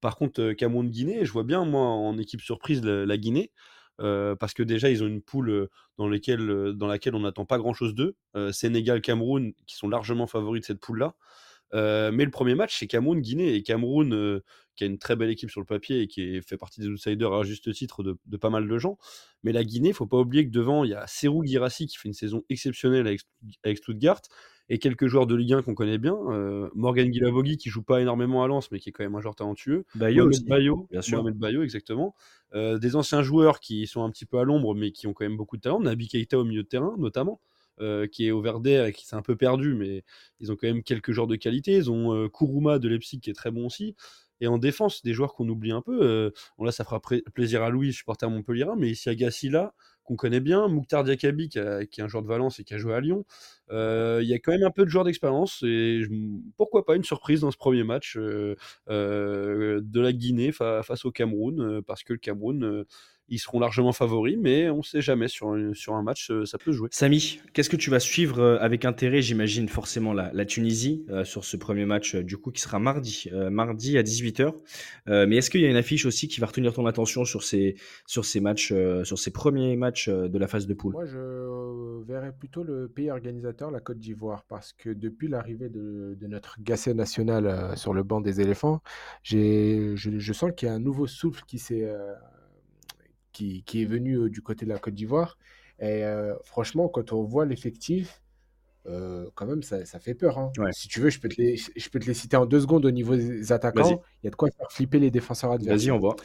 Par 0.01 0.17
contre, 0.17 0.51
Cameroun-Guinée, 0.51 1.25
je 1.25 1.31
vois 1.31 1.43
bien 1.43 1.65
moi 1.65 1.81
en 1.81 2.15
équipe 2.19 2.41
surprise 2.41 2.83
la, 2.83 3.17
Guinée 3.17 3.51
parce 3.97 4.53
que 4.53 4.61
déjà 4.61 4.91
ils 4.91 5.01
ont 5.03 5.07
une 5.07 5.23
poule 5.23 5.67
dans, 5.97 6.07
laquelle 6.07 7.15
on 7.15 7.19
n'attend 7.21 7.45
pas 7.45 7.57
grand-chose 7.57 7.95
d'eux. 7.95 8.15
Euh, 8.35 8.51
Sénégal, 8.51 9.01
Cameroun 9.01 9.51
qui 9.65 9.77
sont 9.77 9.89
largement 9.89 10.27
favoris 10.27 10.61
de 10.61 10.65
cette 10.67 10.79
poule-là. 10.79 11.15
Euh, 11.73 12.11
mais 12.11 12.25
le 12.25 12.31
premier 12.31 12.55
match, 12.55 12.77
c'est 12.79 12.87
Cameroun-Guinée. 12.87 13.53
Et 13.55 13.63
Cameroun, 13.63 14.13
euh, 14.13 14.41
qui 14.75 14.83
a 14.85 14.87
une 14.87 14.97
très 14.97 15.15
belle 15.15 15.29
équipe 15.29 15.49
sur 15.51 15.59
le 15.59 15.65
papier 15.65 16.01
et 16.01 16.07
qui 16.07 16.21
est- 16.21 16.41
fait 16.47 16.57
partie 16.57 16.79
des 16.81 16.87
outsiders 16.87 17.33
à 17.33 17.43
juste 17.43 17.71
titre 17.73 18.01
de, 18.03 18.17
de 18.25 18.37
pas 18.37 18.49
mal 18.49 18.67
de 18.67 18.77
gens. 18.77 18.97
Mais 19.43 19.51
la 19.51 19.63
Guinée, 19.63 19.91
faut 19.93 20.07
pas 20.07 20.17
oublier 20.17 20.45
que 20.45 20.51
devant, 20.51 20.83
il 20.83 20.91
y 20.91 20.93
a 20.93 21.05
Serou 21.07 21.43
Girassi 21.45 21.87
qui 21.87 21.97
fait 21.97 22.07
une 22.07 22.13
saison 22.13 22.43
exceptionnelle 22.49 23.05
avec, 23.07 23.21
avec 23.63 23.77
Stuttgart 23.77 24.21
et 24.71 24.77
quelques 24.77 25.07
joueurs 25.07 25.25
de 25.27 25.35
Ligue 25.35 25.53
1 25.53 25.61
qu'on 25.63 25.73
connaît 25.73 25.97
bien. 25.97 26.15
Euh, 26.29 26.69
Morgan 26.75 27.09
Guilavogui 27.09 27.57
qui 27.57 27.69
joue 27.69 27.81
pas 27.83 28.01
énormément 28.01 28.43
à 28.43 28.47
Lens, 28.47 28.71
mais 28.71 28.79
qui 28.79 28.89
est 28.89 28.91
quand 28.91 29.03
même 29.03 29.15
un 29.15 29.21
joueur 29.21 29.35
talentueux. 29.35 29.83
Bayo 29.95 30.25
Mohamed 30.25 30.47
Bayo, 30.47 30.87
bien 30.91 31.01
sûr. 31.01 31.17
Mohamed 31.23 31.37
Bayo, 31.39 31.63
exactement. 31.63 32.15
Euh, 32.53 32.77
des 32.77 32.95
anciens 32.95 33.21
joueurs 33.23 33.59
qui 33.59 33.85
sont 33.87 34.03
un 34.03 34.11
petit 34.11 34.25
peu 34.25 34.37
à 34.37 34.43
l'ombre, 34.43 34.75
mais 34.75 34.91
qui 34.91 35.07
ont 35.07 35.13
quand 35.13 35.25
même 35.25 35.37
beaucoup 35.37 35.57
de 35.57 35.61
talent. 35.61 35.79
Nabi 35.79 36.07
Keita 36.07 36.37
au 36.39 36.45
milieu 36.45 36.63
de 36.63 36.67
terrain, 36.67 36.95
notamment. 36.99 37.41
Euh, 37.81 38.07
qui 38.07 38.27
est 38.27 38.31
au 38.31 38.41
Verder 38.41 38.85
et 38.89 38.93
qui 38.93 39.05
s'est 39.05 39.15
un 39.15 39.21
peu 39.21 39.35
perdu, 39.35 39.73
mais 39.75 40.03
ils 40.39 40.51
ont 40.51 40.55
quand 40.55 40.67
même 40.67 40.83
quelques 40.83 41.11
joueurs 41.11 41.27
de 41.27 41.35
qualité. 41.35 41.73
Ils 41.73 41.91
ont 41.91 42.13
euh, 42.13 42.29
Kuruma 42.29 42.79
de 42.79 42.87
Leipzig 42.89 43.19
qui 43.19 43.29
est 43.29 43.33
très 43.33 43.51
bon 43.51 43.65
aussi. 43.65 43.95
Et 44.41 44.47
en 44.47 44.57
défense, 44.57 45.03
des 45.03 45.13
joueurs 45.13 45.33
qu'on 45.33 45.49
oublie 45.49 45.71
un 45.71 45.81
peu. 45.81 45.99
euh, 46.01 46.31
là, 46.63 46.71
ça 46.71 46.85
fera 46.85 47.01
plaisir 47.33 47.61
à 47.61 47.69
Louis, 47.69 47.91
supporter 47.91 48.29
Montpellier, 48.29 48.67
mais 48.77 48.89
ici 48.89 49.09
à 49.09 49.15
Gassila, 49.15 49.73
qu'on 50.03 50.15
connaît 50.15 50.39
bien, 50.39 50.67
Mouktar 50.69 51.03
Diakabi, 51.03 51.49
qui, 51.49 51.59
est 51.59 52.01
un 52.01 52.07
joueur 52.07 52.23
de 52.23 52.27
Valence 52.29 52.59
et 52.59 52.63
qui 52.63 52.73
a 52.73 52.77
joué 52.77 52.93
à 52.95 53.01
Lyon. 53.01 53.25
Il 53.69 54.23
y 54.25 54.33
a 54.33 54.39
quand 54.39 54.51
même 54.53 54.63
un 54.63 54.71
peu 54.71 54.85
de 54.85 54.89
joueurs 54.89 55.03
d'expérience 55.03 55.61
et 55.63 56.01
pourquoi 56.57 56.85
pas 56.85 56.95
une 56.95 57.03
surprise 57.03 57.41
dans 57.41 57.51
ce 57.51 57.57
premier 57.57 57.83
match 57.83 58.15
de 58.17 58.55
la 58.87 60.13
Guinée 60.13 60.51
fa- 60.51 60.83
face 60.83 61.05
au 61.05 61.11
Cameroun, 61.11 61.81
parce 61.83 62.03
que 62.03 62.13
le 62.13 62.19
Cameroun, 62.19 62.85
ils 63.29 63.39
seront 63.39 63.59
largement 63.59 63.91
favoris, 63.91 64.37
mais 64.39 64.69
on 64.69 64.77
ne 64.77 64.81
sait 64.83 65.01
jamais 65.01 65.27
sur, 65.27 65.49
un- 65.49 65.73
sur 65.73 65.93
un 65.95 66.03
match, 66.03 66.31
euh, 66.31 66.45
ça 66.45 66.57
peut 66.57 66.71
se 66.71 66.77
jouer. 66.77 66.89
Samy, 66.91 67.39
qu'est-ce 67.53 67.69
que 67.69 67.75
tu 67.77 67.89
vas 67.89 67.99
suivre 67.99 68.39
euh, 68.39 68.57
avec 68.59 68.85
intérêt, 68.85 69.21
j'imagine 69.21 69.67
forcément 69.69 70.13
la, 70.13 70.31
la 70.33 70.45
Tunisie 70.45 71.05
euh, 71.09 71.23
sur 71.23 71.45
ce 71.45 71.57
premier 71.57 71.85
match 71.85 72.15
du 72.15 72.37
coup 72.37 72.51
qui 72.51 72.61
sera 72.61 72.79
mardi, 72.79 73.25
euh, 73.33 73.49
mardi 73.49 73.97
à 73.97 74.03
18h. 74.03 74.53
mais 75.07 75.37
est-ce 75.37 75.49
qu'il 75.49 75.61
y 75.61 75.65
a 75.65 75.69
une 75.69 75.75
affiche 75.75 76.05
aussi 76.05 76.27
qui 76.27 76.39
va 76.39 76.47
retenir 76.47 76.73
ton 76.73 76.85
attention 76.85 77.25
sur 77.25 77.43
ces, 77.43 77.75
sur 78.05 78.25
ces 78.25 78.39
matchs, 78.39 78.71
euh, 78.71 79.03
sur 79.03 79.17
ces 79.19 79.31
premiers 79.31 79.75
matchs 79.75 80.09
de 80.09 80.37
la 80.37 80.47
phase 80.47 80.67
de 80.67 80.73
poule? 80.73 80.93
Moi, 80.93 81.05
je 81.05 82.03
verrais 82.07 82.31
plutôt 82.31 82.63
le 82.63 82.87
pays 82.87 83.11
organisateur, 83.11 83.71
la 83.71 83.79
Côte 83.79 83.99
d'Ivoire, 83.99 84.43
parce 84.47 84.73
que 84.73 84.89
depuis 84.89 85.27
l'arrivée 85.27 85.69
de, 85.69 86.17
de 86.19 86.27
notre 86.27 86.57
gacé 86.61 86.93
national 86.93 87.77
sur 87.77 87.93
le 87.93 88.03
banc 88.03 88.21
des 88.21 88.41
éléphants, 88.41 88.81
j'ai, 89.23 89.93
je, 89.95 90.17
je 90.17 90.33
sens 90.33 90.51
qu'il 90.55 90.67
y 90.67 90.71
a 90.71 90.73
un 90.73 90.79
nouveau 90.79 91.07
souffle 91.07 91.43
qui, 91.47 91.59
s'est, 91.59 91.83
euh, 91.83 92.13
qui, 93.39 93.63
qui 93.63 93.81
est 93.81 93.85
venu 93.85 94.15
euh, 94.17 94.29
du 94.29 94.41
côté 94.41 94.65
de 94.65 94.69
la 94.69 94.79
Côte 94.79 94.93
d'Ivoire. 94.95 95.37
Et 95.79 96.03
euh, 96.03 96.35
franchement, 96.43 96.89
quand 96.89 97.13
on 97.13 97.23
voit 97.23 97.45
l'effectif, 97.45 98.21
euh, 98.85 99.29
quand 99.35 99.45
même, 99.45 99.63
ça, 99.63 99.85
ça 99.85 99.97
fait 99.99 100.13
peur. 100.13 100.37
hein. 100.37 100.51
Ouais. 100.57 100.71
Si 100.73 100.89
tu 100.89 100.99
veux, 100.99 101.09
je 101.09 101.19
peux, 101.21 101.29
te 101.29 101.41
les, 101.41 101.55
je 101.55 101.89
peux 101.89 101.99
te 101.99 102.05
les 102.05 102.13
citer 102.13 102.35
en 102.35 102.45
deux 102.45 102.59
secondes 102.59 102.85
au 102.85 102.91
niveau 102.91 103.15
des 103.15 103.51
attaquants. 103.53 104.01
Il 104.21 104.25
y 104.25 104.27
a 104.27 104.31
de 104.31 104.35
quoi 104.35 104.49
faire 104.51 104.69
flipper 104.71 104.99
les 104.99 105.09
défenseurs 105.11 105.51
adverses. 105.53 105.81
Vas-y, 105.83 105.91
on 105.91 105.99
voit. 105.99 106.17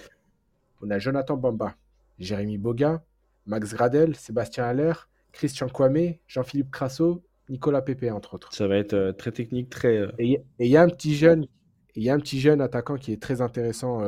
On 0.83 0.91
a 0.91 0.99
Jonathan 0.99 1.37
Bamba, 1.37 1.77
Jérémy 2.19 2.59
Boga, 2.59 3.05
Max 3.47 3.75
Gradel, 3.75 4.17
Sébastien 4.17 4.65
Haller, 4.65 4.93
Christian 5.33 5.69
Kwame, 5.69 6.15
Jean-Philippe 6.27 6.71
Crasso, 6.73 7.23
Nicolas 7.49 7.83
Pepe, 7.83 8.11
entre 8.11 8.35
autres. 8.35 8.53
Ça 8.53 8.67
va 8.67 8.77
être 8.77 8.95
euh, 8.95 9.13
très 9.13 9.31
technique, 9.31 9.71
très. 9.71 9.99
euh, 9.99 10.11
Et 10.19 10.41
il 10.59 10.67
y 10.69 10.77
a 10.77 10.83
un 10.83 10.89
petit 10.89 11.15
jeune, 11.15 11.47
il 11.95 12.03
y 12.03 12.11
a 12.11 12.15
un 12.15 12.19
petit 12.19 12.41
jeune 12.41 12.61
attaquant 12.61 12.97
qui 12.97 13.13
est 13.13 13.23
très 13.23 13.41
intéressant 13.41 14.03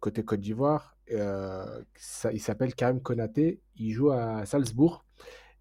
côté 0.00 0.24
Côte 0.24 0.40
d'Ivoire. 0.40 0.96
Euh, 1.12 1.82
il 2.32 2.40
s'appelle 2.40 2.74
Karim 2.74 3.00
Konaté. 3.00 3.60
Il 3.76 3.92
joue 3.92 4.10
à 4.10 4.44
Salzbourg. 4.46 5.04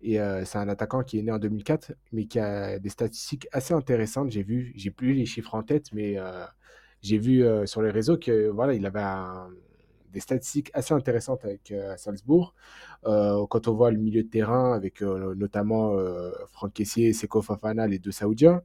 Et 0.02 0.20
euh, 0.20 0.46
c'est 0.46 0.58
un 0.58 0.70
attaquant 0.70 1.04
qui 1.04 1.20
est 1.20 1.24
né 1.24 1.32
en 1.32 1.40
2004, 1.40 1.94
mais 2.14 2.26
qui 2.26 2.40
a 2.40 2.80
des 2.80 2.90
statistiques 2.90 3.48
assez 3.52 3.74
intéressantes. 3.74 4.32
J'ai 4.32 4.44
vu, 4.44 4.72
j'ai 4.76 4.92
plus 4.92 5.14
les 5.14 5.26
chiffres 5.26 5.56
en 5.56 5.64
tête, 5.64 5.92
mais 5.92 6.18
euh, 6.18 6.46
j'ai 7.02 7.18
vu 7.18 7.46
sur 7.66 7.82
les 7.82 7.92
réseaux 7.92 8.18
que 8.18 8.48
voilà, 8.48 8.74
il 8.74 8.86
avait 8.86 9.04
des 10.12 10.22
statistiques 10.22 10.72
assez 10.74 10.94
intéressantes 10.94 11.44
avec 11.44 11.74
Salzbourg. 11.98 12.56
Quand 13.04 13.68
on 13.68 13.74
voit 13.74 13.92
le 13.92 13.98
milieu 13.98 14.24
de 14.24 14.30
terrain 14.30 14.74
avec 14.74 15.02
notamment 15.02 15.98
Franck 16.50 16.74
Kessié 16.74 17.14
Seko 17.14 17.42
Fofana, 17.42 17.88
les 17.88 18.00
deux 18.00 18.12
Saoudiens, 18.12 18.62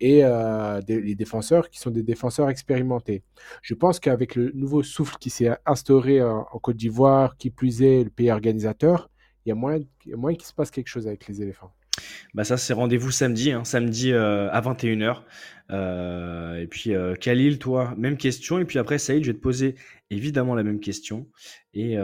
et 0.00 0.24
euh, 0.24 0.80
les 0.88 1.14
défenseurs 1.14 1.68
qui 1.70 1.78
sont 1.78 1.90
des 1.90 2.02
défenseurs 2.02 2.48
expérimentés. 2.48 3.22
Je 3.62 3.74
pense 3.74 4.00
qu'avec 4.00 4.34
le 4.34 4.50
nouveau 4.52 4.82
souffle 4.82 5.16
qui 5.18 5.30
s'est 5.30 5.50
instauré 5.66 6.22
en, 6.22 6.46
en 6.50 6.58
Côte 6.58 6.76
d'Ivoire, 6.76 7.36
qui 7.36 7.50
plus 7.50 7.82
est 7.82 8.04
le 8.04 8.10
pays 8.10 8.30
organisateur, 8.30 9.10
il 9.44 9.50
y 9.50 9.52
a 9.52 9.54
a 9.54 10.16
moyen 10.16 10.36
qu'il 10.36 10.46
se 10.46 10.54
passe 10.54 10.70
quelque 10.70 10.88
chose 10.88 11.06
avec 11.06 11.26
les 11.28 11.42
éléphants. 11.42 11.72
Bah 12.34 12.44
ça, 12.44 12.56
c'est 12.56 12.72
rendez-vous 12.72 13.10
samedi, 13.10 13.52
hein, 13.52 13.64
samedi 13.64 14.12
euh, 14.12 14.50
à 14.50 14.60
21h. 14.60 15.22
Euh, 15.70 16.56
et 16.56 16.66
puis, 16.66 16.94
euh, 16.94 17.14
Khalil, 17.14 17.58
toi, 17.58 17.94
même 17.96 18.16
question. 18.16 18.58
Et 18.58 18.64
puis 18.64 18.78
après, 18.78 18.98
Saïd, 18.98 19.24
je 19.24 19.30
vais 19.30 19.36
te 19.36 19.42
poser 19.42 19.74
évidemment 20.10 20.54
la 20.54 20.62
même 20.62 20.80
question. 20.80 21.28
Et, 21.74 21.98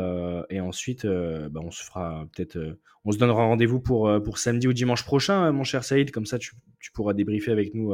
ensuite, 0.61 1.07
bah, 1.07 1.61
on 1.63 1.71
se 1.71 1.83
fera 1.83 2.27
peut-être. 2.35 2.59
on 3.05 3.13
se 3.13 3.19
donnera 3.19 3.45
rendez-vous 3.45 3.81
pour, 3.81 4.39
samedi 4.39 4.69
ou 4.69 4.73
dimanche 4.73 5.05
prochain, 5.05 5.43
hein, 5.43 5.53
mon 5.53 5.65
cher 5.65 5.85
Saïd. 5.85 6.11
Comme 6.11 6.27
ça, 6.27 6.39
tu, 6.39 6.53
tu 6.81 6.93
pourras 6.93 7.15
débriefer 7.15 7.51
avec 7.51 7.75
nous 7.75 7.93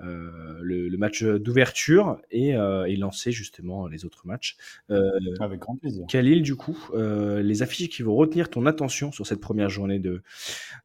le, 0.00 0.88
le 0.88 0.96
match 0.98 1.22
d'ouverture 1.22 2.18
et, 2.30 2.56
euh, 2.56 2.84
et 2.84 2.96
lancer 2.96 3.32
justement 3.32 3.86
les 3.86 4.04
autres 4.04 4.26
matchs. 4.26 4.56
Euh, 4.90 5.10
Avec 5.40 5.60
grand 5.60 5.76
plaisir. 5.76 6.06
Khalil, 6.08 6.42
du 6.42 6.56
coup, 6.56 6.76
euh, 6.94 7.42
les 7.42 7.62
affiches 7.62 7.88
qui 7.88 8.02
vont 8.02 8.14
retenir 8.14 8.50
ton 8.50 8.66
attention 8.66 9.12
sur 9.12 9.26
cette 9.26 9.40
première 9.40 9.68
journée 9.70 9.98
de, 9.98 10.22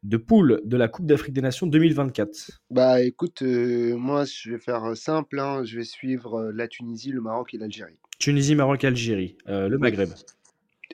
de 0.04 0.18
poule 0.18 0.62
de 0.64 0.78
la 0.78 0.88
Coupe 0.88 1.06
d'Afrique 1.06 1.34
des 1.34 1.42
Nations 1.42 1.68
2024. 1.68 2.62
Bah 2.70 3.02
écoute, 3.02 3.42
euh, 3.42 3.96
moi 3.98 4.26
je 4.26 4.52
vais 4.52 4.60
faire 4.60 4.84
euh, 4.86 4.96
simple, 4.96 5.40
hein, 5.40 5.64
je 5.64 5.78
vais 5.78 5.84
suivre 5.84 6.36
euh, 6.40 6.52
la 6.54 6.68
Tunisie, 6.68 7.12
le 7.12 7.22
Maroc 7.22 7.54
et 7.54 7.58
l'Algérie. 7.58 7.98
Tunisie, 8.20 8.56
Maroc, 8.56 8.84
Algérie, 8.84 9.38
euh, 9.48 9.68
le 9.70 9.78
Maghreb. 9.78 10.10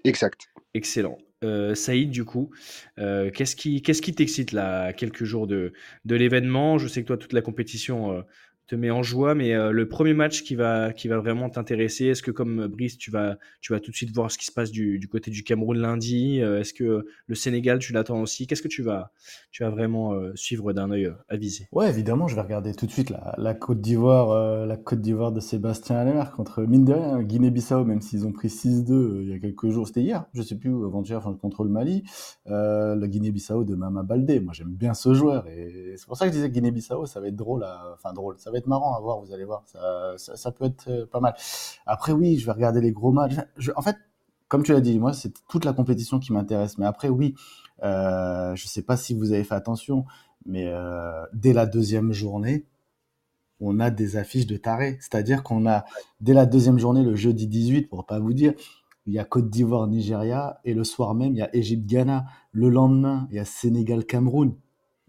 exact. 0.03 0.47
Excellent. 0.73 1.17
Euh, 1.45 1.75
Saïd, 1.75 2.09
du 2.09 2.25
coup, 2.25 2.51
euh, 2.99 3.29
qu'est-ce 3.31 3.55
qui 3.55 3.81
t'excite 3.81 4.51
là, 4.51 4.93
quelques 4.93 5.23
jours 5.23 5.47
de, 5.47 5.73
de 6.05 6.15
l'événement? 6.15 6.77
Je 6.77 6.87
sais 6.87 7.01
que 7.01 7.07
toi, 7.07 7.17
toute 7.17 7.33
la 7.33 7.41
compétition 7.41 8.11
euh, 8.11 8.21
te 8.67 8.75
met 8.75 8.91
en 8.91 9.03
joie, 9.03 9.35
mais 9.35 9.53
euh, 9.53 9.71
le 9.71 9.87
premier 9.87 10.13
match 10.13 10.43
qui 10.43 10.55
va, 10.55 10.93
qui 10.93 11.07
va 11.07 11.19
vraiment 11.19 11.49
t'intéresser, 11.49 12.05
est-ce 12.05 12.23
que 12.23 12.31
comme 12.31 12.67
Brice, 12.67 12.97
tu 12.97 13.11
vas, 13.11 13.37
tu 13.61 13.73
vas 13.73 13.79
tout 13.79 13.91
de 13.91 13.95
suite 13.95 14.13
voir 14.13 14.31
ce 14.31 14.37
qui 14.37 14.45
se 14.45 14.51
passe 14.51 14.71
du, 14.71 15.07
côté 15.09 15.31
du 15.31 15.43
Cameroun 15.43 15.77
lundi? 15.77 16.41
Euh, 16.41 16.61
est-ce 16.61 16.73
que 16.73 17.05
le 17.27 17.35
Sénégal, 17.35 17.79
tu 17.79 17.93
l'attends 17.93 18.21
aussi? 18.21 18.47
Qu'est-ce 18.47 18.61
que 18.61 18.67
tu 18.67 18.81
vas, 18.81 19.11
tu 19.51 19.63
vas 19.63 19.69
vraiment 19.69 20.13
euh, 20.13 20.31
suivre 20.35 20.73
d'un 20.73 20.91
œil 20.91 21.05
euh, 21.05 21.13
avisé? 21.29 21.67
Ouais, 21.71 21.89
évidemment, 21.89 22.27
je 22.27 22.35
vais 22.35 22.41
regarder 22.41 22.73
tout 22.73 22.85
de 22.85 22.91
suite 22.91 23.11
la, 23.37 23.53
Côte 23.53 23.81
d'Ivoire, 23.81 24.31
euh, 24.31 24.65
la 24.65 24.77
Côte 24.77 25.01
d'Ivoire 25.01 25.31
de 25.31 25.39
Sébastien 25.39 25.97
Haller 25.97 26.23
contre 26.35 26.63
mine 26.63 26.85
de 26.85 26.93
rien, 26.93 27.21
Guinée-Bissau, 27.21 27.85
même 27.85 28.01
s'ils 28.01 28.25
ont 28.25 28.31
pris 28.31 28.49
6-2 28.49 28.91
euh, 28.91 29.23
il 29.23 29.29
y 29.29 29.33
a 29.33 29.39
quelques 29.39 29.69
jours, 29.69 29.87
c'était 29.87 30.01
hier, 30.01 30.25
je 30.33 30.41
sais 30.41 30.55
plus, 30.55 30.69
avant-hier, 30.85 31.21
contre 31.41 31.63
le 31.63 31.69
Mali, 31.69 32.03
euh, 32.47 32.95
la 32.95 33.07
Guinée-Bissau 33.07 33.63
de 33.63 33.75
Mama 33.75 34.03
Baldé. 34.03 34.39
Moi, 34.39 34.53
j'aime 34.53 34.73
bien 34.73 34.93
ce 34.93 35.13
joueur 35.13 35.47
et 35.47 35.95
c'est 35.97 36.07
pour 36.07 36.17
ça 36.17 36.25
que 36.25 36.31
je 36.31 36.37
disais 36.37 36.49
Guinée-Bissau, 36.49 37.05
ça 37.05 37.19
va 37.19 37.27
être 37.27 37.35
drôle, 37.35 37.65
enfin 37.93 38.13
drôle, 38.13 38.35
ça 38.37 38.51
va 38.51 38.54
être 38.57 38.67
marrant 38.67 38.95
à 38.95 38.99
voir, 38.99 39.19
vous 39.19 39.33
allez 39.33 39.45
voir, 39.45 39.63
ça, 39.65 40.15
ça, 40.17 40.51
peut 40.51 40.65
être 40.65 40.87
euh, 40.89 41.05
pas 41.05 41.19
mal. 41.19 41.35
Après, 41.85 42.11
oui, 42.11 42.37
je 42.37 42.45
vais 42.45 42.51
regarder 42.51 42.81
les 42.81 42.91
gros 42.91 43.11
matchs. 43.11 43.35
En 43.75 43.81
fait, 43.81 43.97
comme 44.47 44.63
tu 44.63 44.73
l'as 44.73 44.81
dit, 44.81 44.99
moi, 44.99 45.13
c'est 45.13 45.33
toute 45.49 45.65
la 45.65 45.73
compétition 45.73 46.19
qui 46.19 46.33
m'intéresse. 46.33 46.77
Mais 46.77 46.85
après, 46.85 47.09
oui, 47.09 47.35
euh, 47.83 48.55
je 48.55 48.67
sais 48.67 48.81
pas 48.81 48.97
si 48.97 49.13
vous 49.13 49.31
avez 49.31 49.43
fait 49.43 49.55
attention, 49.55 50.05
mais 50.45 50.67
euh, 50.67 51.25
dès 51.33 51.53
la 51.53 51.65
deuxième 51.65 52.11
journée, 52.11 52.65
on 53.59 53.79
a 53.79 53.89
des 53.89 54.17
affiches 54.17 54.47
de 54.47 54.57
tarés. 54.57 54.97
C'est-à-dire 54.99 55.43
qu'on 55.43 55.67
a, 55.67 55.85
dès 56.21 56.33
la 56.33 56.45
deuxième 56.45 56.77
journée, 56.77 57.03
le 57.03 57.15
jeudi 57.15 57.47
18, 57.47 57.89
pour 57.89 58.05
pas 58.05 58.19
vous 58.19 58.33
dire, 58.33 58.53
il 59.07 59.13
y 59.13 59.19
a 59.19 59.23
Côte 59.23 59.49
d'Ivoire, 59.49 59.87
Nigeria, 59.87 60.59
et 60.63 60.73
le 60.73 60.83
soir 60.83 61.13
même, 61.13 61.33
il 61.33 61.37
y 61.37 61.41
a 61.41 61.55
Égypte, 61.55 61.85
Ghana. 61.85 62.25
Le 62.51 62.69
lendemain, 62.69 63.27
il 63.29 63.35
y 63.35 63.39
a 63.39 63.45
Sénégal, 63.45 64.05
Cameroun. 64.05 64.55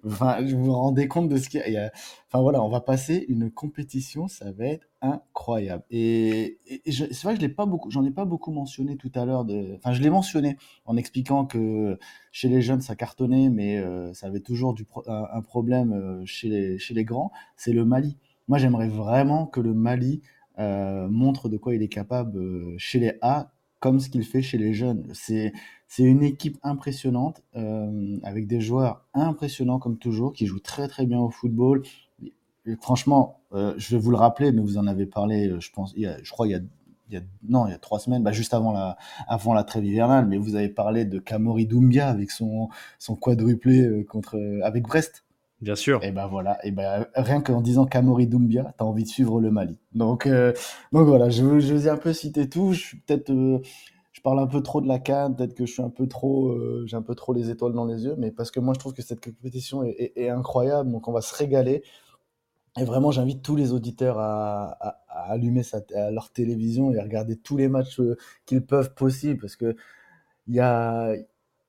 Enfin, 0.04 0.42
vous 0.42 0.64
vous 0.64 0.72
rendez 0.72 1.08
compte 1.08 1.28
de 1.28 1.36
ce 1.36 1.48
qu'il 1.48 1.62
y 1.66 1.76
a. 1.76 1.90
Enfin 2.28 2.40
voilà, 2.40 2.62
on 2.62 2.68
va 2.68 2.80
passer 2.80 3.24
une 3.28 3.50
compétition, 3.50 4.28
ça 4.28 4.52
va 4.52 4.66
être 4.66 4.86
incroyable. 5.00 5.84
Et, 5.90 6.58
c'est 6.86 7.22
vrai 7.22 7.34
que 7.34 7.40
je 7.40 7.46
l'ai 7.46 7.52
pas 7.52 7.66
beaucoup, 7.66 7.90
j'en 7.90 8.04
ai 8.04 8.10
pas 8.10 8.24
beaucoup 8.24 8.52
mentionné 8.52 8.96
tout 8.96 9.10
à 9.14 9.24
l'heure. 9.24 9.44
De, 9.44 9.74
enfin, 9.76 9.92
je 9.92 10.02
l'ai 10.02 10.10
mentionné 10.10 10.58
en 10.84 10.96
expliquant 10.96 11.46
que 11.46 11.98
chez 12.30 12.48
les 12.48 12.62
jeunes 12.62 12.82
ça 12.82 12.94
cartonnait, 12.94 13.48
mais 13.48 13.78
euh, 13.78 14.12
ça 14.12 14.26
avait 14.26 14.40
toujours 14.40 14.74
un, 15.06 15.42
problème 15.42 15.92
euh, 15.92 16.22
chez 16.24 16.48
les 16.90 17.04
grands. 17.04 17.32
C'est 17.56 17.72
le 17.72 17.84
Mali. 17.84 18.16
Moi, 18.48 18.58
j'aimerais 18.58 18.88
vraiment 18.88 19.46
que 19.46 19.60
le 19.60 19.74
Mali 19.74 20.22
euh, 20.58 21.08
montre 21.08 21.48
de 21.48 21.56
quoi 21.56 21.74
il 21.74 21.82
est 21.82 21.88
capable 21.88 22.38
chez 22.78 23.00
les 23.00 23.14
A, 23.22 23.50
comme 23.80 23.98
ce 24.00 24.08
qu'il 24.08 24.24
fait 24.24 24.42
chez 24.42 24.58
les 24.58 24.72
jeunes. 24.72 25.08
C'est 25.14 25.52
c'est 25.88 26.02
une 26.02 26.22
équipe 26.22 26.58
impressionnante, 26.62 27.42
euh, 27.56 28.16
avec 28.22 28.46
des 28.46 28.60
joueurs 28.60 29.04
impressionnants 29.14 29.78
comme 29.78 29.98
toujours, 29.98 30.32
qui 30.32 30.46
jouent 30.46 30.60
très 30.60 30.88
très 30.88 31.06
bien 31.06 31.18
au 31.20 31.30
football. 31.30 31.82
Et 32.66 32.76
franchement, 32.76 33.40
euh, 33.52 33.74
je 33.76 33.96
vais 33.96 34.02
vous 34.02 34.10
le 34.10 34.16
rappeler, 34.16 34.50
mais 34.52 34.60
vous 34.60 34.78
en 34.78 34.86
avez 34.86 35.06
parlé, 35.06 35.48
euh, 35.48 35.60
je 35.60 35.70
pense, 35.70 35.92
il 35.96 36.02
y 36.02 36.06
a, 36.06 36.16
je 36.22 36.30
crois 36.30 36.46
il 36.48 36.50
y 36.50 36.54
a, 36.54 36.60
il 37.08 37.14
y 37.14 37.16
a 37.16 37.22
non, 37.48 37.66
il 37.68 37.70
y 37.70 37.74
a 37.74 37.78
trois 37.78 38.00
semaines, 38.00 38.24
bah, 38.24 38.32
juste 38.32 38.52
avant 38.54 38.72
la, 38.72 38.96
avant 39.28 39.54
la 39.54 39.62
trêve 39.62 39.84
hivernale, 39.84 40.26
mais 40.26 40.38
vous 40.38 40.56
avez 40.56 40.68
parlé 40.68 41.04
de 41.04 41.20
Kamori 41.20 41.66
Doumbia 41.66 42.08
avec 42.08 42.32
son, 42.32 42.68
son 42.98 43.14
quadruplé 43.14 44.04
contre, 44.06 44.36
avec 44.64 44.82
Brest. 44.82 45.22
Bien 45.62 45.76
sûr. 45.76 46.02
Et 46.04 46.10
ben 46.10 46.26
voilà, 46.26 46.58
et 46.66 46.70
ben 46.70 47.06
rien 47.14 47.40
qu'en 47.40 47.62
disant 47.62 47.86
Kamori 47.86 48.26
Doumbia, 48.26 48.74
t'as 48.76 48.84
envie 48.84 49.04
de 49.04 49.08
suivre 49.08 49.40
le 49.40 49.50
Mali. 49.50 49.78
Donc, 49.94 50.26
euh, 50.26 50.52
donc 50.92 51.06
voilà, 51.06 51.30
je, 51.30 51.42
vous- 51.44 51.60
je 51.60 51.72
vous 51.72 51.86
ai 51.86 51.90
un 51.90 51.96
peu 51.96 52.12
cité 52.12 52.46
tout. 52.48 52.72
Je 52.72 52.80
suis 52.80 52.98
peut-être, 52.98 53.30
euh, 53.30 53.62
parle 54.26 54.40
un 54.40 54.48
peu 54.48 54.60
trop 54.60 54.80
de 54.80 54.88
la 54.88 54.98
CAN, 54.98 55.34
peut-être 55.34 55.54
que 55.54 55.66
je 55.66 55.72
suis 55.72 55.82
un 55.82 55.88
peu 55.88 56.08
trop, 56.08 56.48
euh, 56.48 56.82
j'ai 56.88 56.96
un 56.96 57.02
peu 57.02 57.14
trop 57.14 57.32
les 57.32 57.48
étoiles 57.48 57.74
dans 57.74 57.84
les 57.84 58.06
yeux, 58.06 58.16
mais 58.18 58.32
parce 58.32 58.50
que 58.50 58.58
moi 58.58 58.74
je 58.74 58.80
trouve 58.80 58.92
que 58.92 59.00
cette 59.00 59.24
compétition 59.24 59.84
est, 59.84 60.28
incroyable, 60.28 60.90
donc 60.90 61.06
on 61.06 61.12
va 61.12 61.20
se 61.20 61.32
régaler. 61.32 61.84
Et 62.76 62.82
vraiment, 62.82 63.12
j'invite 63.12 63.42
tous 63.42 63.54
les 63.54 63.72
auditeurs 63.72 64.18
à, 64.18 64.98
allumer 65.08 65.62
leur 66.10 66.32
télévision 66.32 66.92
et 66.92 66.98
à 66.98 67.04
regarder 67.04 67.36
tous 67.36 67.56
les 67.56 67.68
matchs 67.68 68.00
euh, 68.00 68.16
qu'ils 68.46 68.66
peuvent 68.66 68.94
possible, 68.94 69.40
parce 69.40 69.54
que 69.54 69.76
il 70.48 70.56
y 70.56 70.60
a, 70.60 71.14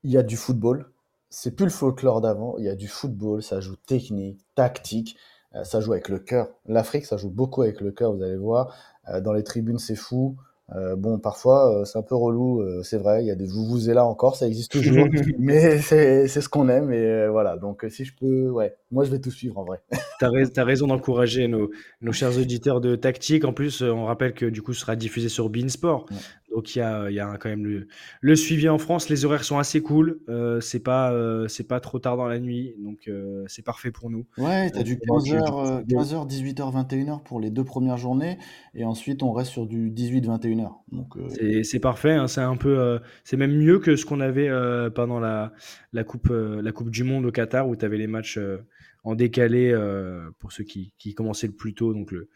y 0.02 0.16
a 0.16 0.24
du 0.24 0.36
football, 0.36 0.90
c'est 1.30 1.54
plus 1.54 1.66
le 1.66 1.70
folklore 1.70 2.20
d'avant. 2.20 2.56
Il 2.58 2.64
y 2.64 2.68
a 2.68 2.74
du 2.74 2.88
football, 2.88 3.40
ça 3.40 3.60
joue 3.60 3.76
technique, 3.76 4.40
tactique, 4.56 5.16
euh, 5.54 5.62
ça 5.62 5.80
joue 5.80 5.92
avec 5.92 6.08
le 6.08 6.18
cœur. 6.18 6.48
L'Afrique, 6.66 7.06
ça 7.06 7.18
joue 7.18 7.30
beaucoup 7.30 7.62
avec 7.62 7.80
le 7.80 7.92
cœur, 7.92 8.12
vous 8.12 8.22
allez 8.24 8.36
voir. 8.36 8.74
Dans 9.22 9.32
les 9.32 9.44
tribunes, 9.44 9.78
c'est 9.78 9.94
fou. 9.94 10.36
Euh, 10.76 10.96
bon, 10.96 11.18
parfois, 11.18 11.80
euh, 11.80 11.84
c'est 11.86 11.98
un 11.98 12.02
peu 12.02 12.14
relou, 12.14 12.60
euh, 12.60 12.82
c'est 12.82 12.98
vrai, 12.98 13.22
il 13.22 13.26
y 13.26 13.30
a 13.30 13.34
des 13.34 13.46
vous 13.46 13.78
là 13.88 14.04
encore, 14.04 14.36
ça 14.36 14.46
existe 14.46 14.72
toujours, 14.72 15.08
mais 15.38 15.78
c'est 15.78 16.28
ce 16.28 16.48
qu'on 16.48 16.68
aime, 16.68 16.92
et 16.92 17.26
voilà. 17.28 17.56
Donc, 17.56 17.86
si 17.88 18.04
je 18.04 18.12
peux, 18.14 18.50
ouais, 18.50 18.76
moi, 18.90 19.04
je 19.04 19.10
vais 19.10 19.18
tout 19.18 19.30
suivre 19.30 19.58
en 19.58 19.64
vrai. 19.64 19.80
T'as 20.20 20.30
rais- 20.30 20.48
t'as 20.48 20.64
raison 20.64 20.88
d'encourager 20.88 21.46
nos, 21.46 21.70
nos 22.00 22.10
chers 22.12 22.36
auditeurs 22.36 22.80
de 22.80 22.96
tactique. 22.96 23.44
En 23.44 23.52
plus, 23.52 23.82
on 23.82 24.06
rappelle 24.06 24.34
que 24.34 24.46
du 24.46 24.62
coup, 24.62 24.72
ce 24.72 24.80
sera 24.80 24.96
diffusé 24.96 25.28
sur 25.28 25.48
Beansport. 25.48 26.06
Ouais. 26.10 26.16
Donc, 26.58 26.74
il 26.74 26.80
y 26.80 26.82
a, 26.82 27.08
il 27.08 27.14
y 27.14 27.20
a 27.20 27.36
quand 27.38 27.48
même 27.48 27.64
le, 27.64 27.86
le 28.20 28.34
suivi 28.34 28.68
en 28.68 28.78
France. 28.78 29.08
Les 29.08 29.24
horaires 29.24 29.44
sont 29.44 29.58
assez 29.58 29.80
cool. 29.80 30.18
Euh, 30.28 30.60
c'est 30.60 30.80
pas, 30.80 31.12
euh, 31.12 31.46
c'est 31.46 31.68
pas 31.68 31.78
trop 31.78 32.00
tard 32.00 32.16
dans 32.16 32.26
la 32.26 32.40
nuit. 32.40 32.74
Donc, 32.80 33.06
euh, 33.06 33.44
c'est 33.46 33.64
parfait 33.64 33.92
pour 33.92 34.10
nous. 34.10 34.26
Ouais, 34.38 34.68
t'as 34.70 34.80
Euh, 34.80 34.82
du 34.82 34.98
pendant 34.98 35.22
que- 35.22 35.28
15h, 35.28 35.84
15h, 35.86 36.26
18h, 36.26 36.72
21h 36.72 37.22
pour 37.22 37.38
les 37.38 37.50
deux 37.50 37.62
premières 37.62 37.96
journées, 37.96 38.38
et 38.74 38.84
ensuite, 38.84 39.22
on 39.22 39.30
reste 39.32 39.52
sur 39.52 39.68
du 39.68 39.88
18-21h. 39.90 40.82
Donc, 40.90 41.16
euh, 41.16 41.62
C'est 41.62 41.78
parfait, 41.78 42.14
hein, 42.14 42.26
c'est 42.26 42.40
un 42.40 42.56
peu, 42.56 42.76
euh, 42.76 42.98
c'est 43.22 43.36
même 43.36 43.54
mieux 43.56 43.78
que 43.78 43.94
ce 43.94 44.04
qu'on 44.04 44.18
avait 44.20 44.48
euh, 44.48 44.90
pendant 44.90 45.20
la, 45.20 45.52
la 45.92 46.02
coupe, 46.02 46.30
euh, 46.32 46.60
la 46.60 46.72
coupe 46.72 46.90
du 46.90 47.04
Monde 47.04 47.24
au 47.24 47.30
Qatar 47.30 47.68
où 47.68 47.76
tu 47.76 47.84
avais 47.84 47.98
les 47.98 48.08
matchs 48.08 48.36
euh, 48.38 48.58
en 49.04 49.14
décalé 49.14 49.70
euh, 49.72 50.28
pour 50.40 50.50
ceux 50.50 50.64
qui, 50.64 50.92
qui 50.98 51.14
commençaient 51.14 51.46
le 51.46 51.52
plus 51.52 51.72
tôt, 51.74 51.94
donc 51.94 52.10
le, 52.10 52.28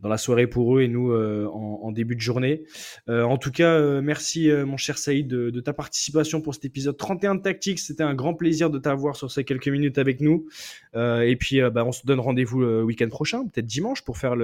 dans 0.00 0.08
la 0.08 0.18
soirée 0.18 0.46
pour 0.46 0.76
eux 0.76 0.82
et 0.82 0.88
nous 0.88 1.12
euh, 1.12 1.46
en, 1.46 1.92
début 1.92 2.14
de 2.14 2.20
journée. 2.20 2.62
Euh, 3.08 3.22
en 3.22 3.36
tout 3.36 3.50
cas, 3.50 3.74
euh, 3.74 4.00
merci 4.00 4.50
mon 4.50 4.76
cher 4.76 4.96
Saïd 4.96 5.26
de, 5.26 5.60
ta 5.60 5.72
participation 5.72 6.40
pour 6.40 6.54
cet 6.54 6.64
épisode 6.64 6.96
31 6.96 7.36
de 7.36 7.42
Tactics. 7.42 7.78
C'était 7.78 8.02
un 8.02 8.14
grand 8.14 8.34
plaisir 8.34 8.70
de 8.70 8.78
t'avoir 8.78 9.16
sur 9.16 9.30
ces 9.30 9.44
quelques 9.44 9.68
minutes 9.68 9.98
avec 9.98 10.20
nous. 10.20 10.46
Et 10.94 11.36
puis, 11.38 11.60
bah, 11.72 11.84
on 11.84 11.92
se 11.92 12.06
donne 12.06 12.20
rendez-vous 12.20 12.60
le 12.60 12.82
week-end 12.82 13.08
prochain, 13.08 13.46
peut-être 13.46 13.66
dimanche, 13.66 14.02
pour 14.02 14.18
faire 14.18 14.34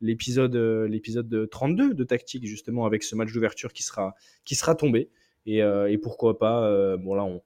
l'épisode 0.00 0.54
l'épisode 0.54 1.28
de 1.28 1.46
32 1.46 1.94
de 1.94 2.04
Tactique 2.04 2.46
justement 2.46 2.84
avec 2.86 3.02
ce 3.02 3.14
match 3.14 3.32
d'ouverture 3.32 3.72
qui 3.72 3.82
sera 3.82 4.14
qui 4.44 4.54
sera 4.54 4.74
tombé 4.74 5.10
et, 5.46 5.58
et 5.58 5.98
pourquoi 5.98 6.38
pas 6.38 6.96
bon 6.96 7.14
là 7.14 7.24
on, 7.24 7.42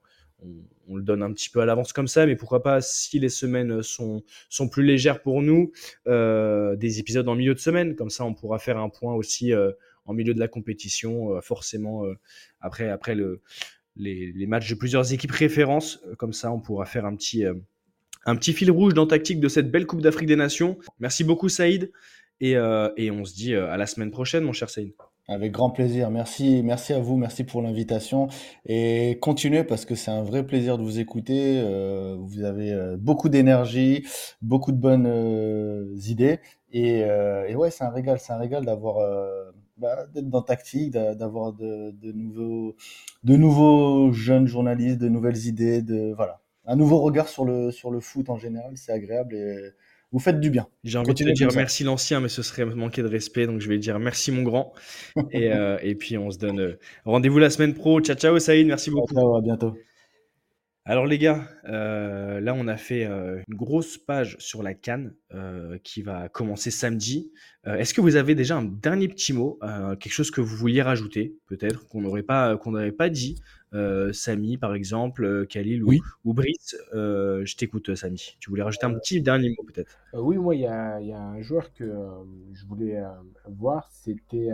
on, 0.87 0.95
le 0.95 1.03
donne 1.03 1.23
un 1.23 1.31
petit 1.33 1.49
peu 1.49 1.61
à 1.61 1.65
l'avance 1.65 1.93
comme 1.93 2.07
ça 2.07 2.25
mais 2.25 2.35
pourquoi 2.35 2.61
pas 2.61 2.81
si 2.81 3.19
les 3.19 3.29
semaines 3.29 3.81
sont 3.81 4.23
sont 4.49 4.69
plus 4.69 4.83
légères 4.83 5.21
pour 5.21 5.41
nous 5.41 5.71
euh, 6.07 6.75
des 6.75 6.99
épisodes 6.99 7.27
en 7.27 7.35
milieu 7.35 7.53
de 7.53 7.59
semaine 7.59 7.95
comme 7.95 8.09
ça 8.09 8.23
on 8.25 8.33
pourra 8.33 8.59
faire 8.59 8.77
un 8.77 8.89
point 8.89 9.13
aussi 9.15 9.53
euh, 9.53 9.71
en 10.05 10.13
milieu 10.13 10.33
de 10.33 10.39
la 10.39 10.47
compétition 10.47 11.35
euh, 11.35 11.41
forcément 11.41 12.05
euh, 12.05 12.13
après 12.61 12.89
après 12.89 13.15
le 13.15 13.41
les, 13.95 14.47
matchs 14.47 14.69
de 14.69 14.75
plusieurs 14.75 15.13
équipes 15.13 15.31
références 15.31 15.99
Euh, 16.05 16.15
comme 16.15 16.33
ça 16.33 16.51
on 16.51 16.59
pourra 16.59 16.85
faire 16.85 17.05
un 17.05 17.15
petit 17.15 17.45
euh, 17.45 17.53
fil 18.39 18.71
rouge 18.71 18.93
dans 18.93 19.07
tactique 19.07 19.39
de 19.39 19.47
cette 19.47 19.71
belle 19.71 19.85
Coupe 19.85 20.01
d'Afrique 20.01 20.27
des 20.27 20.35
Nations. 20.35 20.77
Merci 20.99 21.23
beaucoup 21.23 21.49
Saïd 21.49 21.91
et, 22.39 22.57
euh, 22.57 22.89
et 22.97 23.11
on 23.11 23.25
se 23.25 23.33
dit 23.33 23.53
euh, 23.53 23.71
à 23.71 23.77
la 23.77 23.85
semaine 23.85 24.11
prochaine 24.11 24.43
mon 24.43 24.53
cher 24.53 24.69
Saïd. 24.69 24.93
Avec 25.27 25.51
grand 25.51 25.71
plaisir. 25.71 26.11
Merci, 26.11 26.61
merci 26.63 26.93
à 26.93 26.99
vous, 26.99 27.17
merci 27.17 27.43
pour 27.43 27.63
l'invitation. 27.63 28.27
Et 28.67 29.17
continuez 29.21 29.63
parce 29.63 29.83
que 29.85 29.95
c'est 29.95 30.11
un 30.11 30.21
vrai 30.21 30.45
plaisir 30.45 30.77
de 30.77 30.83
vous 30.83 30.99
écouter. 30.99 31.59
Euh, 31.63 32.15
vous 32.19 32.43
avez 32.43 32.71
euh, 32.71 32.95
beaucoup 32.95 33.27
d'énergie, 33.29 34.05
beaucoup 34.43 34.71
de 34.71 34.77
bonnes 34.77 35.07
euh, 35.07 35.95
idées. 36.07 36.39
Et, 36.71 37.03
euh, 37.05 37.47
et 37.47 37.55
ouais, 37.55 37.71
c'est 37.71 37.83
un 37.83 37.89
régal, 37.89 38.19
c'est 38.19 38.33
un 38.33 38.37
régal 38.37 38.65
d'avoir, 38.65 38.97
euh, 38.99 39.51
bah, 39.77 40.05
d'être 40.13 40.29
dans 40.29 40.43
Tactique, 40.43 40.91
d'a- 40.91 41.15
d'avoir 41.15 41.53
de, 41.53 41.89
de 41.91 42.11
nouveaux, 42.11 42.75
de 43.23 43.35
nouveaux 43.35 44.11
jeunes 44.11 44.45
journalistes, 44.47 44.99
de 44.99 45.09
nouvelles 45.09 45.47
idées, 45.47 45.81
de 45.81 46.13
voilà, 46.15 46.39
un 46.67 46.75
nouveau 46.75 46.99
regard 46.99 47.29
sur 47.29 47.45
le 47.45 47.71
sur 47.71 47.89
le 47.89 47.99
foot 47.99 48.29
en 48.29 48.37
général. 48.37 48.77
C'est 48.77 48.91
agréable 48.91 49.33
et 49.35 49.71
vous 50.15 50.21
faites 50.21 50.39
du 50.39 50.49
bien. 50.49 50.65
J'ai 50.85 50.97
envie 50.97 51.13
de 51.13 51.25
te 51.25 51.29
dire 51.29 51.49
merci 51.53 51.83
l'ancien, 51.83 52.21
mais 52.21 52.29
ce 52.29 52.41
serait 52.41 52.63
manquer 52.63 53.01
de 53.01 53.07
respect, 53.09 53.47
donc 53.47 53.59
je 53.59 53.67
vais 53.67 53.77
dire 53.77 53.99
merci 53.99 54.31
mon 54.31 54.43
grand. 54.43 54.71
Et, 55.31 55.51
euh, 55.51 55.77
et 55.81 55.93
puis 55.95 56.17
on 56.17 56.31
se 56.31 56.37
donne 56.37 56.59
euh, 56.61 56.79
rendez-vous 57.03 57.37
la 57.37 57.49
semaine 57.49 57.73
pro. 57.73 57.99
Ciao 57.99 58.15
ciao 58.15 58.39
Saïd, 58.39 58.65
merci 58.65 58.91
beaucoup. 58.91 59.13
Ciao, 59.13 59.35
à 59.35 59.41
bientôt. 59.41 59.75
Alors 60.87 61.07
les 61.07 61.17
gars, 61.17 61.47
euh, 61.67 62.39
là 62.39 62.53
on 62.55 62.67
a 62.67 62.77
fait 62.77 63.05
euh, 63.05 63.41
une 63.47 63.55
grosse 63.55 63.97
page 63.97 64.35
sur 64.37 64.61
la 64.61 64.75
Cannes 64.75 65.15
euh, 65.33 65.79
qui 65.83 66.03
va 66.03 66.29
commencer 66.29 66.69
samedi. 66.69 67.31
Est-ce 67.65 67.95
que 67.95 68.01
vous 68.01 68.15
avez 68.17 68.35
déjà 68.35 68.55
un 68.57 68.61
dernier 68.63 69.07
petit 69.07 69.33
mot, 69.33 69.57
quelque 69.99 70.11
chose 70.13 70.29
que 70.29 70.39
vous 70.39 70.55
vouliez 70.55 70.83
rajouter, 70.83 71.35
peut-être 71.47 71.87
qu'on 71.87 72.01
n'aurait 72.01 72.21
pas 72.21 72.55
qu'on 72.57 72.73
pas 72.91 73.09
dit, 73.09 73.41
Samy 74.11 74.57
par 74.57 74.75
exemple, 74.75 75.47
Khalil 75.47 75.83
ou, 75.83 75.87
Oui. 75.87 75.99
ou 76.25 76.35
Brice. 76.35 76.77
Je 76.93 77.55
t'écoute 77.55 77.95
Samy. 77.95 78.37
Tu 78.39 78.51
voulais 78.51 78.61
rajouter 78.61 78.85
un 78.85 78.93
petit 78.93 79.19
dernier 79.19 79.49
mot 79.57 79.63
peut-être? 79.63 79.97
Oui, 80.13 80.37
moi, 80.37 80.53
il 80.53 80.61
y 80.61 80.67
a, 80.67 81.01
il 81.01 81.07
y 81.07 81.13
a 81.13 81.19
un 81.19 81.41
joueur 81.41 81.73
que 81.73 81.91
je 82.53 82.65
voulais 82.67 83.01
voir. 83.49 83.89
C'était, 83.91 84.49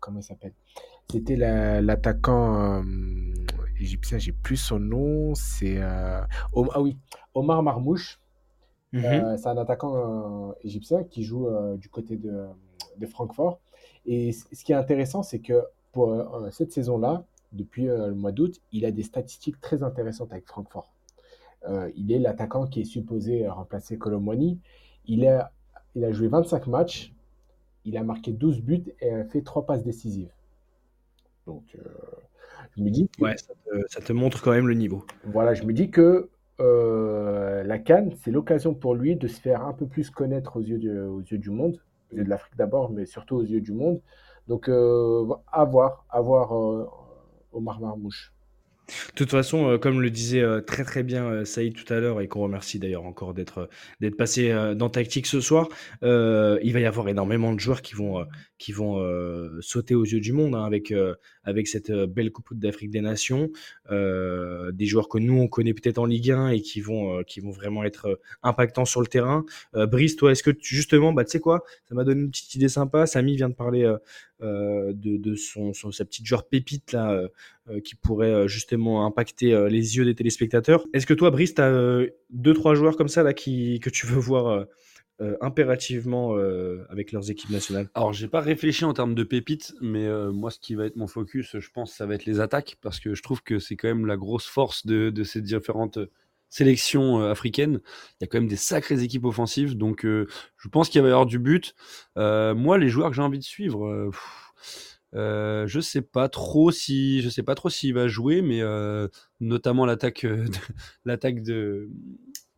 comment 0.00 0.20
il 0.20 0.22
s'appelle? 0.22 0.54
C'était 1.12 1.36
la- 1.36 1.82
l'attaquant 1.82 2.82
égyptien, 3.78 4.18
j'ai 4.18 4.32
plus 4.32 4.56
son 4.56 4.78
nom. 4.78 5.34
C'est, 5.34 5.78
euh, 5.78 6.20
ah 6.72 6.80
oui, 6.80 6.96
Omar 7.34 7.62
Marmouche. 7.62 8.20
Mhm. 8.92 9.04
Euh, 9.04 9.36
c'est 9.36 9.48
un 9.48 9.56
attaquant 9.56 10.50
euh, 10.50 10.52
égyptien 10.62 11.04
qui 11.04 11.24
joue 11.24 11.48
du 11.76 11.88
côté 11.88 12.16
de, 12.16 12.46
de 12.98 13.06
Francfort. 13.06 13.60
Et 14.06 14.32
ce 14.32 14.64
qui 14.64 14.72
est 14.72 14.76
intéressant, 14.76 15.22
c'est 15.22 15.40
que 15.40 15.62
pour 15.92 16.16
cette 16.50 16.72
saison-là, 16.72 17.24
depuis 17.52 17.84
le 17.84 18.14
mois 18.14 18.32
d'août, 18.32 18.60
il 18.72 18.84
a 18.84 18.90
des 18.90 19.02
statistiques 19.02 19.60
très 19.60 19.82
intéressantes 19.82 20.32
avec 20.32 20.46
Francfort. 20.46 20.92
Il 21.96 22.12
est 22.12 22.18
l'attaquant 22.18 22.66
qui 22.66 22.80
est 22.82 22.84
supposé 22.84 23.48
remplacer 23.48 23.96
Colomwani. 23.96 24.58
Il 25.06 25.26
a, 25.26 25.52
il 25.94 26.04
a 26.04 26.12
joué 26.12 26.28
25 26.28 26.66
matchs, 26.66 27.14
il 27.84 27.96
a 27.96 28.02
marqué 28.02 28.32
12 28.32 28.60
buts 28.60 28.92
et 29.00 29.10
a 29.10 29.24
fait 29.24 29.42
3 29.42 29.64
passes 29.66 29.84
décisives. 29.84 30.32
Donc, 31.46 31.64
euh, 31.78 31.88
je 32.76 32.82
me 32.82 32.90
dis 32.90 33.08
que, 33.18 33.24
Ouais, 33.24 33.36
ça 33.36 33.54
te, 33.54 33.70
ça 33.88 34.00
te 34.00 34.12
montre 34.12 34.42
quand 34.42 34.52
même 34.52 34.68
le 34.68 34.74
niveau. 34.74 35.04
voilà, 35.24 35.54
je 35.54 35.62
me 35.64 35.72
dis 35.72 35.90
que 35.90 36.28
euh, 36.60 37.62
la 37.64 37.78
Cannes, 37.78 38.12
c'est 38.22 38.30
l'occasion 38.30 38.74
pour 38.74 38.94
lui 38.94 39.16
de 39.16 39.26
se 39.28 39.40
faire 39.40 39.62
un 39.62 39.72
peu 39.72 39.86
plus 39.86 40.10
connaître 40.10 40.56
aux 40.56 40.60
yeux, 40.62 40.78
de- 40.78 41.02
aux 41.02 41.20
yeux 41.22 41.38
du 41.38 41.50
monde, 41.50 41.80
aux 42.12 42.16
yeux 42.16 42.24
de 42.24 42.28
l'Afrique 42.30 42.56
d'abord, 42.56 42.90
mais 42.90 43.06
surtout 43.06 43.36
aux 43.36 43.44
yeux 43.44 43.60
du 43.60 43.72
monde. 43.72 44.00
Donc, 44.48 44.68
euh, 44.68 45.26
à 45.50 45.64
voir, 45.64 46.04
à 46.10 46.20
voir 46.20 46.56
euh, 46.56 46.86
Omar 47.52 47.80
Marmouche. 47.80 48.32
De 48.86 49.14
toute 49.16 49.30
façon, 49.30 49.70
euh, 49.70 49.78
comme 49.78 50.02
le 50.02 50.10
disait 50.10 50.42
euh, 50.42 50.60
très 50.60 50.84
très 50.84 51.02
bien 51.02 51.24
euh, 51.24 51.44
Saïd 51.46 51.74
tout 51.74 51.90
à 51.90 52.00
l'heure 52.00 52.20
et 52.20 52.28
qu'on 52.28 52.42
remercie 52.42 52.78
d'ailleurs 52.78 53.04
encore 53.06 53.32
d'être 53.32 53.70
d'être 54.02 54.16
passé 54.16 54.52
dans 54.76 54.90
Tactique 54.90 55.26
ce 55.26 55.40
soir, 55.40 55.68
il 56.02 56.70
va 56.72 56.80
y 56.80 56.84
avoir 56.84 57.08
énormément 57.08 57.54
de 57.54 57.60
joueurs 57.60 57.80
qui 57.80 57.94
vont 57.94 58.26
qui 58.58 58.72
vont 58.72 59.02
sauter 59.62 59.94
aux 59.94 60.04
yeux 60.04 60.20
du 60.20 60.34
monde 60.34 60.54
hein, 60.54 60.64
avec 60.64 60.92
avec 61.44 61.68
cette 61.68 61.90
euh, 61.90 62.06
belle 62.06 62.30
Coupe 62.32 62.54
d'Afrique 62.54 62.90
des 62.90 63.00
Nations, 63.00 63.50
Euh, 63.90 64.72
des 64.72 64.86
joueurs 64.86 65.08
que 65.08 65.18
nous 65.18 65.34
on 65.34 65.48
connaît 65.48 65.74
peut-être 65.74 65.98
en 65.98 66.06
Ligue 66.06 66.30
1 66.30 66.48
et 66.48 66.60
qui 66.60 66.80
vont 66.80 67.18
euh, 67.18 67.22
qui 67.22 67.40
vont 67.40 67.50
vraiment 67.50 67.84
être 67.84 68.18
impactants 68.42 68.84
sur 68.86 69.00
le 69.00 69.06
terrain. 69.06 69.44
Brice, 69.74 70.16
toi, 70.16 70.32
est-ce 70.32 70.42
que 70.42 70.50
justement, 70.60 71.12
bah 71.12 71.24
tu 71.24 71.32
sais 71.32 71.40
quoi, 71.40 71.64
ça 71.88 71.94
m'a 71.94 72.04
donné 72.04 72.22
une 72.22 72.30
petite 72.30 72.54
idée 72.54 72.68
sympa. 72.68 73.06
Samy 73.06 73.36
vient 73.36 73.48
de 73.48 73.54
parler 73.54 73.84
de, 74.40 75.34
son, 75.34 75.72
sa 75.72 76.04
petite 76.04 76.26
joueur 76.26 76.46
pépite 76.46 76.92
là. 76.92 77.28
qui 77.84 77.94
pourrait 77.94 78.48
justement 78.48 79.06
impacter 79.06 79.68
les 79.68 79.96
yeux 79.96 80.04
des 80.04 80.14
téléspectateurs. 80.14 80.86
Est-ce 80.92 81.06
que 81.06 81.14
toi, 81.14 81.30
Brice, 81.30 81.54
tu 81.54 81.62
as 81.62 82.06
deux, 82.30 82.54
trois 82.54 82.74
joueurs 82.74 82.96
comme 82.96 83.08
ça 83.08 83.22
là, 83.22 83.32
qui, 83.32 83.80
que 83.80 83.90
tu 83.90 84.06
veux 84.06 84.20
voir 84.20 84.66
euh, 85.20 85.36
impérativement 85.40 86.36
euh, 86.36 86.84
avec 86.90 87.12
leurs 87.12 87.30
équipes 87.30 87.50
nationales 87.50 87.88
Alors, 87.94 88.12
j'ai 88.12 88.26
pas 88.26 88.40
réfléchi 88.40 88.84
en 88.84 88.92
termes 88.92 89.14
de 89.14 89.22
pépites, 89.22 89.72
mais 89.80 90.06
euh, 90.06 90.32
moi, 90.32 90.50
ce 90.50 90.58
qui 90.58 90.74
va 90.74 90.86
être 90.86 90.96
mon 90.96 91.06
focus, 91.06 91.56
je 91.56 91.70
pense, 91.70 91.92
ça 91.92 92.04
va 92.04 92.16
être 92.16 92.24
les 92.24 92.40
attaques, 92.40 92.78
parce 92.80 92.98
que 92.98 93.14
je 93.14 93.22
trouve 93.22 93.40
que 93.40 93.60
c'est 93.60 93.76
quand 93.76 93.86
même 93.86 94.06
la 94.06 94.16
grosse 94.16 94.46
force 94.46 94.86
de, 94.86 95.22
ces 95.22 95.40
différentes 95.40 96.00
sélections 96.48 97.20
euh, 97.20 97.30
africaines. 97.30 97.80
Il 98.20 98.22
y 98.22 98.24
a 98.24 98.26
quand 98.26 98.40
même 98.40 98.48
des 98.48 98.56
sacrées 98.56 99.04
équipes 99.04 99.24
offensives, 99.24 99.76
donc 99.76 100.00
je 100.02 100.68
pense 100.68 100.88
qu'il 100.88 101.00
va 101.00 101.06
y 101.06 101.10
avoir 101.12 101.26
du 101.26 101.38
but. 101.38 101.76
Moi, 102.16 102.76
les 102.78 102.88
joueurs 102.88 103.10
que 103.10 103.14
j'ai 103.14 103.22
envie 103.22 103.38
de 103.38 103.44
suivre, 103.44 104.10
je 105.12 105.80
sais 105.80 106.02
pas 106.02 106.28
trop 106.28 106.72
si, 106.72 107.22
je 107.22 107.28
sais 107.28 107.44
pas 107.44 107.54
trop 107.54 107.70
s'il 107.70 107.94
va 107.94 108.08
jouer, 108.08 108.42
mais 108.42 108.62
notamment 109.38 109.86
l'attaque, 109.86 110.26
l'attaque 111.04 111.44
de 111.44 111.88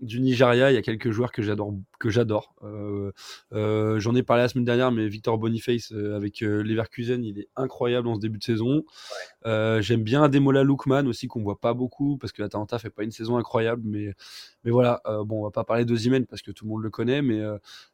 du 0.01 0.21
Nigeria, 0.21 0.71
il 0.71 0.75
y 0.75 0.77
a 0.77 0.83
quelques 0.83 1.11
joueurs 1.11 1.33
que 1.33 1.43
j'adore, 1.43 1.75
que 1.99 2.11
j'adore. 2.11 2.55
Euh, 2.63 3.13
euh, 3.53 3.99
J'en 3.99 4.15
ai 4.15 4.23
parlé 4.23 4.43
la 4.43 4.49
semaine 4.49 4.65
dernière, 4.65 4.93
mais 4.93 5.09
Victor 5.09 5.39
Boniface 5.39 5.93
euh, 5.93 6.15
avec 6.17 6.41
Leverkusen, 6.41 7.25
il 7.25 7.39
est 7.39 7.49
incroyable 7.57 8.07
en 8.09 8.15
ce 8.15 8.21
début 8.21 8.39
de 8.39 8.45
saison. 8.45 8.85
J'aime 9.45 10.03
bien 10.03 10.23
Ademola 10.23 10.65
Lookman 10.65 11.07
aussi 11.07 11.29
qu'on 11.29 11.43
voit 11.43 11.61
pas 11.61 11.73
beaucoup 11.73 12.19
parce 12.19 12.33
que 12.33 12.43
l'Atalanta 12.43 12.79
fait 12.79 12.91
pas 12.91 13.05
une 13.05 13.11
saison 13.11 13.37
incroyable, 13.37 13.83
mais 13.85 14.15
mais 14.65 14.71
voilà. 14.71 15.01
bon, 15.25 15.41
on 15.41 15.45
va 15.45 15.51
pas 15.51 15.65
parler 15.65 15.85
d'Osimhen 15.85 16.27
parce 16.27 16.43
que 16.43 16.51
tout 16.51 16.65
le 16.65 16.71
monde 16.71 16.83
le 16.83 16.91
connaît, 16.91 17.23
mais 17.23 17.41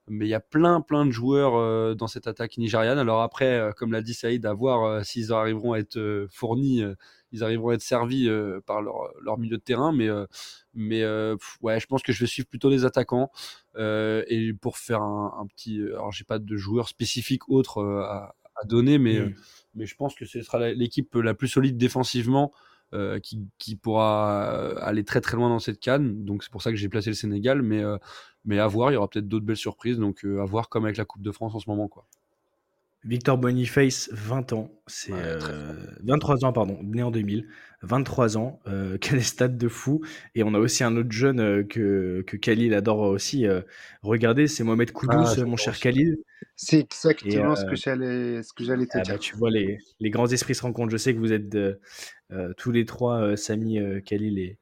mais 0.09 0.27
il 0.27 0.31
y 0.31 0.35
a 0.35 0.41
plein 0.41 0.81
plein 0.81 1.07
de 1.07 1.11
joueurs 1.11 1.95
dans 1.95 2.07
cette 2.07 2.27
attaque 2.27 2.57
nigériane. 2.59 2.99
Alors 2.99 3.23
après, 3.23 3.71
comme 3.77 3.93
l'a 3.93 4.03
dit 4.03 4.15
Saïd, 4.15 4.45
à 4.47 4.55
voir 4.55 5.05
s'ils 5.05 5.33
arriveront 5.33 5.75
à 5.75 5.79
être 5.79 6.27
fournis. 6.31 6.83
Euh, 7.33 7.37
ils 7.37 7.45
arriveront 7.45 7.71
à 7.71 7.75
être 7.75 7.83
servis 7.83 8.29
par 8.67 8.83
leur, 8.83 9.13
leur, 9.23 9.39
milieu 9.39 9.57
de 9.57 9.63
terrain. 9.63 9.93
Mais, 9.93 10.09
mais 10.75 11.05
ouais, 11.61 11.81
je 11.81 11.87
pense 11.87 12.03
que 12.03 12.13
je 12.13 12.21
vais 12.21 12.27
suivre 12.27 12.49
plutôt 12.49 12.71
les 12.71 12.85
attaquants. 12.85 13.31
et 13.79 14.53
pour 14.61 14.79
faire 14.79 15.03
un, 15.03 15.35
un 15.41 15.47
petit. 15.47 15.81
Alors, 15.81 16.13
j'ai 16.13 16.25
pas 16.25 16.39
de 16.39 16.57
joueur 16.57 16.89
spécifique 16.89 17.49
autre 17.49 17.83
à, 17.83 18.35
à, 18.57 18.65
donner, 18.65 18.99
mais, 18.99 19.21
mmh. 19.21 19.35
mais 19.75 19.87
je 19.87 19.97
pense 19.97 20.15
que 20.15 20.25
ce 20.25 20.43
sera 20.43 20.71
l'équipe 20.71 21.15
la 21.15 21.35
plus 21.35 21.49
solide 21.49 21.77
défensivement. 21.77 22.53
Euh, 22.95 23.19
qui, 23.21 23.41
qui, 23.57 23.75
pourra 23.75 24.77
aller 24.81 25.03
très 25.03 25.23
très 25.23 25.39
loin 25.39 25.49
dans 25.49 25.59
cette 25.59 25.81
canne. 25.81 26.27
Donc 26.27 26.43
c'est 26.43 26.53
pour 26.53 26.61
ça 26.61 26.71
que 26.71 26.77
j'ai 26.77 26.91
placé 26.91 27.09
le 27.09 27.15
Sénégal. 27.15 27.63
Mais, 27.63 27.83
euh, 27.83 27.97
mais 28.45 28.59
à 28.59 28.67
voir, 28.67 28.91
il 28.91 28.95
y 28.95 28.97
aura 28.99 29.09
peut-être 29.09 29.29
d'autres 29.29 29.47
belles 29.47 29.57
surprises. 29.57 29.97
Donc 29.97 30.25
à 30.25 30.45
voir 30.45 30.69
comme 30.69 30.85
avec 30.85 30.99
la 30.99 31.07
Coupe 31.07 31.23
de 31.23 31.33
France 31.33 31.55
en 31.55 31.59
ce 31.59 31.71
moment. 31.71 31.89
Quoi. 31.89 32.05
Victor 33.05 33.37
Boniface, 33.37 34.09
20 34.13 34.53
ans, 34.53 34.71
c'est 34.87 35.13
23 36.05 36.45
ans, 36.45 36.53
pardon, 36.53 36.79
né 36.83 37.03
en 37.03 37.11
2000, 37.11 37.49
23 37.83 38.37
ans, 38.37 38.61
euh, 38.69 38.97
quel 39.01 39.23
stade 39.23 39.59
de 39.59 39.69
fou. 39.69 40.03
Et 40.35 40.45
on 40.45 40.55
a 40.55 40.59
aussi 40.59 40.85
un 40.85 40.97
autre 40.97 41.11
jeune 41.11 41.67
que, 41.67 42.23
que 42.27 42.37
Khalil 42.37 42.75
adore 42.75 43.01
aussi 43.01 43.47
regarder, 44.03 44.47
c'est 44.47 44.63
Mohamed 44.63 44.93
Koudous, 44.93 45.15
ah, 45.37 45.45
mon 45.45 45.57
cher 45.57 45.79
Khalil. 45.79 46.19
C'est 46.55 46.81
exactement 46.81 47.57
ce 47.57 47.65
que 47.65 47.75
j'allais 47.75 48.43
ce 48.43 48.53
que 48.53 48.65
j'allais 48.65 48.87
te 48.87 48.99
ah 48.99 49.01
dire. 49.01 49.15
Bah, 49.15 49.19
tu 49.19 49.37
vois, 49.37 49.51
les, 49.51 49.79
les, 49.99 50.11
grands 50.11 50.29
esprits 50.29 50.55
se 50.55 50.63
rencontrent. 50.63 50.93
Je 50.93 50.97
sais 50.97 51.15
que 51.15 51.19
vous 51.19 51.33
êtes 51.33 51.57
tous 52.57 52.71
les 52.71 52.85
trois, 52.85 53.37
Samy, 53.37 53.81
Khalil 54.05 54.39
et, 54.39 54.59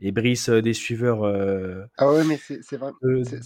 et 0.00 0.12
Brice 0.12 0.50
des 0.50 0.72
suiveurs. 0.72 1.24
ah 1.98 2.12
ouais, 2.12 2.24
mais 2.24 2.38
c'est 2.38 2.76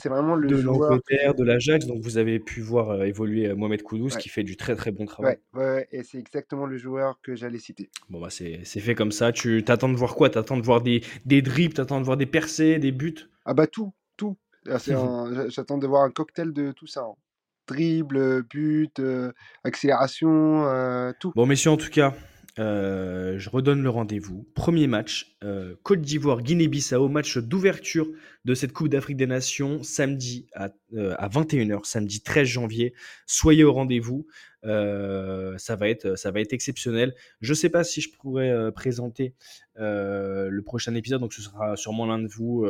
vraiment 0.08 0.34
le 0.34 0.48
de 0.48 0.56
joueur. 0.56 0.90
De 0.90 1.36
de 1.36 1.44
l'Ajax, 1.44 1.86
donc 1.86 2.02
vous 2.02 2.18
avez 2.18 2.40
pu 2.40 2.60
voir 2.60 3.04
évoluer 3.04 3.52
Mohamed 3.54 3.82
Koudous 3.82 4.16
qui 4.18 4.28
fait 4.28 4.42
du 4.42 4.56
très 4.56 4.74
très 4.74 4.90
bon 4.90 5.06
travail. 5.06 5.38
Ouais, 5.54 5.60
ouais, 5.62 5.88
et 5.92 6.02
c'est 6.02 6.18
exactement 6.18 6.66
le 6.66 6.76
joueur 6.76 7.20
que 7.22 7.34
j'allais 7.36 7.58
citer. 7.58 7.90
Bon, 8.08 8.20
bah 8.20 8.28
c'est 8.30 8.64
fait 8.64 8.94
comme 8.94 9.12
ça. 9.12 9.32
Tu 9.32 9.62
t'attends 9.64 9.88
de 9.88 9.96
voir 9.96 10.14
quoi? 10.14 10.30
T'attends 10.30 10.56
de 10.56 10.62
voir 10.62 10.80
des, 10.80 11.02
des 11.24 11.42
dribbles, 11.42 11.74
t'attends 11.74 12.00
de 12.00 12.04
voir 12.04 12.16
des 12.16 12.26
percées, 12.26 12.78
des 12.78 12.92
buts? 12.92 13.28
Ah 13.44 13.54
bah 13.54 13.66
tout, 13.66 13.92
tout. 14.16 14.36
Ah, 14.68 14.78
j'attends 15.48 15.78
de 15.78 15.86
voir 15.86 16.02
un 16.02 16.10
cocktail 16.10 16.52
de 16.52 16.72
tout 16.72 16.86
ça. 16.86 17.02
Hein. 17.02 17.14
Dribble, 17.66 18.42
but, 18.42 19.00
accélération, 19.62 21.12
tout. 21.20 21.32
Bon, 21.36 21.46
messieurs, 21.46 21.70
en 21.70 21.76
tout 21.76 21.90
cas, 21.90 22.14
euh, 22.58 23.38
je 23.38 23.48
redonne 23.48 23.82
le 23.82 23.90
rendez-vous. 23.90 24.46
Premier 24.54 24.86
match, 24.86 25.36
euh, 25.44 25.76
Côte 25.82 26.00
d'Ivoire, 26.00 26.42
Guinée-Bissau, 26.42 27.08
match 27.08 27.38
d'ouverture 27.38 28.08
de 28.44 28.54
cette 28.54 28.72
Coupe 28.72 28.88
d'Afrique 28.88 29.16
des 29.16 29.26
Nations, 29.26 29.82
samedi 29.82 30.46
à, 30.54 30.70
euh, 30.94 31.14
à 31.18 31.28
21h, 31.28 31.84
samedi 31.84 32.22
13 32.22 32.48
janvier. 32.48 32.94
Soyez 33.26 33.64
au 33.64 33.72
rendez-vous. 33.72 34.26
ça, 34.62 35.76
va 35.76 35.88
être, 35.88 36.52
exceptionnel. 36.52 37.14
Je 37.40 37.52
ne 37.52 37.54
sais 37.54 37.70
pas 37.70 37.84
si 37.84 38.00
je 38.00 38.10
pourrais 38.10 38.72
présenter 38.72 39.34
le 39.76 40.60
prochain 40.60 40.94
épisode, 40.94 41.20
donc 41.20 41.32
ce 41.32 41.42
sera 41.42 41.76
sûrement 41.76 42.06
l'un 42.06 42.18
de 42.18 42.28
vous. 42.28 42.66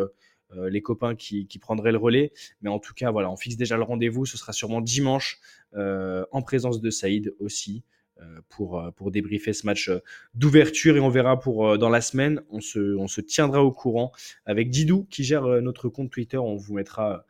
les 0.55 0.83
copains 0.83 1.14
qui, 1.14 1.47
qui, 1.47 1.59
prendraient 1.59 1.93
le 1.93 1.99
relais. 1.99 2.33
Mais 2.61 2.70
en 2.70 2.78
tout 2.78 2.95
cas, 2.95 3.11
voilà, 3.11 3.31
on 3.31 3.37
fixe 3.37 3.57
déjà 3.57 3.76
le 3.76 3.83
rendez-vous. 3.83 4.26
Ce 4.26 4.37
sera 4.37 4.53
sûrement 4.53 4.81
dimanche 4.81 5.41
en 5.74 6.43
présence 6.43 6.81
de 6.81 6.91
Saïd 6.91 7.35
aussi. 7.41 7.83
Euh, 8.22 8.40
pour, 8.50 8.78
euh, 8.78 8.90
pour 8.90 9.10
débriefer 9.10 9.52
ce 9.52 9.64
match 9.64 9.88
euh, 9.88 10.00
d'ouverture 10.34 10.96
et 10.96 11.00
on 11.00 11.08
verra 11.08 11.38
pour 11.38 11.78
dans 11.78 11.88
la 11.88 12.00
semaine. 12.00 12.42
On 12.50 12.60
se, 12.60 12.96
on 12.96 13.06
se 13.06 13.20
tiendra 13.20 13.62
au 13.62 13.72
courant 13.72 14.12
avec 14.44 14.68
Didou 14.68 15.06
qui 15.10 15.24
gère 15.24 15.44
notre 15.62 15.88
compte 15.88 16.10
Twitter. 16.10 16.36
On 16.36 16.56
vous 16.56 16.74
mettra 16.74 17.24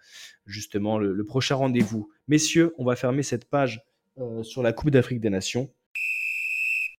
justement 0.47 0.99
le, 0.99 1.25
prochain 1.25 1.55
rendez-vous. 1.55 2.11
Messieurs, 2.27 2.75
on 2.79 2.85
va 2.85 2.97
fermer 2.97 3.23
cette 3.23 3.45
page 3.45 3.85
sur 4.43 4.63
la 4.63 4.73
Coupe 4.73 4.91
d'Afrique 4.91 5.21
des 5.21 5.31
Nations. 5.31 5.71